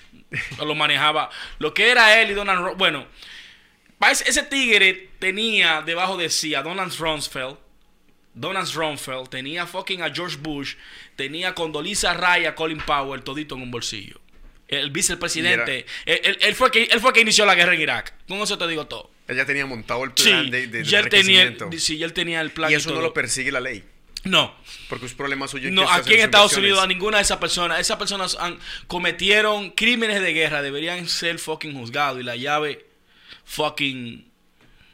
lo 0.58 0.76
manejaba. 0.76 1.30
Lo 1.60 1.74
que 1.74 1.90
era 1.92 2.20
él 2.22 2.32
y 2.32 2.34
Donald 2.34 2.62
Ru- 2.62 2.78
bueno, 2.78 3.06
ese 4.12 4.44
tigre 4.44 5.10
tenía 5.20 5.82
debajo 5.82 6.18
de 6.18 6.30
sí 6.30 6.54
a 6.56 6.62
Donald 6.62 6.94
Rumsfeld, 6.98 7.58
Donald 8.34 8.72
Rumsfeld, 8.74 9.30
tenía 9.30 9.66
fucking 9.66 10.02
a 10.02 10.14
George 10.14 10.38
Bush, 10.38 10.76
tenía 11.16 11.50
a 11.50 11.56
Condoleezza 11.56 12.14
Rice, 12.14 12.48
a 12.48 12.56
Colin 12.56 12.80
Powell, 12.80 13.24
todito 13.24 13.56
en 13.56 13.62
un 13.62 13.72
bolsillo. 13.72 14.20
El 14.68 14.90
vicepresidente, 14.92 15.86
él, 16.06 16.20
él- 16.24 16.38
él 16.42 16.56
fue 16.56 16.72
que, 16.72 16.84
él 16.86 17.00
fue 17.00 17.14
que 17.14 17.22
inició 17.22 17.46
la 17.46 17.54
guerra 17.56 17.76
en 17.76 17.82
Irak. 17.82 18.14
Con 18.28 18.40
eso 18.40 18.58
te 18.58 18.68
digo 18.68 18.88
todo. 18.88 19.12
Ella 19.28 19.46
tenía 19.46 19.66
montado 19.66 20.04
el 20.04 20.12
Sí, 20.16 20.30
plan 20.30 20.50
de, 20.50 20.68
de, 20.68 20.80
de 20.80 20.84
ya 20.84 21.00
él 21.00 21.10
tenía, 21.10 21.54
sí, 21.78 21.98
ya 21.98 22.06
él 22.06 22.14
tenía 22.14 22.42
el 22.42 22.52
plan. 22.52 22.72
y 22.72 22.76
eso 22.76 22.94
no 22.94 23.02
lo 23.02 23.14
persigue 23.14 23.52
la 23.52 23.60
ley. 23.60 23.84
No, 24.24 24.56
Porque 24.90 25.06
es 25.06 25.14
problema 25.14 25.48
suyo. 25.48 25.70
no, 25.70 25.88
aquí 25.92 26.16
en 26.16 26.22
Estados. 26.22 26.58
Unidos 26.58 26.80
a 26.80 26.88
ninguna 26.88 27.18
de 27.18 27.24
esas 27.24 27.38
personas, 27.38 27.80
esas 27.80 27.98
personas 27.98 28.36
han, 28.40 28.58
cometieron 28.88 29.70
crímenes 29.70 30.20
de 30.22 30.34
guerra, 30.34 30.64
deberían 30.64 31.08
ser 31.08 31.38
fucking 31.38 31.74
juzgados 31.78 32.20
y 32.20 32.24
la 32.24 32.36
llave 32.36 32.88
fucking 33.46 34.32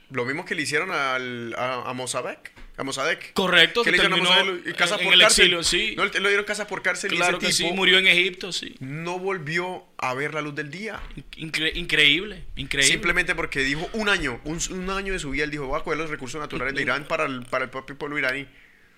Lo 0.10 0.26
mismo 0.26 0.44
que 0.46 0.54
le 0.56 0.64
hicieron 0.64 0.92
al, 0.92 1.56
a, 1.58 1.90
a 1.90 1.94
Mossadegh. 1.94 2.52
A 2.82 2.84
Mossadegh. 2.84 3.34
correcto. 3.34 3.84
¿Qué 3.84 3.92
que 3.92 3.98
le 3.98 4.02
terminó 4.02 4.24
Mossadegh? 4.24 4.76
Casa 4.76 4.96
en, 4.96 5.04
por 5.04 5.08
en 5.08 5.14
el 5.14 5.20
cárcel. 5.22 5.54
exilio, 5.54 5.64
sí. 5.64 5.94
No, 5.96 6.06
lo 6.06 6.28
dieron 6.30 6.46
casa 6.46 6.66
por 6.66 6.82
cárcel 6.82 7.12
claro 7.12 7.38
y 7.38 7.40
que 7.40 7.46
ese 7.48 7.58
sí, 7.58 7.64
tipo 7.64 7.76
murió 7.76 8.00
en 8.00 8.08
Egipto, 8.08 8.52
sí. 8.52 8.76
no 8.80 9.20
volvió 9.20 9.86
a 9.98 10.14
ver 10.16 10.34
la 10.34 10.42
luz 10.42 10.56
del 10.56 10.72
día. 10.72 11.00
Incre- 11.38 11.76
increíble, 11.76 12.44
increíble. 12.56 12.92
Simplemente 12.92 13.36
porque 13.36 13.60
dijo 13.60 13.88
un 13.94 14.10
año, 14.10 14.42
un, 14.46 14.60
un 14.72 14.90
año 14.90 15.14
de 15.14 15.20
su 15.20 15.30
vida, 15.30 15.44
él 15.44 15.52
dijo, 15.52 15.68
voy 15.68 15.80
a 15.80 15.84
coger 15.84 16.00
los 16.00 16.10
recursos 16.10 16.42
naturales 16.42 16.74
de 16.74 16.82
Irán 16.82 17.06
para 17.08 17.26
el, 17.26 17.44
para 17.46 17.66
el 17.66 17.70
propio 17.70 17.96
pueblo 17.98 18.18
iraní. 18.18 18.48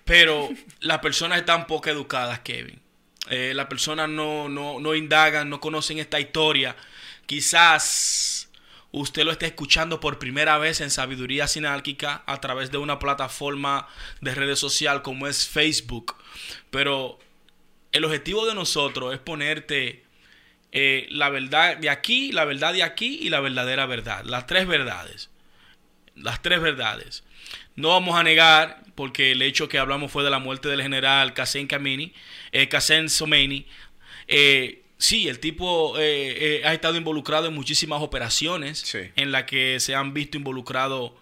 Pero 0.06 0.48
las 0.80 1.00
personas 1.00 1.38
están 1.38 1.66
poco 1.66 1.90
educadas, 1.90 2.40
Kevin. 2.40 2.80
Eh, 3.30 3.52
las 3.54 3.66
personas 3.66 4.08
no, 4.08 4.48
no, 4.48 4.80
no 4.80 4.94
indagan, 4.94 5.48
no 5.50 5.60
conocen 5.60 5.98
esta 5.98 6.18
historia. 6.20 6.74
Quizás 7.26 8.48
usted 8.94 9.24
lo 9.24 9.32
esté 9.32 9.46
escuchando 9.46 9.98
por 9.98 10.20
primera 10.20 10.56
vez 10.58 10.80
en 10.80 10.88
Sabiduría 10.88 11.48
Sinálquica 11.48 12.22
a 12.26 12.40
través 12.40 12.70
de 12.70 12.78
una 12.78 13.00
plataforma 13.00 13.88
de 14.20 14.34
redes 14.34 14.60
social 14.60 15.02
como 15.02 15.26
es 15.26 15.48
Facebook. 15.48 16.14
Pero 16.70 17.18
el 17.90 18.04
objetivo 18.04 18.46
de 18.46 18.54
nosotros 18.54 19.12
es 19.12 19.18
ponerte 19.18 20.04
eh, 20.70 21.08
la 21.10 21.28
verdad 21.28 21.76
de 21.76 21.90
aquí, 21.90 22.30
la 22.30 22.44
verdad 22.44 22.72
de 22.72 22.84
aquí 22.84 23.18
y 23.20 23.30
la 23.30 23.40
verdadera 23.40 23.86
verdad. 23.86 24.24
Las 24.24 24.46
tres 24.46 24.68
verdades. 24.68 25.28
Las 26.14 26.40
tres 26.40 26.60
verdades. 26.60 27.24
No 27.74 27.88
vamos 27.88 28.14
a 28.14 28.22
negar, 28.22 28.84
porque 28.94 29.32
el 29.32 29.42
hecho 29.42 29.68
que 29.68 29.78
hablamos 29.78 30.12
fue 30.12 30.22
de 30.22 30.30
la 30.30 30.38
muerte 30.38 30.68
del 30.68 30.82
general 30.82 31.34
Qasem 31.34 31.66
Kamini, 31.66 32.14
eh, 32.52 32.68
Qasem 32.68 33.08
Someini. 33.08 33.66
Eh, 34.28 34.83
sí, 35.06 35.28
el 35.28 35.38
tipo 35.38 35.98
eh, 35.98 36.60
eh, 36.60 36.62
ha 36.64 36.72
estado 36.72 36.96
involucrado 36.96 37.46
en 37.48 37.54
muchísimas 37.54 38.00
operaciones 38.00 38.78
Sí. 38.80 39.00
en 39.16 39.32
las 39.32 39.44
que 39.44 39.78
se 39.80 39.94
han 39.94 40.14
visto 40.14 40.36
involucrados 40.38 41.12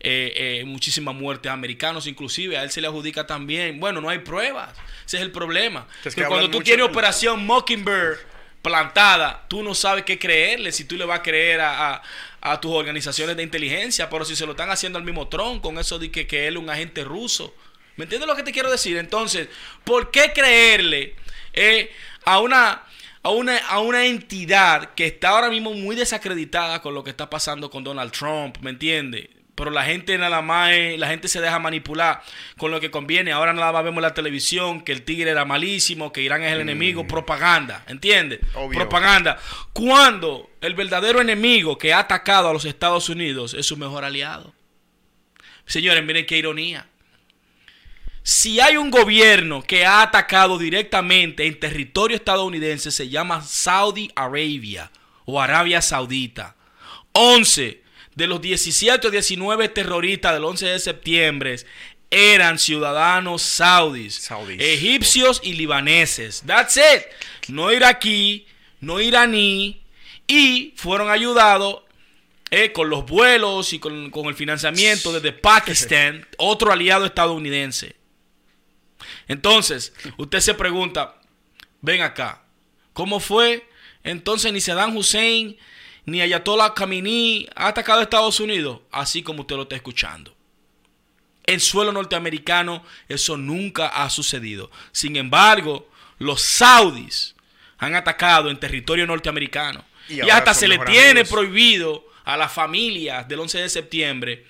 eh, 0.00 0.62
muchísimas 0.66 1.14
muertes 1.14 1.50
americanos, 1.50 2.06
inclusive 2.06 2.56
a 2.56 2.62
él 2.62 2.70
se 2.70 2.80
le 2.80 2.86
adjudica 2.88 3.26
también. 3.26 3.80
Bueno, 3.80 4.00
no 4.00 4.08
hay 4.08 4.18
pruebas, 4.20 4.70
ese 5.06 5.16
es 5.18 5.22
el 5.22 5.30
problema. 5.32 5.86
Es 6.04 6.14
que 6.14 6.24
cuando 6.24 6.46
tú 6.50 6.58
mucho 6.58 6.64
tienes 6.64 6.86
operación 6.86 7.44
Mockingbird 7.46 8.18
plantada, 8.62 9.44
tú 9.48 9.62
no 9.62 9.74
sabes 9.74 10.04
qué 10.04 10.18
creerle, 10.18 10.72
si 10.72 10.84
tú 10.84 10.96
le 10.96 11.04
vas 11.04 11.20
a 11.20 11.22
creer 11.22 11.60
a, 11.60 11.94
a- 11.94 12.02
a 12.40 12.60
tus 12.60 12.70
organizaciones 12.72 13.36
de 13.36 13.42
inteligencia, 13.42 14.08
pero 14.10 14.24
si 14.24 14.36
se 14.36 14.46
lo 14.46 14.52
están 14.52 14.70
haciendo 14.70 14.98
al 14.98 15.04
mismo 15.04 15.26
Trump 15.28 15.60
con 15.62 15.78
eso 15.78 15.98
de 15.98 16.10
que, 16.10 16.26
que 16.26 16.46
él 16.46 16.54
es 16.56 16.62
un 16.62 16.70
agente 16.70 17.02
ruso. 17.04 17.52
¿Me 17.96 18.04
entiendes 18.04 18.28
lo 18.28 18.36
que 18.36 18.44
te 18.44 18.52
quiero 18.52 18.70
decir? 18.70 18.96
Entonces, 18.96 19.48
¿por 19.84 20.12
qué 20.12 20.32
creerle 20.32 21.16
a, 22.24 22.38
una, 22.38 22.82
a, 23.28 23.32
una, 23.32 23.58
a 23.58 23.80
una 23.80 24.06
entidad 24.06 24.94
que 24.94 25.06
está 25.06 25.30
ahora 25.30 25.50
mismo 25.50 25.72
muy 25.74 25.94
desacreditada 25.94 26.80
con 26.80 26.94
lo 26.94 27.04
que 27.04 27.10
está 27.10 27.28
pasando 27.28 27.70
con 27.70 27.84
Donald 27.84 28.10
Trump? 28.10 28.56
¿Me 28.62 28.70
entiendes? 28.70 29.28
Pero 29.54 29.70
la 29.70 29.84
gente 29.84 30.16
nada 30.16 30.40
más, 30.40 30.70
la 30.96 31.08
gente 31.08 31.28
se 31.28 31.40
deja 31.40 31.58
manipular 31.58 32.22
con 32.56 32.70
lo 32.70 32.80
que 32.80 32.90
conviene. 32.90 33.32
Ahora 33.32 33.52
nada 33.52 33.72
más 33.72 33.84
vemos 33.84 33.98
en 33.98 34.02
la 34.02 34.14
televisión 34.14 34.80
que 34.82 34.92
el 34.92 35.02
tigre 35.02 35.30
era 35.30 35.44
malísimo, 35.44 36.12
que 36.12 36.22
Irán 36.22 36.42
es 36.44 36.52
el 36.52 36.60
enemigo, 36.60 37.06
propaganda, 37.06 37.84
¿entiendes? 37.88 38.40
Obvio. 38.54 38.78
Propaganda. 38.78 39.38
Cuando 39.72 40.48
el 40.60 40.74
verdadero 40.74 41.20
enemigo 41.20 41.76
que 41.76 41.92
ha 41.92 41.98
atacado 41.98 42.48
a 42.48 42.52
los 42.52 42.64
Estados 42.64 43.08
Unidos 43.08 43.52
es 43.52 43.66
su 43.66 43.76
mejor 43.76 44.04
aliado. 44.04 44.54
Señores, 45.66 46.04
miren 46.04 46.24
qué 46.24 46.38
ironía. 46.38 46.86
Si 48.30 48.60
hay 48.60 48.76
un 48.76 48.90
gobierno 48.90 49.62
que 49.62 49.86
ha 49.86 50.02
atacado 50.02 50.58
directamente 50.58 51.46
en 51.46 51.58
territorio 51.58 52.14
estadounidense, 52.14 52.90
se 52.90 53.08
llama 53.08 53.40
Saudi 53.40 54.10
Arabia 54.14 54.92
o 55.24 55.40
Arabia 55.40 55.80
Saudita. 55.80 56.54
11 57.12 57.80
de 58.14 58.26
los 58.26 58.38
17 58.42 59.06
o 59.06 59.10
19 59.10 59.70
terroristas 59.70 60.34
del 60.34 60.44
11 60.44 60.66
de 60.66 60.78
septiembre 60.78 61.56
eran 62.10 62.58
ciudadanos 62.58 63.40
saudis, 63.40 64.16
Saudis. 64.16 64.60
egipcios 64.60 65.40
y 65.42 65.54
libaneses. 65.54 66.42
That's 66.46 66.76
it. 66.76 67.06
No 67.48 67.72
iraquí, 67.72 68.46
no 68.80 69.00
iraní. 69.00 69.80
Y 70.26 70.74
fueron 70.76 71.08
ayudados 71.08 71.80
eh, 72.50 72.72
con 72.72 72.90
los 72.90 73.06
vuelos 73.06 73.72
y 73.72 73.78
con, 73.78 74.10
con 74.10 74.26
el 74.26 74.34
financiamiento 74.34 75.14
desde 75.14 75.32
Pakistán, 75.40 76.26
otro 76.36 76.70
aliado 76.70 77.06
estadounidense. 77.06 77.96
Entonces, 79.28 79.92
usted 80.16 80.40
se 80.40 80.54
pregunta, 80.54 81.20
ven 81.80 82.02
acá, 82.02 82.42
¿cómo 82.92 83.20
fue? 83.20 83.68
Entonces 84.02 84.52
ni 84.52 84.60
Saddam 84.60 84.96
Hussein 84.96 85.56
ni 86.06 86.22
Ayatollah 86.22 86.72
Khamenei 86.74 87.48
ha 87.54 87.68
atacado 87.68 88.00
a 88.00 88.02
Estados 88.02 88.40
Unidos, 88.40 88.80
así 88.90 89.22
como 89.22 89.42
usted 89.42 89.56
lo 89.56 89.62
está 89.62 89.76
escuchando. 89.76 90.34
En 91.44 91.60
suelo 91.60 91.92
norteamericano 91.92 92.82
eso 93.08 93.36
nunca 93.36 93.88
ha 93.88 94.08
sucedido. 94.10 94.70
Sin 94.92 95.16
embargo, 95.16 95.88
los 96.18 96.40
saudis 96.42 97.34
han 97.78 97.94
atacado 97.94 98.50
en 98.50 98.58
territorio 98.58 99.06
norteamericano. 99.06 99.84
Y 100.08 100.20
hasta 100.30 100.54
se 100.54 100.68
le 100.68 100.78
tiene 100.78 101.20
amigos. 101.20 101.28
prohibido 101.28 102.04
a 102.24 102.36
las 102.36 102.52
familias 102.52 103.28
del 103.28 103.40
11 103.40 103.58
de 103.58 103.68
septiembre 103.68 104.46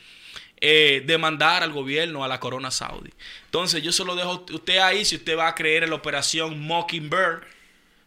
eh, 0.61 1.03
demandar 1.07 1.63
al 1.63 1.73
gobierno, 1.73 2.25
a 2.25 2.29
la 2.29 2.41
corona 2.41 2.71
saudí. 2.71 3.11
Entonces 3.45 3.83
yo 3.83 3.93
se 3.93 4.05
lo 4.05 4.17
dejo 4.17 4.31
a 4.31 4.53
usted 4.55 4.79
ahí 4.79 5.05
si 5.05 5.17
usted 5.17 5.37
va 5.37 5.49
a 5.49 5.55
creer 5.55 5.85
en 5.85 5.91
la 5.91 5.97
operación 5.97 6.61
Mockingbird, 6.61 7.45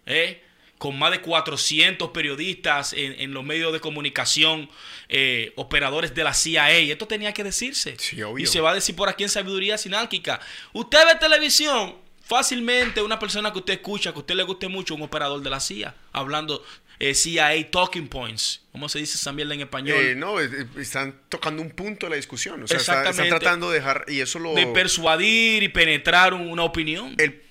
¿eh? 0.06 0.44
con 0.82 0.98
más 0.98 1.12
de 1.12 1.22
400 1.22 2.10
periodistas 2.10 2.94
en, 2.94 3.14
en 3.22 3.36
los 3.36 3.44
medios 3.44 3.72
de 3.72 3.80
comunicación, 3.80 4.68
eh, 5.10 5.54
operadores 5.56 6.16
de 6.16 6.24
la 6.24 6.34
CIA. 6.34 6.72
Esto 6.72 7.06
tenía 7.06 7.34
que 7.34 7.44
decirse. 7.44 7.96
Sí. 8.00 8.18
Y 8.40 8.48
se 8.48 8.62
va 8.62 8.72
a 8.72 8.74
decir 8.74 8.96
por 8.96 9.08
aquí 9.08 9.22
en 9.22 9.30
Sabiduría 9.30 9.78
Sinálquica. 9.78 10.40
Usted 10.74 11.06
ve 11.06 11.20
televisión, 11.20 11.98
fácilmente 12.24 13.04
una 13.04 13.20
persona 13.20 13.52
que 13.54 13.60
usted 13.60 13.74
escucha, 13.74 14.12
que 14.12 14.18
a 14.18 14.22
usted 14.22 14.34
le 14.34 14.42
guste 14.42 14.70
mucho, 14.70 14.96
un 14.96 15.04
operador 15.04 15.42
de 15.42 15.52
la 15.52 15.60
CIA, 15.60 15.94
hablando 16.14 16.66
eh, 17.04 17.16
CIA 17.16 17.70
Talking 17.72 18.08
Points. 18.08 18.62
¿Cómo 18.72 18.88
se 18.88 19.00
dice 19.00 19.18
esa 19.18 19.32
mierda 19.34 19.54
en 19.56 19.62
español? 19.62 19.98
Eh, 20.00 20.16
no, 20.16 20.40
están 20.40 21.16
tocando 21.30 21.62
un 21.62 21.72
punto 21.72 22.06
de 22.06 22.12
la 22.12 22.16
discusión. 22.16 22.62
O 22.64 22.68
sea, 22.68 22.78
está- 22.78 23.10
están 23.10 23.28
tratando 23.30 23.70
de 23.72 23.80
dejar, 23.80 24.06
y 24.08 24.20
eso 24.22 24.38
lo... 24.40 24.54
de 24.54 24.68
persuadir 24.68 25.64
y 25.64 25.70
penetrar 25.70 26.34
un- 26.34 26.48
una 26.50 26.64
opinión. 26.64 27.16
el- 27.18 27.42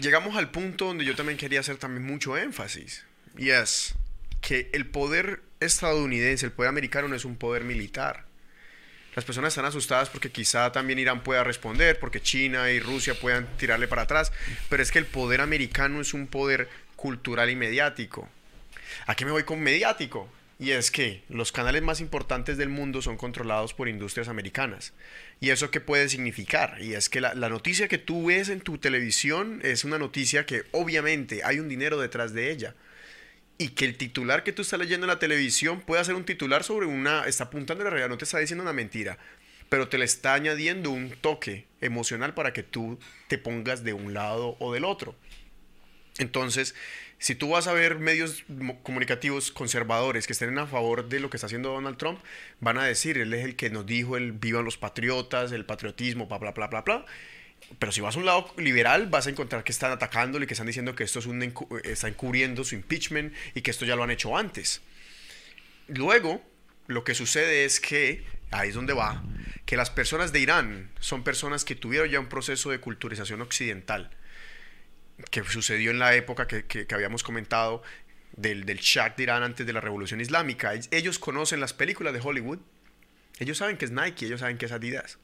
llegamos 0.00 0.36
al 0.36 0.50
punto 0.50 0.86
donde 0.86 1.04
yo 1.04 1.14
también 1.16 1.38
quería 1.38 1.60
hacer 1.60 1.76
también 1.76 2.04
mucho 2.04 2.36
énfasis. 2.36 3.04
Y 3.38 3.48
es 3.50 3.94
que 4.40 4.68
el 4.72 4.86
poder 4.86 5.40
estadounidense, 5.60 6.44
el 6.46 6.52
poder 6.52 6.68
americano 6.68 7.08
no 7.08 7.14
es 7.16 7.24
un 7.24 7.36
poder 7.36 7.64
militar. 7.64 8.26
Las 9.14 9.24
personas 9.24 9.52
están 9.52 9.64
asustadas 9.66 10.08
porque 10.10 10.30
quizá 10.30 10.72
también 10.72 10.98
Irán 10.98 11.22
pueda 11.22 11.44
responder, 11.44 11.98
porque 11.98 12.20
China 12.20 12.70
y 12.70 12.80
Rusia 12.80 13.14
puedan 13.14 13.46
tirarle 13.56 13.86
para 13.88 14.02
atrás, 14.02 14.32
pero 14.68 14.82
es 14.82 14.90
que 14.90 14.98
el 14.98 15.06
poder 15.06 15.40
americano 15.40 16.00
es 16.00 16.12
un 16.14 16.26
poder 16.26 16.68
cultural 16.96 17.48
y 17.50 17.56
mediático. 17.56 18.28
¿A 19.06 19.14
qué 19.14 19.24
me 19.24 19.30
voy 19.30 19.44
con 19.44 19.60
mediático? 19.60 20.28
Y 20.62 20.70
es 20.70 20.92
que 20.92 21.24
los 21.28 21.50
canales 21.50 21.82
más 21.82 22.00
importantes 22.00 22.56
del 22.56 22.68
mundo 22.68 23.02
son 23.02 23.16
controlados 23.16 23.74
por 23.74 23.88
industrias 23.88 24.28
americanas. 24.28 24.92
¿Y 25.40 25.50
eso 25.50 25.72
qué 25.72 25.80
puede 25.80 26.08
significar? 26.08 26.80
Y 26.80 26.94
es 26.94 27.08
que 27.08 27.20
la, 27.20 27.34
noticia 27.34 27.88
que 27.88 27.98
tú 27.98 28.26
ves 28.26 28.48
en 28.48 28.60
tu 28.60 28.78
televisión 28.78 29.58
es 29.64 29.82
una 29.82 29.98
noticia 29.98 30.46
que 30.46 30.62
obviamente 30.70 31.42
hay 31.42 31.58
un 31.58 31.68
dinero 31.68 31.98
detrás 32.00 32.32
de 32.32 32.52
ella. 32.52 32.76
Y 33.58 33.70
que 33.70 33.86
el 33.86 33.96
titular 33.96 34.44
que 34.44 34.52
tú 34.52 34.62
estás 34.62 34.78
leyendo 34.78 35.04
en 35.04 35.08
la 35.08 35.18
televisión 35.18 35.80
puede 35.80 36.04
ser 36.04 36.14
un 36.14 36.24
titular 36.24 36.62
sobre 36.62 36.86
una... 36.86 37.26
Está 37.26 37.44
apuntando 37.44 37.82
la 37.82 37.90
realidad, 37.90 38.10
no 38.10 38.18
te 38.18 38.24
está 38.24 38.38
diciendo 38.38 38.62
una 38.62 38.72
mentira. 38.72 39.18
Pero 39.68 39.88
te 39.88 39.98
le 39.98 40.04
está 40.04 40.34
añadiendo 40.34 40.92
un 40.92 41.10
toque 41.10 41.66
emocional 41.80 42.34
para 42.34 42.52
que 42.52 42.62
tú 42.62 43.00
te 43.26 43.36
pongas 43.36 43.82
de 43.82 43.94
un 43.94 44.14
lado 44.14 44.56
o 44.60 44.72
del 44.72 44.84
otro. 44.84 45.16
Entonces, 46.18 46.74
si 47.22 47.36
tú 47.36 47.50
vas 47.50 47.68
a 47.68 47.72
ver 47.72 48.00
medios 48.00 48.44
comunicativos 48.82 49.52
conservadores 49.52 50.26
que 50.26 50.32
estén 50.32 50.58
a 50.58 50.66
favor 50.66 51.08
de 51.08 51.20
lo 51.20 51.30
que 51.30 51.36
está 51.36 51.46
haciendo 51.46 51.70
Donald 51.70 51.96
Trump, 51.96 52.18
van 52.58 52.78
a 52.78 52.84
decir, 52.84 53.16
él 53.16 53.32
es 53.32 53.44
el 53.44 53.54
que 53.54 53.70
nos 53.70 53.86
dijo 53.86 54.16
el 54.16 54.32
vivan 54.32 54.64
los 54.64 54.76
patriotas, 54.76 55.52
el 55.52 55.64
patriotismo, 55.64 56.26
bla, 56.26 56.38
bla, 56.38 56.50
bla, 56.50 56.66
bla, 56.66 56.80
bla. 56.80 57.06
Pero 57.78 57.92
si 57.92 58.00
vas 58.00 58.16
a 58.16 58.18
un 58.18 58.24
lado 58.24 58.52
liberal, 58.56 59.06
vas 59.06 59.28
a 59.28 59.30
encontrar 59.30 59.62
que 59.62 59.70
están 59.70 59.92
atacándole, 59.92 60.48
que 60.48 60.54
están 60.54 60.66
diciendo 60.66 60.96
que 60.96 61.04
esto 61.04 61.20
es 61.20 61.26
un 61.26 61.40
está 61.84 62.08
encubriendo 62.08 62.64
su 62.64 62.74
impeachment 62.74 63.32
y 63.54 63.60
que 63.60 63.70
esto 63.70 63.84
ya 63.84 63.94
lo 63.94 64.02
han 64.02 64.10
hecho 64.10 64.36
antes. 64.36 64.82
Luego, 65.86 66.42
lo 66.88 67.04
que 67.04 67.14
sucede 67.14 67.64
es 67.64 67.78
que, 67.78 68.24
ahí 68.50 68.70
es 68.70 68.74
donde 68.74 68.94
va, 68.94 69.22
que 69.64 69.76
las 69.76 69.90
personas 69.90 70.32
de 70.32 70.40
Irán 70.40 70.90
son 70.98 71.22
personas 71.22 71.64
que 71.64 71.76
tuvieron 71.76 72.08
ya 72.08 72.18
un 72.18 72.28
proceso 72.28 72.70
de 72.70 72.80
culturización 72.80 73.42
occidental, 73.42 74.10
que 75.30 75.42
sucedió 75.44 75.90
en 75.90 75.98
la 75.98 76.14
época 76.14 76.46
que, 76.46 76.64
que, 76.64 76.86
habíamos 76.94 77.22
comentado 77.22 77.82
del, 78.36 78.64
del 78.64 78.78
Shah 78.78 79.10
de 79.10 79.22
Irán 79.22 79.42
antes 79.42 79.66
de 79.66 79.72
la 79.72 79.80
Revolución 79.80 80.20
Islámica. 80.20 80.72
Ellos 80.90 81.18
conocen 81.18 81.60
las 81.60 81.72
películas 81.72 82.12
de 82.12 82.20
Hollywood, 82.20 82.58
ellos 83.38 83.58
saben 83.58 83.76
que 83.76 83.84
es 83.84 83.90
Nike, 83.90 84.26
ellos 84.26 84.40
saben 84.40 84.58
que 84.58 84.66
es 84.66 84.72
Adidas. 84.72 85.18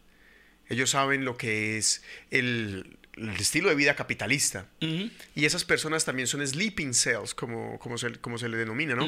Ellos 0.69 0.91
saben 0.91 1.25
lo 1.25 1.37
que 1.37 1.79
es 1.79 2.03
el, 2.31 2.99
estilo 3.39 3.69
de 3.71 3.75
vida 3.75 3.95
capitalista. 3.95 4.67
Y 4.81 5.45
esas 5.45 5.65
personas 5.65 6.05
también 6.05 6.27
son 6.27 6.47
sleeping 6.47 6.95
cells, 6.95 7.35
como, 7.35 7.79
como, 7.79 7.97
se, 7.97 8.13
como 8.17 8.39
se 8.39 8.49
le 8.49 8.57
denomina, 8.57 8.95
¿no? 8.95 9.07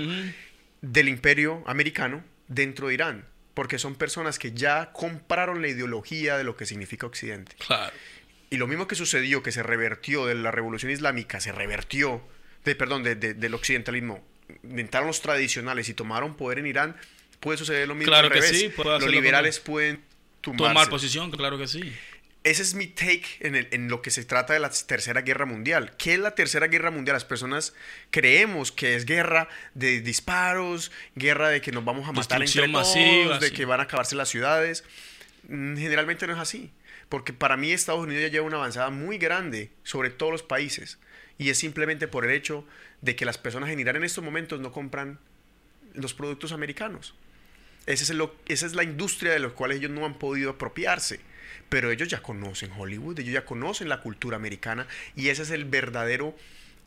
Del 0.80 1.08
imperio 1.08 1.62
americano 1.66 2.24
dentro 2.48 2.88
de 2.88 2.94
Irán. 2.94 3.26
Porque 3.54 3.78
son 3.78 3.94
personas 3.94 4.38
que 4.38 4.52
ya 4.52 4.92
compraron 4.92 5.60
la 5.60 5.68
ideología 5.68 6.38
de 6.38 6.44
lo 6.44 6.56
que 6.56 6.64
significa 6.66 7.06
Occidente. 7.06 7.56
Claro. 7.58 7.92
Y 8.50 8.56
lo 8.56 8.66
mismo 8.66 8.88
que 8.88 8.96
sucedió, 8.96 9.42
que 9.42 9.52
se 9.52 9.62
revertió 9.62 10.26
de 10.26 10.34
la 10.34 10.50
revolución 10.50 10.90
islámica, 10.90 11.40
se 11.40 11.52
revertió, 11.52 12.22
de, 12.64 12.74
perdón, 12.74 13.04
de, 13.04 13.14
del 13.14 13.54
occidentalismo. 13.54 14.24
Entraron 14.64 15.06
los 15.06 15.22
tradicionales 15.22 15.88
y 15.88 15.94
tomaron 15.94 16.36
poder 16.36 16.58
en 16.58 16.66
Irán, 16.66 16.96
puede 17.38 17.56
suceder 17.56 17.86
lo 17.86 17.94
mismo. 17.94 18.10
Claro 18.10 18.28
que 18.30 18.42
sí. 18.42 18.72
Los 18.76 19.08
liberales 19.08 19.60
pueden 19.60 20.02
Tomar 20.40 20.88
posición, 20.88 21.30
claro 21.30 21.58
que 21.58 21.68
sí. 21.68 21.92
Ese 22.42 22.62
es 22.62 22.72
mi 22.72 22.86
take 22.86 23.26
en, 23.40 23.54
el, 23.54 23.68
en, 23.70 23.88
lo 23.88 24.00
que 24.00 24.10
se 24.10 24.24
trata 24.24 24.54
de 24.54 24.60
la 24.60 24.70
Tercera 24.70 25.20
Guerra 25.20 25.44
Mundial. 25.44 25.92
¿Qué 25.98 26.14
es 26.14 26.18
la 26.18 26.34
Tercera 26.34 26.68
Guerra 26.68 26.90
Mundial? 26.90 27.14
Las 27.14 27.26
personas 27.26 27.74
creemos 28.10 28.72
que 28.72 28.96
es 28.96 29.04
guerra 29.04 29.48
de 29.74 30.00
disparos, 30.00 30.90
guerra 31.14 31.50
de 31.50 31.60
que 31.60 31.70
nos 31.70 31.84
vamos 31.84 32.08
a 32.08 32.12
matar 32.12 32.42
entre 32.42 32.66
todos, 32.66 33.40
de 33.40 33.52
que 33.52 33.66
van 33.66 33.80
a 33.80 33.82
acabarse 33.82 34.16
las 34.16 34.30
ciudades. 34.30 34.84
Mm, 35.48 35.76
generalmente 35.76 36.26
no 36.26 36.32
es 36.32 36.38
así. 36.38 36.70
Porque 37.10 37.34
para 37.34 37.58
mí 37.58 37.72
Estados 37.72 38.02
Unidos 38.02 38.22
ya 38.22 38.28
lleva 38.28 38.46
una 38.46 38.56
avanzada 38.56 38.88
muy 38.88 39.18
grande 39.18 39.70
sobre 39.82 40.08
todos 40.08 40.32
los 40.32 40.42
países. 40.42 40.98
Y 41.36 41.50
es 41.50 41.58
simplemente 41.58 42.08
por 42.08 42.24
el 42.24 42.30
hecho 42.30 42.64
de 43.02 43.16
que 43.16 43.24
las 43.24 43.36
personas 43.36 43.68
en 43.68 43.80
Irán 43.80 43.96
en 43.96 44.04
estos 44.04 44.24
momentos 44.24 44.60
no 44.60 44.72
compran 44.72 45.18
los 45.92 46.14
productos 46.14 46.52
americanos. 46.52 47.14
Ese 47.86 48.04
es 48.04 48.20
esa 48.46 48.66
es 48.66 48.74
la 48.74 48.84
industria 48.84 49.32
de 49.32 49.40
los 49.40 49.52
cuales 49.52 49.78
ellos 49.78 49.90
no 49.90 50.06
han 50.06 50.14
podido 50.14 50.50
apropiarse. 50.50 51.20
Pero 51.68 51.90
ellos 51.90 52.08
ya 52.08 52.22
conocen 52.22 52.70
Hollywood, 52.76 53.18
ellos 53.18 53.34
ya 53.34 53.44
conocen 53.44 53.88
la 53.88 54.00
cultura 54.00 54.36
americana 54.36 54.86
y 55.16 55.28
esa 55.28 55.42
es 55.42 55.50
el 55.50 55.64
verdadero, 55.64 56.36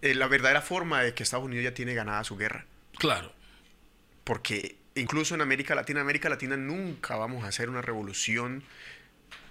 eh, 0.02 0.16
la 0.16 0.28
verdadera 0.28 0.62
forma 0.62 1.04
de 1.04 1.14
que 1.14 1.24
Estados 1.24 1.46
Unidos 1.46 1.66
ya 1.66 1.74
tiene 1.74 1.94
ganada 1.94 2.24
su 2.24 2.38
guerra. 2.38 2.66
Claro. 2.98 3.34
Porque 4.24 4.78
incluso 4.96 5.36
en 5.36 5.42
América 5.42 5.76
Latina, 5.76 6.00
América 6.00 6.30
Latina 6.30 6.56
nunca 6.56 7.18
vamos 7.18 7.44
a 7.44 7.48
hacer 7.48 7.70
una 7.70 7.82
revolución 7.82 8.64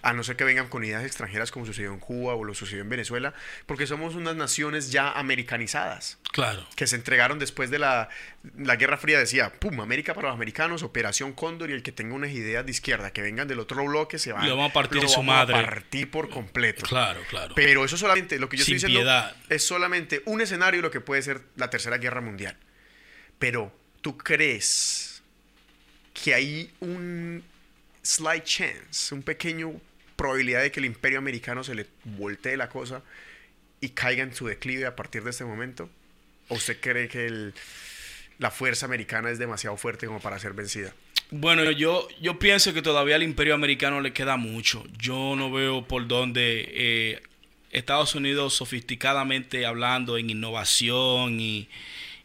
a 0.02 0.12
no 0.12 0.24
ser 0.24 0.36
que 0.36 0.44
vengan 0.44 0.68
con 0.68 0.84
ideas 0.84 1.04
extranjeras 1.04 1.52
como 1.52 1.64
sucedió 1.64 1.92
en 1.92 2.00
Cuba 2.00 2.34
o 2.34 2.44
lo 2.44 2.54
sucedió 2.54 2.82
en 2.82 2.88
Venezuela, 2.88 3.34
porque 3.66 3.86
somos 3.86 4.16
unas 4.16 4.34
naciones 4.34 4.90
ya 4.90 5.12
americanizadas. 5.12 6.18
Claro. 6.32 6.66
Que 6.74 6.88
se 6.88 6.96
entregaron 6.96 7.38
después 7.38 7.70
de 7.70 7.78
la, 7.78 8.08
la 8.58 8.76
Guerra 8.76 8.96
Fría, 8.96 9.18
decía, 9.18 9.52
pum, 9.52 9.80
América 9.80 10.12
para 10.14 10.28
los 10.28 10.34
americanos, 10.34 10.82
Operación 10.82 11.32
Cóndor, 11.32 11.70
y 11.70 11.74
el 11.74 11.82
que 11.82 11.92
tenga 11.92 12.14
unas 12.14 12.32
ideas 12.32 12.66
de 12.66 12.72
izquierda 12.72 13.12
que 13.12 13.22
vengan 13.22 13.46
del 13.46 13.60
otro 13.60 13.84
bloque 13.84 14.18
se 14.18 14.32
va 14.32 14.44
lo 14.44 14.56
vamos 14.56 14.70
a 14.70 14.74
partir 14.74 15.08
su 15.08 15.22
madre. 15.22 15.56
A 15.56 15.62
partir 15.62 16.10
por 16.10 16.28
completo. 16.28 16.84
Claro, 16.86 17.20
claro. 17.30 17.54
Pero 17.54 17.84
eso 17.84 17.96
solamente, 17.96 18.38
lo 18.38 18.48
que 18.48 18.56
yo 18.56 18.62
estoy 18.62 18.74
diciendo 18.74 19.30
es 19.48 19.64
solamente 19.64 20.22
un 20.26 20.40
escenario 20.40 20.78
de 20.78 20.82
lo 20.82 20.90
que 20.90 21.00
puede 21.00 21.22
ser 21.22 21.42
la 21.56 21.70
Tercera 21.70 21.98
Guerra 21.98 22.20
Mundial. 22.20 22.56
Pero, 23.38 23.72
¿tú 24.00 24.18
crees 24.18 25.22
que 26.12 26.34
hay 26.34 26.72
un 26.80 27.44
slight 28.02 28.44
chance, 28.44 29.14
un 29.14 29.22
pequeño 29.22 29.80
probabilidad 30.16 30.62
de 30.62 30.70
que 30.70 30.80
el 30.80 30.86
imperio 30.86 31.18
americano 31.18 31.64
se 31.64 31.74
le 31.74 31.86
voltee 32.04 32.56
la 32.56 32.68
cosa 32.68 33.02
y 33.80 33.90
caiga 33.90 34.22
en 34.22 34.34
su 34.34 34.46
declive 34.46 34.86
a 34.86 34.96
partir 34.96 35.24
de 35.24 35.30
este 35.30 35.44
momento? 35.44 35.88
¿O 36.48 36.54
usted 36.54 36.78
cree 36.80 37.08
que 37.08 37.52
la 38.38 38.50
fuerza 38.50 38.86
americana 38.86 39.30
es 39.30 39.38
demasiado 39.38 39.76
fuerte 39.76 40.06
como 40.06 40.20
para 40.20 40.38
ser 40.38 40.52
vencida? 40.52 40.92
Bueno, 41.30 41.70
yo, 41.70 42.08
yo 42.20 42.38
pienso 42.38 42.74
que 42.74 42.82
todavía 42.82 43.16
al 43.16 43.22
imperio 43.22 43.54
americano 43.54 44.02
le 44.02 44.12
queda 44.12 44.36
mucho. 44.36 44.84
Yo 44.98 45.34
no 45.34 45.50
veo 45.50 45.88
por 45.88 46.06
dónde 46.06 46.68
eh, 46.74 47.22
Estados 47.70 48.14
Unidos 48.14 48.52
sofisticadamente 48.52 49.64
hablando 49.64 50.18
en 50.18 50.28
innovación 50.28 51.40
y, 51.40 51.68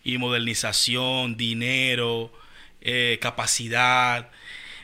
modernización, 0.03 1.38
dinero, 1.38 2.33
eh, 2.81 3.17
capacidad, 3.21 4.29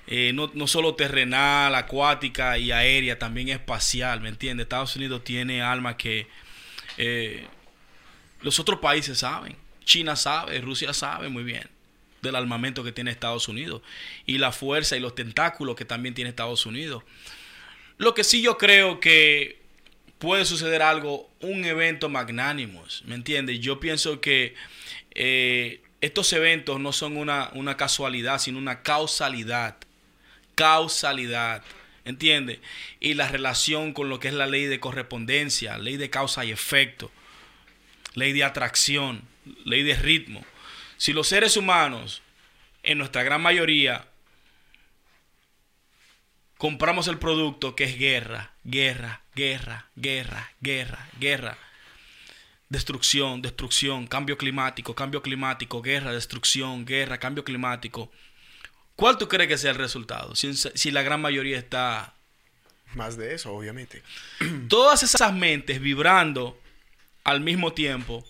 eh, 0.07 0.31
no, 0.33 0.51
no, 0.53 0.67
solo 0.67 0.95
terrenal, 0.95 1.73
acuática 1.75 2.57
y 2.57 2.71
aérea, 2.71 3.17
también 3.17 3.49
espacial, 3.49 4.21
¿me 4.21 4.29
entiendes? 4.29 4.65
Estados 4.65 4.95
Unidos 4.95 5.23
tiene 5.23 5.61
almas 5.61 5.95
que 5.95 6.27
eh, 6.97 7.47
los 8.41 8.59
otros 8.59 8.79
países 8.79 9.19
saben. 9.19 9.55
China 9.85 10.15
sabe, 10.15 10.59
Rusia 10.61 10.93
sabe 10.93 11.29
muy 11.29 11.43
bien 11.43 11.69
del 12.21 12.35
armamento 12.35 12.83
que 12.83 12.93
tiene 12.93 13.11
Estados 13.11 13.49
Unidos 13.49 13.81
y 14.25 14.37
la 14.37 14.53
fuerza 14.53 14.95
y 14.95 15.01
los 15.01 15.13
tentáculos 15.13 15.75
que 15.75 15.85
también 15.85 16.15
tiene 16.15 16.29
Estados 16.29 16.65
Unidos. 16.65 17.03
Lo 17.97 18.13
que 18.13 18.23
sí 18.23 18.41
yo 18.41 18.57
creo 18.57 18.99
que 18.99 19.61
puede 20.19 20.45
suceder 20.45 20.81
algo, 20.81 21.29
un 21.41 21.65
evento 21.65 22.07
magnánimo, 22.07 22.83
¿me 23.05 23.15
entiendes? 23.15 23.59
Yo 23.59 23.79
pienso 23.79 24.21
que 24.21 24.55
eh, 25.15 25.81
estos 25.99 26.31
eventos 26.33 26.79
no 26.79 26.93
son 26.93 27.17
una, 27.17 27.51
una 27.53 27.75
casualidad, 27.75 28.39
sino 28.39 28.57
una 28.57 28.83
causalidad 28.83 29.75
causalidad. 30.55 31.63
¿Entiende? 32.05 32.59
Y 32.99 33.13
la 33.13 33.29
relación 33.29 33.93
con 33.93 34.09
lo 34.09 34.19
que 34.19 34.27
es 34.27 34.33
la 34.33 34.45
ley 34.45 34.65
de 34.65 34.81
correspondencia, 34.81 35.77
ley 35.77 35.95
de 35.95 36.09
causa 36.09 36.43
y 36.43 36.51
efecto, 36.51 37.11
ley 38.13 38.33
de 38.33 38.43
atracción, 38.43 39.21
ley 39.63 39.83
de 39.83 39.95
ritmo. 39.95 40.45
Si 40.97 41.13
los 41.13 41.27
seres 41.27 41.55
humanos, 41.55 42.21
en 42.83 42.97
nuestra 42.97 43.23
gran 43.23 43.41
mayoría, 43.41 44.05
compramos 46.57 47.07
el 47.07 47.19
producto 47.19 47.75
que 47.75 47.85
es 47.85 47.97
guerra, 47.97 48.53
guerra, 48.63 49.21
guerra, 49.35 49.87
guerra, 49.95 50.51
guerra, 50.59 51.09
guerra, 51.19 51.57
destrucción, 52.69 53.41
destrucción, 53.41 54.07
cambio 54.07 54.37
climático, 54.37 54.95
cambio 54.95 55.21
climático, 55.21 55.81
guerra, 55.81 56.11
destrucción, 56.11 56.85
guerra, 56.85 57.17
cambio 57.17 57.43
climático, 57.43 58.11
¿Cuál 58.95 59.17
tú 59.17 59.27
crees 59.27 59.47
que 59.47 59.57
sea 59.57 59.71
el 59.71 59.77
resultado? 59.77 60.35
Si, 60.35 60.91
la 60.91 61.01
gran 61.01 61.21
mayoría 61.21 61.57
está... 61.57 62.13
Más 62.93 63.17
de 63.17 63.33
eso, 63.33 63.51
obviamente. 63.53 64.03
Todas 64.69 65.01
esas 65.03 65.33
mentes 65.33 65.81
vibrando 65.81 66.59
al 67.23 67.41
mismo 67.41 67.73
tiempo 67.73 68.23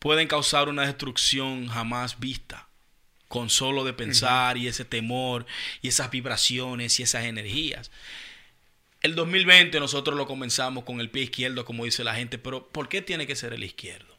pueden 0.00 0.26
causar 0.26 0.68
una 0.68 0.86
destrucción 0.86 1.68
jamás 1.68 2.18
vista. 2.18 2.68
Con 3.28 3.50
solo 3.50 3.84
de 3.84 3.92
pensar 3.92 4.56
y 4.56 4.68
ese 4.68 4.84
temor 4.84 5.46
y 5.82 5.88
esas 5.88 6.10
vibraciones 6.10 7.00
y 7.00 7.02
esas 7.02 7.24
energías. 7.24 7.90
El 9.02 9.14
2020 9.14 9.78
nosotros 9.80 10.16
lo 10.16 10.26
comenzamos 10.26 10.84
con 10.84 11.00
el 11.00 11.10
pie 11.10 11.24
izquierdo, 11.24 11.64
como 11.64 11.84
dice 11.84 12.04
la 12.04 12.14
gente, 12.14 12.38
pero 12.38 12.68
¿por 12.68 12.88
qué 12.88 13.02
tiene 13.02 13.26
que 13.26 13.36
ser 13.36 13.52
el 13.52 13.64
izquierdo? 13.64 14.15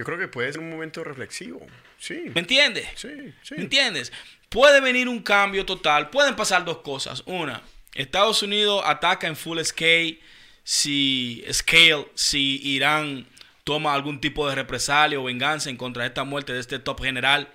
Yo 0.00 0.04
creo 0.06 0.16
que 0.16 0.28
puede 0.28 0.50
ser 0.50 0.62
un 0.62 0.70
momento 0.70 1.04
reflexivo. 1.04 1.60
Sí. 1.98 2.22
¿Me 2.34 2.40
entiendes? 2.40 2.88
Sí, 2.94 3.34
sí. 3.42 3.54
¿Me 3.56 3.64
entiendes? 3.64 4.10
Puede 4.48 4.80
venir 4.80 5.10
un 5.10 5.20
cambio 5.20 5.66
total. 5.66 6.08
Pueden 6.08 6.36
pasar 6.36 6.64
dos 6.64 6.78
cosas. 6.78 7.22
Una, 7.26 7.60
Estados 7.92 8.42
Unidos 8.42 8.82
ataca 8.86 9.26
en 9.26 9.36
full 9.36 9.60
scale 9.60 10.18
si, 10.64 11.44
scale, 11.52 12.06
si 12.14 12.62
Irán 12.66 13.26
toma 13.62 13.92
algún 13.92 14.22
tipo 14.22 14.48
de 14.48 14.54
represalia 14.54 15.20
o 15.20 15.24
venganza 15.24 15.68
en 15.68 15.76
contra 15.76 16.04
de 16.04 16.08
esta 16.08 16.24
muerte 16.24 16.54
de 16.54 16.60
este 16.60 16.78
top 16.78 17.02
general. 17.02 17.52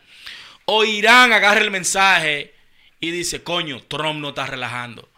O 0.65 0.85
Irán 0.85 1.33
agarra 1.33 1.61
el 1.61 1.71
mensaje 1.71 2.53
y 2.99 3.09
dice, 3.09 3.41
coño, 3.41 3.81
Trump 3.87 4.19
no 4.19 4.29
está 4.29 4.45
relajando. 4.45 5.09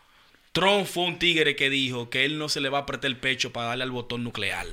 Trump 0.54 0.88
fue 0.88 1.04
un 1.04 1.20
tigre 1.20 1.58
que 1.58 1.70
dijo 1.70 2.10
que 2.10 2.24
él 2.24 2.38
no 2.38 2.48
se 2.48 2.62
le 2.62 2.70
va 2.70 2.78
a 2.78 2.82
apretar 2.84 3.08
el 3.12 3.18
pecho 3.18 3.52
para 3.52 3.68
darle 3.68 3.84
al 3.84 3.92
botón 3.92 4.24
nuclear 4.24 4.66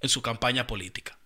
en 0.00 0.08
su 0.08 0.20
campaña 0.20 0.66
política. 0.66 1.17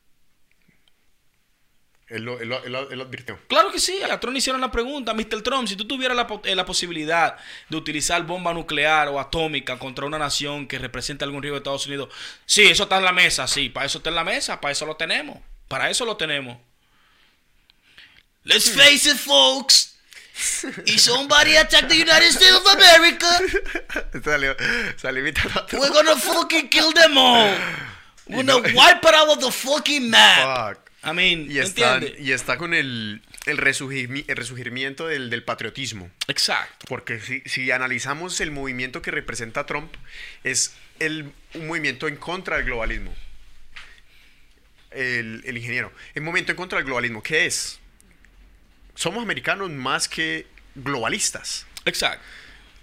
Él 2.13 2.25
lo, 2.25 2.39
él 2.41 2.49
lo- 2.49 2.63
él 2.65 2.73
lo- 2.73 2.91
él 2.91 2.99
lo 2.99 3.05
advirtió. 3.05 3.39
Claro 3.49 3.73
que 3.73 3.79
sí, 3.81 4.03
a 4.03 4.21
Trump 4.21 4.33
le 4.35 4.39
hicieron 4.39 4.61
la 4.61 4.71
pregunta, 4.71 5.15
Mr. 5.15 5.43
Trump, 5.43 5.67
si 5.69 5.77
tú 5.77 5.87
tuvieras 5.87 6.17
la, 6.17 6.27
eh, 6.45 6.55
la 6.55 6.65
posibilidad 6.67 7.37
de 7.69 7.77
utilizar 7.77 8.23
bomba 8.25 8.53
nuclear 8.53 9.09
o 9.09 9.19
atómica 9.19 9.79
contra 9.79 10.05
una 10.07 10.19
nación 10.19 10.67
que 10.67 10.79
represente 10.79 11.25
algún 11.25 11.43
riesgo 11.43 11.55
de 11.57 11.61
Estados 11.61 11.87
Unidos, 11.87 12.09
sí, 12.47 12.63
eso 12.65 12.83
está 12.85 12.99
en 12.99 13.05
la 13.05 13.13
mesa, 13.13 13.47
sí, 13.47 13.69
para 13.69 13.87
eso 13.87 13.99
está 13.99 14.11
en 14.11 14.17
la 14.17 14.25
mesa, 14.25 14.61
para 14.61 14.73
eso 14.73 14.85
lo 14.87 14.97
tenemos, 14.97 15.39
para 15.69 15.89
eso 15.91 16.05
lo 16.05 16.17
tenemos. 16.17 16.59
Let's 18.45 18.71
face 18.71 19.09
it, 19.09 19.17
folks. 19.17 19.91
If 20.87 20.99
somebody 20.99 21.57
attack 21.57 21.89
the 21.89 21.95
United 21.95 22.33
States 22.33 22.57
of 22.57 22.67
America, 22.67 23.27
salió, 24.25 24.57
salió 24.97 25.23
we're 25.23 25.91
gonna 25.93 26.17
fucking 26.17 26.69
kill 26.69 26.93
them 26.93 27.17
all. 27.17 27.55
We're 28.29 28.45
gonna 28.45 28.73
wipe 28.75 29.05
it 29.05 29.15
out 29.15 29.29
of 29.31 29.41
the 29.41 29.51
fucking 29.51 30.09
map. 30.09 30.77
Fuck. 30.77 30.82
I 31.05 31.13
mean, 31.13 31.51
Y 31.51 31.59
está, 31.59 32.01
y 32.19 32.31
está 32.31 32.57
con 32.59 32.75
el, 32.75 33.23
el, 33.47 33.59
el 33.59 34.37
resurgimiento 34.37 35.07
del, 35.09 35.31
del 35.31 35.43
patriotismo. 35.43 36.11
Exacto. 36.29 36.87
Porque 36.89 37.19
si, 37.21 37.41
si 37.47 37.71
analizamos 37.73 38.41
el 38.41 38.53
movimiento 38.53 39.03
que 39.03 39.11
representa 39.11 39.67
Trump, 39.67 39.93
es 40.45 40.75
el, 41.01 41.33
un 41.55 41.67
movimiento 41.67 42.07
en 42.07 42.17
contra 42.17 42.57
del 42.57 42.67
globalismo. 42.67 43.13
El, 44.93 45.43
el 45.45 45.57
ingeniero. 45.57 45.93
El 46.15 46.23
movimiento 46.23 46.53
en 46.53 46.57
contra 46.57 46.79
del 46.79 46.87
globalismo, 46.87 47.23
¿qué 47.23 47.47
es? 47.47 47.81
Somos 48.95 49.23
americanos 49.23 49.71
más 49.71 50.07
que 50.07 50.47
globalistas. 50.75 51.67
Exacto. 51.85 52.25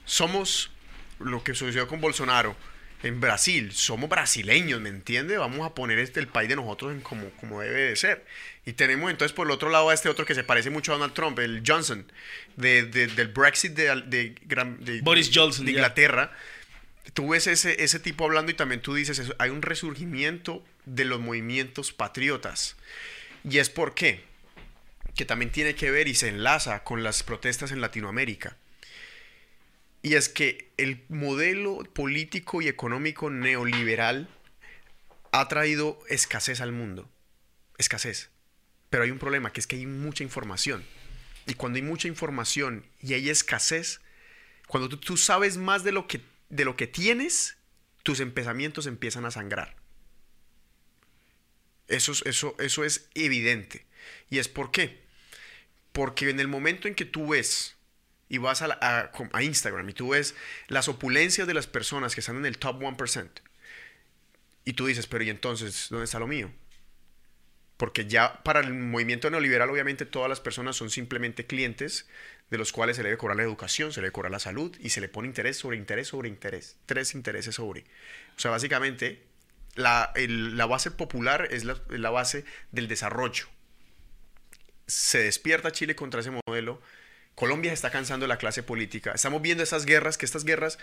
Somos 0.06 0.72
lo 1.20 1.44
que 1.44 1.54
sucedió 1.54 1.88
con 1.88 2.02
Bolsonaro 2.02 2.58
en 3.04 3.22
Brasil. 3.22 3.72
Somos 3.72 4.10
brasileños, 4.10 4.82
¿me 4.82 4.90
entiende? 4.90 5.38
Vamos 5.38 5.66
a 5.66 5.74
poner 5.74 6.00
este, 6.00 6.20
el 6.20 6.28
país 6.28 6.50
de 6.50 6.56
nosotros 6.56 6.92
en 6.92 7.02
como, 7.02 7.30
como 7.32 7.62
debe 7.62 7.82
de 7.90 7.96
ser. 7.96 8.26
Y 8.66 8.74
tenemos 8.74 9.10
entonces 9.10 9.34
por 9.34 9.48
el 9.48 9.52
otro 9.52 9.70
lado 9.70 9.90
a 9.90 9.94
este 9.94 10.10
otro 10.10 10.26
que 10.26 10.36
se 10.36 10.44
parece 10.44 10.70
mucho 10.70 10.92
a 10.92 10.96
Donald 10.96 11.14
Trump, 11.14 11.40
el 11.40 11.64
Johnson, 11.66 12.12
de, 12.56 12.84
de- 12.84 13.08
del 13.08 13.30
Brexit 13.30 13.74
de, 13.74 13.96
de 14.02 15.02
Boris 15.02 15.32
Johnson, 15.34 15.66
de. 15.66 15.72
Inglaterra. 15.72 16.32
Tú 17.14 17.30
ves 17.30 17.48
ese, 17.48 17.84
ese 17.84 18.00
tipo 18.00 18.26
hablando 18.26 18.52
y 18.52 18.56
también 18.56 18.82
tú 18.82 18.94
dices, 18.94 19.18
eso, 19.18 19.34
hay 19.40 19.50
un 19.50 19.64
resurgimiento 19.64 20.64
de 20.86 21.06
los 21.06 21.20
movimientos 21.20 21.92
patriotas. 21.92 22.76
¿Y 23.44 23.58
es 23.58 23.70
por 23.72 23.96
qué? 23.96 24.24
Que 25.16 25.26
también 25.26 25.52
tiene 25.52 25.74
que 25.74 25.90
ver 25.90 26.08
y 26.08 26.14
se 26.14 26.28
enlaza 26.28 26.84
con 26.84 27.02
las 27.02 27.24
protestas 27.24 27.72
en 27.72 27.82
Latinoamérica. 27.82 28.58
Y 30.02 30.16
es 30.16 30.30
que 30.30 30.72
el 30.78 31.04
modelo 31.10 31.84
político 31.94 32.62
y 32.62 32.68
económico 32.68 33.30
neoliberal 33.30 34.30
ha 35.32 35.48
traído 35.48 36.00
escasez 36.08 36.62
al 36.62 36.72
mundo. 36.72 37.10
Escasez. 37.78 38.30
Pero 38.90 39.04
hay 39.04 39.12
un 39.12 39.20
problema, 39.20 39.52
que 39.52 39.60
es 39.60 39.68
que 39.68 39.76
hay 39.76 39.86
mucha 39.86 40.24
información. 40.24 40.84
Y 41.46 41.54
cuando 41.56 41.78
hay 41.78 41.84
mucha 41.84 42.08
información 42.08 42.86
y 43.02 43.14
hay 43.14 43.30
escasez, 43.30 44.02
cuando 44.68 44.88
tú, 44.90 45.18
sabes 45.18 45.58
más 45.58 45.84
de 45.84 45.92
lo, 45.92 46.08
que, 46.08 46.22
de 46.50 46.64
lo 46.66 46.76
que 46.76 46.88
tienes, 46.88 47.58
tus 48.04 48.20
empezamientos 48.20 48.86
empiezan 48.88 49.26
a 49.26 49.32
sangrar. 49.32 49.76
Eso, 51.88 52.12
es- 52.12 52.24
eso, 52.26 52.56
eso 52.60 52.84
es 52.86 53.10
evidente. 53.16 53.86
¿Y 54.30 54.38
es 54.38 54.48
por 54.48 54.72
qué? 54.72 55.02
Porque 55.92 56.30
en 56.30 56.40
el 56.40 56.48
momento 56.48 56.88
en 56.88 56.96
que 56.96 57.06
tú 57.06 57.30
ves 57.30 57.76
y 58.30 58.38
vas 58.38 58.62
a, 58.62 59.12
Instagram 59.42 59.90
y 59.90 59.94
tú 59.94 60.10
ves 60.10 60.36
las 60.68 60.88
opulencias 60.88 61.48
de 61.48 61.56
las 61.56 61.68
personas 61.68 62.14
que 62.14 62.22
están 62.22 62.38
en 62.38 62.46
el 62.46 62.60
top 62.60 62.82
1%, 62.82 63.30
y 64.66 64.74
tú 64.74 64.86
dices, 64.86 65.08
pero 65.08 65.24
¿y 65.24 65.30
entonces 65.32 65.88
dónde 65.90 66.06
está 66.06 66.20
lo 66.20 66.28
mío? 66.28 66.52
Porque 67.76 68.06
ya 68.06 68.44
para 68.44 68.60
el 68.60 68.74
movimiento 68.74 69.30
neoliberal, 69.32 69.70
obviamente, 69.70 70.06
todas 70.06 70.30
las 70.30 70.42
personas 70.42 70.76
son 70.76 70.90
simplemente 70.90 71.48
clientes 71.48 72.08
de 72.52 72.58
los 72.58 72.72
cuales 72.72 72.98
se 72.98 73.04
le 73.04 73.10
debe 73.10 73.18
cobrar 73.18 73.38
la 73.38 73.44
educación, 73.44 73.94
se 73.94 74.02
le 74.02 74.08
debe 74.08 74.12
cobrar 74.12 74.32
la 74.32 74.40
salud 74.40 74.76
y 74.80 74.90
se 74.90 75.02
le 75.02 75.08
pone 75.08 75.28
interés 75.28 75.58
sobre 75.58 75.78
interés 75.78 76.10
sobre 76.10 76.28
interés. 76.28 76.78
Tres 76.86 77.16
intereses 77.16 77.56
sobre. 77.56 77.86
O 78.36 78.40
sea, 78.40 78.52
básicamente, 78.52 79.24
la, 79.76 80.12
la 80.16 80.66
base 80.66 80.92
popular 80.92 81.48
es 81.52 81.64
la 81.64 82.10
base 82.10 82.44
del 82.72 82.90
desarrollo. 82.90 83.46
Se 84.86 85.20
despierta 85.20 85.72
Chile 85.72 85.96
contra 85.96 86.20
ese 86.20 86.32
modelo. 86.46 86.82
Colombia 87.40 87.72
se 87.72 87.76
está 87.76 87.90
cansando 87.90 88.26
de 88.26 88.28
la 88.28 88.38
clase 88.38 88.64
política. 88.64 89.14
Estamos 89.16 89.42
viendo 89.42 89.64
esas 89.64 89.86
guerras, 89.86 90.18
que 90.18 90.26
estas 90.26 90.44
guerras 90.44 90.78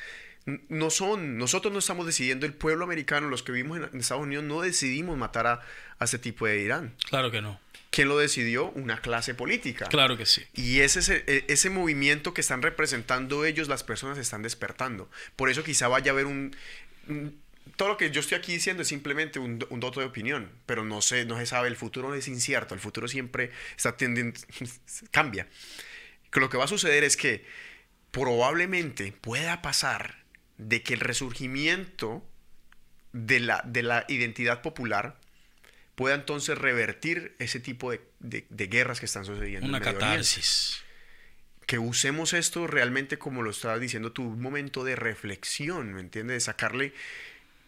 no 0.70 0.88
son, 0.88 1.36
nosotros 1.36 1.70
no 1.70 1.80
estamos 1.80 2.06
decidiendo, 2.06 2.46
el 2.46 2.54
pueblo 2.54 2.82
americano, 2.82 3.28
los 3.28 3.42
que 3.42 3.52
vivimos 3.52 3.76
en, 3.92 4.00
Estados 4.00 4.22
Unidos, 4.22 4.42
no 4.44 4.62
decidimos 4.62 5.18
matar 5.18 5.46
a, 5.46 5.60
a 5.98 6.04
ese 6.06 6.18
tipo 6.18 6.46
de 6.46 6.58
Irán. 6.62 6.94
Claro 7.10 7.30
que 7.30 7.42
no. 7.42 7.60
¿Quién 7.90 8.08
lo 8.08 8.16
decidió? 8.16 8.70
Una 8.70 9.02
clase 9.02 9.34
política. 9.34 9.84
Claro 9.90 10.16
que 10.16 10.24
sí. 10.24 10.44
Y 10.54 10.80
ese, 10.80 11.00
ese, 11.00 11.24
e- 11.26 11.44
ese 11.48 11.68
movimiento 11.68 12.32
que 12.32 12.40
están 12.40 12.62
representando 12.62 13.44
ellos, 13.44 13.68
las 13.68 13.84
personas 13.84 14.16
están 14.16 14.40
despertando. 14.40 15.10
Por 15.36 15.50
eso 15.50 15.62
quizá 15.62 15.88
vaya 15.88 16.12
a 16.12 16.14
haber 16.14 16.24
un... 16.24 16.56
un- 17.08 17.38
todo 17.76 17.88
lo 17.88 17.96
que 17.98 18.10
yo 18.10 18.20
estoy 18.20 18.38
aquí 18.38 18.52
diciendo 18.52 18.80
es 18.82 18.88
simplemente 18.88 19.38
un, 19.38 19.62
un 19.68 19.80
dato 19.80 20.00
de 20.00 20.06
opinión, 20.06 20.48
pero 20.64 20.84
no 20.84 21.02
se, 21.02 21.26
no 21.26 21.36
se 21.36 21.44
sabe, 21.44 21.68
el 21.68 21.76
futuro 21.76 22.14
es 22.14 22.28
incierto, 22.28 22.72
el 22.74 22.80
futuro 22.80 23.08
siempre 23.08 23.50
está 23.76 23.94
cambia. 25.10 25.46
Que 26.30 26.40
lo 26.40 26.48
que 26.50 26.56
va 26.56 26.64
a 26.64 26.68
suceder 26.68 27.04
es 27.04 27.16
que 27.16 27.44
probablemente 28.10 29.12
pueda 29.12 29.62
pasar 29.62 30.24
de 30.58 30.82
que 30.82 30.94
el 30.94 31.00
resurgimiento 31.00 32.26
de 33.12 33.40
la, 33.40 33.62
de 33.66 33.82
la 33.82 34.04
identidad 34.08 34.62
popular 34.62 35.18
pueda 35.94 36.14
entonces 36.14 36.56
revertir 36.58 37.34
ese 37.38 37.60
tipo 37.60 37.90
de, 37.90 38.00
de- 38.20 38.46
de 38.50 38.66
guerras 38.66 39.00
que 39.00 39.06
están 39.06 39.24
sucediendo. 39.24 39.66
en 39.66 39.70
Una 39.70 39.78
Oriente. 39.78 39.98
catarsis. 40.00 40.82
Que 41.66 41.78
usemos 41.78 42.32
esto 42.32 42.66
realmente, 42.66 43.18
como 43.18 43.42
lo 43.42 43.50
estabas 43.50 43.80
diciendo 43.80 44.12
tú, 44.12 44.22
un 44.22 44.40
momento 44.40 44.84
de 44.84 44.94
reflexión, 44.94 45.92
¿me 45.94 46.00
entiendes? 46.00 46.36
De 46.36 46.40
sacarle 46.40 46.92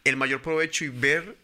el 0.04 0.16
mayor 0.16 0.40
provecho 0.42 0.84
y 0.84 0.88
ver 0.88 1.36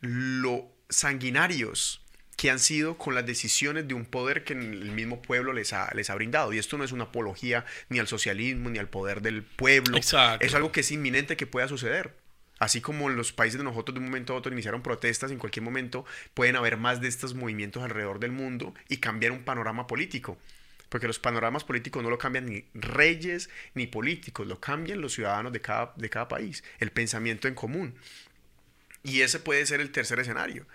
lo 0.00 0.70
sanguinarios 0.90 2.01
que 2.42 2.50
han 2.50 2.58
sido 2.58 2.98
con 2.98 3.14
las 3.14 3.24
decisiones 3.24 3.86
de 3.86 3.94
un 3.94 4.04
poder 4.04 4.42
que 4.42 4.52
el 4.52 4.90
mismo 4.90 5.22
pueblo 5.22 5.52
les 5.52 5.72
ha, 5.72 5.94
les 5.94 6.10
ha 6.10 6.16
brindado. 6.16 6.52
Y 6.52 6.58
esto 6.58 6.76
no 6.76 6.82
es 6.82 6.90
una 6.90 7.04
apología 7.04 7.64
ni 7.88 8.00
al 8.00 8.08
socialismo 8.08 8.68
ni 8.68 8.80
al 8.80 8.88
poder 8.88 9.22
del 9.22 9.44
pueblo. 9.44 9.96
Exacto. 9.96 10.44
Es 10.44 10.52
algo 10.52 10.72
que 10.72 10.80
es 10.80 10.90
inminente 10.90 11.36
que 11.36 11.46
pueda 11.46 11.68
suceder. 11.68 12.16
Así 12.58 12.80
como 12.80 13.08
en 13.08 13.14
los 13.14 13.32
países 13.32 13.58
de 13.58 13.64
nosotros 13.64 13.94
de 13.94 14.00
un 14.00 14.06
momento 14.06 14.32
a 14.32 14.36
otro 14.38 14.52
iniciaron 14.52 14.82
protestas, 14.82 15.30
en 15.30 15.38
cualquier 15.38 15.62
momento 15.62 16.04
pueden 16.34 16.56
haber 16.56 16.78
más 16.78 17.00
de 17.00 17.06
estos 17.06 17.32
movimientos 17.34 17.80
alrededor 17.84 18.18
del 18.18 18.32
mundo 18.32 18.74
y 18.88 18.96
cambiar 18.96 19.30
un 19.30 19.44
panorama 19.44 19.86
político. 19.86 20.36
Porque 20.88 21.06
los 21.06 21.20
panoramas 21.20 21.62
políticos 21.62 22.02
no 22.02 22.10
lo 22.10 22.18
cambian 22.18 22.46
ni 22.46 22.64
reyes 22.74 23.50
ni 23.74 23.86
políticos, 23.86 24.48
lo 24.48 24.58
cambian 24.58 25.00
los 25.00 25.12
ciudadanos 25.12 25.52
de 25.52 25.60
cada, 25.60 25.92
de 25.94 26.10
cada 26.10 26.26
país, 26.26 26.64
el 26.80 26.90
pensamiento 26.90 27.46
en 27.46 27.54
común. 27.54 27.94
Y 29.04 29.20
ese 29.20 29.38
puede 29.38 29.64
ser 29.64 29.80
el 29.80 29.92
tercer 29.92 30.18
escenario. 30.18 30.66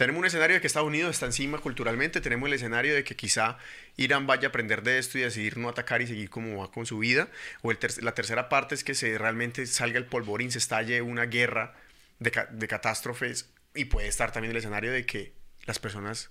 Tenemos 0.00 0.20
un 0.20 0.24
escenario 0.24 0.54
de 0.54 0.62
que 0.62 0.66
Estados 0.66 0.88
Unidos 0.88 1.10
está 1.10 1.26
encima 1.26 1.58
culturalmente, 1.58 2.22
tenemos 2.22 2.46
el 2.46 2.54
escenario 2.54 2.94
de 2.94 3.04
que 3.04 3.16
quizá 3.16 3.58
Irán 3.98 4.26
vaya 4.26 4.46
a 4.46 4.48
aprender 4.48 4.82
de 4.82 4.98
esto 4.98 5.18
y 5.18 5.20
decidir 5.20 5.58
no 5.58 5.68
atacar 5.68 6.00
y 6.00 6.06
seguir 6.06 6.30
como 6.30 6.56
va 6.56 6.70
con 6.70 6.86
su 6.86 7.00
vida, 7.00 7.28
o 7.60 7.70
el 7.70 7.76
la 8.00 8.14
tercera 8.14 8.48
parte 8.48 8.74
es 8.74 8.82
que 8.82 8.94
se 8.94 9.18
realmente 9.18 9.66
salga 9.66 9.98
el 9.98 10.06
polvorín, 10.06 10.50
se 10.50 10.56
estalle 10.56 11.02
una 11.02 11.26
guerra 11.26 11.74
de, 12.18 12.32
de 12.50 12.66
catástrofes 12.66 13.50
y 13.74 13.84
puede 13.84 14.08
estar 14.08 14.32
también 14.32 14.52
el 14.52 14.56
escenario 14.56 14.90
de 14.90 15.04
que 15.04 15.34
las 15.66 15.78
personas 15.78 16.30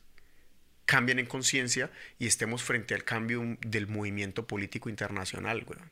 cambien 0.88 1.20
en 1.20 1.28
conciencia 1.28 1.92
y 2.18 2.26
estemos 2.26 2.64
frente 2.64 2.96
al 2.96 3.04
cambio 3.04 3.56
del 3.62 3.86
movimiento 3.86 4.48
político 4.48 4.90
internacional, 4.90 5.64
weón. 5.68 5.92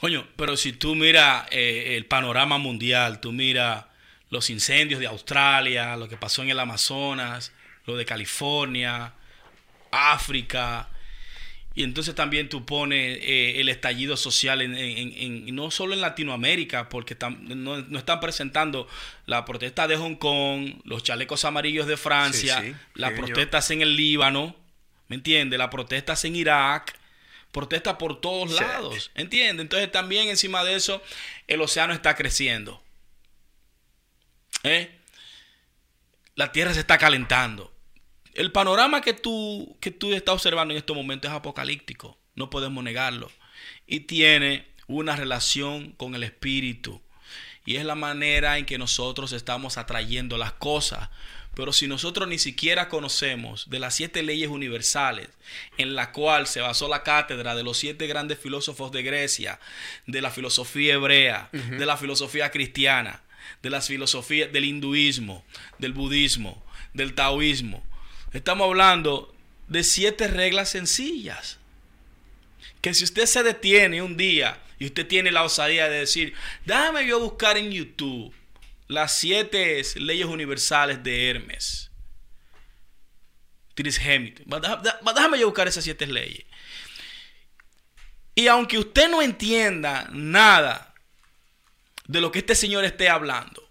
Coño, 0.00 0.26
pero 0.34 0.56
si 0.56 0.72
tú 0.72 0.96
miras 0.96 1.46
eh, 1.52 1.96
el 1.96 2.06
panorama 2.06 2.58
mundial, 2.58 3.20
tú 3.20 3.30
miras 3.30 3.84
los 4.30 4.50
incendios 4.50 5.00
de 5.00 5.06
Australia, 5.06 5.96
lo 5.96 6.08
que 6.08 6.16
pasó 6.16 6.42
en 6.42 6.50
el 6.50 6.58
Amazonas, 6.58 7.52
lo 7.86 7.96
de 7.96 8.04
California, 8.04 9.12
África, 9.90 10.88
y 11.74 11.82
entonces 11.82 12.14
también 12.14 12.48
tú 12.48 12.64
pones 12.64 13.18
eh, 13.20 13.60
el 13.60 13.68
estallido 13.68 14.16
social 14.16 14.62
en, 14.62 14.74
en- 14.74 15.54
no 15.54 15.70
solo 15.70 15.92
en 15.92 16.00
Latinoamérica, 16.00 16.88
porque 16.88 17.18
tam- 17.18 17.38
no, 17.40 17.78
no 17.82 17.98
están 17.98 18.18
presentando 18.20 18.88
la 19.26 19.44
protesta 19.44 19.86
de 19.86 19.96
Hong 19.96 20.14
Kong, 20.16 20.80
los 20.84 21.02
chalecos 21.02 21.44
amarillos 21.44 21.86
de 21.86 21.96
Francia, 21.98 22.60
Sí, 22.62 22.68
sí, 22.70 22.76
las 22.94 23.10
protestas 23.26 23.70
en 23.70 23.82
el 23.82 23.94
Líbano, 23.94 24.56
¿me 25.08 25.16
entiendes? 25.16 25.58
Las 25.58 25.68
protestas 25.68 26.24
en 26.24 26.34
Irak, 26.36 26.98
protestas 27.52 27.96
por 27.96 28.20
todos 28.22 28.50
lados, 28.52 29.10
¿entiendes? 29.14 29.62
Entonces 29.62 29.92
también 29.92 30.28
encima 30.28 30.64
de 30.64 30.76
eso 30.76 31.02
el 31.46 31.60
océano 31.60 31.92
está 31.92 32.16
creciendo. 32.16 32.82
¿Eh? 34.62 34.90
La 36.34 36.52
tierra 36.52 36.74
se 36.74 36.80
está 36.80 36.98
calentando. 36.98 37.72
El 38.34 38.52
panorama 38.52 39.00
que 39.00 39.14
tú, 39.14 39.76
que 39.80 39.90
tú 39.90 40.12
estás 40.12 40.34
observando 40.34 40.72
en 40.74 40.78
estos 40.78 40.94
momentos 40.94 41.30
es 41.30 41.36
apocalíptico. 41.36 42.18
No 42.34 42.50
podemos 42.50 42.84
negarlo. 42.84 43.30
Y 43.86 44.00
tiene 44.00 44.66
una 44.86 45.16
relación 45.16 45.92
con 45.92 46.14
el 46.14 46.22
espíritu. 46.22 47.00
y 47.64 47.76
es 47.76 47.84
la 47.84 47.96
manera 47.96 48.58
en 48.58 48.66
que 48.66 48.78
nosotros 48.78 49.32
estamos 49.32 49.76
atrayendo 49.78 50.36
las 50.36 50.52
cosas. 50.52 51.08
Pero 51.56 51.72
si 51.72 51.88
nosotros 51.88 52.28
ni 52.28 52.38
siquiera 52.38 52.90
conocemos 52.90 53.70
de 53.70 53.78
las 53.78 53.94
siete 53.94 54.22
leyes 54.22 54.50
universales 54.50 55.30
en 55.78 55.96
la 55.96 56.12
cual 56.12 56.46
se 56.46 56.60
basó 56.60 56.86
la 56.86 57.02
cátedra 57.02 57.54
de 57.54 57.64
los 57.64 57.78
siete 57.78 58.06
grandes 58.06 58.38
filósofos 58.38 58.92
de 58.92 59.02
Grecia, 59.02 59.58
de 60.06 60.20
la 60.20 60.30
filosofía 60.30 60.94
hebrea, 60.94 61.48
de 61.52 61.86
la 61.86 61.96
filosofía 61.96 62.50
cristiana, 62.50 63.22
de 63.62 63.70
las 63.70 63.88
filosofías 63.88 64.52
del 64.52 64.64
hinduismo, 64.64 65.44
del 65.78 65.92
budismo, 65.92 66.62
del 66.94 67.14
taoísmo, 67.14 67.84
estamos 68.32 68.66
hablando 68.66 69.34
de 69.68 69.84
siete 69.84 70.28
reglas 70.28 70.70
sencillas. 70.70 71.58
Que 72.80 72.94
si 72.94 73.04
usted 73.04 73.26
se 73.26 73.42
detiene 73.42 74.02
un 74.02 74.16
día 74.16 74.60
y 74.78 74.86
usted 74.86 75.06
tiene 75.06 75.32
la 75.32 75.42
osadía 75.42 75.88
de 75.88 76.00
decir, 76.00 76.34
déjame 76.64 77.06
yo 77.06 77.18
buscar 77.20 77.56
en 77.56 77.70
YouTube 77.70 78.32
las 78.88 79.16
siete 79.18 79.82
leyes 79.96 80.26
universales 80.26 81.02
de 81.02 81.30
Hermes. 81.30 81.90
Déjame 83.76 85.38
yo 85.38 85.46
buscar 85.46 85.68
esas 85.68 85.84
siete 85.84 86.06
leyes. 86.06 86.44
Y 88.34 88.48
aunque 88.48 88.78
usted 88.78 89.08
no 89.10 89.22
entienda 89.22 90.08
nada 90.12 90.94
de 92.06 92.20
lo 92.20 92.30
que 92.32 92.40
este 92.40 92.54
señor 92.54 92.84
esté 92.84 93.08
hablando, 93.08 93.68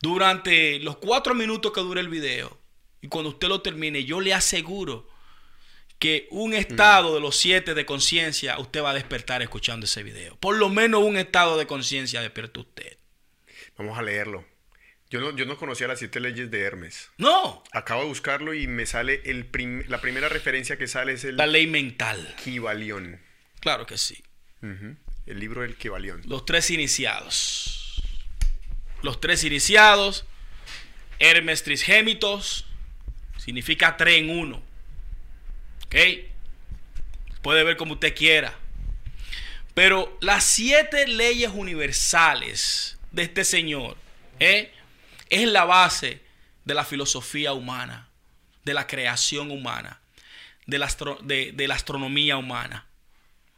durante 0.00 0.78
los 0.80 0.96
cuatro 0.98 1.34
minutos 1.34 1.72
que 1.72 1.80
dure 1.80 2.00
el 2.00 2.08
video, 2.08 2.58
y 3.00 3.08
cuando 3.08 3.30
usted 3.30 3.48
lo 3.48 3.60
termine, 3.60 4.04
yo 4.04 4.20
le 4.20 4.34
aseguro 4.34 5.08
que 5.98 6.26
un 6.30 6.54
estado 6.54 7.14
de 7.14 7.20
los 7.20 7.36
siete 7.36 7.74
de 7.74 7.86
conciencia 7.86 8.58
usted 8.58 8.82
va 8.82 8.90
a 8.90 8.94
despertar 8.94 9.42
escuchando 9.42 9.86
ese 9.86 10.02
video. 10.02 10.36
Por 10.36 10.56
lo 10.56 10.68
menos 10.68 11.02
un 11.02 11.16
estado 11.16 11.56
de 11.56 11.66
conciencia 11.66 12.20
despierta 12.20 12.60
usted. 12.60 12.98
Vamos 13.76 13.98
a 13.98 14.02
leerlo. 14.02 14.44
Yo 15.10 15.20
no, 15.20 15.36
yo 15.36 15.44
no 15.46 15.56
conocía 15.56 15.86
las 15.86 15.98
siete 16.00 16.18
leyes 16.20 16.50
de 16.50 16.60
Hermes. 16.60 17.10
No. 17.18 17.62
Acabo 17.72 18.02
de 18.02 18.08
buscarlo 18.08 18.52
y 18.52 18.66
me 18.66 18.84
sale 18.84 19.22
el 19.24 19.48
la 19.88 20.00
primera 20.00 20.28
referencia 20.28 20.76
que 20.76 20.88
sale 20.88 21.12
es 21.12 21.24
el... 21.24 21.36
La 21.36 21.46
ley 21.46 21.66
mental. 21.66 22.34
Kibalión. 22.42 23.20
Claro 23.60 23.86
que 23.86 23.96
sí. 23.96 24.22
El 25.26 25.40
libro 25.40 25.62
del 25.62 25.76
Kibalión. 25.76 26.22
Los 26.26 26.44
tres 26.44 26.70
iniciados. 26.70 28.02
Los 29.02 29.20
tres 29.20 29.44
iniciados. 29.44 30.24
Hermes 31.18 31.62
Trisgémitos. 31.62 32.66
Significa 33.38 33.96
tres 33.96 34.18
en 34.18 34.30
uno. 34.30 34.62
Puede 37.42 37.62
ver 37.62 37.76
como 37.76 37.94
usted 37.94 38.14
quiera. 38.14 38.58
Pero 39.74 40.16
las 40.20 40.44
siete 40.44 41.06
leyes 41.06 41.50
universales 41.52 42.98
de 43.10 43.22
este 43.22 43.44
Señor 43.44 43.96
¿eh? 44.40 44.72
es 45.30 45.48
la 45.48 45.64
base 45.64 46.22
de 46.64 46.74
la 46.74 46.84
filosofía 46.84 47.52
humana, 47.52 48.08
de 48.64 48.74
la 48.74 48.86
creación 48.86 49.50
humana, 49.50 50.00
de 50.66 50.78
la 50.78 51.74
astronomía 51.74 52.36
humana, 52.36 52.86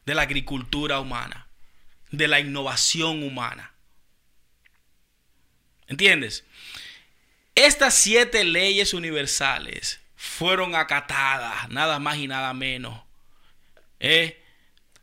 de 0.04 0.14
la 0.14 0.22
agricultura 0.22 1.00
humana, 1.00 1.45
de 2.10 2.28
la 2.28 2.40
innovación 2.40 3.22
humana. 3.22 3.72
¿Entiendes? 5.88 6.44
Estas 7.54 7.94
siete 7.94 8.44
leyes 8.44 8.92
universales 8.92 10.00
fueron 10.16 10.74
acatadas, 10.74 11.68
nada 11.70 11.98
más 11.98 12.18
y 12.18 12.26
nada 12.26 12.52
menos, 12.52 13.00
eh, 14.00 14.42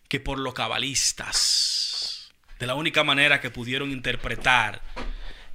que 0.08 0.20
por 0.20 0.38
los 0.40 0.54
cabalistas. 0.54 2.32
De 2.60 2.68
la 2.68 2.76
única 2.76 3.04
manera 3.04 3.42
que 3.42 3.50
pudieron 3.50 3.92
interpretar 3.92 4.82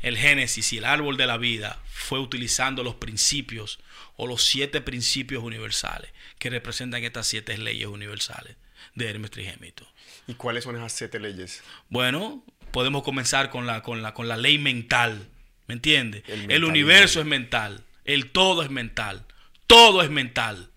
el 0.00 0.16
Génesis 0.16 0.72
y 0.72 0.78
el 0.78 0.84
árbol 0.84 1.16
de 1.16 1.26
la 1.26 1.36
vida 1.36 1.80
fue 1.86 2.18
utilizando 2.18 2.82
los 2.82 2.96
principios 2.96 3.78
o 4.16 4.26
los 4.26 4.44
siete 4.44 4.80
principios 4.80 5.42
universales 5.42 6.10
que 6.38 6.50
representan 6.50 7.02
estas 7.04 7.26
siete 7.26 7.56
leyes 7.58 7.88
universales 7.88 8.56
de 8.94 9.08
Hermes 9.08 9.30
Trigémito. 9.30 9.86
¿Y 10.26 10.34
cuáles 10.34 10.64
son 10.64 10.76
esas 10.76 10.92
siete 10.92 11.18
leyes? 11.18 11.62
Bueno, 11.88 12.44
podemos 12.70 13.02
comenzar 13.02 13.50
con 13.50 13.66
la, 13.66 13.82
con 13.82 14.02
la, 14.02 14.14
con 14.14 14.28
la 14.28 14.36
ley 14.36 14.58
mental. 14.58 15.28
¿Me 15.66 15.74
entiende? 15.74 16.24
el 16.26 16.64
universo 16.64 17.20
es 17.20 17.26
mental, 17.26 17.84
el 18.04 18.30
todo 18.30 18.62
es 18.62 18.70
mental 18.70 19.26
todo 19.68 20.02
es 20.02 20.10
mental. 20.10 20.70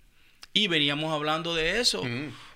Y 0.54 0.68
veníamos 0.68 1.12
hablando 1.12 1.56
de 1.56 1.80
eso. 1.80 2.04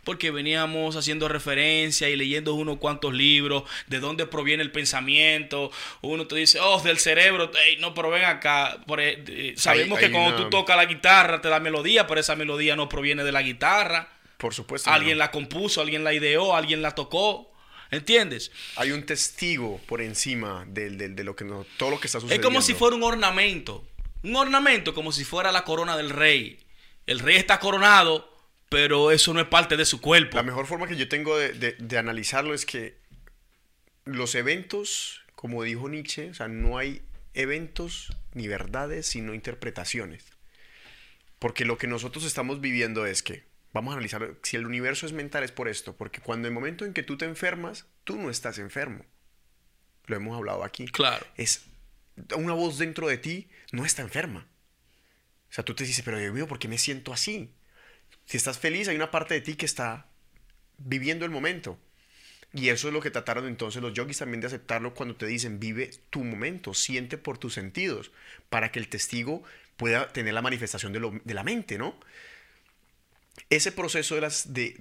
Porque 0.05 0.31
veníamos 0.31 0.95
haciendo 0.95 1.27
referencia 1.27 2.07
y 2.07 2.15
leyendo 2.15 2.53
unos 2.53 2.77
cuantos 2.77 3.13
libros, 3.13 3.63
de 3.87 3.99
dónde 3.99 4.25
proviene 4.25 4.63
el 4.63 4.71
pensamiento. 4.71 5.71
Uno 6.01 6.27
te 6.27 6.35
dice, 6.35 6.59
oh, 6.61 6.79
del 6.81 6.99
cerebro. 6.99 7.51
no, 7.79 7.93
pero 7.93 8.11
ven 8.11 8.23
acá. 8.23 8.77
E, 8.97 9.55
sabemos 9.57 9.99
que 9.99 10.09
cuando 10.11 10.43
tú 10.43 10.49
tocas 10.49 10.77
la 10.77 10.85
guitarra 10.85 11.41
te 11.41 11.49
da 11.49 11.59
melodía, 11.59 12.07
pero 12.07 12.21
esa 12.21 12.37
melodía 12.37 12.77
no 12.77 12.87
proviene 12.87 13.25
de 13.25 13.33
la 13.33 13.41
guitarra. 13.41 14.07
Por 14.37 14.53
supuesto. 14.53 14.89
Alguien 14.89 15.17
la 15.17 15.31
compuso, 15.31 15.81
alguien 15.81 16.03
la 16.03 16.13
ideó, 16.13 16.55
alguien 16.55 16.81
la 16.81 16.91
tocó. 16.91 17.51
¿Entiendes? 17.91 18.51
Hay 18.75 18.91
un 18.91 19.05
testigo 19.05 19.79
por 19.85 20.01
encima 20.01 20.65
de, 20.67 20.89
de, 20.89 21.23
lo 21.23 21.35
que 21.35 21.45
no, 21.45 21.65
todo 21.77 21.91
lo 21.91 21.99
que 21.99 22.07
está 22.07 22.19
sucediendo. 22.19 22.47
Es 22.47 22.53
como 22.53 22.61
si 22.61 22.73
fuera 22.73 22.95
un 22.95 23.03
ornamento. 23.03 23.83
Un 24.23 24.35
ornamento 24.35 24.93
como 24.93 25.11
si 25.11 25.23
fuera 25.23 25.51
la 25.51 25.63
corona 25.63 25.95
del 25.97 26.09
rey. 26.09 26.59
El 27.05 27.19
rey 27.19 27.37
está 27.37 27.59
coronado, 27.59 28.34
pero 28.75 29.09
eso 29.11 29.33
no 29.33 29.39
es 29.39 29.47
parte 29.47 29.77
de 29.77 29.85
su 29.85 30.01
cuerpo. 30.01 30.35
La 30.35 30.43
mejor 30.43 30.67
forma 30.67 30.85
que 30.85 30.97
yo 30.97 31.07
tengo 31.07 31.37
de, 31.37 31.97
analizarlo 31.97 32.53
es 32.53 32.65
que 32.65 32.97
los 34.03 34.35
eventos, 34.35 35.23
como 35.33 35.63
dijo 35.63 35.87
Nietzsche, 35.87 36.31
o 36.31 36.33
sea, 36.33 36.49
no 36.49 36.77
hay 36.77 37.01
eventos 37.33 38.11
ni 38.33 38.49
verdades, 38.49 39.05
sino 39.05 39.33
interpretaciones. 39.33 40.25
Porque 41.39 41.63
lo 41.63 41.77
que 41.77 41.87
nosotros 41.87 42.25
estamos 42.25 42.59
viviendo 42.59 43.05
es 43.05 43.23
que, 43.23 43.45
vamos 43.71 43.93
a 43.93 43.95
analizar, 43.95 44.35
si 44.43 44.57
el 44.57 44.65
universo 44.65 45.05
es 45.05 45.13
mental 45.13 45.45
es 45.45 45.53
por 45.53 45.69
esto, 45.69 45.95
porque 45.95 46.19
cuando 46.19 46.49
el 46.49 46.53
momento 46.53 46.83
en 46.83 46.91
que 46.91 47.03
tú 47.03 47.17
te 47.17 47.23
enfermas, 47.23 47.85
tú 48.03 48.17
no 48.17 48.29
estás 48.29 48.57
enfermo. 48.57 49.05
Lo 50.07 50.17
hemos 50.17 50.35
hablado 50.35 50.65
aquí. 50.65 50.87
Claro. 50.87 51.25
Es 51.37 51.63
una 52.35 52.51
voz 52.51 52.77
dentro 52.77 53.07
de 53.07 53.19
ti 53.19 53.47
no 53.71 53.85
está 53.85 54.01
enferma. 54.01 54.45
O 55.49 55.53
sea, 55.53 55.63
tú 55.63 55.73
te 55.75 55.85
dices, 55.85 56.03
pero 56.03 56.19
Dios 56.19 56.33
mío, 56.33 56.45
¿por 56.45 56.59
qué 56.59 56.67
me 56.67 56.77
siento 56.77 57.13
así? 57.13 57.53
Si 58.25 58.37
estás 58.37 58.59
feliz, 58.59 58.87
hay 58.87 58.95
una 58.95 59.11
parte 59.11 59.33
de 59.33 59.41
ti 59.41 59.55
que 59.55 59.65
está 59.65 60.07
viviendo 60.77 61.25
el 61.25 61.31
momento. 61.31 61.77
Y 62.53 62.69
eso 62.69 62.87
es 62.87 62.93
lo 62.93 63.01
que 63.01 63.11
trataron 63.11 63.47
entonces 63.47 63.81
los 63.81 63.93
yogis 63.93 64.19
también 64.19 64.41
de 64.41 64.47
aceptarlo 64.47 64.93
cuando 64.93 65.15
te 65.15 65.25
dicen, 65.25 65.59
vive 65.59 65.91
tu 66.09 66.23
momento, 66.23 66.73
siente 66.73 67.17
por 67.17 67.37
tus 67.37 67.53
sentidos, 67.53 68.11
para 68.49 68.71
que 68.71 68.79
el 68.79 68.87
testigo 68.87 69.43
pueda 69.75 70.07
tener 70.13 70.33
la 70.33 70.41
manifestación 70.41 70.93
de, 70.93 71.33
la 71.33 71.43
mente, 71.43 71.77
¿no? 71.77 71.99
Ese 73.49 73.73
proceso 73.73 74.15
de, 74.15 74.21
las, 74.21 74.53
de, 74.53 74.75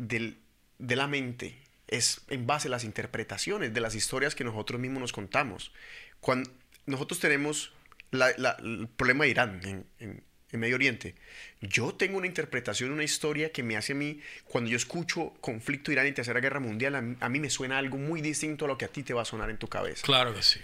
de 0.79 0.97
la 0.97 1.09
mente 1.09 1.59
es 1.89 2.23
en 2.29 2.47
base 2.47 2.69
a 2.69 2.71
las 2.71 2.85
interpretaciones 2.85 3.75
de 3.75 3.81
las 3.81 3.95
historias 3.95 4.35
que 4.35 4.45
nosotros 4.45 4.81
mismos 4.81 5.01
nos 5.01 5.13
contamos. 5.13 5.73
Cuando, 6.21 6.51
nosotros 6.87 7.21
tenemos 7.21 7.73
el 8.13 8.89
problema 8.97 9.25
de 9.25 9.31
Irán 9.31 9.87
en, 9.99 10.23
Medio 10.59 10.77
Oriente. 10.77 11.15
Yo 11.61 11.95
tengo 11.95 12.19
una 12.19 12.27
interpretación, 12.27 12.91
una 12.91 13.05
historia 13.05 13.53
que 13.53 13.63
me 13.63 13.77
hace 13.77 13.93
a 13.93 13.97
mí, 13.97 14.21
cuando 14.45 14.71
yo 14.71 14.77
escucho 14.77 15.35
conflicto 15.41 15.93
Irán 15.93 16.07
y 16.07 16.13
Tercera 16.13 16.41
Guerra 16.41 16.61
Mundial, 16.61 17.17
a 17.21 17.29
mí, 17.29 17.41
me 17.41 17.51
suena 17.51 17.79
algo 17.79 17.97
muy 17.97 18.21
distinto 18.21 18.65
a 18.65 18.69
lo 18.69 18.79
que 18.79 18.85
a 18.85 18.89
ti 18.89 19.03
te 19.03 19.15
va 19.15 19.23
a 19.23 19.25
sonar 19.25 19.51
en 19.51 19.59
tu 19.59 19.69
cabeza. 19.69 20.03
Claro 20.03 20.35
que 20.35 20.43
sí. 20.43 20.61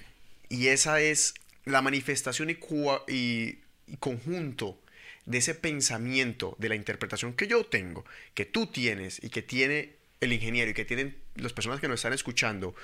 Y 0.49 0.69
esa 0.69 1.01
es 1.01 1.35
la 1.65 1.83
manifestación 1.83 2.51
y, 2.51 2.59
y, 3.09 3.59
y 3.87 3.97
conjunto 3.99 4.79
de 5.27 5.39
ese 5.39 5.55
pensamiento, 5.55 6.57
de 6.59 6.69
la 6.69 6.75
interpretación 6.75 7.35
que 7.35 7.47
yo 7.47 7.65
tengo, 7.65 8.05
que 8.35 8.47
tú 8.47 8.67
tienes 8.67 9.23
y 9.23 9.31
que 9.31 9.43
tiene 9.43 9.95
el 10.21 10.33
ingeniero 10.33 10.71
y 10.71 10.75
que 10.75 10.85
tienen 10.85 11.17
las 11.37 11.53
personas 11.53 11.81
que 11.81 11.89
nos 11.89 12.01
están 12.01 12.12
escuchando, 12.12 12.75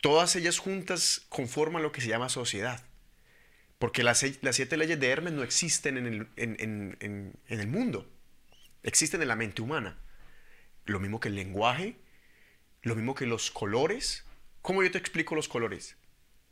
todas 0.00 0.36
ellas 0.36 0.58
juntas 0.58 1.22
conforman 1.28 1.82
lo 1.82 1.92
que 1.92 2.00
se 2.00 2.08
llama 2.08 2.28
sociedad. 2.28 2.82
Porque 3.78 4.02
las, 4.02 4.18
siete 4.18 4.76
leyes 4.76 4.98
de 4.98 5.08
Hermes 5.08 5.32
no 5.32 5.42
existen 5.42 5.96
en 5.96 7.38
el, 7.46 7.66
mundo, 7.68 8.10
existen 8.82 9.22
en 9.22 9.28
la 9.28 9.36
mente 9.36 9.62
humana. 9.62 9.98
Lo 10.84 10.98
mismo 10.98 11.20
que 11.20 11.28
el 11.28 11.36
lenguaje, 11.36 11.96
lo 12.82 12.96
mismo 12.96 13.14
que 13.14 13.26
los 13.26 13.50
colores. 13.50 14.24
¿Cómo 14.62 14.82
yo 14.82 14.90
te 14.90 14.98
explico 14.98 15.36
los 15.36 15.48
colores? 15.48 15.96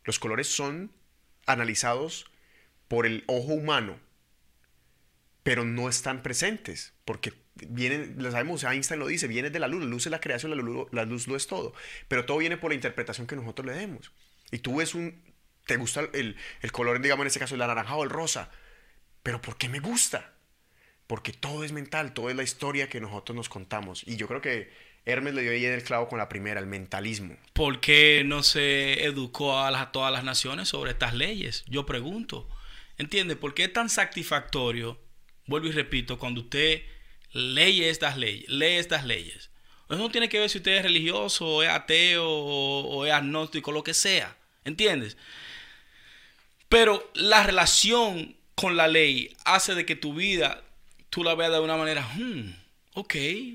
Los 0.04 0.20
colores 0.20 0.46
son 0.46 0.92
analizados 1.46 2.30
por 2.86 3.06
el 3.06 3.24
ojo 3.26 3.54
humano, 3.54 3.98
pero 5.42 5.64
no 5.64 5.88
están 5.88 6.22
presentes, 6.22 6.94
porque 7.04 7.32
vienen, 7.54 8.14
lo 8.18 8.30
sabemos, 8.30 8.62
Einstein 8.62 9.00
lo 9.00 9.08
dice, 9.08 9.26
viene 9.26 9.50
de 9.50 9.58
la 9.58 9.66
luz, 9.66 9.82
la 9.82 9.88
luz 9.88 10.06
es 10.06 10.12
la 10.12 10.20
creación, 10.20 10.50
la 10.50 10.62
luz, 10.62 10.86
la 10.92 11.04
luz 11.04 11.26
lo 11.26 11.34
es 11.34 11.48
todo, 11.48 11.74
pero 12.06 12.24
todo 12.24 12.38
viene 12.38 12.56
por 12.56 12.70
la 12.70 12.76
interpretación 12.76 13.26
que 13.26 13.34
nosotros 13.34 13.66
le 13.66 13.72
demos. 13.72 14.12
Y 14.52 14.58
tú 14.58 14.76
ves 14.76 14.94
un, 14.94 15.20
te 15.66 15.76
gusta 15.76 16.08
el, 16.12 16.36
el 16.62 16.72
color, 16.72 17.00
digamos 17.00 17.24
en 17.24 17.28
este 17.28 17.40
caso 17.40 17.54
el 17.54 17.62
anaranjado 17.62 18.00
o 18.00 18.04
el 18.04 18.10
rosa, 18.10 18.50
pero 19.22 19.40
¿por 19.42 19.56
qué 19.58 19.68
me 19.68 19.80
gusta? 19.80 20.32
Porque 21.06 21.32
todo 21.32 21.64
es 21.64 21.72
mental, 21.72 22.14
todo 22.14 22.30
es 22.30 22.36
la 22.36 22.42
historia 22.42 22.88
que 22.88 23.00
nosotros 23.00 23.36
nos 23.36 23.48
contamos. 23.48 24.02
Y 24.06 24.16
yo 24.16 24.26
creo 24.26 24.40
que 24.40 24.72
Hermes 25.04 25.34
le 25.34 25.42
dio 25.42 25.52
ahí 25.52 25.64
en 25.64 25.72
el 25.72 25.84
clavo 25.84 26.08
con 26.08 26.18
la 26.18 26.28
primera, 26.28 26.58
el 26.58 26.66
mentalismo. 26.66 27.36
¿Por 27.52 27.80
qué 27.80 28.22
no 28.26 28.42
se 28.42 29.04
educó 29.04 29.58
a, 29.60 29.70
las- 29.70 29.82
a 29.82 29.92
todas 29.92 30.12
las 30.12 30.24
naciones 30.24 30.68
sobre 30.68 30.90
estas 30.92 31.14
leyes? 31.14 31.64
Yo 31.68 31.86
pregunto. 31.86 32.48
¿Entiende? 32.98 33.36
¿Por 33.36 33.54
qué 33.54 33.64
es 33.64 33.72
tan 33.72 33.88
satisfactorio, 33.88 34.98
vuelvo 35.46 35.68
y 35.68 35.72
repito, 35.72 36.18
cuando 36.18 36.40
usted 36.40 36.82
lee 37.32 37.84
estas 37.84 38.16
leyes, 38.16 38.48
lee 38.48 38.76
estas 38.78 39.04
leyes? 39.04 39.50
Eso 39.88 39.98
no 39.98 40.10
tiene 40.10 40.28
que 40.28 40.40
ver 40.40 40.50
si 40.50 40.58
usted 40.58 40.78
es 40.78 40.82
religioso, 40.82 41.46
o 41.46 41.62
es 41.62 41.68
ateo, 41.68 42.24
o, 42.28 42.80
o 42.96 43.06
es 43.06 43.12
agnóstico, 43.12 43.70
lo 43.70 43.84
que 43.84 43.94
sea. 43.94 44.36
¿Entiendes? 44.64 45.16
Pero 46.68 47.10
la 47.14 47.42
relación 47.44 48.36
con 48.54 48.76
la 48.76 48.88
ley 48.88 49.36
hace 49.44 49.74
de 49.74 49.84
que 49.86 49.96
tu 49.96 50.14
vida 50.14 50.62
tú 51.10 51.22
la 51.24 51.34
veas 51.34 51.52
de 51.52 51.60
una 51.60 51.76
manera, 51.76 52.02
hmm, 52.16 52.54
ok, 52.94 53.14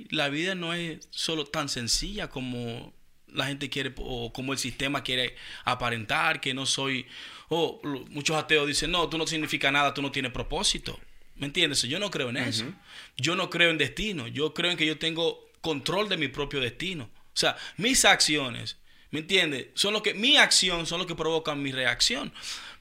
la 0.10 0.30
vida 0.30 0.56
no 0.56 0.74
es 0.74 1.08
solo 1.12 1.46
tan 1.46 1.70
sencilla 1.70 2.30
como 2.30 2.94
la 3.28 3.46
gente 3.48 3.70
quiere 3.70 3.94
o 3.98 4.32
como 4.34 4.54
el 4.54 4.60
sistema 4.60 5.04
quiere 5.04 5.36
aparentar, 5.64 6.42
que 6.42 6.54
no 6.54 6.66
soy, 6.66 7.06
o 7.50 7.80
lo- 7.84 8.06
muchos 8.08 8.36
ateos 8.36 8.68
dicen, 8.68 8.92
no, 8.92 9.08
tú 9.10 9.18
no 9.18 9.28
significa 9.28 9.72
nada, 9.72 9.94
tú 9.94 10.02
no 10.02 10.12
tienes 10.12 10.32
propósito. 10.32 11.00
¿Me 11.36 11.48
entiendes? 11.48 11.82
Yo 11.84 11.98
no 12.00 12.12
creo 12.12 12.30
en 12.30 12.38
eso. 12.38 12.66
Yo 13.18 13.36
no 13.36 13.50
creo 13.50 13.72
en 13.72 13.78
destino. 13.78 14.28
Yo 14.28 14.54
creo 14.54 14.70
en 14.72 14.78
que 14.78 14.86
yo 14.86 15.00
tengo 15.00 15.50
control 15.62 16.08
de 16.10 16.18
mi 16.18 16.28
propio 16.28 16.60
destino. 16.60 17.06
O 17.06 17.38
sea, 17.38 17.56
mis 17.78 18.06
acciones, 18.06 18.78
¿me 19.10 19.22
entiendes? 19.22 19.68
Son 19.74 19.94
lo 19.94 20.04
que, 20.04 20.14
mi 20.14 20.38
acción 20.38 20.86
son 20.86 21.00
lo 21.00 21.08
que 21.08 21.16
provocan 21.16 21.62
mi 21.64 21.72
reacción. 21.72 22.32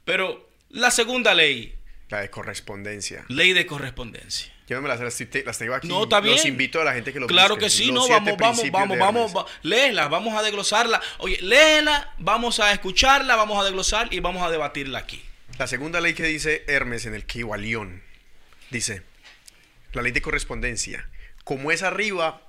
Pero 0.04 0.48
la 0.70 0.90
segunda 0.90 1.34
ley, 1.34 1.74
La 2.08 2.20
de 2.20 2.30
correspondencia. 2.30 3.24
ley 3.28 3.52
de 3.52 3.66
correspondencia. 3.66 4.52
Yo 4.68 4.76
no 4.76 4.82
me 4.82 4.88
las, 4.88 5.00
las, 5.00 5.16
te- 5.16 5.42
las 5.44 5.58
tengo 5.58 5.74
aquí. 5.74 5.88
No, 5.88 6.04
está 6.04 6.20
bien. 6.20 6.36
Los 6.36 6.44
invito 6.46 6.80
a 6.80 6.84
la 6.84 6.92
gente 6.92 7.12
que 7.12 7.18
lo 7.18 7.26
Claro 7.26 7.56
busque. 7.56 7.64
que 7.64 7.70
sí, 7.70 7.86
Los 7.86 8.08
no, 8.08 8.14
vamos, 8.14 8.36
vamos, 8.38 8.70
vamos, 8.70 8.98
vamos, 8.98 9.36
va- 9.36 9.46
léela, 9.62 10.06
vamos 10.08 10.34
a 10.38 10.42
desglosarla. 10.42 11.00
Oye, 11.18 11.38
léela, 11.42 12.14
vamos 12.18 12.60
a 12.60 12.70
escucharla, 12.72 13.34
vamos 13.34 13.60
a 13.60 13.64
desglosar 13.64 14.12
y 14.14 14.20
vamos 14.20 14.42
a 14.46 14.50
debatirla 14.50 15.00
aquí. 15.00 15.20
La 15.58 15.66
segunda 15.66 16.00
ley 16.00 16.14
que 16.14 16.22
dice 16.22 16.64
Hermes 16.68 17.04
en 17.06 17.14
el 17.14 17.26
Kibalión 17.26 18.02
dice: 18.70 19.02
La 19.92 20.02
ley 20.02 20.12
de 20.12 20.22
correspondencia. 20.22 21.08
Como 21.42 21.72
es 21.72 21.82
arriba, 21.82 22.42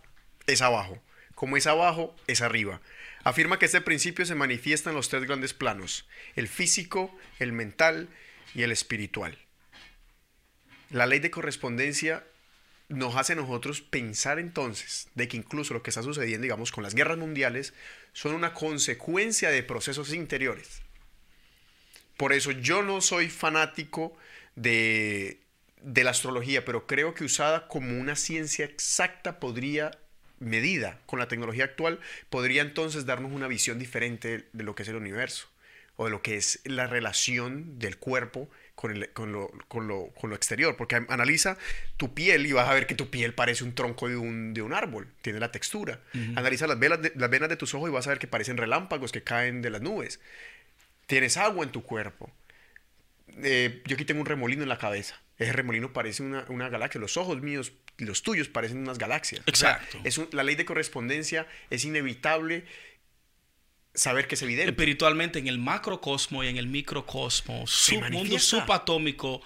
es 0.46 0.62
abajo. 0.62 1.02
Como 1.42 1.58
es 1.58 1.66
abajo, 1.66 2.16
es 2.28 2.42
arriba. 2.42 2.82
Afirma 3.24 3.58
que 3.58 3.66
este 3.66 3.82
principio 3.82 4.28
se 4.28 4.36
manifiesta 4.36 4.92
en 4.92 4.96
los 4.96 5.10
tres 5.10 5.24
grandes 5.24 5.56
planos: 5.56 6.08
el 6.36 6.48
físico, 6.48 7.18
el 7.40 7.52
mental 7.52 8.10
y 8.54 8.62
el 8.62 8.72
espiritual. 8.72 9.36
La 10.92 11.08
ley 11.08 11.18
de 11.18 11.32
correspondencia 11.32 12.24
nos 12.90 13.16
hace 13.16 13.34
nosotros 13.34 13.82
pensar 13.82 14.38
entonces 14.38 15.08
de 15.16 15.28
que 15.28 15.38
incluso 15.38 15.74
lo 15.74 15.82
que 15.82 15.90
está 15.90 16.04
sucediendo, 16.04 16.44
digamos, 16.44 16.72
con 16.72 16.84
las 16.84 16.94
guerras 16.94 17.18
mundiales, 17.18 17.74
son 18.14 18.36
una 18.36 18.54
consecuencia 18.54 19.50
de 19.50 19.64
procesos 19.64 20.14
interiores. 20.14 20.84
Por 22.18 22.34
eso 22.34 22.52
yo 22.52 22.84
no 22.84 23.02
soy 23.02 23.30
fanático 23.30 24.16
de, 24.56 25.42
de 25.82 26.04
la 26.04 26.12
astrología, 26.12 26.66
pero 26.66 26.86
creo 26.86 27.16
que 27.16 27.24
usada 27.24 27.68
como 27.68 28.00
una 28.00 28.16
ciencia 28.16 28.64
exacta 28.64 29.40
podría, 29.40 29.90
medida 30.42 31.00
con 31.06 31.20
la 31.20 31.28
tecnología 31.30 31.64
actual, 31.64 32.00
podría 32.30 32.62
entonces 32.62 33.06
darnos 33.06 33.32
una 33.32 33.48
visión 33.48 33.80
diferente 33.80 34.46
de 34.52 34.64
lo 34.64 34.76
que 34.76 34.84
es 34.84 34.90
el 34.90 34.96
universo 34.98 35.48
o 35.96 36.06
de 36.06 36.12
lo 36.12 36.22
que 36.22 36.36
es 36.36 36.60
la 36.66 36.88
relación 36.88 37.80
del 37.80 37.98
cuerpo 37.98 38.50
con, 38.76 38.92
el- 38.92 39.10
con 39.12 39.32
lo, 39.32 39.50
con 39.68 39.88
lo- 39.88 40.08
con 40.20 40.30
lo 40.32 40.36
exterior. 40.36 40.76
Porque 40.76 40.96
an- 40.96 41.06
analiza 41.10 41.58
tu 41.98 42.14
piel 42.14 42.46
y 42.48 42.52
vas 42.54 42.68
a 42.68 42.74
ver 42.74 42.88
que 42.88 42.96
tu 42.96 43.10
piel 43.12 43.34
parece 43.36 43.64
un 43.64 43.76
tronco 43.76 44.10
de 44.10 44.18
un, 44.18 44.54
de 44.56 44.62
un 44.64 44.74
árbol, 44.74 45.08
tiene 45.22 45.40
la 45.40 45.52
textura. 45.52 46.00
Analiza 46.36 46.66
las, 46.68 46.80
velas 46.80 47.02
de- 47.02 47.12
las 47.16 47.30
venas 47.30 47.50
de 47.50 47.56
tus 47.58 47.74
ojos 47.76 47.90
y 47.90 47.94
vas 47.94 48.08
a 48.08 48.10
ver 48.12 48.20
que 48.20 48.28
parecen 48.28 48.58
relámpagos 48.58 49.12
que 49.12 49.22
caen 49.24 49.62
de 49.62 49.70
las 49.70 49.82
nubes. 49.82 50.20
Tienes 51.06 51.38
agua 51.38 51.64
en 51.64 51.72
tu 51.72 51.84
cuerpo. 51.84 52.32
Eh, 53.44 53.82
yo 53.86 53.96
aquí 53.96 54.06
tengo 54.06 54.22
un 54.22 54.26
remolino 54.28 54.64
en 54.64 54.70
la 54.70 54.78
cabeza. 54.78 55.20
Ese 55.38 55.54
remolino 55.54 55.94
parece 55.94 56.24
una, 56.24 56.46
una 56.50 56.70
galaxia. 56.70 57.00
Los 57.02 57.18
ojos 57.18 57.42
míos 57.42 57.72
los 58.06 58.24
tuyos 58.24 58.48
parecen 58.50 58.80
unas 58.80 58.98
galaxias. 58.98 59.42
O 59.52 59.56
sea, 59.56 59.74
Exacto. 59.74 60.00
es 60.04 60.18
un- 60.18 60.30
la 60.32 60.44
ley 60.44 60.56
de 60.56 60.66
correspondencia 60.66 61.48
es 61.70 61.86
inevitable 61.86 62.64
saber 63.94 64.28
que 64.28 64.36
es 64.36 64.42
evidente. 64.42 64.70
Espiritualmente 64.72 65.40
en 65.40 65.48
el 65.48 65.58
macrocosmo 65.58 66.44
y 66.44 66.48
en 66.48 66.58
el 66.58 66.68
microcosmo, 66.68 67.66
sub- 67.68 68.10
mundo 68.12 68.40
subatómico 68.40 69.42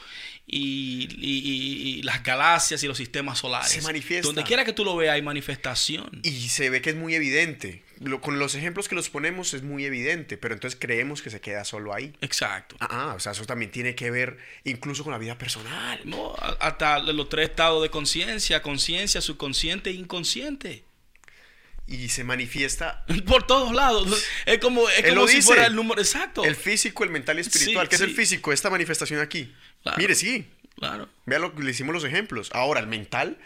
y, 0.47 1.07
y- 1.17 1.39
y- 1.39 1.99
y 1.99 2.01
las 2.03 2.21
galaxias 2.23 2.83
y 2.83 2.87
los 2.87 2.97
sistemas 2.97 3.39
solares. 3.39 3.71
Se 3.71 3.81
manifiesta. 3.81 4.27
Donde 4.27 4.43
quiera 4.43 4.63
que 4.63 4.73
tú 4.73 4.85
lo 4.85 4.95
veas 4.95 5.15
hay 5.15 5.21
manifestación. 5.23 6.21
Y 6.23 6.49
se 6.49 6.69
ve 6.69 6.81
que 6.81 6.91
es 6.91 6.95
muy 6.95 7.15
evidente. 7.15 7.83
Lo- 8.01 8.21
con 8.21 8.37
los 8.37 8.53
ejemplos 8.55 8.87
que 8.87 8.93
los 8.95 9.09
ponemos 9.09 9.53
es 9.55 9.63
muy 9.63 9.85
evidente, 9.85 10.37
pero 10.37 10.53
entonces 10.53 10.77
creemos 10.79 11.21
que 11.23 11.29
se 11.31 11.41
queda 11.41 11.63
solo 11.65 11.93
ahí. 11.93 12.13
Exacto. 12.21 12.75
Ah, 12.79 12.87
ah, 12.91 13.13
o 13.15 13.19
sea, 13.19 13.31
eso 13.31 13.45
también 13.45 13.71
tiene 13.71 13.95
que 13.95 14.11
ver 14.11 14.37
incluso 14.63 15.03
con 15.03 15.11
la 15.13 15.17
vida 15.17 15.37
personal. 15.39 15.99
No, 16.03 16.35
hasta 16.59 16.99
los 16.99 17.29
tres 17.29 17.49
estados 17.49 17.81
de 17.81 17.89
conciencia, 17.89 18.61
conciencia, 18.61 19.21
subconsciente 19.21 19.89
e 19.89 19.93
inconsciente. 19.93 20.84
Y 21.87 22.09
se 22.09 22.23
manifiesta 22.23 23.05
Por 23.27 23.45
todos 23.45 23.73
lados. 23.73 24.25
Es 24.45 24.57
como, 24.59 24.89
es 24.89 25.03
como 25.07 25.27
si 25.27 25.35
dice. 25.37 25.47
fuera 25.47 25.67
el 25.67 25.75
número 25.75 26.01
exacto. 26.01 26.43
el 26.43 26.55
físico, 26.55 27.03
el 27.03 27.09
mental 27.11 27.37
y 27.37 27.41
espiritual. 27.41 27.85
Sí, 27.85 27.89
¿Qué 27.89 27.95
es 27.95 28.01
el 28.01 28.11
físico? 28.15 28.51
Esta 28.51 28.69
manifestación 28.69 29.19
aquí. 29.19 29.53
Claro. 29.83 29.97
Mire, 29.99 30.15
sí. 30.15 30.47
Claro. 30.77 31.07
Vea 31.25 31.39
lo 31.39 31.53
que 31.55 31.63
le 31.63 31.71
hicimos 31.71 31.93
los 31.93 32.03
ejemplos. 32.03 32.49
Ahora, 32.53 32.79
el 32.79 32.87
mental 32.87 33.37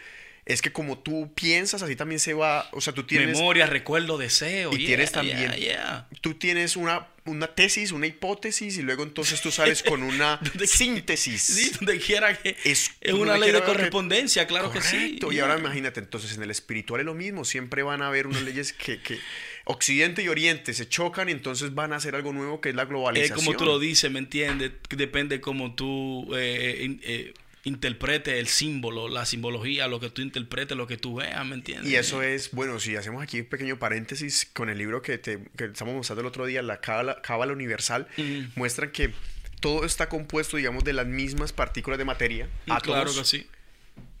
es 0.46 0.62
que 0.62 0.72
como 0.72 0.98
tú 0.98 1.32
piensas, 1.34 1.82
así 1.82 1.96
también 1.96 2.18
se 2.18 2.34
va. 2.34 2.68
O 2.72 2.80
sea, 2.80 2.92
tú 2.92 3.04
tienes. 3.04 3.36
Memoria, 3.36 3.66
recuerdo, 3.66 4.18
deseo. 4.18 4.72
Y 4.72 4.78
yeah, 4.78 4.86
tienes 4.86 5.12
también- 5.12 5.52
yeah, 5.52 5.56
yeah. 5.56 6.08
Tú 6.22 6.34
tienes 6.34 6.76
una, 6.76 7.06
una 7.30 7.46
tesis, 7.48 7.92
una 7.92 8.06
hipótesis, 8.06 8.76
y 8.78 8.82
luego 8.82 9.02
entonces 9.02 9.40
tú 9.40 9.50
sales 9.50 9.82
con 9.82 10.02
una 10.02 10.40
síntesis. 10.66 11.42
Sí, 11.42 11.70
donde 11.78 11.98
quiera 11.98 12.36
que. 12.36 12.56
Es- 12.64 12.90
Es, 13.00 13.12
una 13.14 13.38
ley 13.38 13.52
de 13.52 13.60
que- 13.60 13.64
correspondencia, 13.66 14.46
claro 14.46 14.70
que 14.72 14.80
sí. 14.80 15.18
Y 15.30 15.38
ahora 15.38 15.58
imagínate, 15.58 16.00
entonces 16.00 16.36
en 16.36 16.42
el 16.42 16.50
espiritual 16.50 17.00
es 17.00 17.06
lo 17.06 17.14
mismo. 17.14 17.44
Siempre 17.44 17.82
van 17.82 18.02
a 18.02 18.08
haber 18.08 18.26
unas 18.26 18.42
leyes 18.42 18.72
que, 18.72 19.00
que 19.00 19.18
Occidente 19.64 20.22
y 20.22 20.28
Oriente 20.28 20.74
se 20.74 20.88
chocan 20.88 21.28
y 21.28 21.32
entonces 21.32 21.74
van 21.74 21.92
a 21.92 21.96
hacer 21.96 22.14
algo 22.14 22.32
nuevo 22.32 22.60
que 22.60 22.70
es 22.70 22.74
la 22.74 22.82
Es 22.82 22.88
globalización. 22.88 23.36
como 23.38 23.56
tú 23.56 23.64
lo 23.64 23.78
dices, 23.78 24.10
¿me 24.10 24.18
entiendes? 24.18 24.72
Depende 24.90 25.40
cómo 25.40 25.74
tú 25.74 26.28
eh, 26.34 26.80
in- 26.84 27.00
eh, 27.04 27.34
interpretes 27.64 28.34
el 28.34 28.46
símbolo, 28.46 29.08
la 29.08 29.26
simbología, 29.26 29.86
lo 29.88 30.00
que 30.00 30.10
tú 30.10 30.22
interpretes, 30.22 30.76
lo 30.76 30.86
que 30.86 30.96
tú 30.96 31.16
veas, 31.16 31.44
¿me 31.44 31.54
entiendes? 31.54 31.90
Y 31.90 31.96
eso 31.96 32.22
es, 32.22 32.50
bueno, 32.52 32.80
si 32.80 32.96
hacemos 32.96 33.22
aquí 33.22 33.40
un 33.40 33.46
pequeño 33.46 33.78
paréntesis 33.78 34.48
con 34.52 34.70
el 34.70 34.78
libro 34.78 35.02
que, 35.02 35.18
te, 35.18 35.44
que 35.56 35.64
estamos 35.66 35.94
mostrando 35.94 36.20
el 36.22 36.26
otro 36.26 36.46
día, 36.46 36.62
la 36.62 36.80
Cábala, 36.80 37.20
Cábala 37.22 37.52
Universal, 37.52 38.06
muestran 38.54 38.90
que 38.92 39.12
todo 39.60 39.84
está 39.84 40.08
compuesto, 40.08 40.56
digamos, 40.56 40.84
de 40.84 40.94
las 40.94 41.06
mismas 41.06 41.52
partículas 41.52 41.98
de 41.98 42.04
materia, 42.06 42.46
Mm, 42.66 42.76
Claro 42.82 43.10
átomos, 43.10 43.18
que 43.18 43.24
sí, 43.38 43.46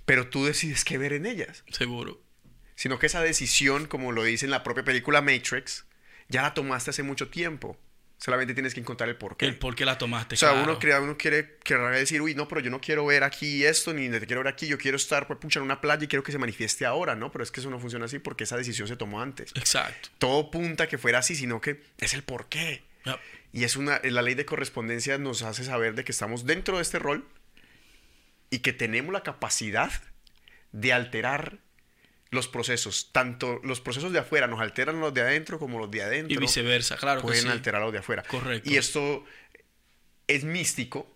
pero 0.04 0.28
tú 0.28 0.44
decides 0.44 0.84
qué 0.84 0.98
ver 0.98 1.12
en 1.14 1.24
ellas. 1.26 1.64
seguro. 1.70 2.20
Sino 2.74 2.98
que 2.98 3.06
esa 3.06 3.22
decisión, 3.22 3.86
como 3.86 4.10
lo 4.12 4.24
dice 4.24 4.44
en 4.46 4.50
la 4.50 4.62
propia 4.62 4.82
película 4.84 5.20
Matrix, 5.22 5.84
ya 6.28 6.42
la 6.42 6.54
tomaste 6.54 6.90
hace 6.90 7.02
mucho 7.02 7.28
tiempo. 7.28 7.78
Solamente 8.20 8.52
tienes 8.52 8.74
que 8.74 8.80
encontrar 8.80 9.08
el 9.08 9.16
porqué. 9.16 9.46
El 9.46 9.56
por 9.56 9.74
qué 9.74 9.86
la 9.86 9.96
tomaste. 9.96 10.34
O 10.34 10.38
sea, 10.38 10.50
claro. 10.50 10.64
uno, 10.64 10.78
crea, 10.78 11.00
uno 11.00 11.16
quiere 11.16 11.56
querrá 11.64 11.90
decir, 11.90 12.20
uy, 12.20 12.34
no, 12.34 12.46
pero 12.48 12.60
yo 12.60 12.70
no 12.70 12.78
quiero 12.78 13.06
ver 13.06 13.24
aquí 13.24 13.64
esto, 13.64 13.94
ni 13.94 14.10
te 14.10 14.26
quiero 14.26 14.42
ver 14.42 14.52
aquí, 14.52 14.66
yo 14.66 14.76
quiero 14.76 14.98
estar, 14.98 15.26
pues, 15.26 15.38
pucha, 15.38 15.58
en 15.58 15.64
una 15.64 15.80
playa 15.80 16.04
y 16.04 16.06
quiero 16.06 16.22
que 16.22 16.30
se 16.30 16.36
manifieste 16.36 16.84
ahora, 16.84 17.16
¿no? 17.16 17.32
Pero 17.32 17.42
es 17.42 17.50
que 17.50 17.60
eso 17.60 17.70
no 17.70 17.80
funciona 17.80 18.04
así 18.04 18.18
porque 18.18 18.44
esa 18.44 18.58
decisión 18.58 18.88
se 18.88 18.96
tomó 18.96 19.22
antes. 19.22 19.52
Exacto. 19.54 20.10
Todo 20.18 20.50
punta 20.50 20.86
que 20.86 20.98
fuera 20.98 21.20
así, 21.20 21.34
sino 21.34 21.62
que 21.62 21.82
es 21.96 22.12
el 22.12 22.22
porqué. 22.22 22.82
Yep. 23.06 23.18
Y 23.52 23.64
es 23.64 23.76
una, 23.76 24.00
la 24.04 24.20
ley 24.20 24.34
de 24.34 24.44
correspondencia 24.44 25.16
nos 25.16 25.40
hace 25.40 25.64
saber 25.64 25.94
de 25.94 26.04
que 26.04 26.12
estamos 26.12 26.44
dentro 26.44 26.76
de 26.76 26.82
este 26.82 26.98
rol 26.98 27.26
y 28.50 28.58
que 28.58 28.74
tenemos 28.74 29.14
la 29.14 29.22
capacidad 29.22 29.90
de 30.72 30.92
alterar 30.92 31.58
los 32.30 32.48
procesos. 32.48 33.10
Tanto 33.12 33.60
los 33.64 33.80
procesos 33.80 34.12
de 34.12 34.20
afuera 34.20 34.46
nos 34.46 34.60
alteran 34.60 35.00
los 35.00 35.12
de 35.12 35.22
adentro 35.22 35.58
como 35.58 35.78
los 35.78 35.90
de 35.90 36.02
adentro 36.02 36.34
Y 36.34 36.38
viceversa, 36.38 36.96
claro 36.96 37.20
que 37.20 37.28
pueden 37.28 37.42
sí. 37.42 37.48
alterar 37.48 37.80
los 37.82 37.92
de 37.92 37.98
afuera. 37.98 38.22
Correcto. 38.22 38.70
Y 38.70 38.76
esto 38.76 39.24
es 40.28 40.44
místico, 40.44 41.12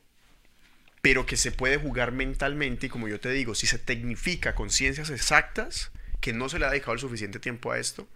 pero 1.02 1.26
que 1.26 1.36
se 1.36 1.52
puede 1.52 1.76
jugar 1.76 2.12
mentalmente 2.12 2.86
y 2.86 2.88
como 2.88 3.08
yo 3.08 3.20
te 3.20 3.30
digo, 3.30 3.54
si 3.54 3.66
se 3.66 3.78
tecnifica 3.78 4.54
con 4.54 4.70
ciencias 4.70 5.10
exactas, 5.10 5.92
que 6.20 6.32
no 6.32 6.48
se 6.48 6.58
le 6.58 6.66
ha 6.66 6.70
dejado 6.70 6.94
el 6.94 7.00
suficiente 7.00 7.38
tiempo 7.38 7.70
a 7.70 7.78
esto, 7.78 8.08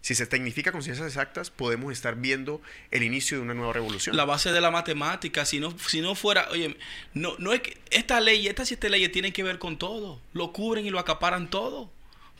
si 0.00 0.16
se 0.16 0.26
tecnifica 0.26 0.72
con 0.72 0.82
ciencias 0.82 1.06
exactas, 1.06 1.50
podemos 1.50 1.92
estar 1.92 2.16
viendo 2.16 2.60
el 2.90 3.04
inicio 3.04 3.36
de 3.36 3.44
una 3.44 3.54
nueva 3.54 3.72
revolución. 3.72 4.16
La 4.16 4.24
base 4.24 4.50
de 4.50 4.60
la 4.60 4.72
matemática, 4.72 5.44
si 5.44 5.60
no, 5.60 5.78
si 5.78 6.00
no 6.00 6.16
fuera, 6.16 6.48
oye, 6.50 6.76
no, 7.14 7.36
no 7.38 7.52
es 7.52 7.60
que 7.60 7.78
esta 7.90 8.20
ley, 8.20 8.48
estas 8.48 8.66
siete 8.66 8.90
leyes 8.90 9.12
tienen 9.12 9.32
que 9.32 9.44
ver 9.44 9.60
con 9.60 9.78
todo, 9.78 10.20
lo 10.32 10.52
cubren 10.52 10.84
y 10.84 10.90
lo 10.90 10.98
acaparan 10.98 11.50
todo, 11.50 11.92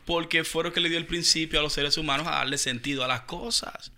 porque 0.05 0.43
fueron 0.43 0.71
que 0.73 0.79
le 0.79 0.89
dio 0.89 0.97
el 0.97 1.05
principio 1.05 1.59
a 1.59 1.63
los 1.63 1.73
seres 1.73 1.97
humanos 1.97 2.27
a 2.27 2.31
darle 2.31 2.57
sentido 2.57 3.03
a 3.03 3.07
las 3.07 3.21
cosas, 3.21 3.91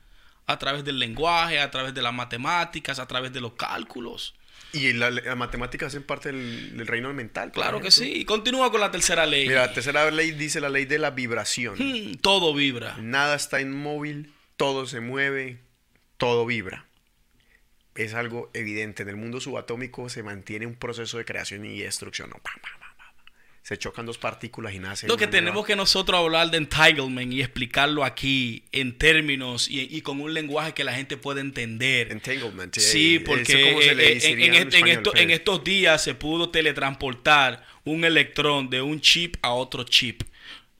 a 0.45 0.60
través 0.60 0.84
del 0.84 0.99
lenguaje, 0.99 1.60
a 1.60 1.72
través 1.72 1.94
de 1.94 2.02
las 2.02 2.14
matemáticas, 2.14 2.99
a 2.99 3.07
través 3.07 3.34
de 3.34 3.41
los 3.41 3.53
cálculos. 3.53 4.36
Y 4.73 4.91
la, 4.91 5.10
la 5.10 5.36
matemática 5.36 5.86
hacen 5.86 6.03
parte 6.03 6.32
del, 6.32 6.76
del 6.76 6.86
reino 6.86 7.14
mental. 7.14 7.52
Claro 7.52 7.80
que 7.80 7.91
sí. 7.91 8.26
Continúa 8.26 8.72
con 8.72 8.82
la 8.82 8.91
tercera 8.91 9.26
ley. 9.26 9.48
Mira, 9.48 9.68
la 9.68 9.73
tercera 9.73 10.11
ley 10.11 10.32
dice 10.32 10.60
la 10.60 10.69
ley 10.69 10.86
de 10.86 10.99
la 10.99 11.11
vibración. 11.11 11.76
Hmm, 11.77 12.15
todo 12.15 12.53
vibra. 12.53 12.98
Nada 12.99 13.36
está 13.36 13.61
inmóvil, 13.61 14.34
todo 14.57 14.86
se 14.86 14.99
mueve, 14.99 15.60
todo 16.18 16.45
vibra. 16.45 16.86
Es 17.95 18.14
algo 18.14 18.52
evidente. 18.53 19.03
En 19.03 19.10
el 19.10 19.15
mundo 19.15 19.40
subatómico 19.40 20.10
se 20.10 20.23
mantiene 20.23 20.65
un 20.65 20.76
proceso 20.76 21.18
de 21.18 21.23
creación 21.23 21.64
y 21.64 21.80
destrucción. 21.80 22.30
No, 22.30 22.36
pa, 22.36 22.52
pa, 22.61 22.61
pa, 22.61 22.80
pa, 22.80 22.80
pa. 22.80 22.85
Se 23.68 23.80
chocan 23.80 24.06
dos 24.06 24.20
partículas 24.20 24.76
y 24.76 24.80
nace. 24.80 25.08
Lo 25.08 25.18
que 25.18 25.26
nueva- 25.26 25.32
tenemos 25.40 25.66
que 25.66 25.76
nosotros 25.76 26.20
hablar 26.20 26.52
de 26.52 26.58
entanglement 26.58 27.34
y 27.34 27.42
explicarlo 27.42 28.04
aquí 28.04 28.64
en 28.72 28.96
términos 28.96 29.68
y, 29.72 29.80
y 29.90 30.02
con 30.02 30.22
un 30.22 30.36
lenguaje 30.36 30.74
que 30.76 30.84
la 30.84 30.94
gente 30.94 31.18
pueda 31.18 31.42
entender. 31.42 32.12
Entanglement. 32.12 32.78
eh, 32.78 32.80
Sí, 32.80 33.16
¿eso 33.16 33.26
porque 33.26 33.64
cómo 33.72 33.82
se 33.82 33.96
le 33.96 34.14
en, 34.14 34.20
diría 34.20 34.46
en 34.46 34.54
en 34.54 34.54
est- 34.54 34.62
en 34.62 34.68
español, 34.68 34.98
esto- 34.98 35.12
Fred? 35.14 35.24
en 35.24 35.32
estos 35.32 35.64
días 35.64 36.04
se 36.04 36.14
pudo 36.14 36.50
teletransportar 36.52 37.66
un 37.86 38.06
electrón 38.06 38.70
de 38.70 38.84
un 38.84 39.02
chip 39.02 39.38
a 39.42 39.52
otro 39.54 39.84
chip. 39.84 40.22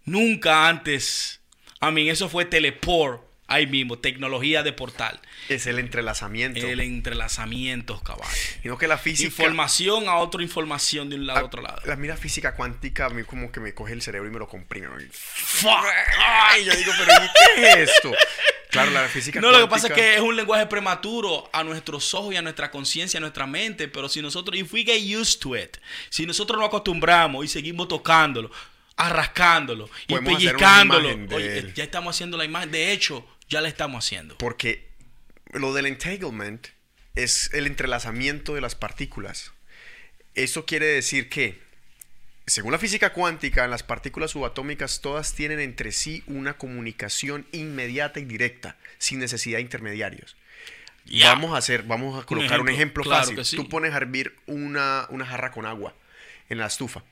Nunca 0.04 0.70
antes. 0.70 1.42
A 1.80 1.90
mí, 1.90 2.08
eso 2.08 2.30
fue 2.30 2.46
teleport. 2.46 3.25
Ahí 3.48 3.68
mismo, 3.68 4.00
tecnología 4.00 4.64
de 4.64 4.74
portal. 4.74 5.20
Es 5.50 5.68
el 5.68 5.78
entrelazamiento. 5.78 6.66
El 6.66 6.80
entrelazamiento, 6.80 8.00
caballo. 8.02 8.26
Sino 8.64 8.78
que 8.78 8.88
la 8.88 8.98
física. 8.98 9.28
Información 9.28 10.10
a 10.10 10.16
otra 10.16 10.42
información 10.42 11.10
de 11.12 11.18
un 11.18 11.28
lado 11.28 11.40
a 11.42 11.44
otro 11.44 11.62
lado. 11.62 11.80
La 11.86 11.96
mira 11.96 12.18
física 12.18 12.56
cuántica 12.56 13.06
a 13.06 13.10
mí 13.10 13.24
como 13.24 13.52
que 13.52 13.60
me 13.60 13.74
coge 13.76 13.94
el 13.94 14.02
cerebro 14.02 14.28
y 14.30 14.34
me 14.34 14.40
lo 14.40 14.48
comprime. 14.48 14.88
¿no? 14.88 15.00
Y- 15.00 15.08
Fuck. 15.12 15.86
Ay, 16.20 16.66
yo 16.66 16.76
digo, 16.76 16.92
pero 16.98 17.12
¿y 17.24 17.28
qué 17.56 17.72
es 17.84 17.90
esto? 17.92 18.12
Claro, 18.72 18.92
la 18.92 19.08
física 19.08 19.40
No, 19.40 19.52
lo 19.52 19.62
que 19.62 19.68
pasa 19.68 19.88
es 19.88 19.94
que 19.94 20.16
es 20.16 20.22
un 20.22 20.36
lenguaje 20.36 20.66
prematuro 20.66 21.48
a 21.54 21.64
nuestros 21.64 22.14
ojos 22.16 22.34
y 22.34 22.38
a 22.38 22.42
nuestra 22.42 22.72
conciencia, 22.72 23.20
a 23.20 23.22
nuestra 23.22 23.46
mente, 23.46 23.88
pero 23.88 24.10
si 24.10 24.22
nosotros, 24.22 24.58
if 24.60 24.74
we 24.74 24.84
get 24.84 25.00
used 25.02 25.40
to 25.40 25.56
it, 25.56 25.78
si 26.10 26.26
nosotros 26.26 26.58
nos 26.60 26.68
acostumbramos 26.68 27.46
y 27.46 27.48
seguimos 27.48 27.88
tocándolo, 27.88 28.52
arrascándolo 28.98 29.90
y 30.08 30.16
pellizcándolo, 30.16 31.10
oye, 31.36 31.72
ya 31.76 31.84
estamos 31.84 32.16
haciendo 32.16 32.38
la 32.38 32.46
imagen, 32.46 32.72
de 32.72 32.92
hecho, 32.92 33.26
ya 33.50 33.62
la 33.62 33.70
estamos 33.70 34.06
haciendo. 34.06 34.38
Porque 34.38 34.88
lo 35.52 35.74
del 35.74 35.86
entanglement 35.86 36.68
es 37.16 37.50
el 37.54 37.68
entrelazamiento 37.68 38.56
de 38.56 38.62
las 38.62 38.76
partículas. 38.76 39.54
Eso 40.34 40.66
quiere 40.66 40.86
decir 40.86 41.30
que, 41.30 41.62
según 42.46 42.74
la 42.74 42.80
física 42.80 43.14
cuántica, 43.14 43.68
las 43.68 43.84
partículas 43.84 44.32
subatómicas 44.32 45.02
todas 45.02 45.34
tienen 45.34 45.60
entre 45.60 45.92
sí 45.92 46.24
una 46.28 46.58
comunicación 46.58 47.48
inmediata 47.52 48.20
y 48.20 48.26
directa, 48.26 48.78
sin 48.98 49.20
necesidad 49.20 49.58
de 49.58 49.64
intermediarios. 49.64 50.36
Vamos 51.24 51.54
a 51.54 51.58
hacer, 51.58 51.84
vamos 51.84 52.22
a 52.22 52.26
colocar 52.26 52.60
un 52.60 52.68
ejemplo, 52.68 53.04
ejemplo, 53.04 53.04
claro 53.04 53.28
fácil. 53.28 53.46
sí. 53.46 53.56
Tú 53.56 53.70
pones 53.70 53.94
a 53.94 53.98
hervir 53.98 54.36
una, 54.48 55.06
una 55.10 55.26
jarra 55.26 55.52
con 55.52 55.66
agua 55.66 55.94
en 56.50 56.58
la 56.58 56.66
estufa. 56.66 57.04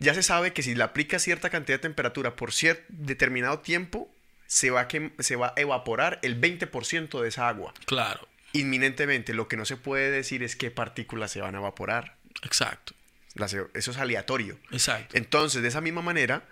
Ya 0.00 0.14
se 0.14 0.22
sabe 0.22 0.52
que 0.52 0.62
si 0.62 0.74
le 0.74 0.82
aplicas 0.82 1.22
cierta 1.22 1.50
cantidad 1.50 1.78
de 1.78 1.82
temperatura 1.82 2.34
por 2.34 2.52
cierto 2.52 2.82
determinado 2.88 3.60
tiempo, 3.60 4.10
se 4.52 4.70
va, 4.70 4.80
a 4.80 4.88
se 5.22 5.36
va 5.36 5.54
a 5.56 5.60
evaporar 5.60 6.18
el 6.22 6.40
20% 6.40 7.20
de 7.22 7.28
esa 7.28 7.48
agua. 7.48 7.72
Claro, 7.86 8.26
Inminentemente, 8.52 9.32
lo 9.32 9.46
que 9.46 9.56
no 9.56 9.64
se 9.64 9.76
puede 9.76 10.10
decir 10.10 10.42
es 10.42 10.56
qué 10.56 10.72
partículas 10.72 11.30
se 11.30 11.40
van 11.40 11.54
a 11.54 11.58
evaporar. 11.58 12.16
exacto, 12.42 12.94
Las- 13.34 13.54
Eso 13.54 13.90
es 13.92 13.96
aleatorio. 13.98 14.58
exacto. 14.72 15.16
Entonces, 15.16 15.62
de 15.62 15.68
esa 15.68 15.80
misma 15.80 16.02
manera, 16.02 16.42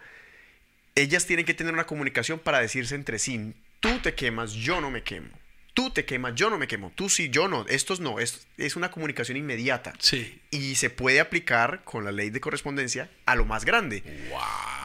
ellas 0.95 1.27
tienen 1.27 1.45
que 1.45 1.55
tener 1.55 1.73
una 1.75 1.87
comunicación 1.89 2.39
para 2.39 2.61
decirse 2.61 2.95
entre 2.95 3.19
sí, 3.19 3.53
tú 3.81 3.99
te 3.99 4.15
quemas, 4.15 4.53
yo 4.53 4.81
no 4.81 4.93
me 4.93 5.03
quemo. 5.03 5.31
Tú 5.75 5.91
te 5.91 6.05
quemas, 6.05 6.35
yo 6.37 6.51
no 6.51 6.59
me 6.59 6.69
quemo. 6.69 6.93
Tú 6.95 7.09
sí, 7.09 7.31
yo 7.31 7.49
no. 7.49 7.67
Estos 7.69 7.99
no. 8.01 8.21
Es, 8.21 8.47
es 8.59 8.75
una 8.77 8.91
comunicación 8.93 9.37
inmediata. 9.37 9.93
Sí. 9.99 10.41
Y 10.51 10.75
se 10.77 10.91
puede 10.91 11.19
aplicar 11.21 11.83
con 11.85 12.05
la 12.05 12.11
ley 12.13 12.31
de 12.31 12.41
correspondencia 12.41 13.11
a 13.27 13.35
lo 13.37 13.45
más 13.45 13.65
grande. 13.65 14.03
Wow. 14.31 14.41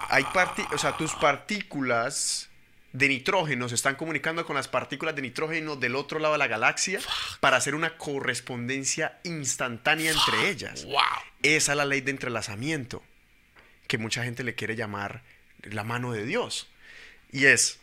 Hay 0.09 0.23
o 0.71 0.77
sea, 0.79 0.95
tus 0.97 1.13
partículas 1.15 2.49
de 2.93 3.07
nitrógeno 3.07 3.67
se 3.67 3.75
están 3.75 3.95
comunicando 3.95 4.45
con 4.45 4.55
las 4.55 4.67
partículas 4.67 5.15
de 5.15 5.23
nitrógeno 5.23 5.75
del 5.75 5.95
otro 5.95 6.19
lado 6.19 6.33
de 6.33 6.37
la 6.37 6.47
galaxia 6.47 6.99
para 7.39 7.57
hacer 7.57 7.75
una 7.75 7.97
correspondencia 7.97 9.19
instantánea 9.23 10.11
entre 10.11 10.49
ellas. 10.49 10.85
Wow. 10.85 11.01
Esa 11.41 11.71
es 11.73 11.77
la 11.77 11.85
ley 11.85 12.01
de 12.01 12.11
entrelazamiento, 12.11 13.03
que 13.87 13.97
mucha 13.97 14.23
gente 14.23 14.43
le 14.43 14.55
quiere 14.55 14.75
llamar 14.75 15.23
la 15.63 15.83
mano 15.83 16.13
de 16.13 16.25
Dios. 16.25 16.69
Y 17.31 17.45
es 17.45 17.79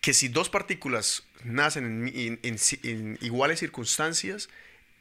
que 0.00 0.14
si 0.14 0.28
dos 0.28 0.48
partículas 0.48 1.24
nacen 1.44 2.10
en, 2.14 3.18
iguales 3.20 3.60
circunstancias, 3.60 4.48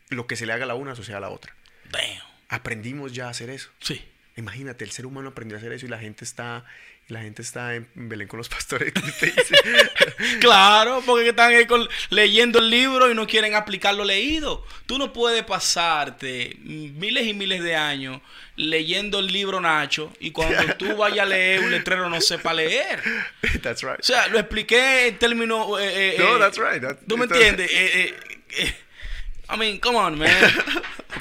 lo 0.09 0.27
que 0.27 0.35
se 0.35 0.45
le 0.45 0.53
haga 0.53 0.65
a 0.65 0.67
la 0.67 0.75
una 0.75 0.95
sucede 0.95 1.15
a 1.15 1.21
la 1.21 1.29
otra. 1.29 1.55
Damn. 1.89 2.21
Aprendimos 2.49 3.13
ya 3.13 3.27
a 3.27 3.29
hacer 3.29 3.49
eso. 3.49 3.69
Sí. 3.79 4.05
Imagínate, 4.35 4.83
el 4.83 4.91
ser 4.91 5.05
humano 5.05 5.29
aprendió 5.29 5.57
a 5.57 5.59
hacer 5.59 5.71
eso 5.71 5.85
y 5.85 5.89
la 5.89 5.99
gente 5.99 6.25
está, 6.25 6.65
la 7.09 7.21
gente 7.21 7.41
está 7.41 7.75
en 7.75 7.87
Belén 7.95 8.27
con 8.27 8.37
los 8.37 8.49
pastores. 8.55 8.93
Claro, 10.39 11.01
porque 11.05 11.29
están 11.29 11.53
ahí 11.53 11.65
con- 11.65 11.87
leyendo 12.09 12.59
el 12.59 12.69
libro 12.69 13.09
y 13.11 13.15
no 13.15 13.27
quieren 13.27 13.55
aplicar 13.55 13.93
lo 13.95 14.03
leído. 14.05 14.65
Tú 14.85 14.97
no 14.97 15.11
puedes 15.13 15.43
pasarte 15.43 16.55
miles 16.63 17.27
y 17.27 17.33
miles 17.33 17.63
de 17.63 17.75
años 17.75 18.21
leyendo 18.55 19.19
el 19.19 19.27
libro 19.27 19.59
Nacho 19.59 20.11
y 20.19 20.31
cuando 20.31 20.75
tú 20.75 20.95
vayas 20.97 21.25
a 21.25 21.29
leer 21.29 21.61
un 21.61 21.71
letrero 21.71 22.09
no 22.09 22.21
sepa 22.21 22.53
leer. 22.53 23.01
That's 23.61 23.81
right. 23.81 23.99
O 23.99 24.03
sea, 24.03 24.27
lo 24.27 24.39
expliqué 24.39 25.07
en 25.07 25.17
términos... 25.17 25.79
eh, 25.81 26.15
eh, 26.15 26.19
No, 26.19 26.35
eh, 26.37 26.39
that's 26.39 26.57
right. 26.57 26.81
That- 26.81 26.99
¿Tú 27.07 27.17
me 27.17 27.25
entiendes? 27.25 27.69
Eh, 27.71 27.91
eh, 28.09 28.19
eh, 28.57 28.75
I 29.53 29.57
mean, 29.57 29.79
come 29.79 29.97
on, 29.97 30.17
man. 30.17 30.31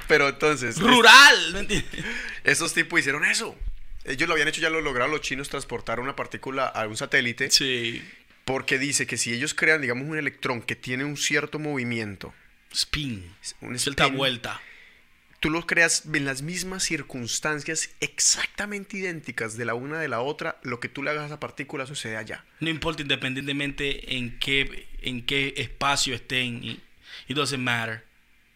Pero 0.08 0.28
entonces, 0.28 0.78
Rural, 0.78 1.52
¿me 1.52 1.60
entiendes? 1.60 2.04
esos 2.44 2.72
tipos 2.72 3.00
hicieron 3.00 3.24
eso. 3.24 3.56
Ellos 4.04 4.28
lo 4.28 4.34
habían 4.34 4.48
hecho, 4.48 4.60
ya 4.60 4.70
lo 4.70 4.80
lograron 4.80 5.10
los 5.12 5.20
chinos 5.20 5.48
transportar 5.48 6.00
una 6.00 6.16
partícula 6.16 6.66
a 6.66 6.86
un 6.86 6.96
satélite. 6.96 7.50
Sí. 7.50 8.02
Porque 8.44 8.78
dice 8.78 9.06
que 9.06 9.16
si 9.16 9.32
ellos 9.32 9.54
crean, 9.54 9.80
digamos, 9.80 10.08
un 10.08 10.18
electrón 10.18 10.62
que 10.62 10.74
tiene 10.74 11.04
un 11.04 11.16
cierto 11.16 11.58
movimiento, 11.60 12.34
Spin. 12.72 13.32
un 13.60 13.76
spin, 13.76 14.16
vuelta. 14.16 14.60
tú 15.38 15.50
lo 15.50 15.66
creas 15.66 16.04
en 16.12 16.24
las 16.24 16.42
mismas 16.42 16.82
circunstancias 16.82 17.90
exactamente 18.00 18.96
idénticas 18.96 19.56
de 19.56 19.64
la 19.64 19.74
una 19.74 20.00
de 20.00 20.08
la 20.08 20.20
otra, 20.20 20.58
lo 20.62 20.80
que 20.80 20.88
tú 20.88 21.02
le 21.02 21.10
hagas 21.10 21.24
a 21.24 21.26
esa 21.26 21.40
partícula 21.40 21.86
sucede 21.86 22.16
allá. 22.16 22.44
No 22.60 22.70
importa 22.70 23.02
independientemente 23.02 24.16
en 24.16 24.38
qué, 24.40 24.88
en 25.02 25.24
qué 25.24 25.54
espacio 25.56 26.14
estén. 26.14 26.64
It 26.64 27.36
doesn't 27.36 27.62
matter. 27.62 28.04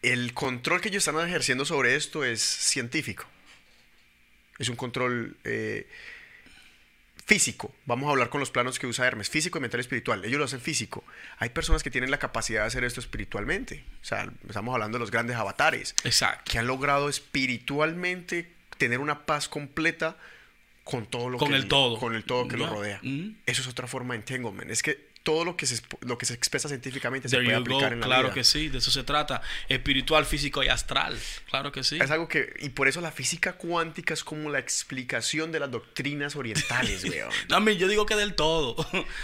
El 0.02 0.34
control 0.34 0.80
que 0.80 0.88
ellos 0.88 1.06
están 1.06 1.26
ejerciendo 1.28 1.64
sobre 1.64 1.94
esto 1.94 2.24
es 2.24 2.40
científico. 2.40 3.26
Es 4.58 4.68
un 4.68 4.76
control 4.76 5.36
eh, 5.44 5.86
físico. 7.24 7.74
Vamos 7.86 8.06
a 8.08 8.10
hablar 8.12 8.28
con 8.30 8.40
los 8.40 8.50
planos 8.50 8.78
que 8.78 8.86
usa 8.86 9.06
Hermes, 9.06 9.28
físico 9.30 9.58
y 9.58 9.60
mental 9.60 9.80
y 9.80 9.82
espiritual. 9.82 10.24
Ellos 10.24 10.38
lo 10.38 10.44
hacen 10.44 10.60
físico. 10.60 11.02
Hay 11.38 11.48
personas 11.50 11.82
que 11.82 11.90
tienen 11.90 12.10
la 12.10 12.18
capacidad 12.18 12.62
de 12.62 12.66
hacer 12.68 12.84
esto 12.84 13.00
espiritualmente. 13.00 13.84
O 14.02 14.04
sea, 14.04 14.30
estamos 14.48 14.72
hablando 14.72 14.96
de 14.98 15.00
los 15.00 15.10
grandes 15.10 15.36
avatares, 15.36 15.94
Exacto. 16.04 16.50
que 16.50 16.58
han 16.58 16.66
logrado 16.66 17.08
espiritualmente 17.08 18.50
tener 18.78 19.00
una 19.00 19.26
paz 19.26 19.48
completa 19.48 20.16
con 20.84 21.06
todo 21.06 21.28
lo 21.30 21.38
Con 21.38 21.48
que 21.50 21.56
el 21.56 21.66
todo. 21.66 21.98
con 21.98 22.14
el 22.14 22.22
todo 22.24 22.46
que 22.46 22.56
lo 22.56 22.68
rodea. 22.68 23.00
Mm. 23.02 23.30
Eso 23.46 23.62
es 23.62 23.66
otra 23.68 23.88
forma 23.88 24.14
de 24.14 24.18
entanglement. 24.20 24.70
Es 24.70 24.82
que 24.82 25.05
todo 25.26 25.44
lo 25.44 25.56
que 25.56 25.66
se 25.66 25.82
lo 26.02 26.16
que 26.18 26.24
se 26.24 26.34
expresa 26.34 26.68
científicamente 26.68 27.28
se 27.28 27.36
puede 27.36 27.50
go. 27.50 27.56
aplicar 27.60 27.92
en 27.92 27.98
la 27.98 28.06
Claro 28.06 28.22
vida. 28.28 28.34
que 28.34 28.44
sí, 28.44 28.68
de 28.68 28.78
eso 28.78 28.92
se 28.92 29.02
trata. 29.02 29.42
Espiritual, 29.68 30.24
físico 30.24 30.62
y 30.62 30.68
astral. 30.68 31.18
Claro 31.50 31.72
que 31.72 31.82
sí. 31.82 31.98
Es 32.00 32.12
algo 32.12 32.28
que, 32.28 32.54
y 32.60 32.68
por 32.68 32.86
eso 32.86 33.00
la 33.00 33.10
física 33.10 33.54
cuántica 33.54 34.14
es 34.14 34.22
como 34.22 34.50
la 34.50 34.60
explicación 34.60 35.50
de 35.50 35.58
las 35.58 35.68
doctrinas 35.72 36.36
orientales, 36.36 37.02
weón. 37.10 37.30
No, 37.48 37.68
yo 37.72 37.88
digo 37.88 38.06
que 38.06 38.14
del 38.14 38.34
todo. 38.34 38.76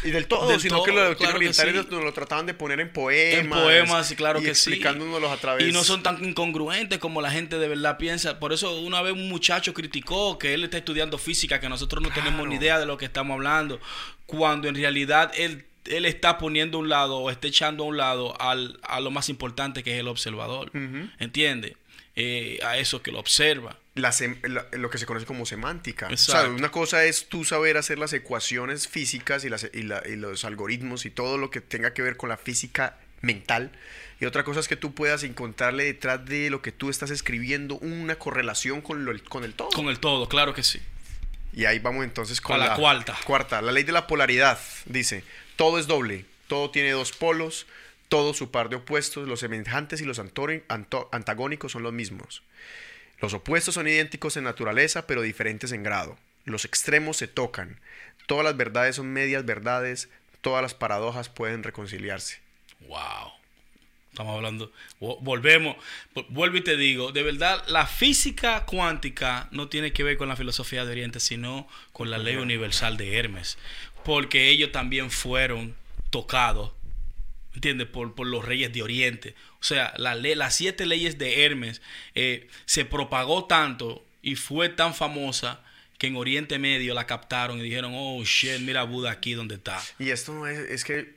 Y 0.03 0.11
del 0.11 0.27
todo, 0.27 0.49
Del 0.49 0.61
sino 0.61 0.83
que 0.83 0.91
las 0.91 1.09
doctrinas 1.11 1.35
claro 1.35 1.37
orientales 1.37 1.87
sí. 1.89 1.95
nos 1.95 2.03
lo 2.03 2.13
trataban 2.13 2.47
de 2.47 2.55
poner 2.55 2.81
en 2.81 2.93
poemas. 2.93 3.41
en 3.45 3.49
poemas, 3.51 4.13
claro 4.17 4.41
y 4.41 4.45
que 4.45 4.55
sí. 4.57 4.71
explicándonos 4.71 5.31
a 5.31 5.37
través. 5.37 5.69
Y 5.69 5.73
no 5.73 5.85
son 5.85 6.03
tan 6.03 6.23
incongruentes 6.25 6.99
como 6.99 7.23
la 7.23 7.31
gente 7.31 7.59
de 7.59 7.69
verdad 7.69 7.97
piensa. 7.97 8.41
Por 8.41 8.53
eso 8.53 8.81
una 8.81 9.03
vez 9.03 9.13
un 9.13 9.29
muchacho 9.29 9.73
criticó 9.73 10.37
que 10.37 10.53
él 10.55 10.65
está 10.65 10.79
estudiando 10.79 11.17
física, 11.17 11.61
que 11.61 11.69
nosotros 11.69 12.03
no 12.03 12.11
tenemos 12.11 12.49
ni 12.49 12.57
idea 12.57 12.81
de 12.81 12.87
lo 12.87 12.99
que 12.99 13.05
estamos 13.05 13.35
hablando, 13.35 13.81
cuando 14.27 14.67
en 14.69 14.75
realidad 14.75 15.31
él, 15.37 15.65
él 15.87 16.05
está 16.07 16.39
poniendo 16.39 16.79
a 16.79 16.81
un 16.81 16.89
lado 16.89 17.19
o 17.19 17.31
está 17.31 17.49
echando 17.49 17.85
a 17.85 17.87
un 17.87 17.97
lado 17.97 18.41
al, 18.41 18.79
a 18.83 19.01
lo 19.01 19.11
más 19.11 19.29
importante 19.29 19.83
que 19.83 19.95
es 19.95 20.01
el 20.01 20.09
observador. 20.09 20.69
Ujú. 20.69 21.09
¿Entiende? 21.19 21.77
Eh, 22.15 22.59
a 22.65 22.77
eso 22.79 23.03
que 23.03 23.11
lo 23.13 23.19
observa. 23.21 23.79
la 23.95 24.11
sem- 24.11 24.39
la- 24.49 24.67
lo 24.73 24.89
que 24.89 24.97
se 24.99 25.05
conoce 25.07 25.27
como 25.27 25.45
semántica. 25.45 26.07
O 26.07 26.11
Exacto. 26.11 26.43
sea, 26.43 26.51
una 26.51 26.71
cosa 26.71 27.05
es 27.05 27.29
tú 27.29 27.45
saber 27.45 27.77
hacer 27.77 27.99
las 27.99 28.13
ecuaciones 28.15 28.89
físicas 28.89 29.45
y, 29.45 29.51
las, 29.51 29.69
y, 29.75 29.83
la- 29.83 30.03
y 30.07 30.17
los 30.17 30.45
algoritmos 30.47 31.05
y 31.05 31.11
todo 31.11 31.37
lo 31.37 31.51
que 31.51 31.61
tenga 31.61 31.93
que 31.93 32.01
ver 32.01 32.17
con 32.17 32.29
la 32.31 32.39
física 32.39 32.97
mental. 33.21 33.71
Y 34.21 34.25
otra 34.25 34.45
cosa 34.45 34.61
es 34.61 34.69
que 34.69 34.77
tú 34.77 34.95
puedas 34.95 35.25
encontrarle 35.25 35.85
detrás 35.85 36.25
de 36.25 36.49
lo 36.49 36.63
que 36.63 36.73
tú 36.73 36.89
estás 36.91 37.11
escribiendo 37.11 37.75
una 37.79 38.15
correlación 38.17 38.81
con, 38.81 39.05
lo- 39.05 39.13
con 39.25 39.45
el 39.45 39.53
todo. 39.55 39.69
Con 39.71 39.89
el 39.89 39.99
todo, 39.99 40.27
claro 40.29 40.55
que 40.55 40.63
sí. 40.63 40.81
Y 41.55 41.67
ahí 41.67 41.79
vamos 41.79 42.05
entonces 42.05 42.41
con 42.41 42.57
A 42.61 42.67
la 42.69 42.75
cuarta. 42.77 43.15
Cuarta, 43.25 43.61
la 43.61 43.73
ley 43.73 43.85
de 43.85 43.93
la 43.93 44.07
polaridad 44.07 44.59
dice, 44.87 45.23
todo 45.57 45.79
es 45.79 45.87
doble, 45.87 46.25
todo 46.49 46.71
tiene 46.71 46.91
dos 46.91 47.13
polos, 47.13 47.67
todo 48.09 48.35
su 48.35 48.51
par 48.51 48.69
de 48.69 48.77
opuestos, 48.77 49.27
los 49.29 49.41
semejantes 49.41 50.01
y 50.01 50.05
los 50.05 50.19
antagónicos 50.19 51.73
son 51.73 51.83
los 51.83 51.93
mismos. 51.93 52.43
Los 53.21 53.35
opuestos 53.35 53.75
son 53.75 53.87
idénticos 53.89 54.37
en 54.37 54.45
naturaleza, 54.45 55.07
pero 55.07 55.23
diferentes 55.23 55.73
en 55.73 55.83
grado. 55.83 56.19
Los 56.45 56.65
extremos 56.65 57.17
se 57.17 57.29
tocan. 57.29 57.79
Todas 58.27 58.45
las 58.45 58.57
verdades 58.57 58.97
son 58.97 59.13
medias 59.13 59.45
verdades. 59.45 60.09
Todas 60.41 60.61
las 60.63 60.75
paradojas 60.75 61.29
pueden 61.29 61.63
reconciliarse. 61.63 62.41
Wow. 62.89 63.31
Estamos 64.11 64.37
hablando, 64.37 64.71
vo- 65.01 65.17
volvemos, 65.23 65.77
vu- 66.15 66.27
vuelvo 66.29 66.59
y 66.59 66.61
te 66.63 66.77
digo, 66.77 67.13
de 67.13 67.23
verdad, 67.23 67.65
la 67.69 67.87
física 67.87 68.67
cuántica 68.67 69.49
no 69.53 69.69
tiene 69.69 69.93
que 69.95 70.03
ver 70.03 70.19
con 70.19 70.29
la 70.29 70.37
filosofía 70.37 70.85
de 70.85 70.91
Oriente, 70.93 71.19
sino 71.19 71.67
con 71.93 72.11
la 72.11 72.19
ley 72.19 72.37
universal 72.37 72.99
de 72.99 73.17
Hermes, 73.19 73.57
porque 74.05 74.49
ellos 74.49 74.73
también 74.73 75.11
fueron 75.11 75.75
tocados, 76.11 76.73
¿entiendes? 77.55 77.89
Por, 77.89 78.15
por 78.15 78.27
los 78.27 78.45
reyes 78.45 78.73
de 78.73 78.83
Oriente. 78.83 79.35
O 79.61 79.65
sea, 79.65 79.95
la 79.97 80.15
ley, 80.15 80.35
las 80.35 80.57
siete 80.57 80.87
leyes 80.87 81.19
de 81.19 81.45
Hermes 81.45 81.81
eh, 82.15 82.49
se 82.65 82.85
propagó 82.85 83.45
tanto 83.47 84.05
y 84.23 84.37
fue 84.37 84.69
tan 84.69 84.95
famosa 84.95 85.61
que 85.99 86.09
en 86.09 86.17
Oriente 86.17 86.59
Medio 86.59 86.95
la 86.95 87.07
captaron 87.07 87.59
y 87.59 87.63
dijeron, 87.63 87.93
oh, 87.95 88.25
shit, 88.25 88.59
mira 88.61 88.83
Buda 88.83 89.13
aquí 89.13 89.35
donde 89.35 89.55
está. 89.55 89.81
Y 89.99 90.11
esto 90.11 90.33
no 90.35 90.49
es, 90.49 90.59
es 90.59 90.85
que 90.85 91.15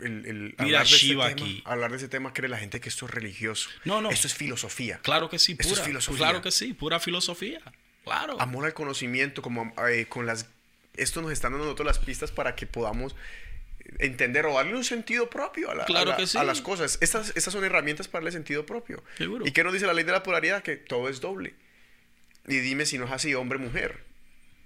el, 0.00 0.26
el 0.26 0.54
Mira 0.58 0.80
hablar, 0.80 0.86
de 0.86 0.94
este 0.94 1.08
tema, 1.08 1.26
aquí. 1.26 1.62
hablar 1.64 1.90
de 1.90 1.96
ese 1.96 2.08
tema 2.08 2.32
cree 2.32 2.48
la 2.48 2.58
gente 2.58 2.80
que 2.80 2.88
esto 2.88 3.06
es 3.06 3.12
religioso. 3.12 3.70
No, 3.84 4.00
no. 4.00 4.10
Esto 4.10 4.26
es 4.26 4.34
filosofía. 4.34 4.98
Claro 5.02 5.30
que 5.30 5.38
sí, 5.38 5.56
Esto 5.58 5.74
es 5.74 5.80
filosofía. 5.82 6.18
Claro 6.18 6.42
que 6.42 6.50
sí, 6.50 6.72
pura 6.72 6.98
filosofía. 6.98 7.60
Claro. 8.04 8.40
Amor 8.40 8.66
al 8.66 8.74
conocimiento, 8.74 9.40
como 9.40 9.72
eh, 9.88 10.06
con 10.08 10.26
las... 10.26 10.48
Esto 10.96 11.22
nos 11.22 11.32
está 11.32 11.48
dando 11.48 11.64
nosotros 11.64 11.86
las 11.86 11.98
pistas 11.98 12.30
para 12.30 12.54
que 12.54 12.66
podamos 12.66 13.14
entender 13.98 14.46
o 14.46 14.54
darle 14.54 14.74
un 14.74 14.84
sentido 14.84 15.28
propio 15.28 15.70
a, 15.70 15.74
la- 15.74 15.82
a 15.82 15.86
Claro 15.86 16.10
la- 16.10 16.16
que 16.16 16.26
sí. 16.26 16.38
a 16.38 16.44
las 16.44 16.60
cosas. 16.60 16.98
Estas, 17.00 17.32
estas 17.36 17.52
son 17.52 17.64
herramientas 17.64 18.08
para 18.08 18.20
darle 18.22 18.32
sentido 18.32 18.64
propio. 18.64 19.02
Seguro. 19.18 19.46
¿Y 19.46 19.50
qué 19.52 19.62
nos 19.64 19.72
dice 19.72 19.86
la 19.86 19.92
ley 19.94 20.04
de 20.04 20.12
la 20.12 20.22
polaridad? 20.22 20.62
Que 20.62 20.76
todo 20.76 21.08
es 21.08 21.20
doble. 21.20 21.54
Y 22.46 22.56
dime 22.58 22.86
si 22.86 22.98
no 22.98 23.04
es 23.06 23.10
así, 23.12 23.34
hombre-mujer. 23.34 24.02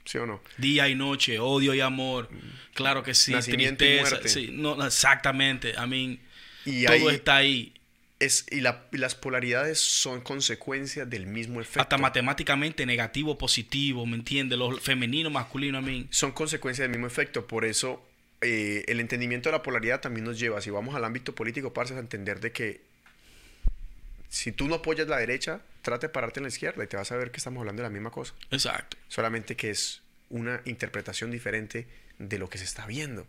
¿Sí 0.05 0.19
o 0.19 0.27
no? 0.27 0.41
Día 0.57 0.89
y 0.89 0.95
noche, 0.95 1.39
odio 1.39 1.75
y 1.75 1.81
amor. 1.81 2.29
Claro 2.75 3.03
que 3.03 3.15
sí. 3.15 3.33
Nacimiento 3.33 3.85
y 3.85 3.89
tristeza. 3.89 4.11
muerte. 4.11 4.29
Sí, 4.31 4.49
no, 4.53 4.85
exactamente. 4.87 5.71
I 5.73 5.87
mean, 5.87 6.21
Y 6.65 6.85
todo 6.87 6.95
ahí 6.95 7.15
está 7.15 7.37
ahí. 7.37 7.75
Es, 8.21 8.47
y, 8.51 8.61
la- 8.61 8.87
y 8.93 8.99
las 8.99 9.15
polaridades 9.15 9.79
son 9.79 10.21
consecuencias 10.21 11.09
del 11.09 11.27
mismo 11.27 11.61
efecto. 11.61 11.81
Hasta 11.83 11.99
matemáticamente 11.99 12.85
negativo, 12.87 13.39
positivo, 13.39 14.07
¿me 14.07 14.17
entiendes? 14.17 14.59
Lo 14.59 14.77
femenino, 14.79 15.31
masculino, 15.31 15.79
I 15.81 15.83
mean. 15.83 16.09
son 16.11 16.33
consecuencias 16.33 16.85
del 16.85 16.91
mismo 16.91 17.07
efecto. 17.07 17.47
Por 17.47 17.65
eso, 17.65 18.05
eh, 18.41 18.85
el 18.89 19.01
entendimiento 19.01 19.49
de 19.51 19.57
la 19.57 19.63
polaridad 19.63 20.01
también 20.01 20.25
nos 20.25 20.39
lleva, 20.39 20.61
si 20.61 20.71
vamos 20.71 20.95
al 20.97 21.05
ámbito 21.05 21.35
político, 21.35 21.73
parce, 21.73 21.95
a 21.95 21.99
entender 22.01 22.41
de 22.41 22.51
que 22.53 22.81
si 24.29 24.53
tú 24.53 24.69
no 24.69 24.75
apoyas 24.77 25.09
la 25.09 25.17
derecha, 25.19 25.61
trate 25.83 26.09
de 26.09 26.13
pararte 26.13 26.41
en 26.41 26.45
la 26.45 26.49
izquierda 26.49 26.85
y 26.85 26.87
te 26.87 26.97
vas 26.97 27.11
a 27.13 27.17
ver 27.17 27.31
que 27.31 27.39
estamos 27.39 27.61
hablando 27.61 27.83
de 27.83 27.89
la 27.89 27.93
misma 27.93 28.11
cosa. 28.11 28.35
Exacto. 28.51 28.97
Solamente 29.09 29.57
que 29.57 29.71
es 29.71 30.03
una 30.29 30.61
interpretación 30.67 31.31
diferente 31.31 31.87
de 32.19 32.39
lo 32.39 32.51
que 32.51 32.59
se 32.59 32.65
está 32.65 32.85
viendo. 32.87 33.27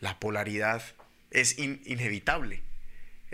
La 0.00 0.18
polaridad 0.18 0.82
es 1.30 1.58
in- 1.58 1.82
inevitable. 1.84 2.62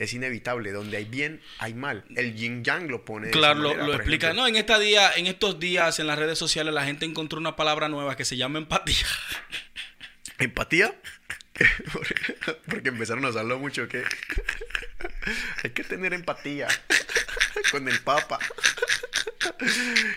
Es 0.01 0.15
inevitable. 0.15 0.73
Donde 0.73 0.97
hay 0.97 1.05
bien, 1.05 1.43
hay 1.59 1.75
mal. 1.75 2.05
El 2.17 2.35
yin 2.35 2.65
yang 2.65 2.89
lo 2.89 3.05
pone. 3.05 3.31
Claro, 3.31 3.61
lo, 3.61 3.69
manera, 3.69 3.83
lo 3.87 3.93
por 3.93 4.01
explica. 4.01 4.27
ejemplo. 4.29 4.43
No, 4.43 4.49
en 4.49 4.57
esta 4.57 4.79
día, 4.79 5.13
en 5.15 5.27
estos 5.27 5.61
días 5.61 5.99
en 6.01 6.07
las 6.07 6.19
redes 6.19 6.39
sociales 6.39 6.73
la 6.73 6.85
gente 6.87 7.05
encontró 7.05 7.39
una 7.39 7.55
palabra 7.55 7.89
nueva 7.91 8.17
que 8.17 8.25
se 8.25 8.37
llama 8.39 8.59
empatía. 8.59 9.07
¿Empatía? 10.39 10.95
Porque 12.67 12.89
empezaron 12.89 13.23
a 13.27 13.29
usarlo 13.29 13.59
mucho 13.59 13.87
que 13.89 14.03
hay 15.65 15.71
que 15.71 15.85
tener 15.85 16.15
empatía 16.15 16.67
con 17.71 17.87
el 17.87 18.01
Papa. 18.01 18.39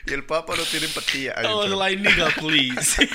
Y 0.08 0.14
el 0.14 0.24
Papa 0.24 0.56
no 0.56 0.64
tiene 0.64 0.86
empatía. 0.86 1.34
Ay, 1.36 1.46
I 1.46 1.50
was 1.54 1.66
pero- 1.66 1.78
like, 1.78 2.02
nigga, 2.02 2.30
please. 2.40 3.06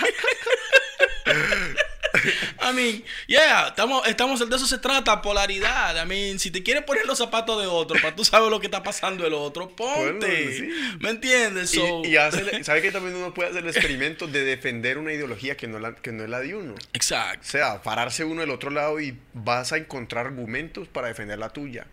I 2.61 2.73
mean, 2.75 3.05
yeah, 3.27 3.69
estamos, 3.69 4.07
estamos, 4.07 4.49
de 4.49 4.57
eso 4.57 4.67
se 4.67 4.79
trata, 4.79 5.21
polaridad. 5.23 6.03
I 6.03 6.07
mean, 6.07 6.39
si 6.39 6.51
te 6.51 6.63
quieres 6.63 6.85
poner 6.85 7.07
los 7.07 7.19
zapatos 7.19 7.61
de 7.61 7.67
otro, 7.67 8.01
para 8.01 8.15
tú 8.15 8.25
sabes 8.25 8.51
lo 8.51 8.61
que 8.61 8.67
está 8.67 8.83
pasando 8.83 9.27
el 9.27 9.35
otro, 9.35 9.69
ponte. 9.75 10.27
Ponlo, 10.27 10.53
sí. 10.53 10.69
¿Me 11.01 11.11
entiendes? 11.11 11.71
So- 11.71 12.03
Y, 12.05 12.09
y 12.09 12.17
hace- 12.17 12.63
¿sabe 12.65 12.83
que 12.83 12.93
también 12.93 13.17
uno 13.17 13.33
puede 13.35 13.51
hacer 13.51 13.63
el 13.65 13.71
experimento 13.71 14.27
de 14.27 14.45
defender 14.45 14.99
una 14.99 15.13
ideología 15.13 15.57
que 15.57 15.67
no, 15.69 15.79
la, 15.79 15.95
que 15.95 16.13
no 16.13 16.25
es 16.25 16.31
la 16.31 16.41
de 16.41 16.55
uno? 16.55 16.75
O 16.75 16.77
Exacto. 16.93 17.47
sea, 17.49 17.83
pararse 17.83 18.25
uno 18.25 18.41
del 18.41 18.51
otro 18.51 18.71
lado 18.71 19.01
y 19.01 19.17
vas 19.35 19.73
a 19.73 19.77
encontrar 19.77 20.27
argumentos 20.27 20.89
para 20.89 21.09
defender 21.09 21.39
la 21.39 21.51
tuya. 21.51 21.87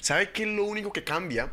¿Sabe 0.00 0.30
qué 0.30 0.42
es 0.42 0.48
lo 0.48 0.64
único 0.64 0.92
que 0.92 1.04
cambia? 1.04 1.50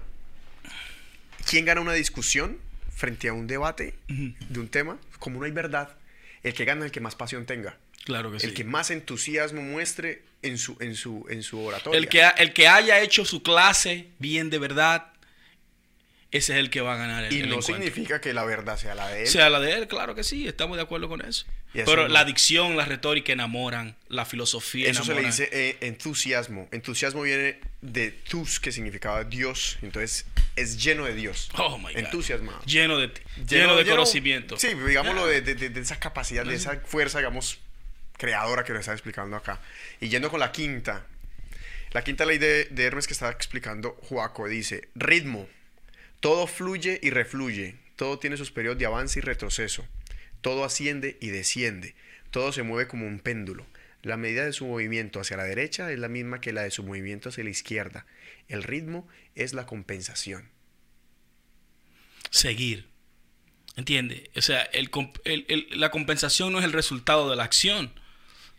¿Quién 1.49 1.65
gana 1.65 1.81
una 1.81 1.93
discusión 1.93 2.57
frente 2.95 3.29
a 3.29 3.33
un 3.33 3.47
debate 3.47 3.95
de 4.07 4.59
un 4.59 4.67
tema? 4.67 4.97
Como 5.19 5.39
no 5.39 5.45
hay 5.45 5.51
verdad, 5.51 5.95
el 6.43 6.53
que 6.53 6.65
gana 6.65 6.81
es 6.81 6.85
el 6.87 6.91
que 6.91 6.99
más 6.99 7.15
pasión 7.15 7.45
tenga. 7.45 7.77
Claro 8.09 8.31
que 8.31 8.39
sí. 8.39 8.47
El 8.47 8.53
que 8.55 8.63
más 8.63 8.89
entusiasmo 8.89 9.61
muestre 9.61 10.23
en 10.41 10.57
su, 10.57 10.75
en 10.79 10.95
su, 10.95 11.25
en 11.29 11.43
su 11.43 11.59
oratoria. 11.63 11.97
El 11.99 12.07
que, 12.09 12.27
el 12.37 12.53
que 12.53 12.67
haya 12.67 12.99
hecho 13.01 13.23
su 13.23 13.43
clase 13.43 14.07
bien 14.17 14.49
de 14.49 14.57
verdad, 14.57 15.13
ese 16.31 16.53
es 16.53 16.59
el 16.59 16.69
que 16.71 16.81
va 16.81 16.95
a 16.95 16.97
ganar 16.97 17.23
el, 17.25 17.31
y 17.33 17.37
el 17.41 17.49
no 17.49 17.55
encuentro. 17.57 17.75
significa 17.75 18.19
que 18.19 18.33
la 18.33 18.45
verdad 18.45 18.77
sea 18.77 18.95
la 18.95 19.07
de 19.09 19.21
él. 19.23 19.27
Sea 19.27 19.49
la 19.51 19.59
de 19.59 19.73
él, 19.73 19.87
claro 19.87 20.15
que 20.15 20.23
sí, 20.23 20.47
estamos 20.47 20.77
de 20.77 20.83
acuerdo 20.83 21.07
con 21.07 21.21
eso. 21.21 21.45
Pero 21.71 22.03
no. 22.03 22.07
la 22.07 22.25
dicción, 22.25 22.75
la 22.77 22.85
retórica 22.85 23.31
enamoran, 23.31 23.95
la 24.07 24.25
filosofía 24.25 24.89
Eso 24.89 25.03
se 25.03 25.13
le 25.13 25.21
dice 25.21 25.49
eh, 25.51 25.77
entusiasmo. 25.81 26.67
Entusiasmo 26.71 27.21
viene 27.21 27.59
de 27.81 28.09
tus, 28.09 28.59
que 28.59 28.71
significaba 28.71 29.23
Dios. 29.23 29.77
Entonces 29.83 30.25
es 30.55 30.83
lleno 30.83 31.05
de 31.05 31.13
Dios. 31.13 31.49
Oh 31.59 31.77
my 31.77 31.93
God. 31.93 31.97
Entusiasmado. 31.97 32.59
Lleno 32.65 32.97
de, 32.97 33.11
lleno, 33.47 33.75
de 33.75 33.85
conocimiento. 33.85 34.57
Sí, 34.57 34.69
digámoslo 34.73 35.27
de, 35.27 35.41
de- 35.41 35.53
de- 35.53 35.69
de 35.69 35.79
esa 35.79 35.99
capacidad, 35.99 36.43
de 36.43 36.55
esa 36.55 36.79
fuerza, 36.79 37.19
digamos, 37.19 37.59
creadora 38.19 38.63
que 38.63 38.73
nos 38.73 38.81
está 38.81 38.91
explicando 38.91 39.35
acá. 39.35 39.59
Y 39.99 40.09
yendo 40.09 40.29
con 40.29 40.39
la 40.39 40.51
quinta. 40.51 41.07
La 41.91 42.03
quinta 42.03 42.25
ley 42.25 42.37
de, 42.37 42.67
Hermes 42.77 43.07
que 43.07 43.13
estaba 43.13 43.31
explicando 43.31 43.97
Joaco 44.03 44.47
dice, 44.47 44.89
ritmo. 44.93 45.47
Todo 46.19 46.45
fluye 46.45 46.99
y 47.01 47.09
refluye. 47.09 47.77
Todo 47.95 48.19
tiene 48.19 48.37
sus 48.37 48.51
periodos 48.51 48.77
de 48.77 48.85
avance 48.85 49.17
y 49.17 49.21
retroceso. 49.23 49.87
Todo 50.41 50.63
asciende 50.63 51.17
y 51.19 51.29
desciende. 51.29 51.95
Todo 52.29 52.51
se 52.51 52.61
mueve 52.61 52.87
como 52.87 53.07
un 53.07 53.19
péndulo. 53.19 53.65
La 54.03 54.17
medida 54.17 54.45
de 54.45 54.53
su 54.53 54.65
movimiento 54.65 55.19
hacia 55.19 55.37
la 55.37 55.43
derecha 55.43 55.91
es 55.91 55.99
la 55.99 56.07
misma 56.09 56.39
que 56.41 56.53
la 56.53 56.61
de 56.61 56.71
su 56.71 56.83
movimiento 56.83 57.29
hacia 57.29 57.43
la 57.43 57.49
izquierda. 57.49 58.05
El 58.47 58.63
ritmo 58.63 59.07
es 59.35 59.53
la 59.53 59.65
compensación. 59.65 60.49
Seguir. 62.29 62.87
¿Entiendes? 63.75 64.29
O 64.35 64.41
sea, 64.41 64.69
la 65.71 65.89
compensación 65.89 66.51
no 66.51 66.59
es 66.59 66.65
el 66.65 66.73
resultado 66.73 67.29
de 67.29 67.35
la 67.37 67.45
acción, 67.45 67.93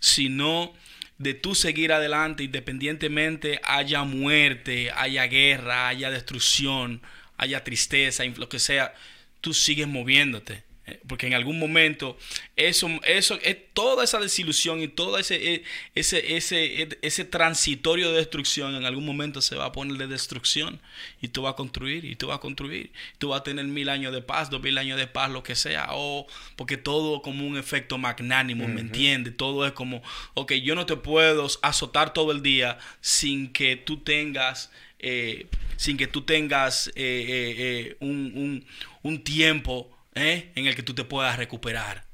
sino 0.00 0.74
de 1.18 1.34
tú 1.34 1.54
seguir 1.54 1.92
adelante 1.92 2.42
independientemente 2.42 3.60
haya 3.64 4.04
muerte, 4.04 4.90
haya 4.96 5.26
guerra, 5.26 5.88
haya 5.88 6.10
destrucción, 6.10 7.02
haya 7.36 7.62
tristeza, 7.62 8.24
lo 8.24 8.48
que 8.48 8.58
sea, 8.58 8.94
tú 9.40 9.54
sigues 9.54 9.86
moviéndote. 9.86 10.64
Eh, 10.90 11.00
Porque 11.06 11.26
en 11.26 11.34
algún 11.34 11.58
momento 11.58 12.16
eso, 12.56 12.88
eso 13.04 13.38
es 13.42 13.56
toda 13.74 14.04
esa 14.04 14.18
desilusión 14.20 14.82
y 14.82 14.88
todo 14.88 15.18
ese, 15.18 15.54
eh, 15.54 15.62
ese, 15.94 16.36
ese, 16.36 16.88
ese 17.02 17.24
transitorio 17.24 18.10
de 18.10 18.18
destrucción 18.18 18.74
en 18.74 18.84
algún 18.84 19.04
momento 19.06 19.40
se 19.40 19.56
va 19.56 19.66
a 19.66 19.72
poner 19.72 19.96
de 19.98 20.06
destrucción 20.06 20.80
y 21.22 21.28
tú 21.28 21.42
vas 21.42 21.52
a 21.54 21.56
construir 21.56 22.04
y 22.04 22.16
tú 22.16 22.28
vas 22.28 22.36
a 22.36 22.40
construir. 22.40 22.92
Tú 23.18 23.28
vas 23.28 23.40
a 23.40 23.44
tener 23.44 23.64
mil 23.66 23.88
años 23.88 24.12
de 24.12 24.22
paz, 24.22 24.50
dos 24.50 24.62
mil 24.62 24.76
años 24.78 24.98
de 24.98 25.06
paz, 25.06 25.30
lo 25.30 25.42
que 25.42 25.54
sea. 25.54 25.88
O 25.92 26.26
porque 26.56 26.76
todo 26.76 27.22
como 27.22 27.46
un 27.46 27.56
efecto 27.56 27.98
magnánimo, 27.98 28.66
¿me 28.68 28.80
entiendes? 28.80 29.36
Todo 29.36 29.66
es 29.66 29.72
como, 29.72 30.02
ok, 30.34 30.52
yo 30.54 30.74
no 30.74 30.86
te 30.86 30.96
puedo 30.96 31.46
azotar 31.62 32.12
todo 32.12 32.32
el 32.32 32.42
día 32.42 32.78
sin 33.00 33.52
que 33.52 33.76
tú 33.76 33.98
tengas 33.98 34.70
eh, 35.02 35.46
sin 35.76 35.96
que 35.96 36.06
tú 36.06 36.22
tengas 36.22 36.88
eh, 36.88 36.92
eh, 36.96 37.54
eh, 37.58 37.96
un, 38.00 38.32
un- 38.34 38.66
un 39.02 39.24
tiempo 39.24 39.90
eh, 40.14 40.52
en 40.54 40.66
el 40.66 40.74
que 40.74 40.82
tú 40.82 40.94
te 40.94 41.04
puedas 41.04 41.36
recuperar 41.36 42.04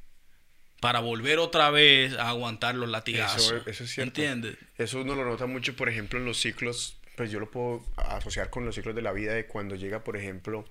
para 0.81 1.01
volver 1.01 1.39
otra 1.39 1.71
vez 1.71 2.13
a 2.15 2.29
aguantar 2.29 2.75
los 2.75 2.89
latigazos. 2.89 3.45
Eso, 3.53 3.57
eso 3.71 3.85
es 3.85 3.91
cierto. 3.91 4.21
¿Entiendes? 4.21 4.57
Eso 4.79 5.01
uno 5.01 5.15
lo 5.15 5.25
nota 5.25 5.47
mucho, 5.47 5.75
por 5.75 5.89
ejemplo, 5.89 6.19
en 6.19 6.27
los 6.27 6.39
ciclos, 6.39 6.99
pues 7.17 7.31
yo 7.31 7.41
lo 7.41 7.51
puedo 7.51 7.85
asociar 7.97 8.51
con 8.51 8.65
los 8.67 8.75
ciclos 8.75 8.95
de 8.95 9.03
la 9.03 9.13
vida 9.13 9.33
de 9.33 9.47
cuando 9.47 9.75
llega, 9.75 10.05
por 10.05 10.17
ejemplo, 10.17 10.69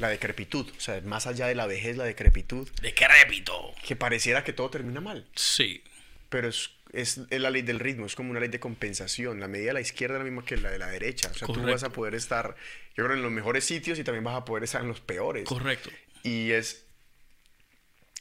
la 0.00 0.08
decrepitud. 0.08 0.66
O 0.76 0.80
sea, 0.80 1.00
más 1.02 1.26
allá 1.26 1.46
de 1.46 1.54
la 1.54 1.66
vejez, 1.66 1.96
la 1.96 2.04
decrepitud, 2.04 2.68
Decrépito. 2.80 3.74
que 3.86 3.96
pareciera 3.96 4.44
que 4.44 4.52
todo 4.52 4.70
termina 4.70 5.00
mal. 5.00 5.26
Sí. 5.34 5.82
Pero 6.30 6.48
es, 6.48 6.70
es, 6.92 7.20
es 7.30 7.40
la 7.40 7.50
ley 7.50 7.62
del 7.62 7.78
ritmo, 7.80 8.06
es 8.06 8.14
como 8.14 8.30
una 8.30 8.40
ley 8.40 8.48
de 8.48 8.60
compensación. 8.60 9.40
La 9.40 9.48
medida 9.48 9.68
de 9.68 9.72
la 9.74 9.80
izquierda 9.80 10.16
es 10.16 10.20
la 10.20 10.24
misma 10.24 10.44
que 10.44 10.56
la 10.56 10.70
de 10.70 10.78
la 10.78 10.86
derecha. 10.88 11.28
O 11.30 11.34
sea, 11.34 11.46
tú 11.46 11.54
Correcto. 11.54 11.72
vas 11.72 11.82
a 11.84 11.90
poder 11.90 12.14
estar, 12.14 12.54
yo 12.96 13.04
creo, 13.04 13.16
en 13.16 13.22
los 13.22 13.32
mejores 13.32 13.64
sitios 13.64 13.98
y 13.98 14.04
también 14.04 14.24
vas 14.24 14.36
a 14.36 14.44
poder 14.44 14.64
estar 14.64 14.80
en 14.82 14.88
los 14.88 15.00
peores. 15.00 15.44
Correcto. 15.44 15.90
Y 16.22 16.52
es, 16.52 16.84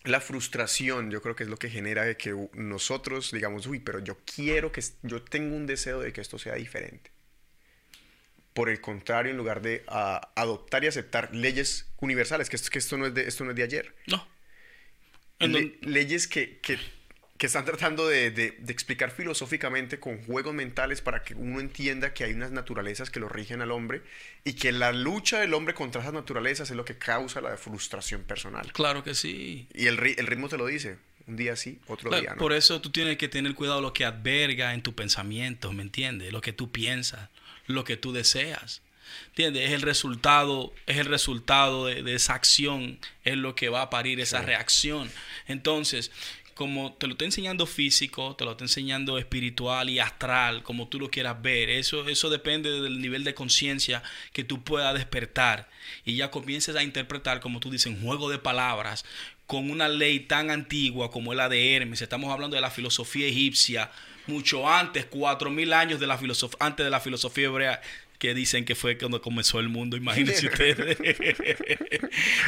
la 0.07 0.21
frustración, 0.21 1.11
yo 1.11 1.21
creo 1.21 1.35
que 1.35 1.43
es 1.43 1.49
lo 1.49 1.57
que 1.57 1.69
genera 1.69 2.05
de 2.05 2.17
que 2.17 2.35
nosotros 2.53 3.31
digamos, 3.31 3.67
uy, 3.67 3.79
pero 3.79 3.99
yo 3.99 4.17
quiero 4.35 4.71
que, 4.71 4.83
yo 5.03 5.21
tengo 5.21 5.55
un 5.55 5.67
deseo 5.67 5.99
de 5.99 6.13
que 6.13 6.21
esto 6.21 6.39
sea 6.39 6.55
diferente. 6.55 7.11
Por 8.53 8.69
el 8.69 8.81
contrario, 8.81 9.31
en 9.31 9.37
lugar 9.37 9.61
de 9.61 9.83
adoptar 9.87 10.83
y 10.83 10.87
aceptar 10.87 11.33
leyes 11.35 11.91
universales, 11.97 12.49
que 12.49 12.55
esto, 12.55 12.69
que 12.71 12.79
esto, 12.79 12.97
no, 12.97 13.05
es 13.05 13.13
de, 13.13 13.27
esto 13.27 13.43
no 13.43 13.51
es 13.51 13.55
de 13.55 13.63
ayer. 13.63 13.95
No. 14.07 14.27
leyes 15.81 16.27
que, 16.27 16.59
que, 16.59 16.79
que, 17.37 17.45
están 17.45 17.65
tratando 17.65 18.07
de, 18.07 18.31
de, 18.31 18.55
explicar 18.69 19.11
filosóficamente 19.11 19.99
con 19.99 20.23
juegos 20.23 20.53
mentales 20.53 21.01
para 21.01 21.23
que 21.23 21.35
uno 21.35 21.59
entienda 21.59 22.13
que 22.13 22.23
hay 22.23 22.33
unas 22.33 22.51
naturalezas 22.51 23.09
que 23.09 23.19
lo 23.19 23.29
rigen 23.29 23.61
al 23.61 23.71
hombre 23.71 24.01
y 24.43 24.53
que 24.53 24.71
la 24.71 24.91
lucha 24.91 25.39
del 25.39 25.53
hombre 25.53 25.73
contra 25.73 26.01
esas 26.01 26.13
naturalezas 26.13 26.69
es 26.69 26.75
lo 26.75 26.85
que 26.85 26.97
causa 26.97 27.41
la 27.41 27.57
frustración 27.57 28.23
personal. 28.23 28.71
Claro 28.73 29.03
que 29.03 29.15
sí. 29.15 29.67
Y 29.73 29.87
el, 29.87 29.99
el 29.99 30.27
ritmo 30.27 30.49
te 30.49 30.57
lo 30.57 30.65
dice. 30.65 30.97
Un 31.27 31.35
día 31.35 31.57
sí, 31.57 31.79
otro 31.87 32.09
día 32.09 32.31
no. 32.31 32.37
Por 32.37 32.53
eso 32.53 32.79
tú 32.79 32.89
tienes 32.89 33.17
que 33.17 33.27
tener 33.27 33.53
cuidado 33.53 33.81
lo 33.81 33.91
que 33.91 34.05
alberga 34.05 34.73
en 34.73 34.81
tu 34.81 34.95
pensamiento, 34.95 35.73
¿me 35.73 35.83
entiendes? 35.83 36.31
Lo 36.31 36.39
que 36.39 36.53
tú 36.53 36.71
piensas 36.71 37.29
lo 37.67 37.83
que 37.83 37.97
tú 37.97 38.13
deseas. 38.13 38.81
¿Entiendes? 39.27 39.69
Es 39.69 39.71
el 39.71 39.81
resultado, 39.83 40.73
es 40.85 40.97
el 40.97 41.05
resultado 41.05 41.85
de, 41.85 42.15
esa 42.15 42.33
acción, 42.33 42.99
es 43.23 43.37
lo 43.37 43.55
que 43.55 43.69
va 43.69 43.83
a 43.83 43.89
parir 43.89 44.19
esa 44.19 44.41
reacción. 44.41 45.09
Entonces, 45.47 46.11
como 46.57 46.93
te 46.93 47.07
lo 47.07 47.13
está 47.13 47.23
enseñando 47.25 47.65
físico, 47.65 48.35
te 48.35 48.43
lo 48.43 48.51
está 48.51 48.63
enseñando 48.65 49.17
espiritual 49.17 49.89
y 49.89 49.99
astral, 49.99 50.63
como 50.63 50.87
tú 50.87 50.99
lo 50.99 51.09
quieras 51.09 51.41
ver, 51.41 51.69
eso, 51.69 52.09
eso 52.09 52.29
depende 52.29 52.81
del 52.81 52.99
nivel 52.99 53.23
de 53.23 53.35
conciencia 53.35 54.03
que 54.33 54.43
tú 54.43 54.63
puedas 54.63 54.93
despertar. 54.95 55.69
Y 56.03 56.15
ya 56.15 56.31
comiences 56.31 56.75
a 56.75 56.83
interpretar, 56.83 57.39
como 57.39 57.59
tú 57.59 57.69
dices, 57.69 57.93
en 57.93 58.01
juego 58.01 58.29
de 58.29 58.39
palabras, 58.39 59.05
con 59.45 59.69
una 59.71 59.87
ley 59.87 60.19
tan 60.19 60.49
antigua 60.49 61.11
como 61.11 61.33
la 61.33 61.47
de 61.47 61.75
Hermes. 61.75 62.01
Estamos 62.01 62.31
hablando 62.31 62.55
de 62.55 62.61
la 62.61 62.71
filosofía 62.71 63.27
egipcia, 63.27 63.91
mucho 64.25 64.67
antes, 64.67 65.05
cuatro 65.05 65.49
mil 65.49 65.71
años 65.71 65.99
de 65.99 66.07
la 66.07 66.19
antes 66.59 66.83
de 66.83 66.89
la 66.89 66.99
filosofía 66.99 67.45
hebrea, 67.45 67.81
que 68.17 68.33
dicen 68.33 68.65
que 68.65 68.75
fue 68.75 68.97
cuando 68.97 69.21
comenzó 69.21 69.59
el 69.59 69.69
mundo, 69.69 69.97
imagínense 69.97 70.47
ustedes. 70.51 70.97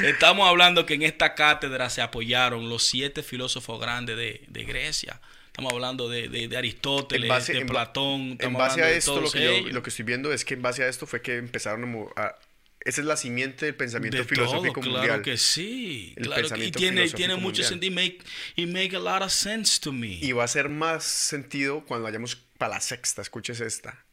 Estamos 0.04 0.48
hablando 0.48 0.86
que 0.86 0.96
en 0.96 1.04
esta 1.04 1.36
cátedra 1.36 1.90
se 1.90 2.02
apoyaron 2.02 2.70
los 2.70 2.84
siete 2.84 3.24
filósofos 3.24 3.80
grandes 3.80 4.18
de, 4.18 4.64
Grecia. 4.64 5.20
Estamos 5.48 5.74
hablando 5.74 6.08
de, 6.10 6.50
Aristóteles, 6.58 7.48
de 7.48 7.66
Platón. 7.66 8.38
En 8.40 8.54
base 8.54 8.82
a 8.82 8.92
esto, 8.92 9.20
lo 9.20 9.32
que, 9.32 9.64
lo 9.72 9.84
que 9.84 9.90
estoy 9.90 10.06
viendo 10.06 10.32
es 10.32 10.46
que 10.46 10.54
en 10.54 10.62
base 10.62 10.84
a 10.84 10.88
esto 10.88 11.06
fue 11.06 11.22
que 11.22 11.38
empezaron 11.38 12.10
a, 12.16 12.36
esa 12.82 13.02
es 13.02 13.08
la 13.08 13.18
simiente 13.18 13.66
del 13.66 13.76
pensamiento 13.76 14.24
filosófico 14.24 14.82
mundial. 14.82 15.06
Claro 15.06 15.22
que 15.22 15.38
sí. 15.38 16.16
y 16.58 16.72
tiene, 16.72 17.10
tiene 17.10 17.36
mucho 17.36 17.64
sentido. 17.64 17.94
Make, 17.94 18.20
it 18.56 18.70
make 18.70 18.96
a 18.96 19.00
lot 19.00 19.22
of 19.22 19.32
sense 19.32 19.80
to 19.82 19.92
me. 19.92 20.18
Y 20.22 20.32
va 20.32 20.46
a 20.46 20.48
ser 20.48 20.70
más 20.70 21.04
sentido 21.04 21.84
cuando 21.86 22.06
vayamos 22.06 22.38
para 22.58 22.76
la 22.76 22.82
sexta. 22.82 23.22
Escuches 23.22 23.60
esta. 23.60 24.06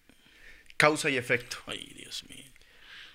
Causa 0.76 1.10
y 1.10 1.16
efecto. 1.16 1.58
Ay, 1.66 1.92
Dios 1.96 2.24
mío. 2.28 2.44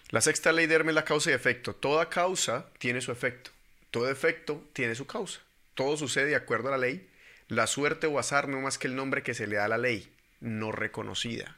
La 0.09 0.21
sexta 0.21 0.51
ley 0.51 0.67
de 0.67 0.75
Hermes 0.75 0.91
es 0.91 0.95
la 0.95 1.05
causa 1.05 1.31
y 1.31 1.33
efecto. 1.33 1.73
Toda 1.73 2.09
causa 2.09 2.67
tiene 2.79 3.01
su 3.01 3.11
efecto. 3.11 3.51
Todo 3.91 4.09
efecto 4.09 4.67
tiene 4.73 4.95
su 4.95 5.05
causa. 5.07 5.41
Todo 5.73 5.95
sucede 5.97 6.27
de 6.27 6.35
acuerdo 6.35 6.69
a 6.69 6.71
la 6.71 6.77
ley. 6.77 7.09
La 7.47 7.67
suerte 7.67 8.07
o 8.07 8.19
azar 8.19 8.47
no 8.47 8.61
más 8.61 8.77
que 8.77 8.88
el 8.88 8.95
nombre 8.95 9.23
que 9.23 9.33
se 9.33 9.47
le 9.47 9.57
da 9.57 9.65
a 9.65 9.67
la 9.69 9.77
ley, 9.77 10.09
no 10.39 10.71
reconocida. 10.71 11.57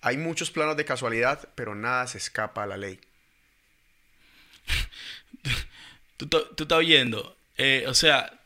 Hay 0.00 0.16
muchos 0.16 0.50
planos 0.50 0.76
de 0.76 0.84
casualidad, 0.84 1.48
pero 1.54 1.74
nada 1.74 2.06
se 2.06 2.18
escapa 2.18 2.64
a 2.64 2.66
la 2.66 2.76
ley. 2.76 3.00
tú, 6.16 6.28
estás 6.58 6.78
oyendo. 6.78 7.36
Eh, 7.56 7.84
o 7.86 7.94
sea, 7.94 8.40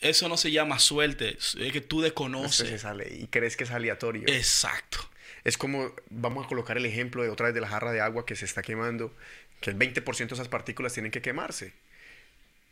eso 0.00 0.28
no 0.28 0.36
se 0.36 0.50
llama 0.50 0.78
suerte, 0.78 1.36
es 1.38 1.56
que 1.72 1.80
tú 1.80 2.00
desconoces. 2.00 2.70
esa 2.70 2.94
ley 2.94 3.22
y 3.22 3.26
crees 3.26 3.56
que 3.56 3.64
es 3.64 3.70
aleatorio. 3.70 4.24
Exacto. 4.28 5.09
Es 5.44 5.56
como, 5.56 5.92
vamos 6.10 6.44
a 6.44 6.48
colocar 6.48 6.76
el 6.76 6.86
ejemplo 6.86 7.22
de 7.22 7.30
otra 7.30 7.46
vez 7.46 7.54
de 7.54 7.60
la 7.60 7.68
jarra 7.68 7.92
de 7.92 8.00
agua 8.00 8.26
que 8.26 8.36
se 8.36 8.44
está 8.44 8.62
quemando, 8.62 9.14
que 9.60 9.70
el 9.70 9.78
20% 9.78 10.28
de 10.28 10.34
esas 10.34 10.48
partículas 10.48 10.92
tienen 10.92 11.10
que 11.10 11.22
quemarse 11.22 11.72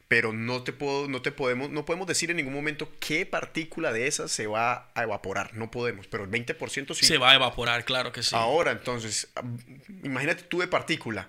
pero 0.08 0.32
no 0.32 0.62
te 0.62 0.72
puedo, 0.72 1.06
no 1.06 1.20
te 1.20 1.30
podemos, 1.30 1.68
no 1.68 1.84
podemos 1.84 2.06
decir 2.06 2.30
en 2.30 2.38
ningún 2.38 2.54
momento 2.54 2.90
qué 2.98 3.26
partícula 3.26 3.92
de 3.92 4.06
esas 4.06 4.32
se 4.32 4.46
va 4.46 4.90
a 4.94 5.02
evaporar. 5.02 5.54
No 5.54 5.70
podemos, 5.70 6.06
pero 6.06 6.24
el 6.24 6.30
20% 6.30 6.94
sí. 6.94 7.06
Se 7.06 7.18
va 7.18 7.32
a 7.32 7.34
evaporar, 7.34 7.84
claro 7.84 8.10
que 8.10 8.22
sí. 8.22 8.34
Ahora, 8.34 8.72
entonces, 8.72 9.28
imagínate 10.02 10.44
tú 10.44 10.60
de 10.60 10.66
partícula 10.66 11.28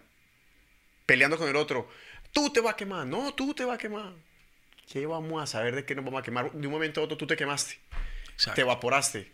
peleando 1.05 1.37
con 1.37 1.49
el 1.49 1.57
otro. 1.57 1.89
Tú 2.31 2.53
te 2.53 2.61
vas 2.61 2.73
a 2.73 2.77
quemar, 2.77 3.05
no, 3.05 3.33
tú 3.33 3.53
te 3.53 3.65
vas 3.65 3.75
a 3.75 3.77
quemar. 3.77 4.13
¿Qué 4.89 5.05
vamos 5.05 5.43
a 5.43 5.45
saber 5.45 5.75
de 5.75 5.85
qué 5.85 5.93
nos 5.93 6.05
vamos 6.05 6.21
a 6.21 6.23
quemar? 6.23 6.51
De 6.51 6.65
un 6.65 6.73
momento 6.73 7.01
a 7.01 7.03
otro 7.03 7.17
tú 7.17 7.27
te 7.27 7.35
quemaste. 7.35 7.77
Te 8.55 8.61
evaporaste 8.61 9.29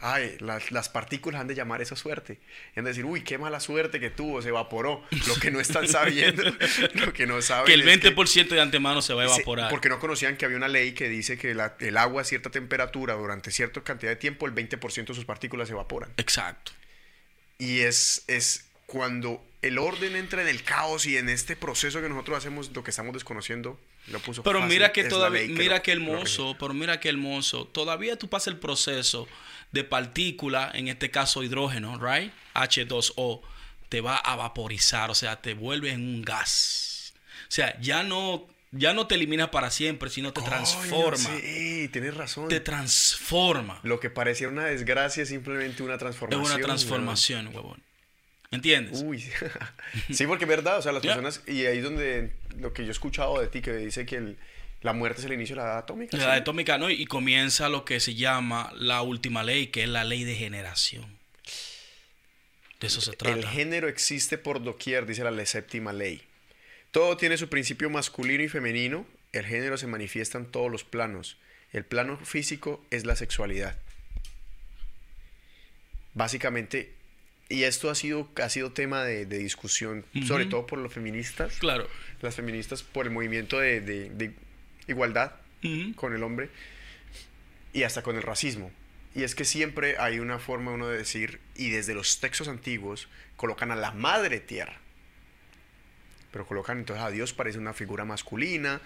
ay, 0.00 0.36
las, 0.40 0.88
partículas 0.88 1.40
han 1.40 1.46
de 1.46 1.54
llamar 1.54 1.82
esa 1.82 1.96
suerte. 1.96 2.38
Y 2.74 2.78
han 2.78 2.84
de 2.84 2.90
decir, 2.90 3.04
uy, 3.04 3.22
qué 3.22 3.38
mala 3.38 3.60
suerte 3.60 4.00
que 4.00 4.10
tuvo, 4.10 4.42
se 4.42 4.48
evaporó. 4.48 5.04
Lo 5.26 5.34
que 5.36 5.50
no 5.50 5.60
están 5.60 5.88
sabiendo, 5.88 6.42
lo 6.94 7.12
que 7.12 7.26
no 7.26 7.40
saben. 7.42 7.66
Que 7.66 7.74
el 7.74 7.84
20% 7.84 8.48
de 8.48 8.60
antemano 8.60 9.02
se 9.02 9.14
va 9.14 9.22
a 9.22 9.26
evaporar. 9.26 9.70
porque 9.70 9.88
no 9.88 9.98
conocían 9.98 10.36
que 10.36 10.44
había 10.44 10.56
una 10.56 10.68
ley 10.68 10.92
que 10.92 11.08
dice 11.08 11.38
que 11.38 11.50
el 11.50 11.96
agua 11.96 12.22
a 12.22 12.24
cierta 12.24 12.50
temperatura, 12.50 13.14
durante 13.14 13.50
cierta 13.50 13.82
cantidad 13.82 14.10
de 14.10 14.16
tiempo, 14.16 14.46
el 14.46 14.54
20% 14.54 15.06
de 15.06 15.14
sus 15.14 15.24
partículas 15.24 15.68
se 15.68 15.74
evaporan. 15.74 16.10
Exacto. 16.16 16.72
Y 17.58 17.80
es, 17.80 18.24
es 18.26 18.66
cuando 18.86 19.44
el 19.62 19.78
orden 19.78 20.16
entra 20.16 20.40
en 20.42 20.48
el 20.48 20.62
caos 20.62 21.06
y 21.06 21.16
en 21.16 21.28
este 21.28 21.54
proceso 21.56 22.00
que 22.00 22.08
nosotros 22.08 22.38
hacemos, 22.38 22.70
lo 22.74 22.82
que 22.82 22.90
estamos 22.90 23.12
desconociendo, 23.12 23.78
lo 24.06 24.18
puso 24.20 24.42
Pero 24.42 24.62
mira 24.62 24.92
que 24.92 25.04
todavía, 25.04 25.46
mira 25.46 25.82
que 25.82 25.92
hermoso, 25.92 26.56
pero 26.58 26.72
mira 26.72 26.98
que 26.98 27.10
hermoso. 27.10 27.66
Todavía 27.66 28.18
tú 28.18 28.28
pasas 28.28 28.48
el 28.48 28.58
proceso 28.58 29.28
de 29.72 29.84
partícula, 29.84 30.70
en 30.74 30.88
este 30.88 31.10
caso 31.10 31.42
hidrógeno, 31.42 31.98
right? 31.98 32.32
H2O, 32.54 33.42
te 33.88 34.00
va 34.00 34.16
a 34.16 34.36
vaporizar, 34.36 35.10
o 35.10 35.14
sea, 35.14 35.40
te 35.40 35.54
vuelve 35.54 35.90
en 35.90 36.02
un 36.02 36.22
gas. 36.22 37.14
O 37.42 37.52
sea, 37.52 37.78
ya 37.80 38.02
no, 38.02 38.46
ya 38.72 38.92
no 38.92 39.06
te 39.06 39.16
eliminas 39.16 39.48
para 39.48 39.70
siempre, 39.70 40.10
sino 40.10 40.32
te 40.32 40.42
transforma. 40.42 41.18
Sí, 41.18 41.88
tienes 41.92 42.14
razón. 42.14 42.48
Te 42.48 42.60
transforma. 42.60 43.80
Lo 43.82 43.98
que 43.98 44.10
parecía 44.10 44.48
una 44.48 44.64
desgracia 44.64 45.24
es 45.24 45.28
simplemente 45.28 45.82
una 45.82 45.98
transformación. 45.98 46.44
Es 46.44 46.54
una 46.54 46.64
transformación, 46.64 47.48
huevón. 47.48 47.82
¿Entiendes? 48.52 49.02
Uy, 49.04 49.24
sí, 50.10 50.26
porque 50.26 50.44
es 50.44 50.48
verdad, 50.48 50.78
o 50.78 50.82
sea, 50.82 50.90
las 50.90 51.02
personas, 51.02 51.40
y 51.46 51.66
ahí 51.66 51.78
es 51.78 51.84
donde 51.84 52.32
lo 52.58 52.72
que 52.72 52.82
yo 52.82 52.88
he 52.88 52.92
escuchado 52.92 53.40
de 53.40 53.46
ti, 53.46 53.60
que 53.60 53.72
dice 53.74 54.06
que 54.06 54.16
el, 54.16 54.38
la 54.82 54.94
muerte 54.94 55.20
es 55.20 55.26
el 55.26 55.34
inicio 55.34 55.56
de 55.56 55.62
la 55.62 55.68
edad 55.68 55.78
atómica. 55.78 56.16
La 56.16 56.24
edad 56.24 56.34
atómica, 56.36 56.78
¿no? 56.78 56.88
Y 56.88 57.04
comienza 57.04 57.68
lo 57.68 57.84
que 57.84 58.00
se 58.00 58.14
llama 58.14 58.72
la 58.76 59.02
última 59.02 59.42
ley, 59.42 59.66
que 59.66 59.82
es 59.82 59.88
la 59.88 60.04
ley 60.04 60.24
de 60.24 60.34
generación. 60.34 61.18
De 62.80 62.86
eso 62.86 63.02
se 63.02 63.12
trata. 63.12 63.36
El 63.36 63.46
género 63.46 63.88
existe 63.88 64.38
por 64.38 64.62
doquier, 64.62 65.04
dice 65.04 65.22
la 65.22 65.46
séptima 65.46 65.92
ley. 65.92 66.22
Todo 66.92 67.16
tiene 67.18 67.36
su 67.36 67.48
principio 67.48 67.90
masculino 67.90 68.42
y 68.42 68.48
femenino. 68.48 69.06
El 69.32 69.44
género 69.44 69.76
se 69.76 69.86
manifiesta 69.86 70.38
en 70.38 70.46
todos 70.46 70.70
los 70.70 70.82
planos. 70.82 71.36
El 71.72 71.84
plano 71.84 72.16
físico 72.16 72.84
es 72.90 73.04
la 73.04 73.16
sexualidad. 73.16 73.78
Básicamente, 76.14 76.94
y 77.50 77.64
esto 77.64 77.90
ha 77.90 77.94
sido, 77.94 78.30
ha 78.42 78.48
sido 78.48 78.72
tema 78.72 79.04
de, 79.04 79.26
discusión, 79.26 80.06
sobre 80.26 80.46
todo 80.46 80.66
por 80.66 80.78
los 80.78 80.92
feministas. 80.92 81.58
Claro. 81.58 81.86
Las 82.22 82.34
feministas 82.34 82.82
por 82.82 83.06
el 83.06 83.12
movimiento 83.12 83.60
de 83.60 84.32
igualdad 84.90 85.32
con 85.96 86.14
el 86.14 86.22
hombre 86.22 86.50
y 87.72 87.82
hasta 87.82 88.02
con 88.02 88.16
el 88.16 88.22
racismo. 88.22 88.70
Y 89.14 89.24
es 89.24 89.34
que 89.34 89.44
siempre 89.44 89.96
hay 89.98 90.20
una 90.20 90.38
forma 90.38 90.70
uno 90.72 90.86
de 90.86 90.98
decir, 90.98 91.40
y 91.56 91.70
desde 91.70 91.94
los 91.94 92.20
textos 92.20 92.48
antiguos 92.48 93.08
colocan 93.36 93.70
a 93.70 93.76
la 93.76 93.90
madre 93.90 94.40
tierra. 94.40 94.78
Pero 96.30 96.46
colocan 96.46 96.78
entonces 96.78 97.04
a 97.04 97.10
Dios 97.10 97.32
parece 97.32 97.58
una 97.58 97.72
figura 97.72 98.04
masculina 98.04 98.80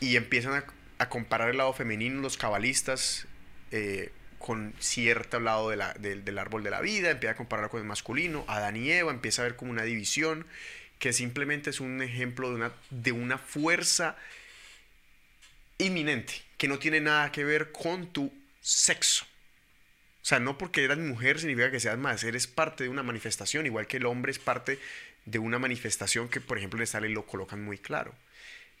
y 0.00 0.16
empiezan 0.16 0.64
a, 0.98 1.08
comparar 1.08 1.50
el 1.50 1.58
lado 1.58 1.72
femenino, 1.72 2.20
los 2.20 2.36
cabalistas, 2.36 3.26
eh, 3.70 4.12
con 4.38 4.74
cierto 4.80 5.38
lado 5.38 5.70
del 5.70 6.38
árbol 6.38 6.62
de 6.62 6.70
la 6.70 6.80
vida, 6.80 7.10
empieza 7.10 7.32
a 7.32 7.36
compararlo 7.36 7.70
con 7.70 7.80
el 7.80 7.86
masculino, 7.86 8.44
Adán 8.48 8.76
y 8.76 8.90
Eva, 8.90 9.12
empieza 9.12 9.42
a 9.42 9.44
ver 9.44 9.56
como 9.56 9.70
una 9.70 9.84
división 9.84 10.46
que 10.98 11.12
simplemente 11.12 11.70
es 11.70 11.80
un 11.80 12.02
ejemplo 12.02 12.50
de 12.50 12.56
una, 12.56 12.72
de 12.90 13.12
una 13.12 13.38
fuerza 13.38 14.16
inminente, 15.84 16.34
que 16.56 16.68
no 16.68 16.78
tiene 16.78 17.00
nada 17.00 17.32
que 17.32 17.44
ver 17.44 17.72
con 17.72 18.12
tu 18.12 18.32
sexo. 18.60 19.24
O 20.22 20.24
sea, 20.24 20.38
no 20.38 20.58
porque 20.58 20.84
eras 20.84 20.98
mujer 20.98 21.38
significa 21.38 21.70
que 21.70 21.80
seas 21.80 21.98
más, 21.98 22.22
eres 22.24 22.46
parte 22.46 22.84
de 22.84 22.90
una 22.90 23.02
manifestación, 23.02 23.66
igual 23.66 23.86
que 23.86 23.96
el 23.96 24.06
hombre 24.06 24.32
es 24.32 24.38
parte 24.38 24.78
de 25.24 25.38
una 25.38 25.58
manifestación 25.58 26.28
que, 26.28 26.40
por 26.40 26.58
ejemplo, 26.58 26.78
en 26.78 26.84
esta 26.84 27.00
ley 27.00 27.12
lo 27.12 27.26
colocan 27.26 27.62
muy 27.62 27.78
claro, 27.78 28.14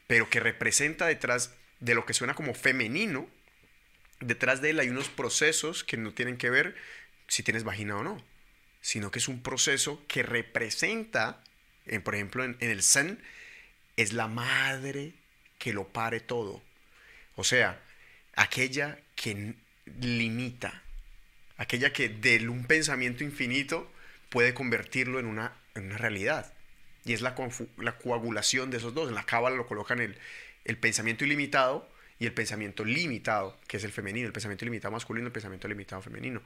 pero 0.06 0.28
que 0.28 0.40
representa 0.40 1.06
detrás 1.06 1.54
de 1.80 1.94
lo 1.94 2.04
que 2.04 2.14
suena 2.14 2.34
como 2.34 2.54
femenino, 2.54 3.28
detrás 4.20 4.60
de 4.60 4.70
él 4.70 4.80
hay 4.80 4.90
unos 4.90 5.08
procesos 5.08 5.82
que 5.82 5.96
no 5.96 6.12
tienen 6.12 6.36
que 6.36 6.50
ver 6.50 6.76
si 7.26 7.42
tienes 7.42 7.64
vagina 7.64 7.96
o 7.96 8.02
no, 8.02 8.22
sino 8.82 9.10
que 9.10 9.18
es 9.18 9.28
un 9.28 9.42
proceso 9.42 10.04
que 10.08 10.22
representa, 10.22 11.42
por 12.04 12.14
ejemplo, 12.14 12.44
en, 12.44 12.56
en 12.60 12.70
el 12.70 12.82
Zen, 12.82 13.22
es 13.96 14.12
la 14.12 14.28
madre 14.28 15.14
que 15.58 15.72
lo 15.72 15.88
pare 15.88 16.20
todo. 16.20 16.62
O 17.40 17.44
sea, 17.44 17.80
aquella 18.36 18.98
que 19.16 19.54
limita, 20.00 20.82
aquella 21.56 21.90
que 21.90 22.10
de 22.10 22.46
un 22.48 22.66
pensamiento 22.66 23.24
infinito 23.24 23.90
puede 24.28 24.52
convertirlo 24.52 25.18
en 25.18 25.24
una, 25.24 25.54
en 25.74 25.86
una 25.86 25.96
realidad. 25.96 26.52
Y 27.06 27.14
es 27.14 27.22
la, 27.22 27.34
la, 27.78 27.96
coagulación 27.96 28.70
de 28.70 28.76
esos 28.76 28.92
dos. 28.92 29.08
En 29.08 29.14
la 29.14 29.24
cábala 29.24 29.56
lo 29.56 29.66
colocan 29.66 30.00
el, 30.00 30.18
el 30.66 30.76
pensamiento 30.76 31.24
ilimitado 31.24 31.90
y 32.18 32.26
el 32.26 32.34
pensamiento 32.34 32.84
limitado, 32.84 33.58
que 33.66 33.78
es 33.78 33.84
el 33.84 33.92
femenino, 33.92 34.26
el 34.26 34.34
pensamiento 34.34 34.66
limitado 34.66 34.92
masculino, 34.92 35.26
el 35.26 35.32
pensamiento 35.32 35.66
limitado 35.66 36.02
femenino. 36.02 36.42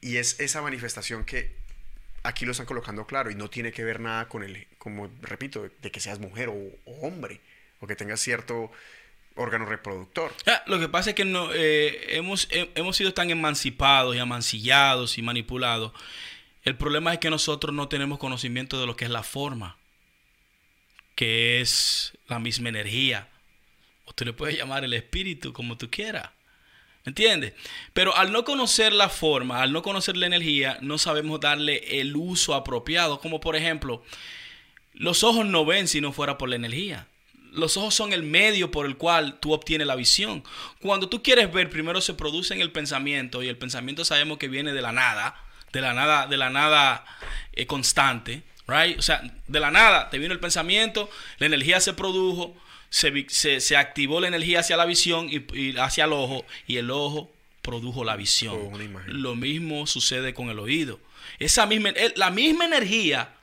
Y 0.00 0.16
es 0.16 0.40
esa 0.40 0.62
manifestación 0.62 1.24
que 1.24 1.52
aquí 2.24 2.44
lo 2.44 2.50
están 2.50 2.66
colocando 2.66 3.06
claro 3.06 3.30
y 3.30 3.36
no 3.36 3.48
tiene 3.48 3.70
que 3.70 3.84
ver 3.84 4.00
nada 4.00 4.28
con 4.28 4.42
el, 4.42 4.66
como 4.78 5.08
repito, 5.22 5.70
de 5.80 5.90
que 5.92 6.00
seas 6.00 6.18
mujer 6.18 6.48
o, 6.48 6.56
hombre 7.02 7.40
o 7.78 7.86
que 7.86 7.94
tengas 7.94 8.18
cierto 8.18 8.72
órgano 9.38 9.64
reproductor. 9.64 10.34
Ah, 10.46 10.62
lo 10.66 10.78
que 10.78 10.88
pasa 10.88 11.10
es 11.10 11.16
que 11.16 11.24
no, 11.24 11.50
eh, 11.54 12.16
hemos, 12.16 12.48
hemos 12.50 12.96
sido 12.96 13.14
tan 13.14 13.30
emancipados 13.30 14.14
y 14.14 14.18
amancillados 14.18 15.16
y 15.16 15.22
manipulados. 15.22 15.92
El 16.64 16.76
problema 16.76 17.12
es 17.12 17.18
que 17.18 17.30
nosotros 17.30 17.74
no 17.74 17.88
tenemos 17.88 18.18
conocimiento 18.18 18.78
de 18.80 18.86
lo 18.86 18.96
que 18.96 19.04
es 19.06 19.10
la 19.10 19.22
forma, 19.22 19.78
que 21.14 21.60
es 21.60 22.18
la 22.26 22.38
misma 22.38 22.68
energía. 22.68 23.28
O 24.04 24.12
tú 24.12 24.24
le 24.24 24.32
puedes 24.32 24.56
llamar 24.58 24.84
el 24.84 24.92
espíritu 24.92 25.52
como 25.52 25.78
tú 25.78 25.88
quieras. 25.90 26.30
¿Entiendes? 27.04 27.54
Pero 27.94 28.14
al 28.16 28.32
no 28.32 28.44
conocer 28.44 28.92
la 28.92 29.08
forma, 29.08 29.62
al 29.62 29.72
no 29.72 29.82
conocer 29.82 30.16
la 30.16 30.26
energía, 30.26 30.78
no 30.82 30.98
sabemos 30.98 31.40
darle 31.40 32.00
el 32.00 32.14
uso 32.16 32.54
apropiado. 32.54 33.20
Como 33.20 33.40
por 33.40 33.56
ejemplo, 33.56 34.02
los 34.92 35.24
ojos 35.24 35.46
no 35.46 35.64
ven 35.64 35.88
si 35.88 36.02
no 36.02 36.12
fuera 36.12 36.36
por 36.36 36.50
la 36.50 36.56
energía. 36.56 37.06
Los 37.58 37.76
ojos 37.76 37.94
son 37.94 38.12
el 38.12 38.22
medio 38.22 38.70
por 38.70 38.86
el 38.86 38.96
cual 38.96 39.38
tú 39.40 39.52
obtienes 39.52 39.86
la 39.86 39.96
visión. 39.96 40.44
Cuando 40.80 41.08
tú 41.08 41.22
quieres 41.22 41.52
ver, 41.52 41.68
primero 41.68 42.00
se 42.00 42.14
produce 42.14 42.54
en 42.54 42.60
el 42.60 42.70
pensamiento 42.70 43.42
y 43.42 43.48
el 43.48 43.58
pensamiento 43.58 44.04
sabemos 44.04 44.38
que 44.38 44.48
viene 44.48 44.72
de 44.72 44.82
la 44.82 44.92
nada, 44.92 45.42
de 45.72 45.80
la 45.80 45.92
nada, 45.92 46.26
de 46.26 46.36
la 46.36 46.50
nada 46.50 47.04
eh, 47.52 47.66
constante, 47.66 48.42
right? 48.66 48.98
O 48.98 49.02
sea, 49.02 49.22
de 49.46 49.60
la 49.60 49.70
nada 49.70 50.10
te 50.10 50.18
vino 50.18 50.32
el 50.32 50.40
pensamiento, 50.40 51.10
la 51.38 51.46
energía 51.46 51.80
se 51.80 51.92
produjo, 51.94 52.56
se, 52.90 53.28
se, 53.28 53.76
activó 53.76 54.20
la 54.20 54.28
energía 54.28 54.60
hacia 54.60 54.76
la 54.76 54.86
visión 54.86 55.28
y, 55.30 55.76
hacia 55.78 56.04
el 56.04 56.12
ojo 56.12 56.44
y 56.66 56.76
el 56.76 56.90
ojo 56.90 57.30
produjo 57.62 58.04
la 58.04 58.16
visión. 58.16 58.56
Lo 59.06 59.34
mismo 59.34 59.86
sucede 59.86 60.32
con 60.32 60.48
el 60.48 60.58
oído. 60.58 61.00
Esa 61.38 61.66
misma, 61.66 61.90
la 62.16 62.30
misma 62.30 62.64
energía, 62.64 63.34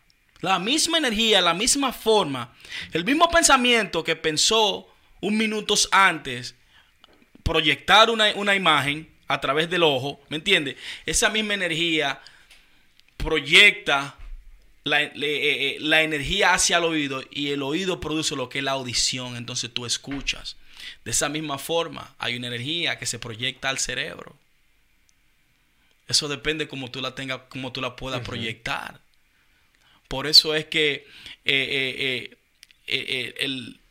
la 0.46 0.60
misma 0.60 1.00
energía, 1.00 1.42
la 1.42 1.56
misma 1.56 1.92
forma, 1.92 2.54
el 2.94 3.04
mismo 3.04 3.28
pensamiento 3.32 4.04
que 4.04 4.16
pensó 4.16 4.88
un 5.20 5.38
minuto 5.38 5.74
antes 5.92 6.54
proyectar 7.42 8.12
una, 8.12 8.32
una 8.36 8.54
imagen 8.54 9.10
a 9.28 9.42
través 9.42 9.72
del 9.72 9.82
ojo, 9.82 10.22
¿me 10.30 10.38
entiendes? 10.38 10.76
Esa 11.08 11.32
misma 11.32 11.56
energía 11.56 12.22
proyecta 13.18 14.18
eh, 14.86 15.12
eh, 15.16 15.78
la, 15.80 16.04
energía 16.04 16.54
hacia 16.54 16.78
el 16.78 16.84
oído 16.84 17.24
y 17.32 17.50
el 17.50 17.64
oído 17.64 18.00
produce 18.00 18.36
lo 18.36 18.48
que 18.48 18.60
es 18.60 18.64
la 18.64 18.74
audición, 18.74 19.38
entonces 19.38 19.74
tú 19.74 19.88
escuchas. 19.88 20.58
De 21.04 21.10
esa 21.10 21.28
misma 21.28 21.58
forma, 21.58 22.14
hay 22.20 22.36
una 22.36 22.48
energía 22.48 23.00
que 23.00 23.08
se 23.08 23.18
proyecta 23.18 23.70
al 23.70 23.80
cerebro. 23.80 24.36
Eso 26.08 26.28
depende 26.28 26.68
como 26.68 26.92
tú 26.92 27.02
la 27.02 27.16
tengas, 27.16 27.42
como 27.50 27.72
tú 27.72 27.82
la 27.82 27.96
puedas 27.96 28.22
proyectar. 28.22 29.02
Por 30.16 30.28
eso 30.28 30.56
es 30.56 30.64
que 30.64 31.06
eh, 31.44 32.38
el, 32.88 33.82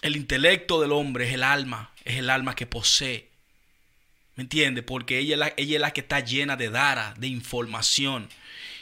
el, 0.00 0.16
intelecto 0.16 0.80
del 0.80 0.90
hombre 0.90 1.28
es 1.28 1.34
el 1.34 1.42
alma, 1.42 1.90
es 2.06 2.16
el 2.16 2.30
alma 2.30 2.54
que 2.54 2.64
posee. 2.64 3.28
¿Me 4.36 4.44
entiendes? 4.44 4.84
Porque 4.84 5.18
ella 5.18 5.34
es, 5.34 5.38
la, 5.38 5.52
ella 5.58 5.74
es 5.74 5.80
la 5.82 5.90
que 5.90 6.00
está 6.00 6.20
llena 6.20 6.56
de 6.56 6.70
dara, 6.70 7.12
de 7.18 7.26
información. 7.26 8.30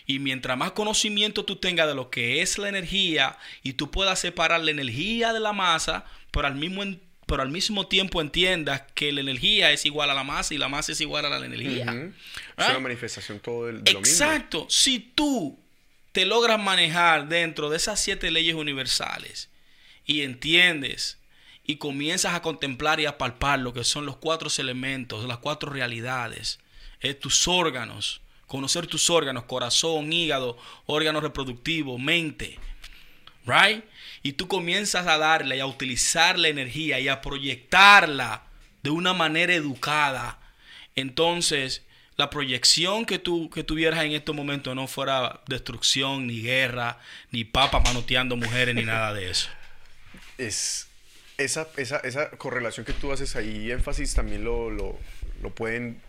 Y 0.06 0.20
mientras 0.20 0.56
más 0.56 0.70
conocimiento 0.70 1.44
tú 1.44 1.56
tengas 1.56 1.88
de 1.88 1.96
lo 1.96 2.10
que 2.10 2.42
es 2.42 2.58
la 2.58 2.68
energía 2.68 3.36
y 3.64 3.72
tú 3.72 3.90
puedas 3.90 4.20
separar 4.20 4.60
la 4.60 4.70
energía 4.70 5.32
de 5.32 5.40
la 5.40 5.52
masa, 5.52 6.04
pero 6.30 6.46
al 6.46 6.54
mismo, 6.54 6.84
pero 7.26 7.42
al 7.42 7.50
mismo 7.50 7.88
tiempo 7.88 8.20
entiendas 8.20 8.84
que 8.94 9.10
la 9.10 9.20
energía 9.20 9.72
es 9.72 9.84
igual 9.84 10.10
a 10.10 10.14
la 10.14 10.22
masa 10.22 10.54
y 10.54 10.58
la 10.58 10.68
masa 10.68 10.92
es 10.92 11.00
igual 11.00 11.24
a 11.24 11.40
la 11.40 11.44
energía. 11.44 11.82
Es 11.82 11.88
una 11.88 12.76
¿Ah? 12.76 12.78
manifestación 12.78 13.40
todo 13.40 13.66
de, 13.66 13.72
lo 13.72 13.80
mismo. 13.80 13.98
Exacto. 13.98 14.68
Si 14.70 15.00
tú 15.00 15.58
te 16.18 16.26
logras 16.26 16.58
manejar 16.58 17.28
dentro 17.28 17.70
de 17.70 17.76
esas 17.76 18.00
siete 18.00 18.32
leyes 18.32 18.56
universales 18.56 19.50
y 20.04 20.22
entiendes 20.22 21.20
y 21.64 21.76
comienzas 21.76 22.34
a 22.34 22.42
contemplar 22.42 22.98
y 22.98 23.06
a 23.06 23.18
palpar 23.18 23.60
lo 23.60 23.72
que 23.72 23.84
son 23.84 24.04
los 24.04 24.16
cuatro 24.16 24.50
elementos, 24.58 25.24
las 25.28 25.38
cuatro 25.38 25.70
realidades, 25.70 26.58
eh, 27.02 27.14
tus 27.14 27.46
órganos, 27.46 28.20
conocer 28.48 28.88
tus 28.88 29.10
órganos, 29.10 29.44
corazón, 29.44 30.12
hígado, 30.12 30.58
órgano 30.86 31.20
reproductivo, 31.20 31.98
mente, 31.98 32.58
right? 33.46 33.84
Y 34.24 34.32
tú 34.32 34.48
comienzas 34.48 35.06
a 35.06 35.18
darle 35.18 35.58
y 35.58 35.60
a 35.60 35.66
utilizar 35.66 36.36
la 36.36 36.48
energía 36.48 36.98
y 36.98 37.06
a 37.06 37.20
proyectarla 37.20 38.42
de 38.82 38.90
una 38.90 39.12
manera 39.12 39.54
educada. 39.54 40.40
Entonces, 40.96 41.86
la 42.18 42.30
proyección 42.30 43.06
que 43.06 43.18
tú 43.18 43.48
que 43.48 43.64
tuvieras 43.64 44.04
en 44.04 44.12
estos 44.12 44.34
momentos 44.34 44.74
no 44.74 44.88
fuera 44.88 45.40
destrucción, 45.46 46.26
ni 46.26 46.42
guerra, 46.42 46.98
ni 47.30 47.44
papa 47.44 47.80
manoteando 47.80 48.36
mujeres, 48.36 48.74
ni 48.74 48.82
nada 48.82 49.14
de 49.14 49.30
eso. 49.30 49.48
Es 50.36 50.88
esa, 51.38 51.68
esa, 51.76 51.98
esa 51.98 52.30
correlación 52.30 52.84
que 52.84 52.92
tú 52.92 53.12
haces 53.12 53.36
ahí, 53.36 53.70
énfasis 53.70 54.14
también 54.14 54.42
lo, 54.42 54.68
lo, 54.68 54.98
lo 55.40 55.54
pueden, 55.54 56.02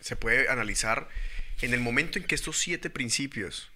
se 0.00 0.14
puede 0.14 0.48
analizar 0.48 1.08
en 1.60 1.74
el 1.74 1.80
momento 1.80 2.18
en 2.18 2.24
que 2.24 2.36
estos 2.36 2.58
siete 2.58 2.88
principios 2.88 3.68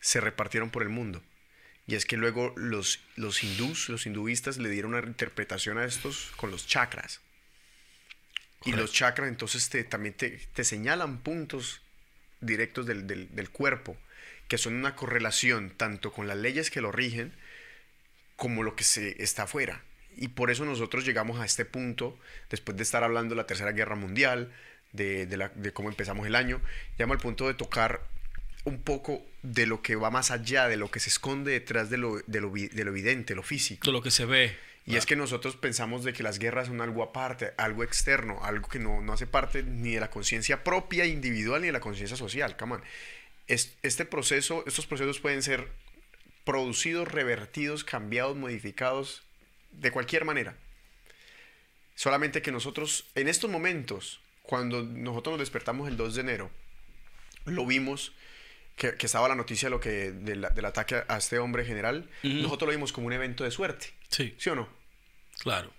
se 0.00 0.20
repartieron 0.20 0.70
por 0.70 0.82
el 0.82 0.88
mundo. 0.88 1.22
Y 1.86 1.94
es 1.94 2.06
que 2.06 2.16
luego 2.16 2.54
los, 2.56 3.00
los 3.16 3.44
hindús, 3.44 3.90
los 3.90 4.06
hinduistas 4.06 4.56
le 4.56 4.70
dieron 4.70 4.94
una 4.94 5.06
interpretación 5.06 5.76
a 5.76 5.84
estos 5.84 6.32
con 6.36 6.50
los 6.50 6.66
chakras. 6.66 7.20
Y 8.64 8.72
los 8.72 8.92
chakras 8.92 9.28
entonces 9.28 9.68
te, 9.68 9.84
también 9.84 10.14
te, 10.14 10.64
señalan 10.64 11.18
puntos 11.18 11.80
directos 12.40 12.86
del, 12.86 13.06
del, 13.06 13.50
cuerpo, 13.50 13.96
que 14.48 14.58
son 14.58 14.74
una 14.74 14.96
correlación 14.96 15.70
tanto 15.76 16.12
con 16.12 16.28
las 16.28 16.36
leyes 16.36 16.70
que 16.70 16.80
lo 16.80 16.92
rigen 16.92 17.32
como 18.36 18.62
lo 18.62 18.74
que 18.74 18.84
se 18.84 19.22
está 19.22 19.44
afuera. 19.44 19.82
Y 20.16 20.28
por 20.28 20.50
eso 20.50 20.64
nosotros 20.64 21.04
llegamos 21.04 21.40
a 21.40 21.44
este 21.44 21.64
punto, 21.64 22.18
después 22.50 22.76
de 22.76 22.82
estar 22.82 23.02
hablando 23.04 23.34
de 23.34 23.40
la 23.40 23.46
Tercera 23.46 23.72
Guerra 23.72 23.96
Mundial, 23.96 24.52
de, 24.92 25.72
cómo 25.72 25.88
empezamos 25.88 26.26
el 26.26 26.34
año, 26.34 26.60
llamo 26.98 27.14
al 27.14 27.18
punto 27.18 27.46
de 27.46 27.54
tocar 27.54 28.02
un 28.64 28.82
poco 28.82 29.24
de 29.42 29.66
lo 29.66 29.82
que 29.82 29.96
va 29.96 30.10
más 30.10 30.30
allá, 30.30 30.68
de 30.68 30.76
lo 30.76 30.90
que 30.90 31.00
se 31.00 31.08
esconde 31.08 31.52
detrás 31.52 31.90
de 31.90 31.96
lo, 31.96 32.18
de 32.26 32.40
lo, 32.40 32.56
evidente, 32.56 33.34
lo 33.34 33.42
físico. 33.42 33.86
De 33.86 33.92
lo 33.92 34.02
que 34.02 34.10
se 34.10 34.24
ve. 34.24 34.56
Y 34.84 34.96
es 34.96 35.06
que 35.06 35.14
nosotros 35.14 35.56
pensamos 35.56 36.02
de 36.02 36.12
que 36.12 36.24
las 36.24 36.38
guerras 36.38 36.66
son 36.66 36.80
algo 36.80 37.04
aparte, 37.04 37.52
algo 37.56 37.84
externo, 37.84 38.40
algo 38.42 38.68
que 38.68 38.80
no, 38.80 39.00
no 39.00 39.12
hace 39.12 39.28
parte 39.28 39.62
ni 39.62 39.92
de 39.92 40.00
la 40.00 40.10
conciencia 40.10 40.64
propia 40.64 41.06
individual 41.06 41.60
ni 41.60 41.68
de 41.68 41.72
la 41.72 41.80
conciencia 41.80 42.16
social. 42.16 42.56
Come 42.56 42.78
este 43.46 44.04
proceso, 44.04 44.64
estos 44.66 44.86
procesos 44.86 45.20
pueden 45.20 45.42
ser 45.42 45.68
producidos, 46.44 47.06
revertidos, 47.08 47.84
cambiados, 47.84 48.36
modificados, 48.36 49.22
de 49.70 49.90
cualquier 49.90 50.24
manera. 50.24 50.56
Solamente 51.94 52.42
que 52.42 52.50
nosotros 52.50 53.06
en 53.14 53.28
estos 53.28 53.50
momentos 53.50 54.20
cuando 54.42 54.82
nosotros 54.82 55.34
nos 55.34 55.40
despertamos 55.40 55.88
el 55.88 55.96
2 55.96 56.14
de 56.14 56.20
enero, 56.20 56.50
lo 57.44 57.64
vimos, 57.66 58.12
que, 58.76 58.94
estaba 59.00 59.28
la 59.28 59.34
noticia 59.34 59.66
de 59.66 59.70
lo 59.70 59.80
que, 59.80 60.12
del 60.12 60.64
ataque 60.64 61.02
a 61.06 61.16
este 61.16 61.38
hombre 61.38 61.64
general, 61.64 62.08
nosotros 62.22 62.68
lo 62.68 62.76
vimos 62.76 62.92
como 62.92 63.06
un 63.06 63.12
evento 63.12 63.44
de 63.44 63.50
suerte. 63.50 63.88
Sí. 64.12 64.34
¿Sí 64.38 64.50
o 64.50 64.54
no? 64.54 64.68
Claro. 65.40 65.72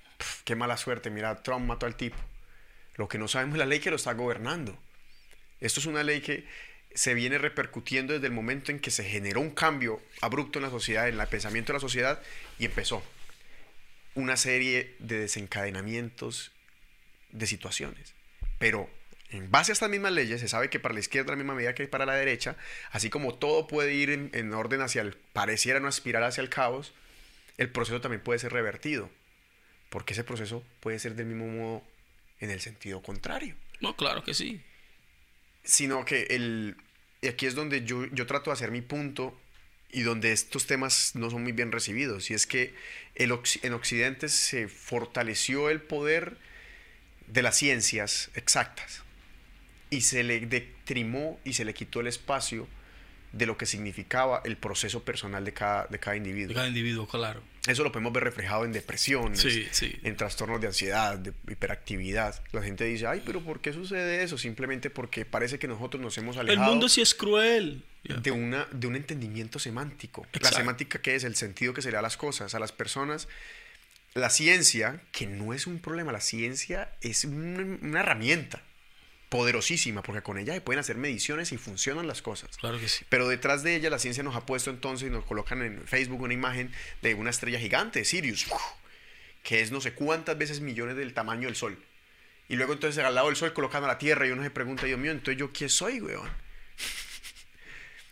qué 0.44 0.56
mala 0.56 0.76
suerte, 0.76 1.10
mira, 1.10 1.42
Trump 1.44 1.66
mató 1.66 1.86
al 1.86 1.96
tipo. 1.96 2.18
Lo 2.96 3.08
que 3.08 3.18
no 3.18 3.28
sabemos 3.28 3.56
es 3.56 3.60
la 3.60 3.66
ley 3.66 3.80
que 3.80 3.90
lo 3.90 3.96
está 3.96 4.14
gobernando. 4.14 4.78
Esto 5.62 5.80
es 5.80 5.86
una 5.86 6.04
ley 6.04 6.20
que 6.20 6.46
se 6.94 7.14
viene 7.14 7.38
repercutiendo 7.38 8.14
desde 8.14 8.28
el 8.28 8.34
momento 8.34 8.72
en 8.72 8.80
que 8.80 8.92
se 8.92 9.04
generó 9.04 9.40
un 9.40 9.52
cambio 9.52 10.02
abrupto 10.22 10.60
en 10.60 10.64
la 10.64 10.70
sociedad, 10.70 11.08
en 11.08 11.20
el 11.20 11.28
pensamiento 11.28 11.72
de 11.72 11.78
la 11.78 11.82
sociedad, 11.82 12.22
y 12.60 12.66
empezó 12.66 13.04
una 14.16 14.38
serie 14.38 14.96
de 15.00 15.20
desencadenamientos 15.20 16.52
de 17.32 17.48
situaciones. 17.48 18.14
Pero 18.60 18.90
en 19.32 19.50
base 19.50 19.72
a 19.72 19.74
estas 19.74 19.90
mismas 19.90 20.12
leyes, 20.12 20.40
se 20.40 20.48
sabe 20.48 20.70
que 20.70 20.80
para 20.80 20.94
la 20.94 21.00
izquierda 21.00 21.32
la 21.32 21.38
misma 21.38 21.56
medida 21.56 21.74
que 21.74 21.88
para 21.88 22.06
la 22.06 22.14
derecha, 22.14 22.56
así 22.92 23.10
como 23.10 23.34
todo 23.34 23.66
puede 23.66 23.94
ir 23.94 24.12
en, 24.12 24.54
orden 24.54 24.82
hacia 24.82 25.02
el, 25.02 25.16
pareciera 25.34 25.80
no 25.80 25.88
aspirar 25.88 26.24
hacia 26.24 26.42
el 26.42 26.50
caos, 26.50 26.94
el 27.58 27.70
proceso 27.70 28.02
también 28.02 28.22
puede 28.22 28.40
ser 28.40 28.54
revertido. 28.54 29.10
Porque 29.90 30.14
ese 30.14 30.24
proceso 30.24 30.64
puede 30.80 31.00
ser 31.00 31.16
del 31.16 31.28
mismo 31.28 31.48
modo 31.48 31.84
en 32.40 32.50
el 32.50 32.62
sentido 32.62 33.02
contrario. 33.02 33.56
No, 33.80 33.96
claro 33.96 34.24
que 34.24 34.34
sí. 34.34 34.62
Sino 35.64 36.04
que 36.04 36.24
el, 36.32 36.76
y 37.22 37.28
aquí 37.28 37.46
es 37.46 37.56
donde 37.56 37.86
yo, 37.86 38.06
yo 38.08 38.26
trato 38.26 38.50
de 38.50 38.56
hacer 38.56 38.72
mi 38.72 38.82
punto 38.82 39.40
y 39.92 40.02
donde 40.02 40.32
estos 40.32 40.66
temas 40.66 41.16
no 41.16 41.30
son 41.30 41.44
muy 41.44 41.52
bien 41.52 41.72
recibidos. 41.72 42.32
Y 42.32 42.34
es 42.34 42.48
que 42.48 42.74
el 43.16 43.32
en 43.62 43.74
Occidente 43.74 44.30
se 44.30 44.68
fortaleció 44.68 45.70
el 45.70 45.82
poder 45.82 46.38
de 47.28 47.44
las 47.44 47.58
ciencias 47.58 48.32
exactas 48.34 49.04
y 49.90 50.02
se 50.02 50.24
le 50.24 50.40
detrimó 50.48 51.40
y 51.44 51.54
se 51.54 51.66
le 51.66 51.76
quitó 51.76 52.02
el 52.02 52.08
espacio 52.08 52.68
de 53.34 53.48
lo 53.48 53.58
que 53.58 53.66
significaba 53.66 54.42
el 54.46 54.58
proceso 54.58 55.04
personal 55.04 55.44
de 55.44 55.54
cada, 55.54 55.88
de 55.88 56.00
cada 56.00 56.16
individuo. 56.16 56.50
De 56.50 56.54
cada 56.54 56.68
individuo, 56.68 57.08
claro. 57.08 57.42
Eso 57.68 57.84
lo 57.84 57.92
podemos 57.92 58.14
ver 58.14 58.24
reflejado 58.24 58.64
en 58.64 58.72
depresiones, 58.72 59.44
en 59.82 60.16
trastornos 60.16 60.62
de 60.62 60.68
ansiedad, 60.68 61.18
de 61.18 61.34
hiperactividad. 61.50 62.44
La 62.52 62.62
gente 62.62 62.84
dice, 62.84 63.08
ay, 63.08 63.24
pero 63.26 63.42
¿por 63.42 63.60
qué 63.60 63.74
sucede 63.74 64.22
eso? 64.22 64.38
Simplemente 64.38 64.90
porque 64.90 65.26
parece 65.26 65.58
que 65.58 65.68
nosotros 65.68 66.02
nos 66.02 66.18
hemos 66.18 66.38
alejado. 66.38 66.64
El 66.64 66.70
mundo 66.70 66.88
sí 66.90 67.02
es 67.02 67.16
cruel. 67.16 67.84
De, 68.04 68.32
una, 68.32 68.68
de 68.74 68.86
un 68.86 68.98
entendimiento 68.98 69.60
semántico. 69.60 70.28
La 70.42 70.52
semántica, 70.52 71.02
¿qué 71.02 71.16
es? 71.16 71.24
El 71.24 71.36
sentido 71.36 71.74
que 71.74 71.82
se 71.82 71.88
le 71.88 71.94
da 71.94 72.00
a 72.00 72.02
las 72.02 72.18
cosas, 72.18 72.54
a 72.54 72.60
las 72.60 72.74
personas. 72.74 73.30
La 74.14 74.30
ciencia, 74.30 75.02
que 75.14 75.26
no 75.26 75.54
es 75.54 75.68
un 75.68 75.80
problema, 75.80 76.12
la 76.12 76.20
ciencia 76.20 76.92
es 77.00 77.24
una 77.24 78.02
herramienta 78.02 78.62
poderosísima, 79.34 80.04
porque 80.04 80.22
con 80.22 80.38
ella 80.38 80.54
se 80.54 80.62
pueden 80.62 80.80
hacer 80.80 80.96
mediciones 80.96 81.52
y 81.54 81.58
funcionan 81.58 82.06
las 82.06 82.22
cosas. 82.22 82.56
Claro 82.58 82.80
que 82.80 82.88
sí. 82.88 83.04
Pero 83.10 83.28
detrás 83.28 83.64
de 83.64 83.76
ella 83.76 83.90
la 83.90 83.98
ciencia 83.98 84.22
nos 84.22 84.36
ha 84.36 84.46
puesto 84.46 84.70
entonces 84.70 85.08
y 85.08 85.12
nos 85.12 85.26
colocan 85.26 85.64
en 85.64 85.88
Facebook 85.88 86.22
una 86.22 86.36
imagen 86.36 86.72
de 87.02 87.16
una 87.16 87.32
estrella 87.32 87.58
gigante, 87.58 88.06
Sirius, 88.06 88.46
que 89.42 89.62
es 89.62 89.72
no 89.72 89.82
sé 89.82 89.94
cuántas 89.94 90.38
veces 90.38 90.60
millones 90.60 90.98
del 90.98 91.16
tamaño 91.16 91.48
del 91.48 91.56
Sol. 91.56 91.80
Y 92.48 92.58
luego 92.58 92.74
entonces 92.74 93.04
al 93.04 93.16
lado 93.16 93.26
del 93.26 93.36
Sol 93.36 93.54
colocan 93.54 93.84
a 93.84 93.88
la 93.88 93.98
Tierra 93.98 94.28
y 94.28 94.30
uno 94.30 94.44
se 94.44 94.52
pregunta, 94.52 94.86
Dios 94.86 95.00
mío, 95.00 95.10
entonces 95.10 95.40
yo 95.40 95.52
qué 95.52 95.68
soy, 95.68 96.00
weón. 96.00 96.30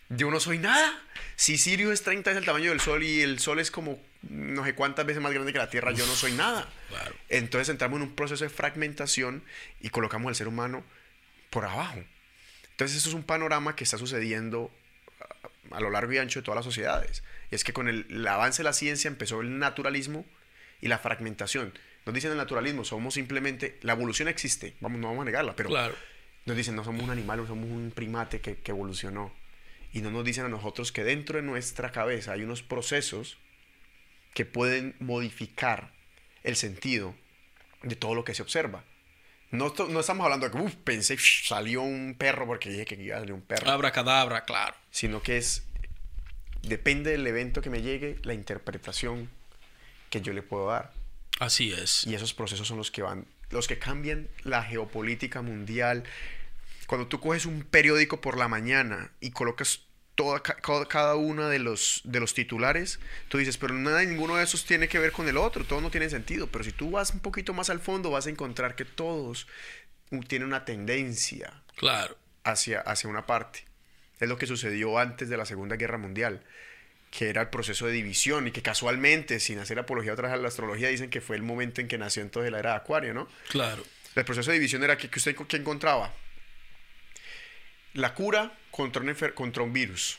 Yo 0.09 0.31
no 0.31 0.39
soy 0.39 0.57
nada. 0.57 1.03
Si 1.35 1.59
Sirius 1.59 1.93
es 1.93 2.01
30 2.01 2.31
veces 2.31 2.39
el 2.39 2.47
tamaño 2.47 2.71
del 2.71 2.81
Sol 2.81 3.03
y 3.03 3.21
el 3.21 3.37
Sol 3.37 3.59
es 3.59 3.69
como 3.69 4.01
no 4.23 4.65
sé 4.65 4.73
cuántas 4.73 5.05
veces 5.05 5.21
más 5.21 5.31
grande 5.31 5.53
que 5.53 5.59
la 5.59 5.69
Tierra, 5.69 5.91
yo 5.91 6.07
no 6.07 6.15
soy 6.15 6.31
nada. 6.31 6.67
Claro. 6.89 7.13
Entonces 7.29 7.69
entramos 7.69 7.97
en 7.97 8.07
un 8.07 8.15
proceso 8.15 8.43
de 8.43 8.49
fragmentación 8.49 9.43
y 9.81 9.91
colocamos 9.91 10.27
al 10.27 10.35
ser 10.35 10.47
humano 10.47 10.83
por 11.51 11.65
abajo. 11.65 12.03
Entonces, 12.71 12.97
eso 12.97 13.09
es 13.09 13.15
un 13.15 13.23
panorama 13.23 13.75
que 13.75 13.83
está 13.83 13.99
sucediendo 13.99 14.71
a, 15.69 15.79
lo 15.79 15.91
largo 15.91 16.11
y 16.13 16.17
ancho 16.17 16.39
de 16.39 16.43
todas 16.43 16.55
las 16.55 16.65
sociedades. 16.65 17.23
Y 17.51 17.55
es 17.55 17.63
que 17.63 17.73
con 17.73 17.87
el, 17.87 18.27
avance 18.27 18.63
de 18.63 18.63
la 18.63 18.73
ciencia 18.73 19.07
empezó 19.07 19.41
el 19.41 19.59
naturalismo 19.59 20.25
y 20.81 20.87
la 20.87 20.97
fragmentación. 20.97 21.73
Nos 22.05 22.15
dicen 22.15 22.31
el 22.31 22.37
naturalismo, 22.37 22.83
somos 22.83 23.13
simplemente, 23.13 23.77
la 23.81 23.93
evolución 23.93 24.27
existe, 24.27 24.75
vamos, 24.79 24.99
no 24.99 25.09
vamos 25.09 25.21
a 25.21 25.25
negarla, 25.25 25.55
pero 25.55 25.69
nos 26.45 26.57
dicen, 26.57 26.75
no 26.75 26.83
somos 26.83 27.03
un 27.03 27.11
animal, 27.11 27.37
no 27.37 27.45
somos 27.45 27.69
un 27.69 27.91
primate 27.91 28.41
que, 28.41 28.55
que 28.55 28.71
evolucionó. 28.71 29.31
Y 29.93 30.01
no 30.01 30.09
nos 30.09 30.25
dicen 30.25 30.45
a 30.45 30.49
nosotros 30.49 30.91
que 30.91 31.03
dentro 31.03 31.37
de 31.37 31.43
nuestra 31.43 31.91
cabeza 31.91 32.31
hay 32.31 32.41
unos 32.41 32.63
procesos 32.63 33.37
que 34.33 34.45
pueden 34.45 34.95
modificar 34.99 35.91
el 36.43 36.55
sentido 36.55 37.13
de 37.83 37.95
todo 37.95 38.15
lo 38.15 38.23
que 38.23 38.33
se 38.33 38.41
observa. 38.41 38.83
No, 39.51 39.67
estamos 39.99 40.23
hablando 40.23 40.49
de 40.49 40.51
que, 40.51 40.77
pensé, 40.83 41.17
salió 41.19 41.81
un 41.81 42.15
perro 42.17 42.47
porque 42.47 42.69
dije 42.69 42.85
que 42.85 42.95
iba 42.95 43.17
a 43.17 43.19
salir 43.19 43.33
un 43.33 43.41
perro. 43.41 43.69
Abra 43.69 43.91
claro. 43.91 44.75
Sino 44.91 45.21
que 45.21 45.37
es, 45.37 45.63
depende 46.63 47.11
del 47.11 47.27
evento 47.27 47.61
que 47.61 47.69
me 47.69 47.81
llegue, 47.81 48.17
la 48.23 48.33
interpretación 48.33 49.29
que 50.09 50.21
yo 50.21 50.31
le 50.31 50.41
puedo 50.41 50.67
dar. 50.67 50.93
Así 51.39 51.73
es. 51.73 52.05
Y 52.07 52.15
esos 52.15 52.33
procesos 52.33 52.67
son 52.67 52.77
los 52.77 52.91
que 52.91 53.01
van, 53.01 53.25
los 53.49 53.67
que 53.67 53.77
cambian 53.77 54.29
la 54.43 54.63
geopolítica 54.63 55.41
mundial. 55.41 56.03
Cuando 56.87 57.07
tú 57.07 57.19
coges 57.19 57.45
un 57.45 57.63
periódico 57.63 58.21
por 58.21 58.37
la 58.37 58.47
mañana 58.47 59.11
y 59.19 59.31
colocas 59.31 59.81
toda, 60.15 60.41
cada 60.41 61.15
uno 61.15 61.49
de 61.49 61.59
los, 61.59 62.01
de 62.03 62.19
los 62.19 62.33
titulares, 62.33 62.99
tú 63.29 63.37
dices, 63.37 63.57
pero 63.57 63.73
nada, 63.73 64.03
ninguno 64.03 64.35
de 64.35 64.43
esos 64.43 64.65
tiene 64.65 64.87
que 64.87 64.99
ver 64.99 65.11
con 65.11 65.27
el 65.27 65.37
otro, 65.37 65.65
todo 65.65 65.81
no 65.81 65.91
tiene 65.91 66.09
sentido. 66.09 66.47
Pero 66.47 66.63
si 66.63 66.71
tú 66.71 66.91
vas 66.91 67.11
un 67.11 67.19
poquito 67.19 67.53
más 67.53 67.69
al 67.69 67.79
fondo, 67.79 68.11
vas 68.11 68.27
a 68.27 68.29
encontrar 68.29 68.75
que 68.75 68.85
todos 68.85 69.47
tienen 70.27 70.47
una 70.47 70.65
tendencia 70.65 71.63
claro. 71.75 72.17
hacia, 72.43 72.81
hacia 72.81 73.09
una 73.09 73.25
parte. 73.25 73.65
Es 74.19 74.29
lo 74.29 74.37
que 74.37 74.45
sucedió 74.45 74.99
antes 74.99 75.29
de 75.29 75.37
la 75.37 75.45
Segunda 75.45 75.77
Guerra 75.77 75.97
Mundial, 75.97 76.43
que 77.09 77.29
era 77.29 77.41
el 77.41 77.49
proceso 77.49 77.87
de 77.87 77.93
división 77.93 78.47
y 78.47 78.51
que 78.51 78.61
casualmente, 78.61 79.39
sin 79.39 79.59
hacer 79.59 79.79
apología 79.79 80.15
vez 80.15 80.31
a 80.31 80.37
la 80.37 80.47
astrología, 80.47 80.89
dicen 80.89 81.09
que 81.09 81.21
fue 81.21 81.35
el 81.35 81.43
momento 81.43 81.81
en 81.81 81.87
que 81.87 81.97
nació 81.97 82.21
entonces 82.21 82.51
la 82.51 82.59
era 82.59 82.71
de 82.71 82.77
Acuario, 82.77 83.13
¿no? 83.13 83.27
Claro. 83.49 83.83
El 84.15 84.25
proceso 84.25 84.51
de 84.51 84.57
división 84.57 84.83
era 84.83 84.97
que, 84.97 85.09
que 85.09 85.19
usted 85.19 85.35
¿qué 85.47 85.57
encontraba 85.57 86.13
la 87.93 88.13
cura 88.13 88.57
contra 88.71 89.01
un, 89.01 89.13
contra 89.35 89.63
un 89.63 89.73
virus. 89.73 90.17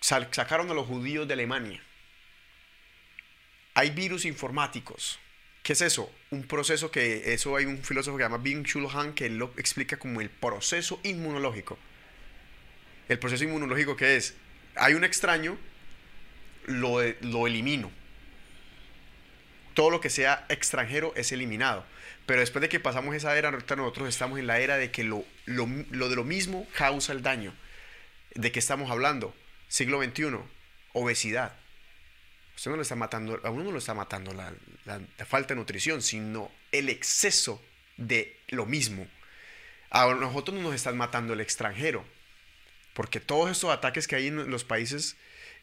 sacaron 0.00 0.70
a 0.70 0.74
los 0.74 0.86
judíos 0.86 1.26
de 1.26 1.34
Alemania. 1.34 1.80
Hay 3.74 3.90
virus 3.90 4.24
informáticos. 4.24 5.18
¿Qué 5.62 5.72
es 5.72 5.80
eso? 5.80 6.12
Un 6.30 6.44
proceso 6.44 6.90
que, 6.90 7.34
eso 7.34 7.56
hay 7.56 7.64
un 7.64 7.82
filósofo 7.82 8.16
que 8.16 8.22
se 8.22 8.28
llama 8.28 8.42
Bing 8.42 8.64
Chul 8.64 8.86
Han 8.92 9.14
que 9.14 9.28
lo 9.28 9.52
explica 9.56 9.98
como 9.98 10.20
el 10.20 10.30
proceso 10.30 11.00
inmunológico. 11.02 11.78
El 13.08 13.18
proceso 13.18 13.44
inmunológico 13.44 13.96
que 13.96 14.16
es, 14.16 14.34
hay 14.76 14.94
un 14.94 15.04
extraño, 15.04 15.58
lo, 16.66 17.02
lo 17.20 17.46
elimino. 17.46 17.90
Todo 19.74 19.90
lo 19.90 20.00
que 20.00 20.08
sea 20.08 20.46
extranjero 20.48 21.12
es 21.16 21.32
eliminado. 21.32 21.84
Pero 22.26 22.40
después 22.40 22.60
de 22.60 22.68
que 22.68 22.80
pasamos 22.80 23.14
esa 23.14 23.36
era, 23.38 23.52
nosotros 23.52 24.08
estamos 24.08 24.38
en 24.40 24.48
la 24.48 24.58
era 24.58 24.76
de 24.76 24.90
que 24.90 25.04
lo, 25.04 25.24
lo, 25.46 25.66
de 25.66 26.16
lo 26.16 26.24
mismo 26.24 26.66
causa 26.76 27.12
el 27.12 27.22
daño. 27.22 27.54
¿De 28.34 28.50
qué 28.50 28.58
estamos 28.58 28.90
hablando? 28.90 29.34
Siglo 29.68 30.02
XXI, 30.02 30.38
obesidad. 30.92 31.56
Usted 32.56 32.70
no 32.70 32.76
lo 32.76 32.82
está 32.82 32.96
matando, 32.96 33.40
a 33.44 33.50
uno 33.50 33.64
no 33.64 33.70
lo 33.70 33.78
está 33.78 33.94
matando 33.94 34.32
la, 34.34 34.52
falta 35.24 35.54
de 35.54 35.60
nutrición, 35.60 36.02
sino 36.02 36.50
el 36.72 36.88
exceso 36.88 37.62
de 37.96 38.36
lo 38.48 38.66
mismo. 38.66 39.06
A 39.90 40.06
nosotros 40.06 40.56
no 40.56 40.64
nos 40.64 40.74
están 40.74 40.96
matando 40.96 41.32
el 41.32 41.40
extranjero. 41.40 42.04
Porque 42.92 43.20
todos 43.20 43.50
estos 43.50 43.70
ataques 43.70 44.08
que 44.08 44.16
hay 44.16 44.28
en 44.28 44.50
los 44.50 44.64
países 44.64 45.16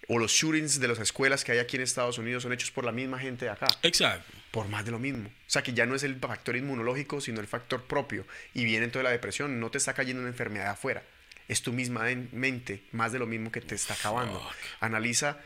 o 0.08 0.20
los 0.20 0.32
shootings 0.32 0.80
de 0.80 0.88
las 0.88 1.00
escuelas 1.00 1.44
que 1.44 1.54
hay 1.54 1.60
aquí 1.60 1.78
en 1.78 1.84
Estados 1.84 2.18
Unidos 2.18 2.44
son 2.44 2.54
hechos 2.54 2.72
por 2.72 2.84
la 2.84 2.92
misma 2.92 3.20
gente 3.20 3.46
de 3.46 3.52
acá. 3.52 3.68
Exacto. 3.84 4.32
Por 4.52 4.68
más 4.68 4.86
de 4.86 4.92
lo 4.92 5.00
mismo. 5.00 5.30
O 5.30 5.50
sea, 5.50 5.64
que 5.64 5.74
ya 5.74 5.86
no 5.86 5.96
es 5.96 6.04
el 6.04 6.18
factor 6.20 6.56
inmunológico, 6.56 7.22
sino 7.22 7.40
el 7.40 7.48
factor 7.48 7.84
propio. 7.84 8.26
Y 8.54 8.66
viene 8.66 8.88
toda 8.90 9.04
la 9.04 9.12
depresión. 9.12 9.60
No 9.60 9.72
te 9.72 9.78
está 9.78 9.94
cayendo 9.94 10.22
una 10.22 10.30
enfermedad 10.30 10.68
afuera. 10.68 11.04
Es 11.48 11.62
tu 11.62 11.74
misma 11.74 12.06
mente, 12.32 12.84
más 12.92 13.12
de 13.12 13.20
lo 13.20 13.28
mismo 13.28 13.52
que 13.52 13.62
te 13.62 13.76
está 13.76 13.94
acabando. 13.94 14.42
Analiza 14.80 15.40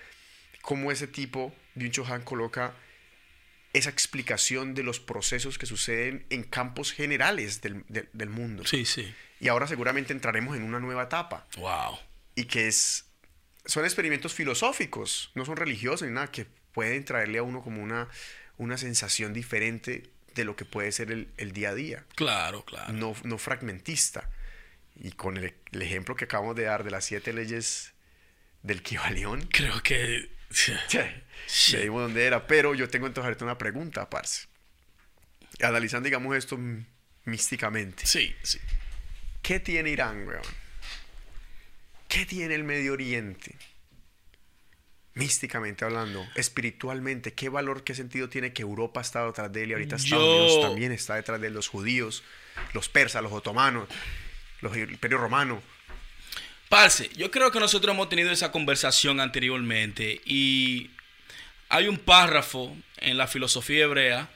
cómo 0.62 0.92
ese 0.92 1.08
tipo, 1.08 1.54
Byung 1.76 2.12
Han, 2.12 2.24
coloca 2.24 2.76
esa 3.74 3.90
explicación 3.90 4.74
de 4.74 4.84
los 4.84 5.00
procesos 5.00 5.58
que 5.58 5.66
suceden 5.66 6.26
en 6.30 6.44
campos 6.44 6.92
generales 6.92 7.62
del, 7.62 7.84
del 7.88 8.30
mundo. 8.30 8.66
Sí, 8.66 8.86
sí. 8.86 9.14
Y 9.40 9.50
ahora 9.50 9.68
seguramente 9.68 10.14
entraremos 10.14 10.56
en 10.56 10.64
una 10.64 10.80
nueva 10.80 11.04
etapa. 11.04 11.48
Wow. 11.58 12.00
Y 12.36 12.46
que 12.46 12.68
es 12.68 13.07
son 13.68 13.86
experimentos 13.86 14.34
filosóficos, 14.34 15.32
no 15.36 15.46
son 15.46 15.58
religiosos 15.58 16.08
ni 16.08 16.14
nada, 16.14 16.32
que 16.32 16.48
pueden 16.74 17.06
traerle 17.06 17.38
a 17.38 17.44
uno 17.44 17.62
como 17.62 17.84
una, 17.84 18.08
una 18.58 18.78
sensación 18.78 19.34
diferente 19.34 20.10
de 20.34 20.46
lo 20.46 20.56
que 20.56 20.66
puede 20.66 20.92
ser 20.92 21.12
el, 21.12 21.52
día 21.52 21.70
a 21.70 21.76
día. 21.76 22.06
Claro, 22.16 22.64
claro. 22.64 22.94
No, 22.94 23.16
no 23.24 23.38
fragmentista. 23.38 24.30
Y 24.96 25.12
con 25.12 25.38
el, 25.38 25.54
ejemplo 25.72 26.16
que 26.16 26.26
acabamos 26.26 26.56
de 26.56 26.64
dar 26.64 26.84
de 26.84 26.92
las 26.92 27.06
siete 27.06 27.34
leyes 27.34 27.94
del 28.64 28.82
Kibalión. 28.82 29.42
Creo 29.52 29.82
que. 29.84 30.36
Sí. 31.46 31.78
Leímos 31.78 32.02
dónde 32.02 32.26
era. 32.26 32.48
Pero 32.48 32.74
yo 32.74 32.90
tengo 32.90 33.06
entonces 33.06 33.28
ahorita 33.28 33.46
una 33.46 33.60
pregunta, 33.60 34.10
Parce. 34.10 34.48
Analizando, 35.62 36.06
digamos, 36.08 36.36
esto 36.36 36.58
místicamente. 37.26 38.08
Sí, 38.08 38.36
sí. 38.42 38.60
¿Qué 39.44 39.60
tiene 39.60 39.92
Irán, 39.92 40.28
weón? 40.28 40.42
¿Qué 42.08 42.26
tiene 42.26 42.56
el 42.56 42.64
Medio 42.64 42.94
Oriente? 42.94 43.56
Místicamente 45.14 45.84
hablando, 45.84 46.26
espiritualmente, 46.36 47.34
¿qué 47.34 47.50
valor, 47.50 47.84
qué 47.84 47.96
sentido 47.96 48.30
tiene 48.30 48.54
que 48.54 48.62
Europa 48.62 49.00
ha 49.00 49.04
estado 49.04 49.28
detrás 49.28 49.52
de 49.52 49.64
él 49.64 49.72
y 49.72 49.74
ahorita 49.74 49.96
Estados 49.96 50.24
Unidos 50.24 50.62
también 50.62 50.92
está 50.92 51.16
detrás 51.16 51.42
de 51.42 51.50
los 51.50 51.68
judíos, 51.68 52.24
los 52.74 52.88
persas, 52.88 53.24
los 53.24 53.32
otomanos, 53.32 53.88
los, 54.62 54.78
el 54.78 54.92
Imperio 54.92 55.18
Romano? 55.18 55.62
Parce, 56.70 57.10
yo 57.16 57.32
creo 57.32 57.50
que 57.50 57.60
nosotros 57.60 57.96
hemos 57.96 58.10
tenido 58.10 58.30
esa 58.30 58.52
conversación 58.52 59.20
anteriormente 59.20 60.22
y 60.24 60.92
hay 61.70 61.88
un 61.88 61.98
párrafo 61.98 62.78
en 62.98 63.18
la 63.18 63.26
filosofía 63.26 63.86
hebrea, 63.86 64.30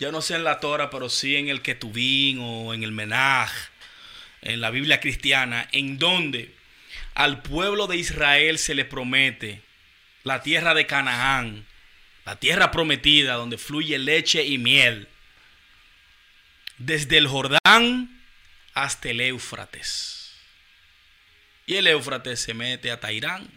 ya 0.00 0.10
no 0.10 0.22
sé 0.22 0.34
en 0.34 0.42
la 0.42 0.58
Torah, 0.58 0.90
pero 0.90 1.08
sí 1.08 1.36
en 1.36 1.48
el 1.48 1.62
Ketubín 1.62 2.40
o 2.40 2.74
en 2.74 2.82
el 2.82 2.90
Menaj, 2.90 3.52
en 4.42 4.60
la 4.60 4.70
Biblia 4.70 5.00
cristiana, 5.00 5.68
en 5.70 5.98
donde 5.98 6.55
al 7.16 7.40
pueblo 7.40 7.86
de 7.86 7.96
Israel 7.96 8.58
se 8.58 8.74
le 8.74 8.84
promete 8.84 9.62
la 10.22 10.42
tierra 10.42 10.74
de 10.74 10.86
Canaán, 10.86 11.66
la 12.26 12.38
tierra 12.38 12.70
prometida 12.70 13.34
donde 13.34 13.56
fluye 13.56 13.98
leche 13.98 14.44
y 14.44 14.58
miel, 14.58 15.08
desde 16.76 17.16
el 17.16 17.26
Jordán 17.26 18.22
hasta 18.74 19.08
el 19.08 19.22
Éufrates. 19.22 20.34
Y 21.64 21.76
el 21.76 21.86
Éufrates 21.86 22.38
se 22.38 22.52
mete 22.52 22.90
a 22.90 23.00
Tairán. 23.00 23.48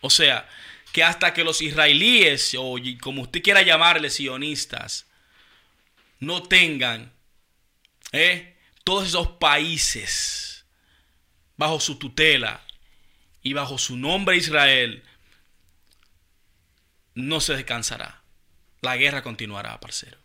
O 0.00 0.08
sea, 0.08 0.48
que 0.92 1.04
hasta 1.04 1.34
que 1.34 1.44
los 1.44 1.60
israelíes, 1.60 2.56
o 2.58 2.76
como 3.02 3.22
usted 3.22 3.42
quiera 3.42 3.60
llamarles, 3.60 4.14
sionistas, 4.14 5.06
no 6.18 6.42
tengan 6.44 7.12
¿eh? 8.12 8.56
todos 8.84 9.08
esos 9.08 9.28
países 9.32 10.47
bajo 11.58 11.80
su 11.80 11.98
tutela 11.98 12.64
y 13.42 13.52
bajo 13.52 13.76
su 13.76 13.98
nombre 13.98 14.36
Israel, 14.38 15.02
no 17.14 17.40
se 17.40 17.54
descansará. 17.54 18.22
La 18.80 18.96
guerra 18.96 19.22
continuará, 19.22 19.78
parcero. 19.80 20.16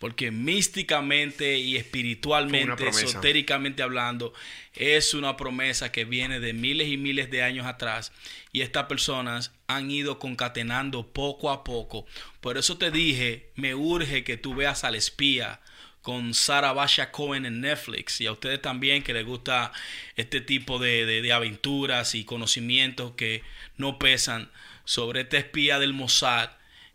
Porque 0.00 0.30
místicamente 0.30 1.56
y 1.56 1.76
espiritualmente, 1.76 2.86
esotéricamente 2.88 3.82
hablando, 3.82 4.34
es 4.74 5.14
una 5.14 5.38
promesa 5.38 5.90
que 5.90 6.04
viene 6.04 6.38
de 6.38 6.52
miles 6.52 6.88
y 6.88 6.98
miles 6.98 7.30
de 7.30 7.42
años 7.42 7.64
atrás. 7.64 8.12
Y 8.52 8.60
estas 8.60 8.86
personas 8.86 9.52
han 9.68 9.90
ido 9.90 10.18
concatenando 10.18 11.06
poco 11.12 11.50
a 11.50 11.64
poco. 11.64 12.06
Por 12.42 12.58
eso 12.58 12.76
te 12.76 12.90
dije, 12.90 13.52
me 13.54 13.74
urge 13.74 14.22
que 14.22 14.36
tú 14.36 14.54
veas 14.54 14.84
al 14.84 14.96
espía 14.96 15.60
con 16.06 16.34
Sarah 16.34 16.72
Basha 16.72 17.10
Cohen 17.10 17.46
en 17.46 17.60
Netflix. 17.60 18.20
Y 18.20 18.26
a 18.26 18.32
ustedes 18.32 18.62
también 18.62 19.02
que 19.02 19.12
les 19.12 19.26
gusta 19.26 19.72
este 20.14 20.40
tipo 20.40 20.78
de, 20.78 21.04
de 21.04 21.32
aventuras 21.32 22.14
y 22.14 22.22
conocimientos 22.22 23.14
que 23.16 23.42
no 23.76 23.98
pesan 23.98 24.48
sobre 24.84 25.22
este 25.22 25.38
espía 25.38 25.80
del 25.80 25.94
Mossad 25.94 26.50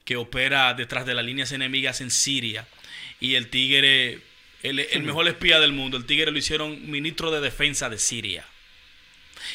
que 0.06 0.16
opera 0.16 0.74
detrás 0.76 1.06
de 1.06 1.14
las 1.14 1.26
líneas 1.26 1.52
enemigas 1.52 2.00
en 2.00 2.10
Siria 2.10 2.66
y 3.20 3.36
el 3.36 3.50
tigre, 3.50 4.22
el, 4.64 5.04
mejor 5.04 5.28
espía 5.28 5.60
del 5.60 5.74
mundo, 5.74 5.98
el 5.98 6.06
tigre 6.06 6.32
lo 6.32 6.38
hicieron 6.38 6.90
ministro 6.90 7.32
de 7.32 7.42
defensa 7.42 7.90
de 7.90 8.00
Siria. 8.00 8.46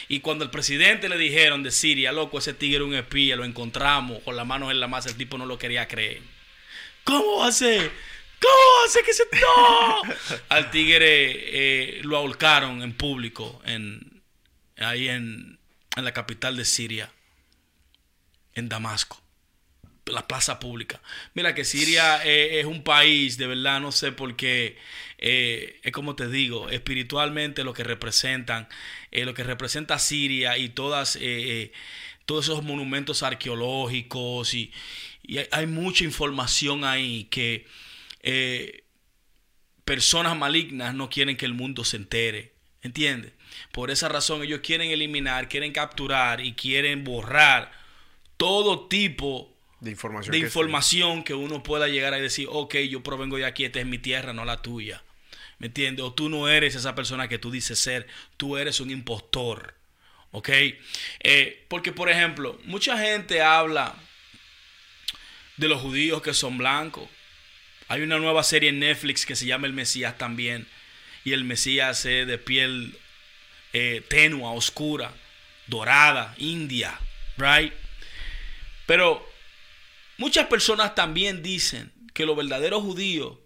Y 0.07 0.20
cuando 0.20 0.45
el 0.45 0.51
presidente 0.51 1.09
le 1.09 1.16
dijeron 1.16 1.62
de 1.62 1.70
Siria, 1.70 2.12
loco, 2.12 2.41
ese 2.41 2.53
tigre 2.53 2.85
es 2.85 2.89
un 2.91 2.95
espía, 2.95 3.37
lo 3.37 3.47
encontramos 3.47 4.23
con 4.23 4.37
las 4.37 4.47
manos 4.47 4.70
en 4.70 4.81
la 4.81 4.87
masa, 4.87 5.09
el 5.09 5.16
tipo 5.16 5.39
no 5.39 5.47
lo 5.47 5.57
quería 5.57 5.89
creer. 5.89 6.20
¿Cómo 7.05 7.39
va 7.39 7.47
a 7.47 7.53
ser? 7.53 7.91
¿Cómo 8.41 8.89
ser 8.89 9.05
que 9.05 9.13
se... 9.13 9.25
¡No! 9.41 10.03
Al 10.49 10.71
tigre 10.71 11.99
eh, 11.99 12.01
lo 12.03 12.17
ahorcaron 12.17 12.83
en 12.83 12.93
público, 12.93 13.61
en, 13.65 14.23
ahí 14.79 15.09
en, 15.09 15.59
en 15.97 16.05
la 16.05 16.13
capital 16.13 16.57
de 16.57 16.65
Siria, 16.65 17.11
en 18.55 18.69
Damasco 18.69 19.23
la 20.07 20.29
plaza 20.29 20.61
pública. 20.61 21.03
Mira 21.35 21.53
que 21.53 21.65
Siria 21.65 22.25
eh, 22.25 22.61
es 22.61 22.67
un 22.67 22.85
país, 22.85 23.39
de 23.39 23.49
verdad, 23.49 23.81
no 23.81 23.91
sé 23.91 24.13
por 24.13 24.37
qué, 24.37 24.79
eh, 25.19 25.81
es 25.83 25.91
como 25.91 26.15
te 26.15 26.29
digo, 26.29 26.69
espiritualmente 26.71 27.65
lo 27.65 27.73
que 27.73 27.83
representan, 27.83 28.69
lo 29.11 29.35
que 29.35 29.43
representa 29.43 29.99
Siria 29.99 30.59
y 30.59 30.69
todas, 30.69 31.19
todos 32.25 32.45
esos 32.45 32.63
monumentos 32.63 33.25
arqueológicos 33.25 34.55
y, 34.55 34.73
hay, 35.51 35.67
mucha 35.67 36.05
información 36.05 36.85
ahí 36.85 37.25
que 37.25 37.67
personas 39.85 40.36
malignas 40.36 40.94
no 40.94 41.09
quieren 41.09 41.36
que 41.36 41.47
el 41.47 41.55
mundo 41.55 41.85
se 41.85 41.97
entere, 41.97 42.53
¿entiendes? 42.82 43.32
Por 43.73 43.90
esa 43.90 44.09
razón 44.09 44.43
ellos 44.43 44.61
quieren 44.62 44.90
eliminar, 44.90 45.48
quieren 45.48 45.73
capturar 45.73 46.40
y 46.40 46.55
quieren 46.55 47.05
borrar 47.05 47.73
todo 48.36 48.89
tipo 48.89 49.55
de 49.81 49.90
información, 49.90 50.32
de 50.32 50.39
que, 50.39 50.44
información 50.44 51.23
que 51.23 51.35
uno 51.35 51.62
pueda 51.62 51.89
llegar 51.89 52.15
a 52.15 52.19
decir, 52.19 52.48
ok, 52.51 52.77
yo 52.89 53.03
provengo 53.03 53.36
de 53.36 53.44
aquí, 53.44 53.65
esta 53.65 53.81
es 53.81 53.86
mi 53.86 53.98
tierra, 53.98 54.32
no 54.32 54.44
la 54.44 54.62
tuya. 54.62 55.03
¿Me 55.59 55.69
entiendes? 55.69 56.05
O 56.05 56.12
tú 56.12 56.28
no 56.28 56.48
eres 56.48 56.74
esa 56.74 56.94
persona 56.94 57.28
que 57.28 57.39
tú 57.39 57.51
dices 57.51 57.78
ser, 57.78 58.07
tú 58.36 58.57
eres 58.57 58.81
un 58.81 58.90
impostor. 58.90 59.74
¿Ok? 60.32 60.51
Eh, 61.20 61.65
porque, 61.69 61.93
por 61.93 62.11
ejemplo, 62.11 62.59
mucha 62.65 62.98
gente 62.98 63.40
habla 63.40 63.94
de 65.57 65.69
los 65.69 65.81
judíos 65.81 66.20
que 66.20 66.35
son 66.35 66.59
blancos. 66.59 67.09
Hay 67.89 68.03
una 68.03 68.19
nueva 68.19 68.43
serie 68.43 68.71
en 68.71 68.81
Netflix 68.81 69.27
que 69.27 69.37
se 69.37 69.47
llama 69.47 69.67
El 69.67 69.73
Mesías 69.73 70.19
también. 70.19 70.67
Y 71.25 71.33
el 71.33 71.45
Mesías 71.45 72.05
es 72.07 72.27
de 72.27 72.39
piel 72.39 72.97
eh, 73.73 74.03
tenua, 74.09 74.53
oscura, 74.53 75.13
dorada, 75.67 76.35
india, 76.39 76.99
right? 77.39 77.73
Pero 78.87 79.27
Muchas 80.19 80.47
personas 80.47 80.95
también 80.95 81.43
dicen 81.43 81.93
que 82.15 82.25
los 82.25 82.37
verdaderos 82.37 82.83
judíos, 82.83 83.37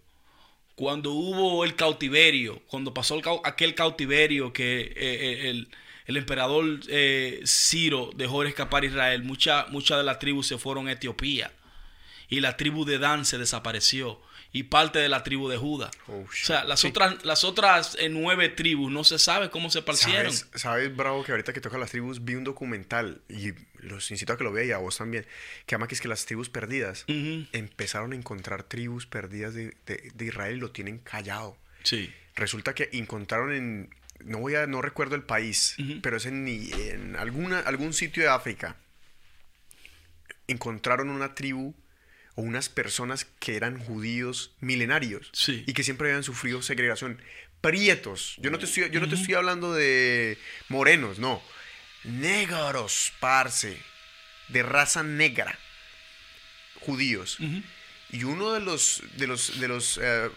cuando 0.77 1.11
hubo 1.11 1.65
el 1.65 1.75
cautiverio, 1.75 2.63
cuando 2.69 2.95
pasó 2.95 3.21
aquel 3.45 3.75
cautiverio 3.75 4.53
que 4.53 4.81
eh, 4.81 4.95
eh, 4.97 5.65
el, 6.07 6.17
emperador 6.17 6.81
eh, 6.89 7.41
Ciro 7.45 8.11
dejó 8.15 8.43
de 8.43 8.51
escapar 8.51 8.85
a 8.85 8.87
Israel, 8.87 9.25
muchas 9.25 9.69
mucha 9.71 9.97
de 9.97 10.05
las 10.05 10.21
tribus 10.21 10.47
se 10.47 10.59
fueron 10.59 10.87
a 10.87 10.93
Etiopía 10.93 11.53
y 12.29 12.41
la 12.41 12.57
tribu 12.57 12.85
de 12.85 12.99
Dan 12.99 13.25
se 13.25 13.39
desapareció 13.39 14.21
y 14.53 14.65
parte 14.65 14.99
de 14.99 15.09
la 15.09 15.23
tribu 15.23 15.49
de 15.49 15.57
Judá. 15.57 15.91
Oh, 16.09 16.25
o 16.29 16.33
sea, 16.33 16.65
las 16.65 16.85
otras, 16.85 17.25
las 17.25 17.45
otras 17.45 17.97
eh, 18.01 18.09
nueve 18.09 18.49
tribus 18.49 18.91
no 18.91 19.05
se 19.05 19.19
sabe 19.19 19.51
cómo 19.51 19.71
se 19.71 19.83
parecieron. 19.83 20.33
¿Sabes, 20.55 20.95
Bravo, 20.95 21.23
que 21.23 21.33
ahorita 21.33 21.53
que 21.53 21.61
toca 21.61 21.79
las 21.79 21.91
tribus 21.91 22.25
vi 22.25 22.35
un 22.35 22.45
documental 22.45 23.23
y 23.29 23.53
los 23.79 24.11
incito 24.11 24.33
a 24.33 24.37
que 24.37 24.45
lo 24.45 24.53
vean 24.53 24.69
y 24.69 24.73
a 24.73 24.79
vos 24.79 24.99
también, 24.99 25.27
que 25.67 25.75
ama 25.75 25.87
que 25.87 25.95
es 25.95 26.01
que 26.01 26.09
las 26.09 26.27
tribus 26.27 26.49
perdidas 26.49 27.05
empezaron 27.07 28.13
a 28.13 28.17
encontrar 28.17 28.65
tribus 28.65 29.07
perdidas 29.07 29.55
de, 29.55 29.75
Israel 30.19 30.57
y 30.57 30.61
lo 30.61 30.71
tienen 30.71 30.99
callado. 30.99 31.57
Sí. 31.85 32.13
Resulta 32.35 32.75
que 32.75 32.91
encontraron 32.93 33.53
en, 33.53 33.95
no 34.25 34.39
voy 34.39 34.57
a, 34.57 34.67
no 34.67 34.83
recuerdo 34.83 35.15
el 35.15 35.23
país, 35.23 35.77
pero 36.03 36.17
es 36.17 36.27
en, 36.27 36.47
en 36.49 37.17
alguna, 37.17 37.61
algún 37.61 37.93
sitio 37.93 38.23
de 38.23 38.29
África, 38.29 38.77
encontraron 40.49 41.11
una 41.11 41.35
tribu 41.35 41.75
o 42.35 42.43
unas 42.43 42.69
personas 42.69 43.25
que 43.25 43.57
eran 43.57 43.79
judíos 43.79 44.53
milenarios 44.61 45.31
y 45.47 45.73
que 45.73 45.83
siempre 45.83 46.09
habían 46.09 46.23
sufrido 46.23 46.63
segregación. 46.63 47.21
Prietos. 47.61 48.37
Yo 48.39 48.51
no 48.51 48.59
te 48.59 48.65
estoy, 48.65 48.89
yo 48.91 49.01
no 49.01 49.09
te 49.09 49.17
estoy 49.17 49.35
hablando 49.35 49.75
de 49.75 50.39
morenos, 50.69 51.19
no. 51.19 51.43
Negros, 52.05 53.13
parce. 53.21 53.77
De 54.49 54.63
raza 54.63 55.03
negra. 55.03 55.59
Judíos. 56.81 57.39
Y 58.11 58.25
uno 58.25 58.53
de 58.53 58.61
los, 58.61 59.03
de 59.17 59.27
los, 59.27 59.61
de 59.61 59.69
los 59.69 59.99
eh, 60.03 60.31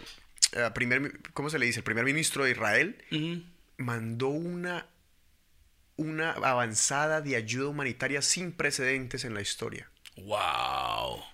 eh, 0.52 0.70
primer, 0.74 1.20
¿cómo 1.32 1.50
se 1.50 1.58
le 1.58 1.66
dice? 1.66 1.80
El 1.80 1.84
primer 1.84 2.04
ministro 2.04 2.44
de 2.44 2.52
Israel 2.52 2.96
mandó 3.78 4.28
una, 4.28 4.86
una 5.96 6.32
avanzada 6.32 7.20
de 7.20 7.36
ayuda 7.36 7.68
humanitaria 7.68 8.22
sin 8.22 8.52
precedentes 8.52 9.24
en 9.24 9.34
la 9.34 9.40
historia. 9.40 9.90
¡Wow! 10.16 11.33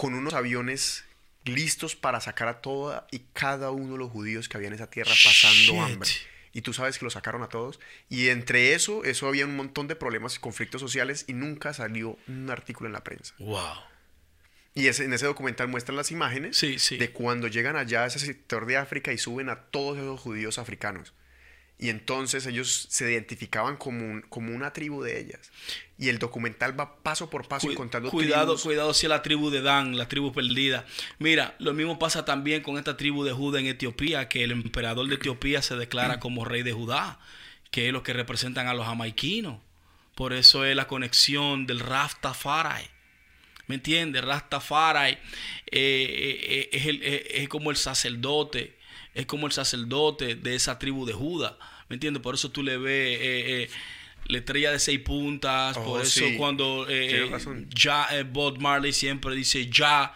Con 0.00 0.14
unos 0.14 0.32
aviones 0.32 1.04
listos 1.44 1.94
para 1.94 2.22
sacar 2.22 2.48
a 2.48 2.62
toda 2.62 3.06
y 3.10 3.18
cada 3.34 3.70
uno 3.70 3.92
de 3.92 3.98
los 3.98 4.10
judíos 4.10 4.48
que 4.48 4.56
había 4.56 4.68
en 4.68 4.72
esa 4.72 4.88
tierra 4.88 5.10
pasando 5.10 5.82
hambre. 5.82 6.08
Y 6.54 6.62
tú 6.62 6.72
sabes 6.72 6.98
que 6.98 7.04
lo 7.04 7.10
sacaron 7.10 7.42
a 7.42 7.50
todos. 7.50 7.78
Y 8.08 8.28
entre 8.28 8.72
eso, 8.72 9.04
eso 9.04 9.28
había 9.28 9.44
un 9.44 9.54
montón 9.56 9.88
de 9.88 9.96
problemas 9.96 10.36
y 10.36 10.38
conflictos 10.38 10.80
sociales 10.80 11.26
y 11.28 11.34
nunca 11.34 11.74
salió 11.74 12.16
un 12.28 12.48
artículo 12.48 12.86
en 12.86 12.94
la 12.94 13.04
prensa. 13.04 13.34
Wow. 13.40 13.76
Y 14.74 14.86
ese, 14.86 15.04
en 15.04 15.12
ese 15.12 15.26
documental 15.26 15.68
muestran 15.68 15.98
las 15.98 16.10
imágenes 16.10 16.58
de 16.58 17.10
cuando 17.12 17.48
llegan 17.48 17.76
allá 17.76 18.04
a 18.04 18.06
ese 18.06 18.20
sector 18.20 18.64
de 18.64 18.78
África 18.78 19.12
y 19.12 19.18
suben 19.18 19.50
a 19.50 19.64
todos 19.64 19.98
esos 19.98 20.18
judíos 20.18 20.58
africanos. 20.58 21.12
Y 21.82 21.88
entonces 21.88 22.44
ellos 22.44 22.88
se 22.90 23.10
identificaban 23.10 23.78
como, 23.78 24.20
como 24.28 24.54
una 24.54 24.70
tribu 24.70 25.02
de 25.02 25.18
ellas. 25.18 25.50
Y 25.98 26.10
el 26.10 26.18
documental 26.18 26.78
va 26.78 27.02
paso 27.02 27.30
por 27.30 27.48
paso 27.48 27.74
contando 27.74 28.10
Cuidado, 28.10 28.58
cuidado 28.58 28.92
si 28.92 29.06
es 29.06 29.10
la 29.10 29.22
tribu 29.22 29.48
de 29.48 29.62
Dan, 29.62 29.96
la 29.96 30.06
tribu 30.06 30.30
perdida. 30.30 30.84
Mira, 31.18 31.56
lo 31.58 31.72
mismo 31.72 31.98
pasa 31.98 32.26
también 32.26 32.62
con 32.62 32.76
esta 32.76 32.98
tribu 32.98 33.24
de 33.24 33.32
Judá 33.32 33.60
en 33.60 33.66
Etiopía, 33.66 34.28
que 34.28 34.44
el 34.44 34.50
emperador 34.50 35.08
de 35.08 35.14
Etiopía 35.14 35.62
se 35.62 35.74
declara 35.74 36.20
como 36.20 36.44
rey 36.44 36.62
de 36.62 36.72
Judá, 36.72 37.18
que 37.70 37.86
es 37.86 37.94
lo 37.94 38.02
que 38.02 38.12
representan 38.12 38.66
a 38.66 38.74
los 38.74 38.84
jamaiquinos. 38.84 39.58
Por 40.14 40.34
eso 40.34 40.66
es 40.66 40.76
la 40.76 40.86
conexión 40.86 41.66
del 41.66 41.80
Rastafari. 41.80 42.84
¿Me 43.68 43.76
entiendes? 43.76 44.22
Rastafari 44.22 45.12
eh, 45.12 45.18
eh, 45.70 46.68
eh, 46.72 47.24
es, 47.32 47.42
es 47.42 47.48
como 47.48 47.70
el 47.70 47.78
sacerdote 47.78 48.79
es 49.14 49.26
como 49.26 49.46
el 49.46 49.52
sacerdote 49.52 50.34
de 50.34 50.54
esa 50.54 50.78
tribu 50.78 51.06
de 51.06 51.12
Judá. 51.12 51.58
¿Me 51.88 51.94
entiendes? 51.94 52.22
Por 52.22 52.34
eso 52.34 52.50
tú 52.50 52.62
le 52.62 52.76
ves 52.76 53.18
eh, 53.20 53.62
eh, 53.62 53.70
la 54.26 54.38
estrella 54.38 54.70
de 54.70 54.78
seis 54.78 55.00
puntas. 55.00 55.76
Oh, 55.76 55.84
por 55.84 56.02
eso 56.02 56.24
cuando 56.38 56.86
eh, 56.88 57.30
ya 57.74 58.08
Bob 58.30 58.58
Marley 58.58 58.92
siempre 58.92 59.34
dice 59.34 59.68
ya, 59.68 60.14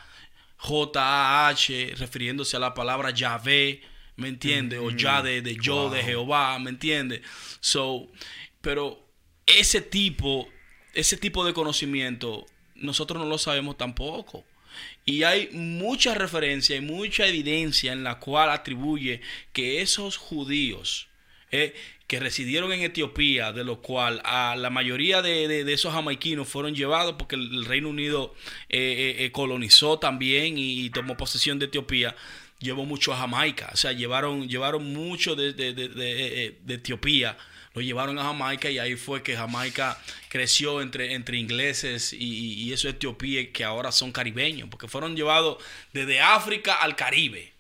J-A-H, 0.59 1.95
refiriéndose 1.97 2.57
a 2.57 2.61
la 2.61 2.75
palabra 2.75 3.11
Yahvé. 3.11 3.83
¿Me 4.17 4.29
entiendes? 4.29 4.79
O 4.81 4.91
ya 4.91 5.23
de, 5.23 5.43
de 5.43 5.57
yo, 5.57 5.91
de 5.91 6.03
Jehová. 6.03 6.57
¿Me 6.61 6.71
entiendes? 6.71 7.23
So, 7.61 8.09
pero 8.61 9.05
ese 9.47 9.81
tipo, 9.81 10.49
ese 10.95 11.17
tipo 11.17 11.45
de 11.45 11.53
conocimiento, 11.53 12.47
nosotros 12.77 13.21
no 13.21 13.29
lo 13.29 13.39
sabemos 13.39 13.77
tampoco. 13.77 14.45
Y 15.05 15.23
hay 15.23 15.51
mucha 15.53 16.15
referencia 16.15 16.77
y 16.77 16.81
mucha 16.81 17.27
evidencia 17.27 17.93
en 17.93 18.05
la 18.05 18.19
cual 18.19 18.51
atribuye 18.51 19.21
que 19.53 19.83
esos 19.83 20.17
judíos, 20.17 21.09
eh, 21.51 21.75
que 22.07 22.21
residieron 22.21 22.73
en 22.73 22.83
Etiopía, 22.83 23.53
de 23.53 23.65
lo 23.65 23.81
cual 23.81 24.21
a 24.25 24.57
la 24.57 24.71
mayoría 24.71 25.23
de, 25.23 25.61
esos 25.73 25.93
jamaiquinos 25.93 26.49
fueron 26.49 26.75
llevados 26.75 27.15
porque 27.19 27.37
el, 27.37 27.65
Reino 27.65 27.89
Unido 27.89 28.35
eh, 28.69 29.17
eh, 29.19 29.33
colonizó 29.33 29.99
también 29.99 30.59
y, 30.59 30.91
tomó 30.91 31.17
posesión 31.17 31.59
de 31.59 31.67
Etiopía. 31.67 32.15
Llevó 32.61 32.85
mucho 32.87 33.13
a 33.13 33.19
Jamaica, 33.19 33.71
o 33.73 33.77
sea, 33.77 33.93
llevaron, 33.93 34.49
llevaron 34.49 34.93
mucho 34.93 35.35
de, 35.35 35.53
de 35.53 36.75
Etiopía 36.75 37.37
lo 37.75 37.83
llevaron 37.83 38.19
a 38.19 38.23
Jamaica 38.23 38.71
y 38.71 38.79
ahí 38.79 38.97
fue 38.97 39.23
que 39.23 39.37
Jamaica 39.37 39.99
creció 40.29 40.81
entre, 40.81 41.13
entre 41.15 41.37
ingleses 41.39 42.13
y, 42.13 42.55
y 42.55 42.73
esos 42.73 42.93
etiopíes 42.93 43.49
que 43.49 43.65
ahora 43.65 43.91
son 43.91 44.13
caribeños, 44.13 44.69
porque 44.71 44.87
fueron 44.89 45.17
llevados 45.17 45.63
desde 45.93 46.21
África 46.21 46.75
al 46.75 46.95
Caribe. 46.95 47.53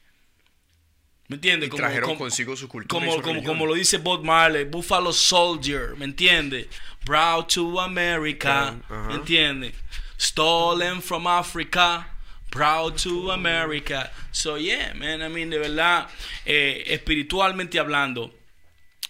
¿Me 1.27 1.37
entiendes? 1.37 1.71
Como, 1.71 1.83
trajeron 1.83 2.17
consigo 2.17 2.55
su 2.55 2.69
cultura. 2.69 3.05
Como, 3.05 3.23
como, 3.23 3.43
como, 3.43 3.67
lo 3.67 3.75
dice 3.75 3.99
Bob 3.99 4.23
Marley, 4.25 4.65
Buffalo 4.65 5.13
Soldier, 5.13 5.97
¿me 5.97 6.05
entiendes? 6.05 6.69
Proud 7.05 7.47
to 7.47 7.81
America, 7.81 8.77
¿me 9.09 9.15
entiendes? 9.15 9.75
Stolen 10.21 11.01
from 11.03 11.27
Africa, 11.27 12.07
proud 12.51 12.95
to 13.03 13.33
America. 13.33 14.13
So, 14.31 14.59
yeah, 14.59 14.93
man, 14.95 15.23
I 15.23 15.29
mean, 15.29 15.51
de 15.51 15.59
verdad, 15.59 16.09
eh, 16.45 16.85
espiritualmente 16.89 17.79
hablando, 17.79 18.33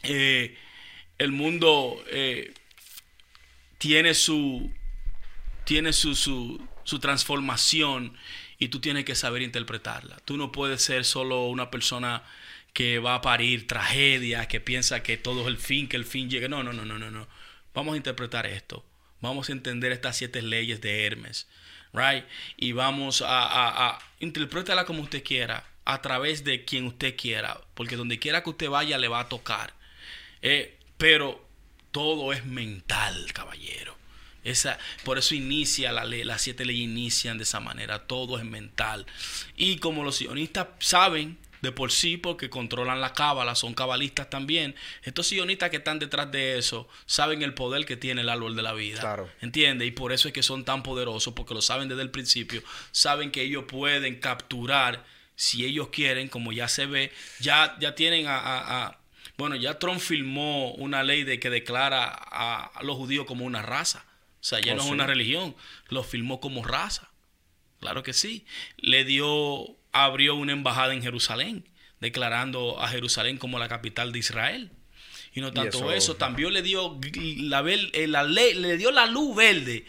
eh, 0.04 0.56
el 1.24 1.32
mundo 1.32 2.02
eh, 2.08 2.54
tiene 3.78 4.14
su 4.14 4.70
tiene 5.64 5.92
su, 5.92 6.14
su, 6.14 6.98
transformación 7.00 8.16
y 8.58 8.68
tú 8.68 8.80
tienes 8.80 9.04
que 9.04 9.14
saber 9.14 9.42
interpretarla. 9.42 10.16
Tú 10.24 10.36
no 10.36 10.52
puedes 10.52 10.82
ser 10.82 11.04
solo 11.04 11.46
una 11.46 11.70
persona 11.70 12.22
que 12.74 12.98
va 12.98 13.14
a 13.14 13.22
parir 13.22 13.66
tragedia, 13.66 14.46
que 14.46 14.60
piensa 14.60 15.02
que 15.02 15.16
todo 15.16 15.42
es 15.42 15.46
el 15.46 15.58
fin, 15.58 15.88
que 15.88 15.96
el 15.96 16.04
fin 16.04 16.28
llegue. 16.28 16.48
No, 16.48 16.62
no, 16.62 16.72
no, 16.72 16.84
no, 16.84 16.98
no, 16.98 17.10
no. 17.10 17.26
Vamos 17.72 17.94
a 17.94 17.96
interpretar 17.96 18.46
esto. 18.46 18.84
Vamos 19.20 19.48
a 19.48 19.52
entender 19.52 19.90
estas 19.92 20.18
siete 20.18 20.42
leyes 20.42 20.80
de 20.82 21.06
Hermes, 21.06 21.48
right? 21.94 22.24
Y 22.58 22.72
vamos 22.72 23.22
a, 23.22 23.88
a, 23.88 23.98
interpretarla 24.20 24.84
como 24.84 25.02
usted 25.02 25.24
quiera, 25.24 25.64
a 25.86 26.02
través 26.02 26.44
de 26.44 26.64
quien 26.64 26.84
usted 26.84 27.16
quiera, 27.16 27.60
porque 27.74 27.96
donde 27.96 28.18
quiera 28.18 28.42
que 28.42 28.50
usted 28.50 28.68
vaya 28.68 28.98
le 28.98 29.08
va 29.08 29.20
a 29.20 29.28
tocar. 29.28 29.72
Eh, 30.42 30.76
pero 30.96 31.44
todo 31.90 32.32
es 32.32 32.44
mental, 32.44 33.32
caballero. 33.32 33.96
Esa, 34.42 34.78
por 35.04 35.16
eso 35.16 35.34
inicia 35.34 35.90
la 35.90 36.04
ley, 36.04 36.22
las 36.22 36.42
siete 36.42 36.64
leyes 36.66 36.84
inician 36.84 37.38
de 37.38 37.44
esa 37.44 37.60
manera, 37.60 38.06
todo 38.06 38.38
es 38.38 38.44
mental. 38.44 39.06
Y 39.56 39.78
como 39.78 40.04
los 40.04 40.16
sionistas 40.16 40.68
saben 40.80 41.38
de 41.62 41.72
por 41.72 41.90
sí, 41.90 42.18
porque 42.18 42.50
controlan 42.50 43.00
la 43.00 43.14
cábala, 43.14 43.54
son 43.54 43.72
cabalistas 43.72 44.28
también, 44.28 44.74
estos 45.02 45.28
sionistas 45.28 45.70
que 45.70 45.78
están 45.78 45.98
detrás 45.98 46.30
de 46.30 46.58
eso 46.58 46.86
saben 47.06 47.40
el 47.42 47.54
poder 47.54 47.86
que 47.86 47.96
tiene 47.96 48.20
el 48.20 48.28
árbol 48.28 48.54
de 48.54 48.62
la 48.62 48.74
vida. 48.74 49.00
Claro. 49.00 49.30
¿Entiendes? 49.40 49.88
Y 49.88 49.90
por 49.92 50.12
eso 50.12 50.28
es 50.28 50.34
que 50.34 50.42
son 50.42 50.66
tan 50.66 50.82
poderosos, 50.82 51.32
porque 51.32 51.54
lo 51.54 51.62
saben 51.62 51.88
desde 51.88 52.02
el 52.02 52.10
principio, 52.10 52.62
saben 52.92 53.30
que 53.30 53.40
ellos 53.40 53.64
pueden 53.66 54.20
capturar, 54.20 55.06
si 55.36 55.64
ellos 55.64 55.88
quieren, 55.88 56.28
como 56.28 56.52
ya 56.52 56.68
se 56.68 56.84
ve, 56.84 57.12
ya, 57.40 57.76
ya 57.80 57.94
tienen 57.94 58.26
a 58.28 58.98
bueno, 59.36 59.56
ya 59.56 59.78
Trump 59.78 60.00
firmó 60.00 60.72
una 60.74 61.02
ley 61.02 61.24
de 61.24 61.40
que 61.40 61.50
declara 61.50 62.04
a, 62.04 62.82
los 62.82 62.96
judíos 62.96 63.26
como 63.26 63.44
una 63.44 63.62
raza. 63.62 64.04
O 64.40 64.44
sea, 64.46 64.60
ya 64.60 64.74
oh, 64.74 64.76
no 64.76 64.84
es 64.84 64.90
una 64.90 65.06
religión, 65.06 65.56
lo 65.88 66.04
firmó 66.04 66.40
como 66.40 66.64
raza. 66.64 67.10
Claro 67.80 68.02
que 68.02 68.12
sí. 68.12 68.46
Le 68.76 69.04
dio, 69.04 69.76
abrió 69.92 70.36
una 70.36 70.52
embajada 70.52 70.94
en 70.94 71.02
Jerusalén, 71.02 71.68
declarando 72.00 72.80
a 72.80 72.88
Jerusalén 72.88 73.38
como 73.38 73.58
la 73.58 73.68
capital 73.68 74.12
de 74.12 74.18
Israel. 74.20 74.70
Y 75.32 75.40
no 75.40 75.52
tanto 75.52 75.90
eso, 75.90 76.14
también 76.14 76.52
le 76.52 76.62
dio 76.62 77.00
la, 77.38 77.64
eh, 77.68 78.06
la 78.06 78.22
ley, 78.22 78.54
le 78.54 78.76
dio 78.76 78.92
la 78.92 79.06
luz 79.06 79.34
verde 79.34 79.84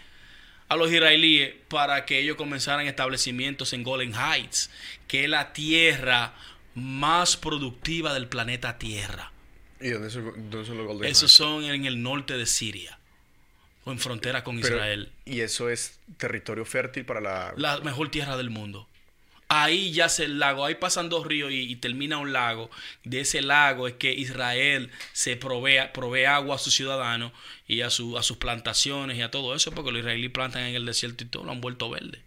a 0.67 0.75
los 0.75 0.91
israelíes 0.91 1.53
para 1.67 2.05
que 2.05 2.19
ellos 2.19 2.35
comenzaran 2.35 2.87
establecimientos 2.87 3.73
en 3.73 3.83
Golden 3.83 4.15
Heights, 4.15 4.71
que 5.07 5.25
es 5.25 5.29
la 5.29 5.53
tierra 5.53 6.33
más 6.73 7.37
productiva 7.37 8.13
del 8.15 8.27
planeta 8.27 8.79
Tierra. 8.79 9.31
¿Y 9.79 9.89
dónde 9.89 10.09
son, 10.09 10.25
los 10.51 10.87
Golden 10.87 11.09
Esos 11.09 11.31
son 11.31 11.63
en 11.63 11.85
el 11.85 12.01
norte 12.01 12.37
de 12.37 12.45
Siria. 12.45 12.99
O 13.83 13.91
en 13.91 13.99
frontera 13.99 14.43
con 14.43 14.57
Israel. 14.57 15.11
¿Y 15.25 15.41
eso 15.41 15.69
es 15.69 15.99
territorio 16.17 16.65
fértil 16.65 17.05
para 17.05 17.21
la... 17.21 17.53
La 17.55 17.79
mejor 17.81 18.09
tierra 18.09 18.35
del 18.35 18.49
mundo. 18.49 18.87
Ahí 19.47 19.91
ya 19.91 20.09
se 20.09 20.25
el 20.25 20.39
lago, 20.39 20.65
ahí 20.65 20.73
pasan 20.73 21.07
dos 21.07 21.27
ríos 21.27 21.51
y, 21.51 21.75
termina 21.75 22.17
un 22.17 22.33
lago. 22.33 22.71
De 23.03 23.19
ese 23.19 23.43
lago 23.43 23.87
es 23.87 23.93
que 23.93 24.11
Israel 24.11 24.89
se 25.13 25.35
provee, 25.35 25.91
provee 25.93 26.25
agua 26.25 26.55
a 26.55 26.57
sus 26.57 26.73
ciudadanos 26.73 27.31
y 27.67 27.81
a, 27.81 27.91
su, 27.91 28.17
a 28.17 28.23
sus 28.23 28.37
plantaciones 28.37 29.17
y 29.17 29.21
a 29.21 29.29
todo 29.29 29.53
eso, 29.53 29.71
porque 29.71 29.91
los 29.91 29.99
israelíes 29.99 30.31
plantan 30.31 30.63
en 30.63 30.75
el 30.75 30.85
desierto 30.85 31.23
y 31.23 31.27
todo 31.27 31.43
lo 31.43 31.51
han 31.51 31.61
vuelto 31.61 31.91
verde 31.91 32.23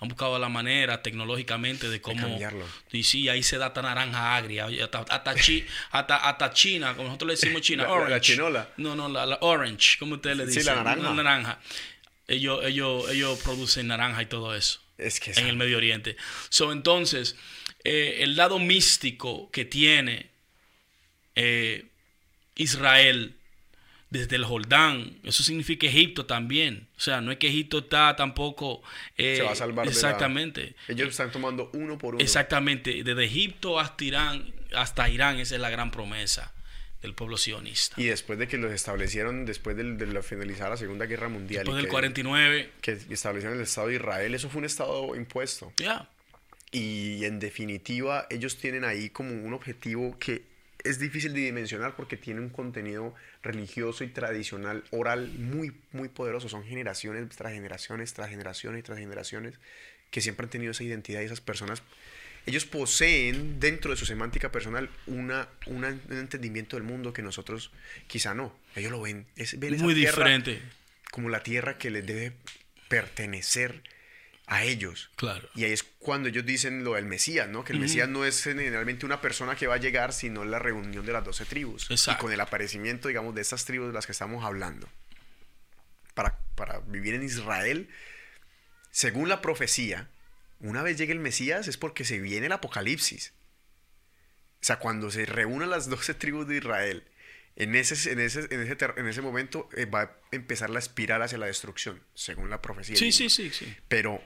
han 0.00 0.08
buscado 0.08 0.38
la 0.38 0.48
manera 0.48 1.02
tecnológicamente 1.02 1.88
de 1.88 2.00
cómo. 2.00 2.20
cambiarlo. 2.20 2.64
Y 2.92 3.02
sí, 3.02 3.28
ahí 3.28 3.42
se 3.42 3.58
da 3.58 3.66
hasta 3.66 3.82
naranja 3.82 4.36
agria. 4.36 4.66
Hasta, 4.66 6.16
hasta, 6.16 6.52
China, 6.52 6.94
como 6.94 7.08
nosotros 7.08 7.28
le 7.28 7.34
decimos 7.34 7.62
China. 7.62 7.84
La, 7.84 7.92
orange. 7.92 8.10
la 8.10 8.20
chinola. 8.20 8.68
No, 8.76 8.94
no, 8.94 9.08
la, 9.08 9.38
orange, 9.40 9.98
como 9.98 10.16
ustedes 10.16 10.36
le 10.36 10.46
dicen. 10.46 10.62
Sí, 10.62 10.68
la 10.68 10.76
naranja. 10.76 11.02
La 11.02 11.14
naranja. 11.14 11.60
Ellos, 12.28 12.64
ellos, 12.64 13.10
ellos 13.10 13.40
producen 13.42 13.88
naranja 13.88 14.22
y 14.22 14.26
todo 14.26 14.54
eso. 14.54 14.80
Es 14.98 15.18
que 15.18 15.32
en 15.32 15.46
el 15.46 15.56
Medio 15.56 15.76
Oriente. 15.76 16.16
So, 16.48 16.72
entonces, 16.72 17.36
eh, 17.84 18.18
el 18.20 18.36
lado 18.36 18.58
místico 18.58 19.50
que 19.50 19.64
tiene 19.64 20.30
eh, 21.34 21.86
Israel 22.56 23.37
desde 24.10 24.36
el 24.36 24.44
Jordán. 24.44 25.18
Eso 25.22 25.42
significa 25.42 25.86
Egipto 25.86 26.26
también. 26.26 26.88
O 26.96 27.00
sea, 27.00 27.20
no 27.20 27.32
es 27.32 27.38
que 27.38 27.48
Egipto 27.48 27.78
está 27.78 28.16
tampoco... 28.16 28.82
Eh, 29.16 29.36
Se 29.36 29.42
va 29.42 29.52
a 29.52 29.56
salvar 29.56 29.86
Exactamente. 29.86 30.74
Ellos 30.88 31.08
están 31.08 31.30
tomando 31.30 31.70
uno 31.74 31.98
por 31.98 32.14
uno. 32.14 32.22
Exactamente. 32.22 33.02
Desde 33.04 33.24
Egipto 33.24 33.78
hasta 33.78 34.04
Irán, 34.04 34.52
hasta 34.74 35.08
Irán, 35.08 35.38
esa 35.38 35.54
es 35.54 35.60
la 35.60 35.70
gran 35.70 35.90
promesa 35.90 36.52
del 37.02 37.14
pueblo 37.14 37.36
sionista. 37.36 38.00
Y 38.00 38.06
después 38.06 38.38
de 38.38 38.48
que 38.48 38.58
los 38.58 38.72
establecieron, 38.72 39.46
después 39.46 39.76
de, 39.76 39.84
la 39.84 40.22
finalizar 40.22 40.70
la 40.70 40.76
Segunda 40.76 41.06
Guerra 41.06 41.28
Mundial. 41.28 41.64
Después 41.64 41.82
del 41.82 41.90
49. 41.90 42.70
Que 42.80 42.98
establecieron 43.10 43.56
el 43.56 43.62
Estado 43.62 43.88
de 43.88 43.96
Israel, 43.96 44.34
eso 44.34 44.48
fue 44.48 44.60
un 44.60 44.64
Estado 44.64 45.14
impuesto. 45.14 45.72
Ya. 45.76 46.08
Y 46.72 47.24
en 47.24 47.38
definitiva, 47.38 48.26
ellos 48.30 48.56
tienen 48.56 48.84
ahí 48.84 49.10
como 49.10 49.32
un 49.32 49.54
objetivo 49.54 50.18
que 50.18 50.42
es 50.88 50.98
difícil 50.98 51.34
de 51.34 51.40
dimensionar 51.40 51.96
porque 51.96 52.16
tiene 52.16 52.40
un 52.40 52.48
contenido 52.48 53.14
religioso 53.42 54.04
y 54.04 54.08
tradicional 54.08 54.84
oral 54.90 55.28
muy, 55.38 55.72
muy 55.92 56.08
poderoso. 56.08 56.48
Son 56.48 56.64
generaciones 56.64 57.28
tras 57.36 57.52
generaciones, 57.52 58.14
tras 58.14 58.30
generaciones, 58.30 58.84
tras 58.84 58.98
generaciones 58.98 59.54
que 60.10 60.20
siempre 60.20 60.44
han 60.44 60.50
tenido 60.50 60.70
esa 60.70 60.84
identidad 60.84 61.20
y 61.20 61.24
esas 61.24 61.40
personas. 61.40 61.82
Ellos 62.46 62.64
poseen 62.64 63.60
dentro 63.60 63.90
de 63.90 63.98
su 63.98 64.06
semántica 64.06 64.50
personal 64.50 64.88
una, 65.06 65.48
un 65.66 65.84
entendimiento 65.84 66.76
del 66.76 66.84
mundo 66.84 67.12
que 67.12 67.20
nosotros 67.20 67.70
quizá 68.06 68.34
no. 68.34 68.56
Ellos 68.74 68.90
lo 68.90 69.02
ven. 69.02 69.26
Es, 69.36 69.58
ven 69.58 69.76
muy 69.82 69.92
diferente. 69.92 70.62
Como 71.10 71.28
la 71.28 71.42
tierra 71.42 71.76
que 71.76 71.90
les 71.90 72.06
debe 72.06 72.32
pertenecer 72.88 73.82
a 74.48 74.64
ellos. 74.64 75.10
Claro. 75.16 75.48
Y 75.54 75.64
ahí 75.64 75.72
es 75.72 75.82
cuando 75.82 76.28
ellos 76.30 76.44
dicen 76.44 76.82
lo 76.82 76.94
del 76.94 77.04
Mesías, 77.04 77.48
¿no? 77.48 77.64
Que 77.64 77.74
el 77.74 77.80
Mesías 77.80 78.08
no 78.08 78.24
es 78.24 78.42
generalmente 78.42 79.04
una 79.04 79.20
persona 79.20 79.54
que 79.54 79.66
va 79.66 79.74
a 79.74 79.78
llegar, 79.78 80.14
sino 80.14 80.44
la 80.44 80.58
reunión 80.58 81.04
de 81.04 81.12
las 81.12 81.22
doce 81.22 81.44
tribus. 81.44 81.86
Y 81.90 82.14
con 82.16 82.32
el 82.32 82.40
aparecimiento, 82.40 83.08
digamos, 83.08 83.34
de 83.34 83.42
estas 83.42 83.66
tribus 83.66 83.88
de 83.88 83.92
las 83.92 84.06
que 84.06 84.12
estamos 84.12 84.44
hablando. 84.44 84.88
Para, 86.14 86.38
para 86.54 86.80
vivir 86.80 87.14
en 87.14 87.22
Israel, 87.22 87.90
según 88.90 89.28
la 89.28 89.42
profecía, 89.42 90.08
una 90.60 90.82
vez 90.82 90.96
llegue 90.96 91.12
el 91.12 91.20
Mesías 91.20 91.68
es 91.68 91.76
porque 91.76 92.06
se 92.06 92.18
viene 92.18 92.46
el 92.46 92.52
Apocalipsis. 92.52 93.34
O 94.60 94.64
sea, 94.64 94.78
cuando 94.78 95.10
se 95.10 95.26
reúnan 95.26 95.68
las 95.68 95.90
doce 95.90 96.14
tribus 96.14 96.48
de 96.48 96.56
Israel, 96.56 97.04
en 97.54 97.74
ese, 97.74 98.10
en 98.10 98.18
ese, 98.18 98.48
en 98.50 98.62
ese, 98.62 98.76
en 98.96 99.08
ese 99.08 99.20
momento 99.20 99.68
eh, 99.76 99.84
va 99.84 100.02
a 100.02 100.10
empezar 100.32 100.70
la 100.70 100.78
espiral 100.78 101.20
hacia 101.20 101.36
la 101.36 101.46
destrucción, 101.46 102.02
según 102.14 102.48
la 102.48 102.62
profecía. 102.62 102.96
Sí, 102.96 103.12
sí, 103.12 103.28
sí, 103.28 103.50
sí. 103.50 103.76
Pero 103.88 104.22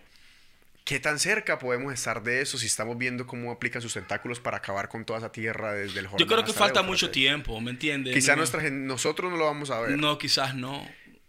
¿Qué 0.85 0.99
tan 0.99 1.21
cerca 1.21 1.61
podemos 1.61 1.93
estar 1.93 2.23
de 2.25 2.41
eso 2.41 2.59
si 2.59 2.67
estamos 2.67 2.99
viendo 2.99 3.27
cómo 3.27 3.53
aplican 3.53 3.81
sus 3.81 3.95
tentáculos 3.95 4.41
para 4.41 4.57
acabar 4.57 4.89
con 4.89 5.05
toda 5.05 5.21
esa 5.21 5.31
tierra 5.31 5.73
desde 5.73 6.01
el 6.01 6.07
Jordán 6.07 6.19
Yo 6.19 6.27
creo 6.27 6.45
que 6.45 6.53
falta 6.53 6.83
mucho 6.83 7.11
tiempo, 7.11 7.61
¿me 7.61 7.71
entiendes? 7.71 8.15
Quizás 8.15 8.37
nuestra 8.37 8.69
nosotros 8.69 9.31
no 9.31 9.37
lo 9.37 9.45
vamos 9.45 9.71
a 9.71 9.81
ver. 9.81 9.97
No, 9.97 10.19
quizás 10.19 10.57
no. 10.57 10.85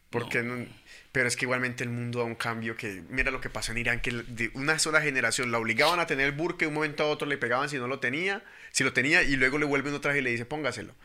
Porque 0.10 0.42
no. 0.42 0.66
pero 1.12 1.28
es 1.28 1.36
que 1.36 1.46
igualmente 1.46 1.84
el 1.84 1.92
mundo 1.92 2.20
da 2.20 2.26
un 2.26 2.36
cambio 2.36 2.76
que 2.76 3.04
mira 3.10 3.32
lo 3.32 3.42
que 3.42 3.50
pasó 3.50 3.72
en 3.72 3.80
Irán 3.80 4.00
que 4.00 4.12
de 4.12 4.52
una 4.56 4.80
sola 4.80 5.02
generación 5.02 5.52
la 5.52 5.60
obligaban 5.60 6.00
a 6.00 6.08
tener 6.08 6.28
el 6.28 6.32
burke 6.34 6.66
de 6.66 6.68
un 6.68 6.76
momento 6.76 7.04
a 7.04 7.08
otro 7.08 7.28
le 7.28 7.38
pegaban 7.38 7.70
si 7.70 7.78
no 7.78 7.88
lo 7.88 8.00
tenía, 8.00 8.44
si 8.72 8.84
lo 8.84 8.94
tenía 8.94 9.22
y 9.22 9.36
luego 9.36 9.60
le 9.60 9.66
vuelven 9.66 9.94
otra 9.94 10.14
vez 10.14 10.22
y 10.22 10.24
le 10.24 10.32
dice 10.32 10.46
póngaselo. 10.46 10.96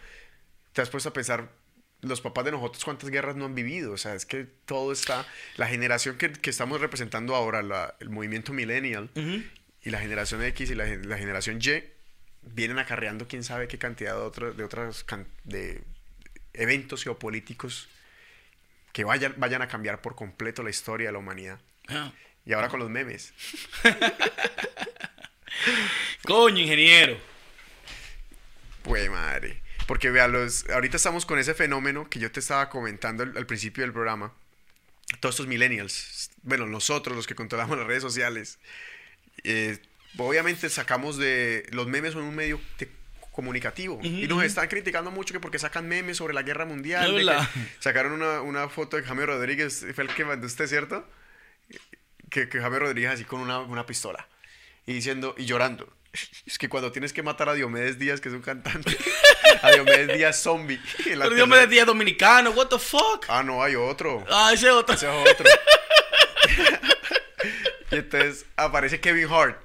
Te 0.72 0.80
has 0.82 0.90
puesto 0.90 1.10
a 1.10 1.12
pensar 1.12 1.50
los 2.00 2.20
papás 2.20 2.44
de 2.44 2.52
nosotros 2.52 2.84
cuántas 2.84 3.10
guerras 3.10 3.36
no 3.36 3.44
han 3.44 3.54
vivido. 3.54 3.92
O 3.92 3.96
sea, 3.96 4.14
es 4.14 4.26
que 4.26 4.44
todo 4.44 4.92
está... 4.92 5.26
La 5.56 5.66
generación 5.66 6.16
que, 6.16 6.32
que 6.32 6.50
estamos 6.50 6.80
representando 6.80 7.34
ahora, 7.34 7.62
la, 7.62 7.94
el 8.00 8.10
movimiento 8.10 8.52
millennial 8.52 9.10
y 9.82 9.90
la 9.90 10.00
generación 10.00 10.42
X 10.42 10.70
y 10.70 10.74
la, 10.74 10.86
la, 10.86 11.18
generación 11.18 11.58
Y, 11.60 11.82
vienen 12.42 12.78
acarreando 12.78 13.26
quién 13.26 13.44
sabe 13.44 13.68
qué 13.68 13.78
cantidad 13.78 14.14
de, 14.14 14.20
otros 14.20 14.56
de 14.56 14.64
otras 14.64 15.04
de 15.44 15.82
eventos 16.54 17.04
geopolíticos 17.04 17.88
que 18.92 19.04
vayan, 19.04 19.34
vayan 19.36 19.62
a 19.62 19.68
cambiar 19.68 20.00
por 20.00 20.14
completo 20.14 20.62
la 20.62 20.70
historia 20.70 21.08
de 21.08 21.12
la 21.12 21.18
humanidad. 21.18 21.60
Ah. 21.88 22.12
Y 22.44 22.52
ahora 22.52 22.68
con 22.68 22.80
los 22.80 22.90
memes. 22.90 23.32
Coño, 26.24 26.62
ingeniero. 26.62 27.18
Pues 28.82 29.10
madre. 29.10 29.60
Porque 29.88 30.10
vea, 30.10 30.28
los, 30.28 30.68
ahorita 30.68 30.98
estamos 30.98 31.24
con 31.24 31.38
ese 31.38 31.54
fenómeno 31.54 32.10
que 32.10 32.18
yo 32.18 32.30
te 32.30 32.40
estaba 32.40 32.68
comentando 32.68 33.22
al, 33.22 33.46
principio 33.46 33.82
del 33.84 33.92
programa. 33.94 34.34
Todos 35.20 35.36
estos 35.36 35.46
millennials, 35.46 36.30
bueno, 36.42 36.66
nosotros 36.66 37.16
los 37.16 37.26
que 37.26 37.34
controlamos 37.34 37.78
las 37.78 37.86
redes 37.86 38.02
sociales, 38.02 38.58
eh, 39.44 39.78
obviamente 40.18 40.68
sacamos 40.68 41.16
de... 41.16 41.66
Los 41.72 41.86
memes 41.86 42.12
son 42.12 42.24
un 42.24 42.36
medio 42.36 42.60
comunicativo. 43.32 43.98
y 44.02 44.28
nos 44.28 44.44
están 44.44 44.68
criticando 44.68 45.10
mucho 45.10 45.32
que 45.32 45.40
porque 45.40 45.58
sacan 45.58 45.88
memes 45.88 46.18
sobre 46.18 46.34
la 46.34 46.42
guerra 46.42 46.66
mundial. 46.66 47.48
sacaron 47.78 48.12
una, 48.12 48.42
una, 48.42 48.68
foto 48.68 48.98
de 48.98 49.04
Jaime 49.04 49.24
Rodríguez, 49.24 49.86
fue 49.94 50.04
el 50.04 50.12
que 50.12 50.26
mandó 50.26 50.46
usted, 50.46 50.66
¿cierto? 50.66 51.08
Que, 52.28 52.50
que 52.50 52.60
Jaime 52.60 52.78
Rodríguez 52.78 53.12
así 53.12 53.24
con 53.24 53.40
una, 53.40 53.60
una 53.60 53.86
pistola. 53.86 54.28
Y 54.84 54.92
diciendo, 54.92 55.34
y 55.38 55.46
llorando. 55.46 55.90
Es 56.46 56.58
que 56.58 56.68
cuando 56.68 56.92
tienes 56.92 57.12
que 57.12 57.22
matar 57.22 57.48
a 57.48 57.54
Diomedes 57.54 57.98
Díaz, 57.98 58.20
que 58.20 58.28
es 58.28 58.34
un 58.34 58.42
cantante, 58.42 58.96
a 59.62 59.70
Diomedes 59.70 60.16
Díaz 60.16 60.42
zombie. 60.42 60.80
Pero 61.04 61.30
Diomedes 61.30 61.70
Díaz 61.70 61.86
dominicano, 61.86 62.50
what 62.50 62.68
the 62.68 62.78
fuck? 62.78 63.24
Ah, 63.28 63.42
no, 63.42 63.62
hay 63.62 63.74
otro. 63.74 64.24
Ah, 64.30 64.50
ese 64.52 64.70
otro. 64.70 64.94
Ese 64.94 65.06
es 65.06 65.32
otro. 65.32 65.46
y 67.90 67.96
entonces 67.96 68.46
aparece 68.56 69.00
Kevin 69.00 69.28
Hart. 69.30 69.58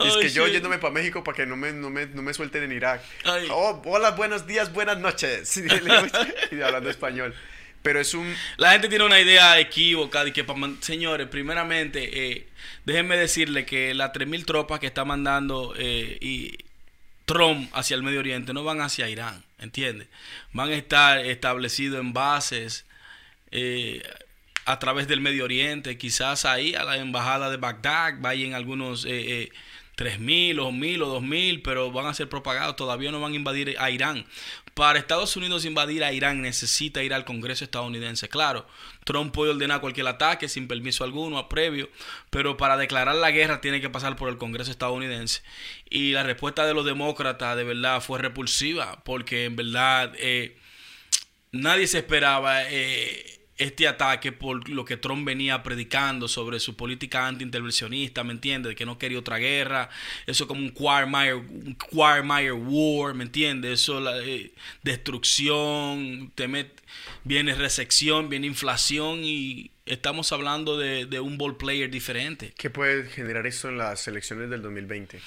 Y 0.00 0.08
es 0.08 0.16
que 0.16 0.30
yo 0.30 0.46
yéndome 0.46 0.78
para 0.78 0.92
México 0.92 1.24
para 1.24 1.36
que 1.36 1.46
no 1.46 1.56
me, 1.56 1.72
no 1.72 1.90
me, 1.90 2.06
no 2.06 2.22
me 2.22 2.32
suelten 2.32 2.62
en 2.62 2.72
Irak. 2.72 3.02
Oh, 3.50 3.82
hola, 3.84 4.12
buenos 4.12 4.46
días, 4.46 4.72
buenas 4.72 4.98
noches. 4.98 5.56
y 6.52 6.60
hablando 6.60 6.90
español. 6.90 7.34
Pero 7.82 8.00
es 8.00 8.14
un... 8.14 8.34
La 8.56 8.72
gente 8.72 8.88
tiene 8.88 9.04
una 9.04 9.20
idea 9.20 9.58
equivocada 9.58 10.28
y 10.28 10.32
que, 10.32 10.44
señores, 10.80 11.28
primeramente, 11.28 12.32
eh, 12.32 12.48
déjenme 12.84 13.16
decirle 13.16 13.64
que 13.64 13.94
las 13.94 14.12
3.000 14.12 14.44
tropas 14.44 14.80
que 14.80 14.86
está 14.86 15.04
mandando 15.04 15.74
eh, 15.76 16.18
y 16.20 16.58
Trump 17.28 17.70
hacia 17.74 17.94
el 17.94 18.02
Medio 18.02 18.20
Oriente 18.20 18.54
no 18.54 18.64
van 18.64 18.80
hacia 18.80 19.10
Irán, 19.10 19.44
¿entiendes? 19.58 20.08
Van 20.52 20.70
a 20.70 20.74
estar 20.74 21.18
establecidos 21.20 22.00
en 22.00 22.14
bases 22.14 22.86
eh, 23.50 24.02
a 24.64 24.78
través 24.78 25.08
del 25.08 25.20
Medio 25.20 25.44
Oriente, 25.44 25.98
quizás 25.98 26.46
ahí 26.46 26.74
a 26.74 26.84
la 26.84 26.96
embajada 26.96 27.50
de 27.50 27.58
Bagdad 27.58 28.14
vayan 28.18 28.54
algunos... 28.54 29.06
Eh, 29.06 29.50
3.000 29.98 30.60
o 30.60 30.70
1.000 30.70 31.02
o 31.02 31.20
2.000, 31.20 31.60
pero 31.64 31.90
van 31.90 32.06
a 32.06 32.14
ser 32.14 32.28
propagados, 32.28 32.76
todavía 32.76 33.10
no 33.10 33.20
van 33.20 33.32
a 33.32 33.34
invadir 33.34 33.74
a 33.80 33.90
Irán. 33.90 34.26
Para 34.78 35.00
Estados 35.00 35.36
Unidos 35.36 35.64
invadir 35.64 36.04
a 36.04 36.12
Irán 36.12 36.40
necesita 36.40 37.02
ir 37.02 37.12
al 37.12 37.24
Congreso 37.24 37.64
estadounidense. 37.64 38.28
Claro, 38.28 38.64
Trump 39.02 39.34
puede 39.34 39.50
ordenar 39.50 39.80
cualquier 39.80 40.06
ataque 40.06 40.48
sin 40.48 40.68
permiso 40.68 41.02
alguno, 41.02 41.38
a 41.38 41.48
previo, 41.48 41.90
pero 42.30 42.56
para 42.56 42.76
declarar 42.76 43.16
la 43.16 43.32
guerra 43.32 43.60
tiene 43.60 43.80
que 43.80 43.90
pasar 43.90 44.14
por 44.14 44.28
el 44.28 44.38
Congreso 44.38 44.70
estadounidense. 44.70 45.42
Y 45.90 46.12
la 46.12 46.22
respuesta 46.22 46.64
de 46.64 46.74
los 46.74 46.84
demócratas 46.84 47.56
de 47.56 47.64
verdad 47.64 48.00
fue 48.00 48.20
repulsiva, 48.20 49.02
porque 49.04 49.46
en 49.46 49.56
verdad 49.56 50.12
eh, 50.16 50.56
nadie 51.50 51.88
se 51.88 51.98
esperaba. 51.98 52.62
Eh, 52.70 53.37
este 53.58 53.88
ataque 53.88 54.30
por 54.30 54.68
lo 54.68 54.84
que 54.84 54.96
Trump 54.96 55.26
venía 55.26 55.62
predicando 55.62 56.28
sobre 56.28 56.60
su 56.60 56.76
política 56.76 57.26
anti-intervencionista, 57.26 58.22
¿me 58.22 58.32
entiendes? 58.32 58.76
Que 58.76 58.86
no 58.86 58.98
quería 58.98 59.18
otra 59.18 59.38
guerra, 59.38 59.90
eso 60.26 60.46
como 60.46 60.60
un 60.60 60.70
Quagmire, 60.70 61.34
un 61.34 62.66
War, 62.68 63.14
¿me 63.14 63.24
entiendes? 63.24 63.82
Eso, 63.82 64.00
la 64.00 64.18
eh, 64.18 64.52
destrucción, 64.82 66.32
viene 67.24 67.54
resección, 67.54 68.28
viene 68.28 68.46
inflación 68.46 69.24
y 69.24 69.72
estamos 69.86 70.32
hablando 70.32 70.78
de, 70.78 71.06
de 71.06 71.18
un 71.18 71.36
ball 71.36 71.56
player 71.56 71.90
diferente. 71.90 72.52
¿Qué 72.56 72.70
puede 72.70 73.08
generar 73.08 73.46
esto 73.46 73.68
en 73.68 73.78
las 73.78 74.06
elecciones 74.06 74.50
del 74.50 74.62
2020? 74.62 75.20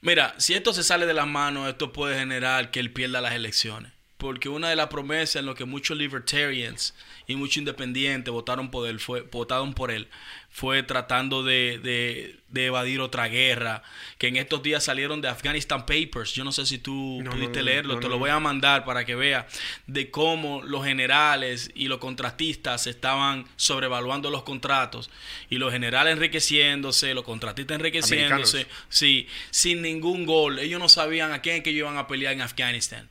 Mira, 0.00 0.34
si 0.38 0.54
esto 0.54 0.72
se 0.72 0.84
sale 0.84 1.06
de 1.06 1.14
las 1.14 1.26
manos, 1.26 1.68
esto 1.68 1.92
puede 1.92 2.18
generar 2.18 2.70
que 2.70 2.80
él 2.80 2.92
pierda 2.92 3.20
las 3.20 3.34
elecciones. 3.34 3.92
Porque 4.18 4.48
una 4.48 4.68
de 4.68 4.76
las 4.76 4.88
promesas 4.88 5.36
en 5.36 5.46
lo 5.46 5.54
que 5.54 5.64
muchos 5.64 5.96
libertarians 5.96 6.92
y 7.28 7.36
muchos 7.36 7.58
independientes 7.58 8.32
votaron 8.32 8.68
por 8.70 8.88
él, 8.88 8.98
fue, 8.98 9.20
votaron 9.20 9.74
por 9.74 9.92
él, 9.92 10.08
fue 10.50 10.82
tratando 10.82 11.44
de, 11.44 12.36
evadir 12.52 13.00
otra 13.00 13.28
guerra, 13.28 13.84
que 14.18 14.26
en 14.26 14.36
estos 14.36 14.62
días 14.62 14.82
salieron 14.82 15.20
de 15.20 15.28
Afghanistan 15.28 15.86
Papers, 15.86 16.32
yo 16.32 16.42
no 16.42 16.50
sé 16.50 16.66
si 16.66 16.78
tú 16.78 17.22
pudiste 17.30 17.62
leerlo, 17.62 18.00
te 18.00 18.08
lo 18.08 18.18
voy 18.18 18.30
a 18.30 18.40
mandar 18.40 18.84
para 18.84 19.04
que 19.04 19.14
veas 19.14 19.44
de 19.86 20.10
cómo 20.10 20.62
los 20.62 20.84
generales 20.84 21.70
y 21.76 21.86
los 21.86 21.98
contratistas 21.98 22.88
estaban 22.88 23.46
sobrevaluando 23.54 24.30
los 24.30 24.42
contratos 24.42 25.10
y 25.48 25.58
los 25.58 25.72
generales 25.72 26.14
enriqueciéndose, 26.14 27.14
los 27.14 27.24
contratistas 27.24 27.76
enriqueciéndose, 27.76 28.66
sí, 28.88 29.28
sin 29.50 29.82
ningún 29.82 30.26
gol, 30.26 30.58
ellos 30.58 30.80
no 30.80 30.88
sabían 30.88 31.30
a 31.30 31.40
quién 31.40 31.62
que 31.62 31.70
ellos 31.70 31.80
iban 31.80 31.98
a 31.98 32.08
pelear 32.08 32.32
en 32.32 32.40
Afganistán 32.40 33.08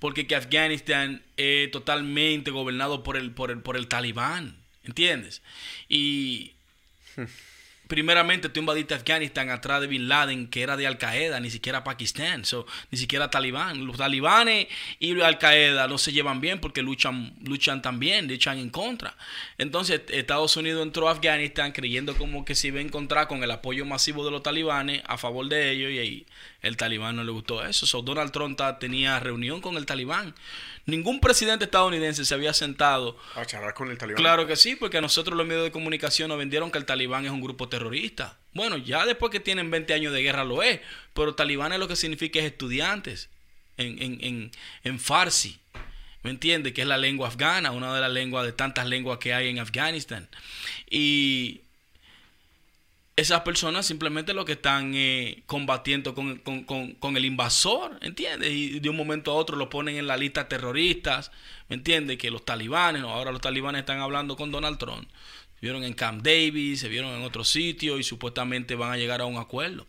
porque 0.00 0.26
que 0.26 0.34
Afganistán 0.34 1.22
es 1.36 1.70
totalmente 1.70 2.50
gobernado 2.50 3.04
por 3.04 3.16
el, 3.16 3.30
por 3.30 3.50
el, 3.50 3.60
por 3.60 3.76
el 3.76 3.86
talibán, 3.86 4.56
¿entiendes? 4.82 5.42
Y 5.88 6.52
primeramente 7.90 8.48
tú 8.48 8.60
invadiste 8.60 8.94
Afganistán 8.94 9.50
atrás 9.50 9.80
de 9.82 9.88
Bin 9.88 10.08
Laden, 10.08 10.48
que 10.48 10.62
era 10.62 10.76
de 10.76 10.86
Al 10.86 10.96
Qaeda, 10.96 11.38
ni 11.40 11.50
siquiera 11.50 11.84
Pakistán, 11.84 12.44
ni 12.90 12.98
siquiera 12.98 13.30
Talibán. 13.30 13.84
Los 13.84 13.98
talibanes 13.98 14.68
y 15.00 15.20
Al 15.20 15.38
Qaeda 15.38 15.86
no 15.86 15.98
se 15.98 16.12
llevan 16.12 16.40
bien 16.40 16.60
porque 16.60 16.82
luchan, 16.82 17.34
luchan 17.44 17.82
también, 17.82 18.26
luchan 18.26 18.58
en 18.58 18.70
contra. 18.70 19.16
Entonces 19.58 20.02
Estados 20.08 20.56
Unidos 20.56 20.82
entró 20.82 21.08
a 21.08 21.12
Afganistán 21.12 21.72
creyendo 21.72 22.16
como 22.16 22.44
que 22.44 22.54
se 22.54 22.68
iba 22.68 22.78
a 22.78 22.82
encontrar 22.82 23.28
con 23.28 23.42
el 23.42 23.50
apoyo 23.50 23.84
masivo 23.84 24.24
de 24.24 24.30
los 24.30 24.42
talibanes 24.42 25.02
a 25.06 25.18
favor 25.18 25.46
de 25.48 25.72
ellos 25.72 25.90
y 25.90 25.98
ahí 25.98 26.26
el 26.62 26.76
talibán 26.76 27.16
no 27.16 27.24
le 27.24 27.30
gustó 27.30 27.64
eso. 27.64 27.86
So, 27.86 28.02
Donald 28.02 28.32
Trump 28.32 28.60
tenía 28.78 29.18
reunión 29.18 29.60
con 29.60 29.76
el 29.76 29.86
talibán. 29.86 30.34
Ningún 30.86 31.20
presidente 31.20 31.64
estadounidense 31.64 32.24
se 32.24 32.34
había 32.34 32.52
sentado 32.52 33.16
a 33.34 33.46
charlar 33.46 33.74
con 33.74 33.90
el 33.90 33.98
talibán. 33.98 34.22
Claro 34.22 34.46
que 34.46 34.56
sí, 34.56 34.76
porque 34.76 34.98
a 34.98 35.00
nosotros 35.00 35.36
los 35.36 35.46
medios 35.46 35.64
de 35.64 35.72
comunicación 35.72 36.28
nos 36.28 36.38
vendieron 36.38 36.70
que 36.70 36.78
el 36.78 36.84
talibán 36.84 37.24
es 37.24 37.30
un 37.30 37.40
grupo 37.40 37.68
terrorista. 37.68 38.38
Bueno, 38.52 38.76
ya 38.76 39.06
después 39.06 39.30
que 39.30 39.40
tienen 39.40 39.70
20 39.70 39.94
años 39.94 40.12
de 40.12 40.22
guerra 40.22 40.44
lo 40.44 40.62
es, 40.62 40.80
pero 41.14 41.34
talibán 41.34 41.72
es 41.72 41.78
lo 41.78 41.88
que 41.88 41.96
significa 41.96 42.40
es 42.40 42.46
estudiantes 42.46 43.30
en, 43.76 44.02
en, 44.02 44.18
en, 44.24 44.50
en 44.84 45.00
Farsi. 45.00 45.58
¿Me 46.22 46.30
entiendes? 46.30 46.74
Que 46.74 46.82
es 46.82 46.86
la 46.86 46.98
lengua 46.98 47.28
afgana, 47.28 47.70
una 47.70 47.94
de 47.94 48.00
las 48.02 48.10
lenguas 48.10 48.44
de 48.44 48.52
tantas 48.52 48.86
lenguas 48.86 49.18
que 49.18 49.32
hay 49.32 49.48
en 49.48 49.58
Afganistán. 49.58 50.28
Y 50.90 51.62
esas 53.16 53.42
personas 53.42 53.86
simplemente 53.86 54.32
lo 54.32 54.44
que 54.44 54.52
están 54.52 54.92
eh, 54.94 55.42
combatiendo 55.46 56.14
con, 56.14 57.16
el 57.16 57.24
invasor, 57.24 57.98
¿entiendes? 58.02 58.50
Y 58.50 58.80
de 58.80 58.88
un 58.88 58.96
momento 58.96 59.32
a 59.32 59.34
otro 59.34 59.56
lo 59.56 59.68
ponen 59.68 59.96
en 59.96 60.06
la 60.06 60.16
lista 60.16 60.48
terroristas, 60.48 61.30
¿me 61.68 61.76
entiendes? 61.76 62.18
Que 62.18 62.30
los 62.30 62.44
talibanes, 62.44 63.02
ahora 63.02 63.32
los 63.32 63.40
talibanes 63.40 63.80
están 63.80 64.00
hablando 64.00 64.36
con 64.36 64.50
Donald 64.50 64.78
Trump. 64.78 65.08
Se 65.54 65.66
vieron 65.66 65.84
en 65.84 65.92
Camp 65.92 66.22
Davis, 66.22 66.80
se 66.80 66.88
vieron 66.88 67.14
en 67.14 67.22
otros 67.22 67.48
sitios 67.48 68.00
y 68.00 68.02
supuestamente 68.02 68.74
van 68.74 68.92
a 68.92 68.96
llegar 68.96 69.20
a 69.20 69.26
un 69.26 69.36
acuerdo. 69.36 69.86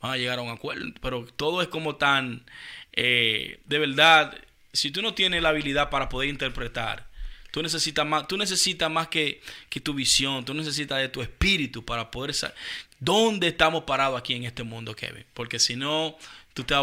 Van 0.00 0.12
a 0.12 0.16
llegar 0.16 0.40
a 0.40 0.42
un 0.42 0.50
acuerdo. 0.50 0.86
Pero 1.00 1.24
todo 1.36 1.62
es 1.62 1.68
como 1.68 1.94
tan, 1.96 2.44
eh, 2.92 3.60
de 3.66 3.78
verdad, 3.78 4.36
si 4.72 4.90
tú 4.90 5.02
no 5.02 5.14
tienes 5.14 5.42
la 5.42 5.50
habilidad 5.50 5.90
para 5.90 6.08
poder 6.08 6.28
interpretar, 6.28 7.11
Tú 7.52 7.62
necesitas 7.62 8.06
más, 8.06 8.26
tú 8.26 8.38
necesitas 8.38 8.90
más 8.90 9.08
que, 9.08 9.42
tu 9.82 9.92
visión, 9.92 10.42
tú 10.42 10.54
necesitas 10.54 10.98
de 10.98 11.10
tu 11.10 11.20
espíritu 11.20 11.84
para 11.84 12.10
poder 12.10 12.32
saber 12.32 12.56
dónde 12.98 13.48
estamos 13.48 13.84
parados 13.84 14.18
aquí 14.18 14.32
en 14.32 14.44
este 14.44 14.62
mundo, 14.62 14.96
Kevin. 14.96 15.26
Porque 15.34 15.58
si 15.58 15.76
no, 15.76 16.16
tú 16.54 16.64
te, 16.64 16.74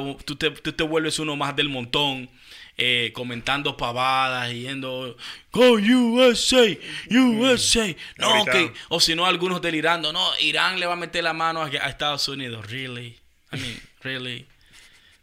tú 0.52 0.74
te, 0.74 0.84
vuelves 0.84 1.18
uno 1.18 1.36
más 1.36 1.56
del 1.56 1.70
montón. 1.70 2.30
Eh, 2.82 3.12
comentando 3.14 3.76
pavadas 3.76 4.54
yendo 4.54 5.18
Go 5.52 5.74
USA, 5.74 6.78
USA. 7.10 7.96
No, 8.16 8.46
que, 8.46 8.72
o 8.88 9.02
si 9.02 9.16
no, 9.16 9.26
algunos 9.26 9.62
delirando. 9.62 10.14
No, 10.14 10.26
Irán 10.40 10.80
le 10.80 10.86
va 10.86 10.94
a 10.94 10.96
meter 10.96 11.26
la 11.26 11.34
mano 11.34 11.62
a, 11.62 11.66
a 11.66 11.90
Estados 11.90 12.26
Unidos. 12.30 12.72
Really? 12.72 13.18
I 13.52 13.58
mean, 13.58 13.82
really? 14.02 14.46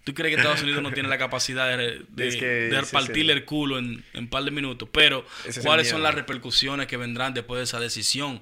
¿Tú 0.07 0.15
crees 0.15 0.37
que 0.37 0.41
Estados 0.41 0.63
Unidos 0.63 0.85
no 0.85 0.93
tiene 0.93 1.09
la 1.09 1.19
capacidad 1.19 1.77
de, 1.77 2.05
de, 2.11 2.83
partirle 2.93 3.33
el 3.33 3.45
culo 3.45 3.77
en, 3.77 4.05
un 4.15 4.29
par 4.29 4.45
de 4.45 4.53
minutos? 4.53 4.89
Pero, 4.93 5.27
¿cuáles 5.65 5.89
son 5.89 6.01
las 6.05 6.15
repercusiones 6.15 6.87
que 6.87 6.97
vendrán 6.97 7.35
después 7.35 7.59
de 7.59 7.65
esa 7.65 7.81
decisión? 7.81 8.41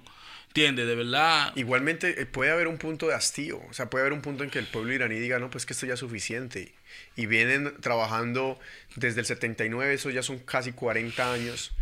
¿Entiendes? 0.49 0.87
De 0.87 0.95
verdad. 0.95 1.53
Igualmente, 1.57 2.21
eh, 2.21 2.27
puede 2.27 2.51
haber 2.51 2.69
un 2.69 2.77
punto 2.77 3.09
de 3.09 3.15
hastío. 3.15 3.63
O 3.71 3.73
sea, 3.73 3.89
puede 3.89 4.03
haber 4.03 4.13
un 4.13 4.21
punto 4.21 4.45
en 4.45 4.51
que 4.51 4.59
el 4.59 4.67
pueblo 4.67 4.93
iraní 4.93 5.19
diga, 5.19 5.39
no, 5.39 5.49
pues 5.49 5.65
que 5.65 5.73
esto 5.73 5.87
ya 5.87 5.95
es 5.95 6.01
suficiente. 6.01 6.75
Y 7.17 7.25
vienen 7.25 7.73
trabajando 7.81 8.61
desde 8.97 9.21
el 9.21 9.27
79, 9.27 9.95
eso 9.95 10.11
ya 10.11 10.23
son 10.23 10.41
casi 10.41 10.73
40 10.73 11.33
años, 11.33 11.73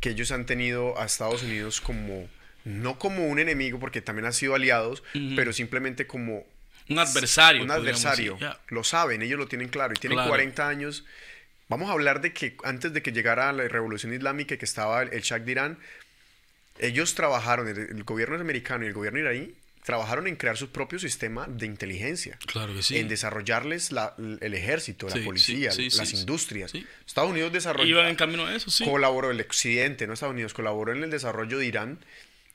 que 0.00 0.10
ellos 0.10 0.32
han 0.32 0.46
tenido 0.46 1.00
a 1.00 1.06
Estados 1.06 1.44
Unidos 1.44 1.80
como, 1.80 2.28
no 2.64 2.98
como 2.98 3.28
un 3.28 3.38
enemigo, 3.38 3.78
porque 3.78 4.00
también 4.00 4.26
han 4.26 4.32
sido 4.32 4.56
aliados, 4.56 5.04
pero 5.36 5.52
simplemente 5.52 6.08
como 6.08 6.44
Un 6.88 6.98
adversario. 6.98 7.62
Un 7.62 7.70
adversario. 7.70 8.38
Lo 8.68 8.84
saben, 8.84 9.22
ellos 9.22 9.38
lo 9.38 9.48
tienen 9.48 9.68
claro. 9.68 9.92
Y 9.94 10.00
tienen 10.00 10.16
Claro. 10.16 10.30
40 10.30 10.68
años. 10.68 11.04
Vamos 11.68 11.88
a 11.90 11.92
hablar 11.92 12.20
de 12.20 12.32
que 12.32 12.56
antes 12.64 12.92
de 12.92 13.02
que 13.02 13.10
llegara 13.12 13.52
la 13.52 13.66
revolución 13.66 14.12
islámica 14.14 14.54
y 14.54 14.58
que 14.58 14.64
estaba 14.64 15.02
el, 15.02 15.12
el 15.12 15.20
Shah 15.22 15.40
de 15.40 15.50
Irán, 15.52 15.78
ellos 16.78 17.14
trabajaron, 17.14 17.68
el, 17.68 17.78
el 17.78 18.04
gobierno 18.04 18.36
americano 18.36 18.84
y 18.84 18.88
el 18.88 18.92
gobierno 18.92 19.18
iraní, 19.18 19.52
trabajaron 19.84 20.26
en 20.26 20.36
crear 20.36 20.56
su 20.56 20.70
propio 20.70 20.98
sistema 20.98 21.46
de 21.48 21.64
inteligencia. 21.66 22.38
Claro 22.46 22.74
que 22.74 22.82
sí. 22.82 22.98
En 22.98 23.08
desarrollarles 23.08 23.92
la- 23.92 24.14
el 24.40 24.52
ejército, 24.54 25.08
Sí, 25.08 25.18
la 25.20 25.24
policía, 25.24 25.70
sí, 25.72 25.90
sí, 25.90 25.96
las 25.98 26.12
industrias. 26.12 26.72
Estados 27.06 27.30
Unidos 27.30 27.52
desarrolló 27.52 27.88
Iban 27.90 28.08
en 28.08 28.16
camino 28.16 28.46
a 28.46 28.54
eso, 28.54 28.70
sí. 28.70 28.84
colaboró 28.84 29.30
el 29.30 29.40
occidente, 29.40 30.06
no 30.06 30.12
Estados 30.14 30.34
Unidos, 30.34 30.54
colaboró 30.54 30.92
en 30.92 31.04
el 31.04 31.10
desarrollo 31.10 31.58
de 31.58 31.66
Irán 31.66 31.98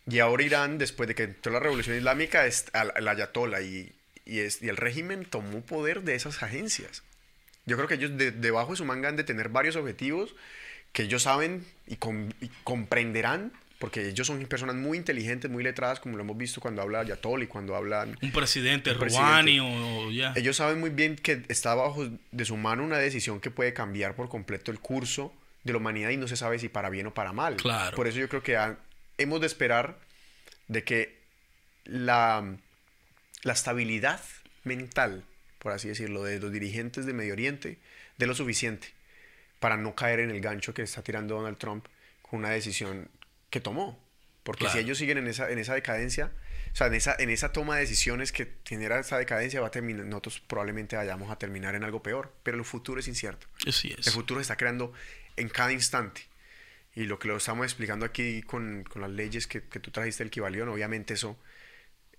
y 0.09 0.19
ahora 0.19 0.43
Irán, 0.43 0.77
después 0.77 1.07
de 1.07 1.15
que 1.15 1.23
entró 1.23 1.51
la 1.53 1.59
revolución 1.59 1.95
islámica, 1.97 2.45
es 2.45 2.65
al- 2.73 2.93
el 2.97 3.07
ayatollah 3.07 3.61
y, 3.61 3.91
y, 4.25 4.39
es- 4.39 4.61
y 4.61 4.69
el 4.69 4.77
régimen 4.77 5.25
tomó 5.25 5.61
poder 5.61 6.03
de 6.03 6.15
esas 6.15 6.41
agencias. 6.43 7.03
Yo 7.65 7.75
creo 7.77 7.87
que 7.87 7.95
ellos 7.95 8.17
de- 8.17 8.31
debajo 8.31 8.71
de 8.71 8.77
su 8.77 8.85
manga 8.85 9.09
han 9.09 9.15
de 9.15 9.23
tener 9.23 9.49
varios 9.49 9.75
objetivos 9.75 10.35
que 10.93 11.03
ellos 11.03 11.23
saben 11.23 11.65
y, 11.87 11.95
com- 11.97 12.29
y 12.41 12.49
comprenderán, 12.63 13.53
porque 13.79 14.07
ellos 14.09 14.27
son 14.27 14.45
personas 14.45 14.75
muy 14.75 14.97
inteligentes, 14.97 15.49
muy 15.49 15.63
letradas, 15.63 15.99
como 15.99 16.15
lo 16.17 16.23
hemos 16.23 16.37
visto 16.37 16.59
cuando 16.61 16.81
habla 16.81 16.99
Ayatollah 16.99 17.45
y 17.45 17.47
cuando 17.47 17.75
hablan 17.75 18.17
Un 18.21 18.31
presidente, 18.31 18.91
Un 18.91 18.97
Rouhani 18.99 19.59
presidente. 19.59 20.05
o, 20.07 20.11
ya. 20.11 20.33
ellos 20.35 20.55
saben 20.57 20.79
muy 20.79 20.89
bien 20.91 21.15
que 21.15 21.43
está 21.47 21.73
bajo 21.75 22.07
de 22.31 22.45
su 22.45 22.57
mano 22.57 22.83
una 22.83 22.97
decisión 22.97 23.39
que 23.39 23.49
puede 23.51 23.73
cambiar 23.73 24.15
por 24.15 24.29
completo 24.29 24.71
el 24.71 24.79
curso 24.79 25.33
de 25.63 25.71
la 25.73 25.77
humanidad 25.79 26.09
y 26.11 26.17
no 26.17 26.27
se 26.27 26.35
sabe 26.35 26.59
si 26.59 26.69
para 26.69 26.89
bien 26.89 27.07
o 27.07 27.13
para 27.13 27.33
mal. 27.33 27.55
Claro. 27.55 27.95
Por 27.95 28.07
eso 28.07 28.19
yo 28.19 28.27
creo 28.29 28.43
que 28.43 28.57
ha- 28.57 28.77
hemos 29.17 29.39
de 29.41 29.47
esperar 29.47 29.97
de 30.67 30.83
que 30.83 31.17
la, 31.85 32.55
la 33.43 33.53
estabilidad 33.53 34.21
mental, 34.63 35.25
por 35.59 35.71
así 35.71 35.87
decirlo, 35.87 36.23
de 36.23 36.39
los 36.39 36.51
dirigentes 36.51 37.05
de 37.05 37.13
Medio 37.13 37.33
Oriente, 37.33 37.79
de 38.17 38.27
lo 38.27 38.35
suficiente 38.35 38.89
para 39.61 39.77
no 39.77 39.93
caer 39.93 40.19
en 40.19 40.31
el 40.31 40.41
gancho 40.41 40.73
que 40.73 40.81
está 40.81 41.03
tirando 41.03 41.35
Donald 41.35 41.57
Trump 41.57 41.85
con 42.23 42.39
una 42.39 42.49
decisión 42.49 43.09
que 43.51 43.61
tomó. 43.61 44.03
Porque 44.43 44.67
si 44.69 44.79
ellos 44.79 44.97
siguen 44.97 45.19
en 45.19 45.27
esa, 45.27 45.51
en 45.51 45.59
esa 45.59 45.75
decadencia, 45.75 46.31
o 46.73 46.75
sea, 46.75 46.87
en 46.87 46.95
esa, 46.95 47.15
en 47.19 47.29
esa 47.29 47.51
toma 47.51 47.75
de 47.75 47.81
decisiones 47.81 48.31
que 48.31 48.53
genera 48.65 48.99
esa 48.99 49.19
decadencia, 49.19 49.61
va 49.61 49.67
a 49.67 49.71
terminar, 49.71 50.07
nosotros 50.07 50.41
probablemente 50.47 50.95
vayamos 50.95 51.29
a 51.29 51.37
terminar 51.37 51.75
en 51.75 51.83
algo 51.83 52.01
peor. 52.01 52.33
Pero 52.41 52.57
el 52.57 52.65
futuro 52.65 52.99
es 52.99 53.07
incierto. 53.07 53.45
Así 53.67 53.93
es. 53.95 54.07
El 54.07 54.13
futuro 54.13 54.39
se 54.39 54.45
está 54.45 54.55
creando 54.55 54.93
en 55.35 55.47
cada 55.47 55.71
instante. 55.71 56.21
Y 56.95 57.03
lo 57.03 57.19
que 57.19 57.27
lo 57.27 57.37
estamos 57.37 57.65
explicando 57.65 58.03
aquí 58.03 58.41
con, 58.41 58.83
con 58.83 59.03
las 59.03 59.11
leyes 59.11 59.45
que, 59.45 59.61
que 59.61 59.79
tú 59.79 59.91
trajiste 59.91 60.23
del 60.23 60.31
Kibalión, 60.31 60.69
obviamente 60.69 61.13
eso 61.13 61.37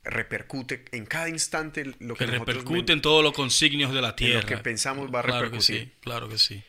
repercute 0.05 0.85
en 0.93 1.07
cada 1.07 1.29
instante 1.29 1.85
lo 2.01 2.15
que, 2.15 2.25
Que 2.27 2.33
nosotros 2.33 2.57
repercute 2.57 2.93
en 2.93 3.03
todos 3.03 3.23
los 3.23 3.33
consignios 3.33 3.93
de 3.93 4.03
la 4.03 4.09
en 4.11 4.17
tierra. 4.17 4.41
lo 4.41 4.47
que 4.47 4.59
pensamos 4.59 5.15
va 5.15 5.21
a 5.21 5.23
claro 5.23 5.45
repercutir. 5.45 5.77
que 5.79 5.85
sí, 5.87 5.93
claro 6.01 6.29
que 6.29 6.39
sí. 6.39 6.63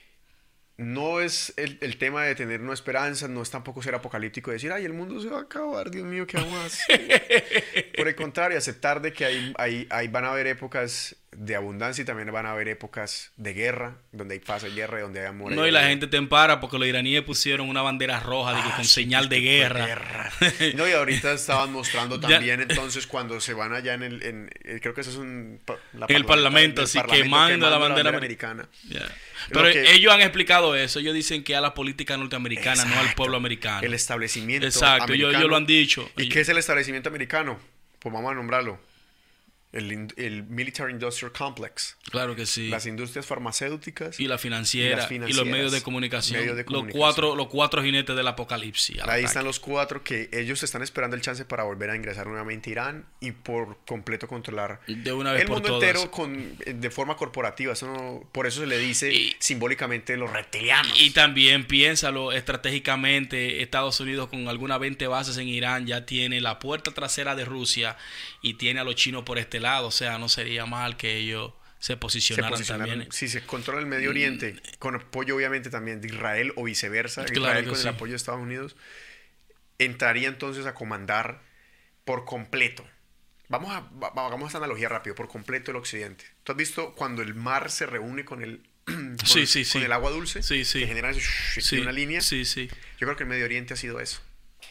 No 0.76 1.22
es 1.22 1.54
el, 1.58 1.78
el 1.82 1.98
tema 1.98 2.24
de 2.24 2.34
tener 2.34 2.60
una 2.62 2.74
esperanza, 2.74 3.28
no 3.28 3.44
es 3.44 3.52
tampoco 3.52 3.84
ser 3.84 3.94
apocalíptico 3.94 4.50
y 4.50 4.54
decir, 4.54 4.72
ay, 4.72 4.86
el 4.86 4.94
mundo 4.94 5.22
se 5.22 5.30
va 5.30 5.38
a 5.38 5.42
acabar, 5.44 5.92
Dios 5.92 6.06
mío, 6.06 6.26
¿qué 6.26 6.38
vamos 6.38 6.56
a 6.60 6.66
hacer? 6.66 7.94
Por 7.96 8.08
el 8.08 8.16
contrario, 8.16 8.58
aceptar 8.58 9.00
de 9.02 9.14
que 9.14 9.26
hay, 9.26 9.54
hay, 9.58 9.88
hay- 9.92 10.08
van 10.08 10.26
a 10.26 10.32
haber 10.32 10.48
épocas 10.48 11.16
de 11.36 11.56
abundancia 11.56 12.02
y 12.02 12.06
también 12.06 12.32
van 12.32 12.46
a 12.46 12.52
haber 12.52 12.68
épocas 12.68 13.32
de 13.38 13.54
guerra, 13.54 13.98
donde 14.12 14.36
hay 14.36 14.40
paz, 14.40 14.64
hay 14.64 14.74
guerra, 14.76 15.00
y 15.00 15.02
donde 15.04 15.20
hay 15.22 15.26
amor. 15.28 15.52
No, 15.52 15.66
y 15.68 15.72
la 15.72 15.80
odio. 15.80 15.90
gente 15.90 16.08
te 16.08 16.18
empara 16.18 16.60
porque 16.60 16.78
los 16.80 16.88
iraníes 16.88 17.22
pusieron 17.24 17.70
una 17.70 17.82
bandera 17.82 18.20
roja 18.20 18.52
Ah, 18.56 18.74
con 18.76 18.86
sí, 18.86 18.92
señal 18.92 19.30
de 19.30 19.38
tipo 19.38 19.50
guerra. 19.50 20.32
No, 20.76 20.88
y 20.88 20.92
ahorita 20.92 21.34
estaban 21.34 21.72
mostrando 21.72 22.20
también 22.20 22.62
entonces 22.62 23.08
cuando 23.08 23.40
se 23.42 23.54
van 23.54 23.74
allá 23.74 23.94
en 23.96 24.04
el, 24.04 24.24
en, 24.24 24.50
eh, 24.64 24.80
creo 24.82 24.94
que 24.94 25.02
eso 25.02 25.10
es 25.12 25.18
un... 25.18 25.60
la 25.94 26.06
En 26.08 26.16
el 26.16 26.26
parlamento, 26.26 26.84
así, 26.84 27.00
quemando 27.10 27.70
la 27.70 27.78
bandera 27.78 28.10
americana. 28.10 28.68
Ya. 28.90 29.08
Pero 29.50 29.72
que- 29.72 29.92
ellos 29.94 30.14
han 30.14 30.22
explicado 30.22 30.76
eso. 30.76 31.00
Ellos 31.00 31.14
dicen 31.14 31.44
que 31.44 31.56
a 31.56 31.62
la 31.62 31.74
política 31.74 32.16
norteamericana, 32.18 32.86
no 32.86 33.00
al 33.00 33.14
pueblo 33.16 33.38
americano. 33.38 33.82
El 33.86 33.94
establecimiento 33.94 34.66
Exacto, 34.68 35.14
ellos, 35.14 35.28
americano. 35.28 35.38
ellos 35.40 35.50
lo 35.50 35.56
han 35.58 35.66
dicho. 35.66 36.10
¿Y 36.18 36.22
Ellos- 36.24 36.34
qué 36.34 36.40
es 36.42 36.50
el 36.50 36.58
establecimiento 36.58 37.10
americano? 37.10 37.60
Pues 38.00 38.14
vamos 38.14 38.32
a 38.32 38.36
nombrarlo. 38.36 38.80
El, 39.74 40.08
el 40.18 40.44
Military 40.44 40.94
Industrial 40.94 41.32
Complex. 41.32 41.98
Claro 42.12 42.36
que 42.36 42.46
sí. 42.46 42.70
Las 42.70 42.86
industrias 42.86 43.26
farmacéuticas. 43.26 44.20
y 44.20 44.28
la 44.28 44.38
financiera, 44.38 44.88
y 44.88 44.96
las 44.96 45.12
y, 45.12 45.18
los 45.18 45.28
financieras, 45.28 45.52
medios 45.52 45.72
de 45.72 45.82
comunicación. 45.82 46.40
medios 46.42 46.56
de 46.56 46.64
Los, 46.64 46.72
comunicación. 46.72 47.00
cuatro, 47.02 47.36
los 47.36 47.48
cuatro 47.48 47.84
jinetes 47.84 48.16
del 48.16 48.28
apocalipsis. 48.28 48.98
al 49.00 49.04
Ahí 49.04 49.08
ataque. 49.10 49.26
están 49.26 49.46
los 49.46 49.60
cuatro 49.60 50.04
que 50.04 50.30
ellos 50.32 50.62
están 50.62 50.84
esperando 50.84 51.16
el 51.16 51.22
chance 51.24 51.44
para 51.44 51.64
volver 51.64 51.90
a 51.90 51.96
ingresar 51.96 52.28
nuevamente 52.28 52.70
a 52.70 52.72
Irán 52.72 53.06
y 53.20 53.32
por 53.32 53.78
completo 53.86 54.28
controlar 54.28 54.80
De 54.88 55.12
una 55.12 55.32
vez 55.32 55.42
el 55.42 55.48
por 55.48 55.56
mundo 55.58 55.70
todas. 55.80 55.84
entero 55.90 56.12
con, 56.12 56.56
de 56.66 56.90
forma 56.92 57.18
corporativa. 57.18 57.74
Eso 57.74 57.88
no- 57.88 58.30
por 58.32 58.46
eso 58.46 58.62
se 58.62 58.68
le 58.68 58.78
dice 58.78 59.12
Y- 59.12 59.36
simbólicamente 59.40 60.16
los 60.18 60.32
reptilianos. 60.32 61.02
Y 61.02 61.10
también 61.12 61.66
piénsalo 61.66 62.32
estratégicamente, 62.32 63.62
Estados 63.62 64.00
Unidos 64.00 64.30
con 64.30 64.48
algunas 64.48 64.80
20 64.80 65.08
bases 65.08 65.38
en 65.38 65.48
Irán 65.48 65.88
ya 65.88 66.06
tiene 66.06 66.42
la 66.42 66.60
puerta 66.60 66.92
trasera 66.92 67.36
de 67.36 67.46
Rusia 67.46 67.98
y 68.42 68.56
tiene 68.56 68.80
a 68.80 68.84
los 68.84 68.96
chinos 68.96 69.24
por 69.24 69.38
este 69.38 69.60
lado, 69.64 69.88
o 69.88 69.92
sea, 69.92 70.18
no 70.20 70.30
sería 70.30 70.66
mal 70.68 70.96
que 70.98 71.16
ellos 71.18 71.54
se 71.80 71.94
se 71.94 71.98
posicionaran, 71.98 72.52
posicionaron- 72.54 72.88
también. 72.90 73.12
si 73.12 73.28
se 73.28 73.44
controla 73.46 73.80
el 73.82 73.88
Medio 73.88 74.10
Oriente 74.12 74.56
con 74.80 74.96
apoyo 74.96 75.36
obviamente 75.36 75.70
también 75.70 76.00
de 76.00 76.08
Israel 76.08 76.54
o 76.56 76.64
viceversa, 76.64 77.26
Claro 77.26 77.42
Israel 77.42 77.66
con 77.66 77.76
sí. 77.76 77.82
el 77.82 77.88
apoyo 77.90 78.12
de 78.12 78.18
Estados 78.18 78.40
Unidos, 78.42 78.76
entraría 79.80 80.28
entonces 80.28 80.66
a 80.66 80.74
comandar 80.74 81.42
por 82.06 82.26
completo. 82.26 82.86
Vamos 83.50 83.72
a 83.72 83.90
hagamos 84.26 84.48
esta 84.48 84.58
analogía 84.60 84.88
rápido, 84.90 85.16
por 85.16 85.28
completo 85.28 85.72
el 85.72 85.78
occidente. 85.78 86.26
¿Tú 86.44 86.54
has 86.54 86.58
visto 86.58 86.94
cuando 86.94 87.22
el 87.22 87.34
mar 87.36 87.70
se 87.70 87.86
reúne 87.86 88.24
con 88.26 88.42
el 88.42 88.62
con, 88.86 89.18
Sí, 89.26 89.46
sí, 89.46 89.66
sí. 89.66 89.74
con 89.74 89.84
el 89.84 89.92
agua 89.92 90.10
dulce? 90.12 90.42
Sí, 90.42 90.66
sí. 90.66 90.80
Que 90.80 90.88
genera 90.88 91.12
una 91.82 91.92
línea. 91.92 92.22
Sí, 92.22 92.46
sí. 92.46 92.68
Yo 93.00 93.08
creo 93.08 93.16
que 93.16 93.24
el 93.24 93.30
Medio 93.30 93.46
Oriente 93.46 93.74
ha 93.74 93.78
sido 93.78 94.00
eso. 94.00 94.22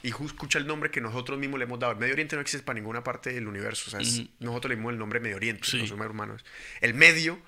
Y 0.02 0.08
escucha 0.08 0.58
el 0.58 0.66
nombre 0.66 0.90
que 0.90 1.00
nosotros 1.00 1.38
mismos 1.38 1.58
le 1.58 1.64
hemos 1.64 1.78
dado. 1.78 1.92
El 1.92 1.98
Medio 1.98 2.12
Oriente 2.14 2.34
no 2.36 2.42
existe 2.42 2.64
para 2.64 2.74
ninguna 2.78 3.04
parte 3.04 3.32
del 3.32 3.46
universo. 3.46 3.84
O 3.86 3.90
sea, 3.90 4.00
es- 4.00 4.18
Ujú. 4.18 4.28
nosotros 4.40 4.70
le 4.70 4.76
dimos 4.76 4.92
el 4.92 4.98
nombre 4.98 5.20
Medio 5.20 5.36
Oriente, 5.36 5.64
Sí. 5.68 5.78
los 5.78 5.90
humanos. 5.92 6.44
El 6.80 6.94
medio, 6.94 7.40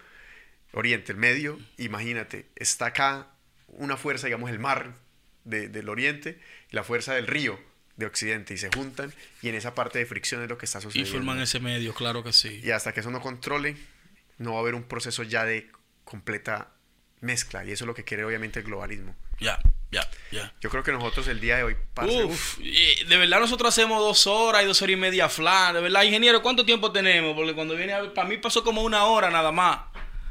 Oriente, 0.72 1.12
el 1.12 1.18
medio, 1.18 1.58
imagínate, 1.78 2.46
está 2.56 2.86
acá 2.86 3.28
una 3.68 3.96
fuerza, 3.96 4.26
digamos, 4.26 4.50
el 4.50 4.58
mar 4.58 4.94
de- 5.44 5.68
del 5.68 5.88
Oriente 5.88 6.38
y 6.70 6.76
la 6.76 6.84
fuerza 6.84 7.14
del 7.14 7.26
río 7.26 7.60
de 7.96 8.06
Occidente 8.06 8.54
y 8.54 8.56
se 8.58 8.70
juntan 8.74 9.12
y 9.42 9.48
en 9.48 9.54
esa 9.54 9.74
parte 9.74 9.98
de 10.00 10.06
fricción 10.06 10.42
es 10.42 10.48
lo 10.48 10.58
que 10.58 10.66
está 10.66 10.78
Y 10.78 10.82
sucediendo. 10.82 11.12
forman 11.12 11.38
ese 11.40 11.60
medio, 11.60 11.94
claro 11.94 12.24
que 12.24 12.32
sí. 12.32 12.60
Y 12.64 12.70
hasta 12.72 12.92
que 12.92 13.00
eso 13.00 13.10
no 13.10 13.20
controle, 13.20 13.76
no 14.38 14.52
va 14.52 14.58
a 14.58 14.62
haber 14.62 14.74
un 14.74 14.82
proceso 14.84 15.22
ya 15.22 15.44
de 15.44 15.70
completa 16.04 16.72
mezcla 17.20 17.64
y 17.64 17.70
eso 17.72 17.84
es 17.84 17.86
lo 17.86 17.94
que 17.94 18.02
quiere 18.04 18.24
obviamente 18.24 18.58
el 18.60 18.64
globalismo. 18.66 19.14
Ya, 19.40 19.60
ya, 19.94 20.10
ya. 20.32 20.52
Yo 20.60 20.68
creo 20.70 20.82
que 20.82 20.92
nosotros 20.92 21.26
el 21.28 21.40
día 21.40 21.56
de 21.56 21.62
hoy, 21.64 21.76
parce, 21.94 22.24
Uf, 22.24 22.58
y 22.60 23.04
de 23.04 23.16
verdad 23.16 23.40
nosotros 23.40 23.68
hacemos 23.68 23.98
dos 24.00 24.26
horas 24.26 24.62
y 24.62 24.66
dos 24.66 24.82
horas 24.82 24.92
y 24.92 24.96
media 24.96 25.28
flan. 25.28 25.74
De 25.74 25.80
verdad, 25.80 26.02
ingeniero, 26.02 26.42
¿cuánto 26.42 26.64
tiempo 26.64 26.92
tenemos? 26.92 27.34
Porque 27.34 27.54
cuando 27.54 27.74
viene 27.76 27.92
a 27.92 28.00
ver, 28.02 28.12
para 28.12 28.28
mí 28.28 28.36
pasó 28.38 28.62
como 28.64 28.82
una 28.82 29.04
hora 29.04 29.30
nada 29.30 29.52
más. 29.52 29.80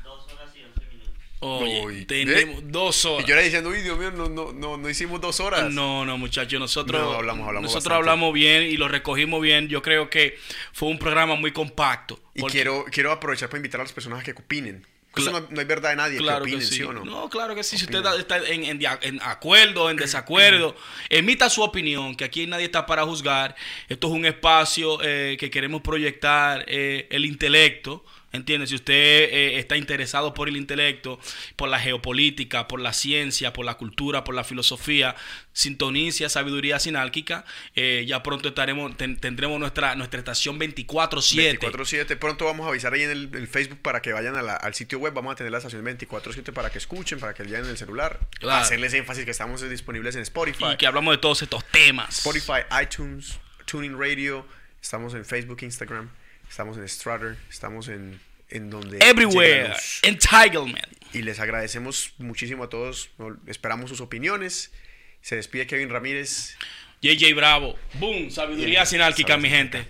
Dos 0.04 0.26
horas 0.32 0.50
y 0.56 0.64
once 0.64 0.82
minutos. 0.92 1.14
Oye, 1.40 1.82
Uy, 1.86 2.06
tenemos 2.06 2.60
¿eh? 2.60 2.66
dos 2.66 3.04
Y 3.04 3.08
horas. 3.08 3.26
yo 3.28 3.34
era 3.34 3.44
diciendo, 3.44 3.70
uy, 3.70 3.82
Dios 3.82 3.98
mío, 3.98 4.12
no, 4.12 4.30
no, 4.30 4.52
no, 4.54 4.78
no 4.78 4.90
hicimos 4.90 5.20
dos 5.22 5.40
horas. 5.40 5.72
No, 5.72 6.06
no, 6.06 6.18
muchachos, 6.18 6.60
nosotros, 6.60 7.02
No, 7.02 7.14
hablamos- 7.14 7.48
hablamos 7.48 7.64
nosotros 7.72 7.84
bastante. 7.86 7.96
hablamos 8.12 8.34
bien 8.34 8.64
y 8.64 8.78
lo 8.78 8.88
recogimos 8.88 9.42
bien. 9.42 9.68
Yo 9.70 9.82
creo 9.82 10.10
que 10.10 10.38
fue 10.74 10.90
un 10.90 11.00
programa 11.00 11.36
muy 11.36 11.52
compacto. 11.52 12.20
Y 12.36 12.42
porque- 12.42 12.52
quiero, 12.54 12.86
quiero 12.92 13.12
aprovechar 13.12 13.50
para 13.50 13.60
invitar 13.60 13.80
a 13.82 13.84
las 13.84 13.94
personas 13.94 14.20
a 14.20 14.24
que 14.24 14.32
opinen. 14.32 14.86
Eso 15.16 15.30
Cla- 15.32 15.42
no, 15.42 15.48
no 15.50 15.60
hay 15.60 15.66
verdad 15.66 15.92
de 15.92 15.96
nadie 15.96 16.18
Claro 16.18 16.44
que 16.44 16.52
que 16.52 16.56
opinen, 16.58 16.68
sí. 16.72 16.78
sí. 16.78 16.84
o 16.84 16.92
no? 16.94 17.06
No, 17.06 17.30
claro 17.30 17.54
que 17.54 17.64
sí. 17.64 17.78
Si 17.78 17.86
usted 17.86 18.04
está 18.18 18.38
en, 18.48 18.64
en 18.64 18.80
en 19.02 19.22
acuerdo, 19.22 19.90
en 19.90 19.98
desacuerdo, 19.98 20.76
emita 21.10 21.50
su 21.50 21.62
opinión, 21.62 22.16
que 22.16 22.24
aquí 22.24 22.48
nadie 22.48 22.66
está 22.66 22.86
para 22.86 23.04
juzgar. 23.06 23.56
Esto 23.90 24.08
es 24.08 24.14
un 24.14 24.26
espacio 24.26 24.98
eh, 25.04 25.38
que 25.40 25.50
queremos 25.52 25.82
proyectar 25.82 26.66
eh, 26.68 27.08
el 27.12 27.26
intelecto. 27.26 28.04
¿Entiendes? 28.34 28.70
Si 28.70 28.76
usted 28.76 28.94
eh, 28.94 29.60
está 29.60 29.78
interesado 29.78 30.34
por 30.34 30.50
el 30.50 30.58
intelecto, 30.58 31.20
por 31.56 31.70
la 31.70 31.80
geopolítica, 31.80 32.68
por 32.68 32.80
la 32.80 32.92
ciencia, 32.92 33.54
por 33.54 33.64
la 33.64 33.76
cultura, 33.76 34.24
por 34.24 34.34
la 34.34 34.44
filosofía, 34.44 35.16
sintonicia, 35.54 36.30
sabiduría 36.30 36.80
sinálquica, 36.80 37.46
eh, 37.76 38.06
ya 38.08 38.24
pronto 38.24 38.50
estaremos, 38.50 38.98
ten- 38.98 39.18
tendremos 39.18 39.60
nuestra, 39.60 39.94
nuestra 39.96 40.18
estación 40.20 40.60
24-7. 40.60 41.60
24-7. 41.60 42.18
Pronto 42.18 42.46
vamos 42.46 42.66
a 42.66 42.70
avisar 42.70 42.92
ahí 42.94 43.04
en 43.04 43.12
el, 43.12 43.30
el 43.36 43.48
Facebook 43.48 43.80
para 43.84 44.02
que 44.02 44.12
vayan 44.14 44.36
a 44.36 44.42
la- 44.42 44.56
al 44.56 44.74
sitio 44.74 44.98
web. 44.98 45.14
Vamos 45.14 45.34
a 45.34 45.36
tener 45.36 45.52
la 45.52 45.60
estación 45.60 45.86
24-7 45.86 46.52
para 46.54 46.72
que 46.72 46.80
escuchen, 46.80 47.20
para 47.20 47.34
que 47.36 47.44
lean 47.46 47.64
en 47.66 47.70
el 47.70 47.78
celular. 47.78 48.20
Claro. 48.40 48.62
Hacerles 48.64 48.94
énfasis 48.96 49.26
que 49.26 49.32
estamos 49.32 49.62
disponibles 49.70 50.16
en 50.16 50.24
Spotify. 50.24 50.66
Y 50.74 50.78
que 50.78 50.88
hablamos 50.88 51.14
de 51.14 51.20
todos 51.20 51.42
estos 51.44 51.64
temas. 51.66 52.18
Spotify, 52.18 52.64
iTunes, 52.82 53.38
Tuning 53.66 53.96
Radio. 53.98 54.46
Estamos 54.82 55.14
en 55.14 55.24
Facebook, 55.24 55.60
Instagram. 55.62 56.10
Estamos 56.54 56.78
en 56.78 56.88
Strutter. 56.88 57.36
Estamos 57.50 57.88
en, 57.88 58.20
en 58.48 58.70
donde... 58.70 59.00
Everywhere. 59.00 59.74
Entitlement. 60.04 60.86
Y 61.12 61.24
les 61.24 61.40
agradecemos 61.40 62.14
muchísimo 62.20 62.66
a 62.66 62.70
todos. 62.70 63.10
Esperamos 63.48 63.90
sus 63.90 64.02
opiniones. 64.02 64.72
Se 65.22 65.36
despide 65.36 65.66
Kevin 65.66 65.90
Ramírez. 65.90 66.56
JJ 67.02 67.34
Bravo. 67.34 67.76
Boom. 67.96 68.30
Sabiduría 68.30 68.86
sinálquica, 68.86 69.36
mi 69.36 69.50
gente. 69.50 69.88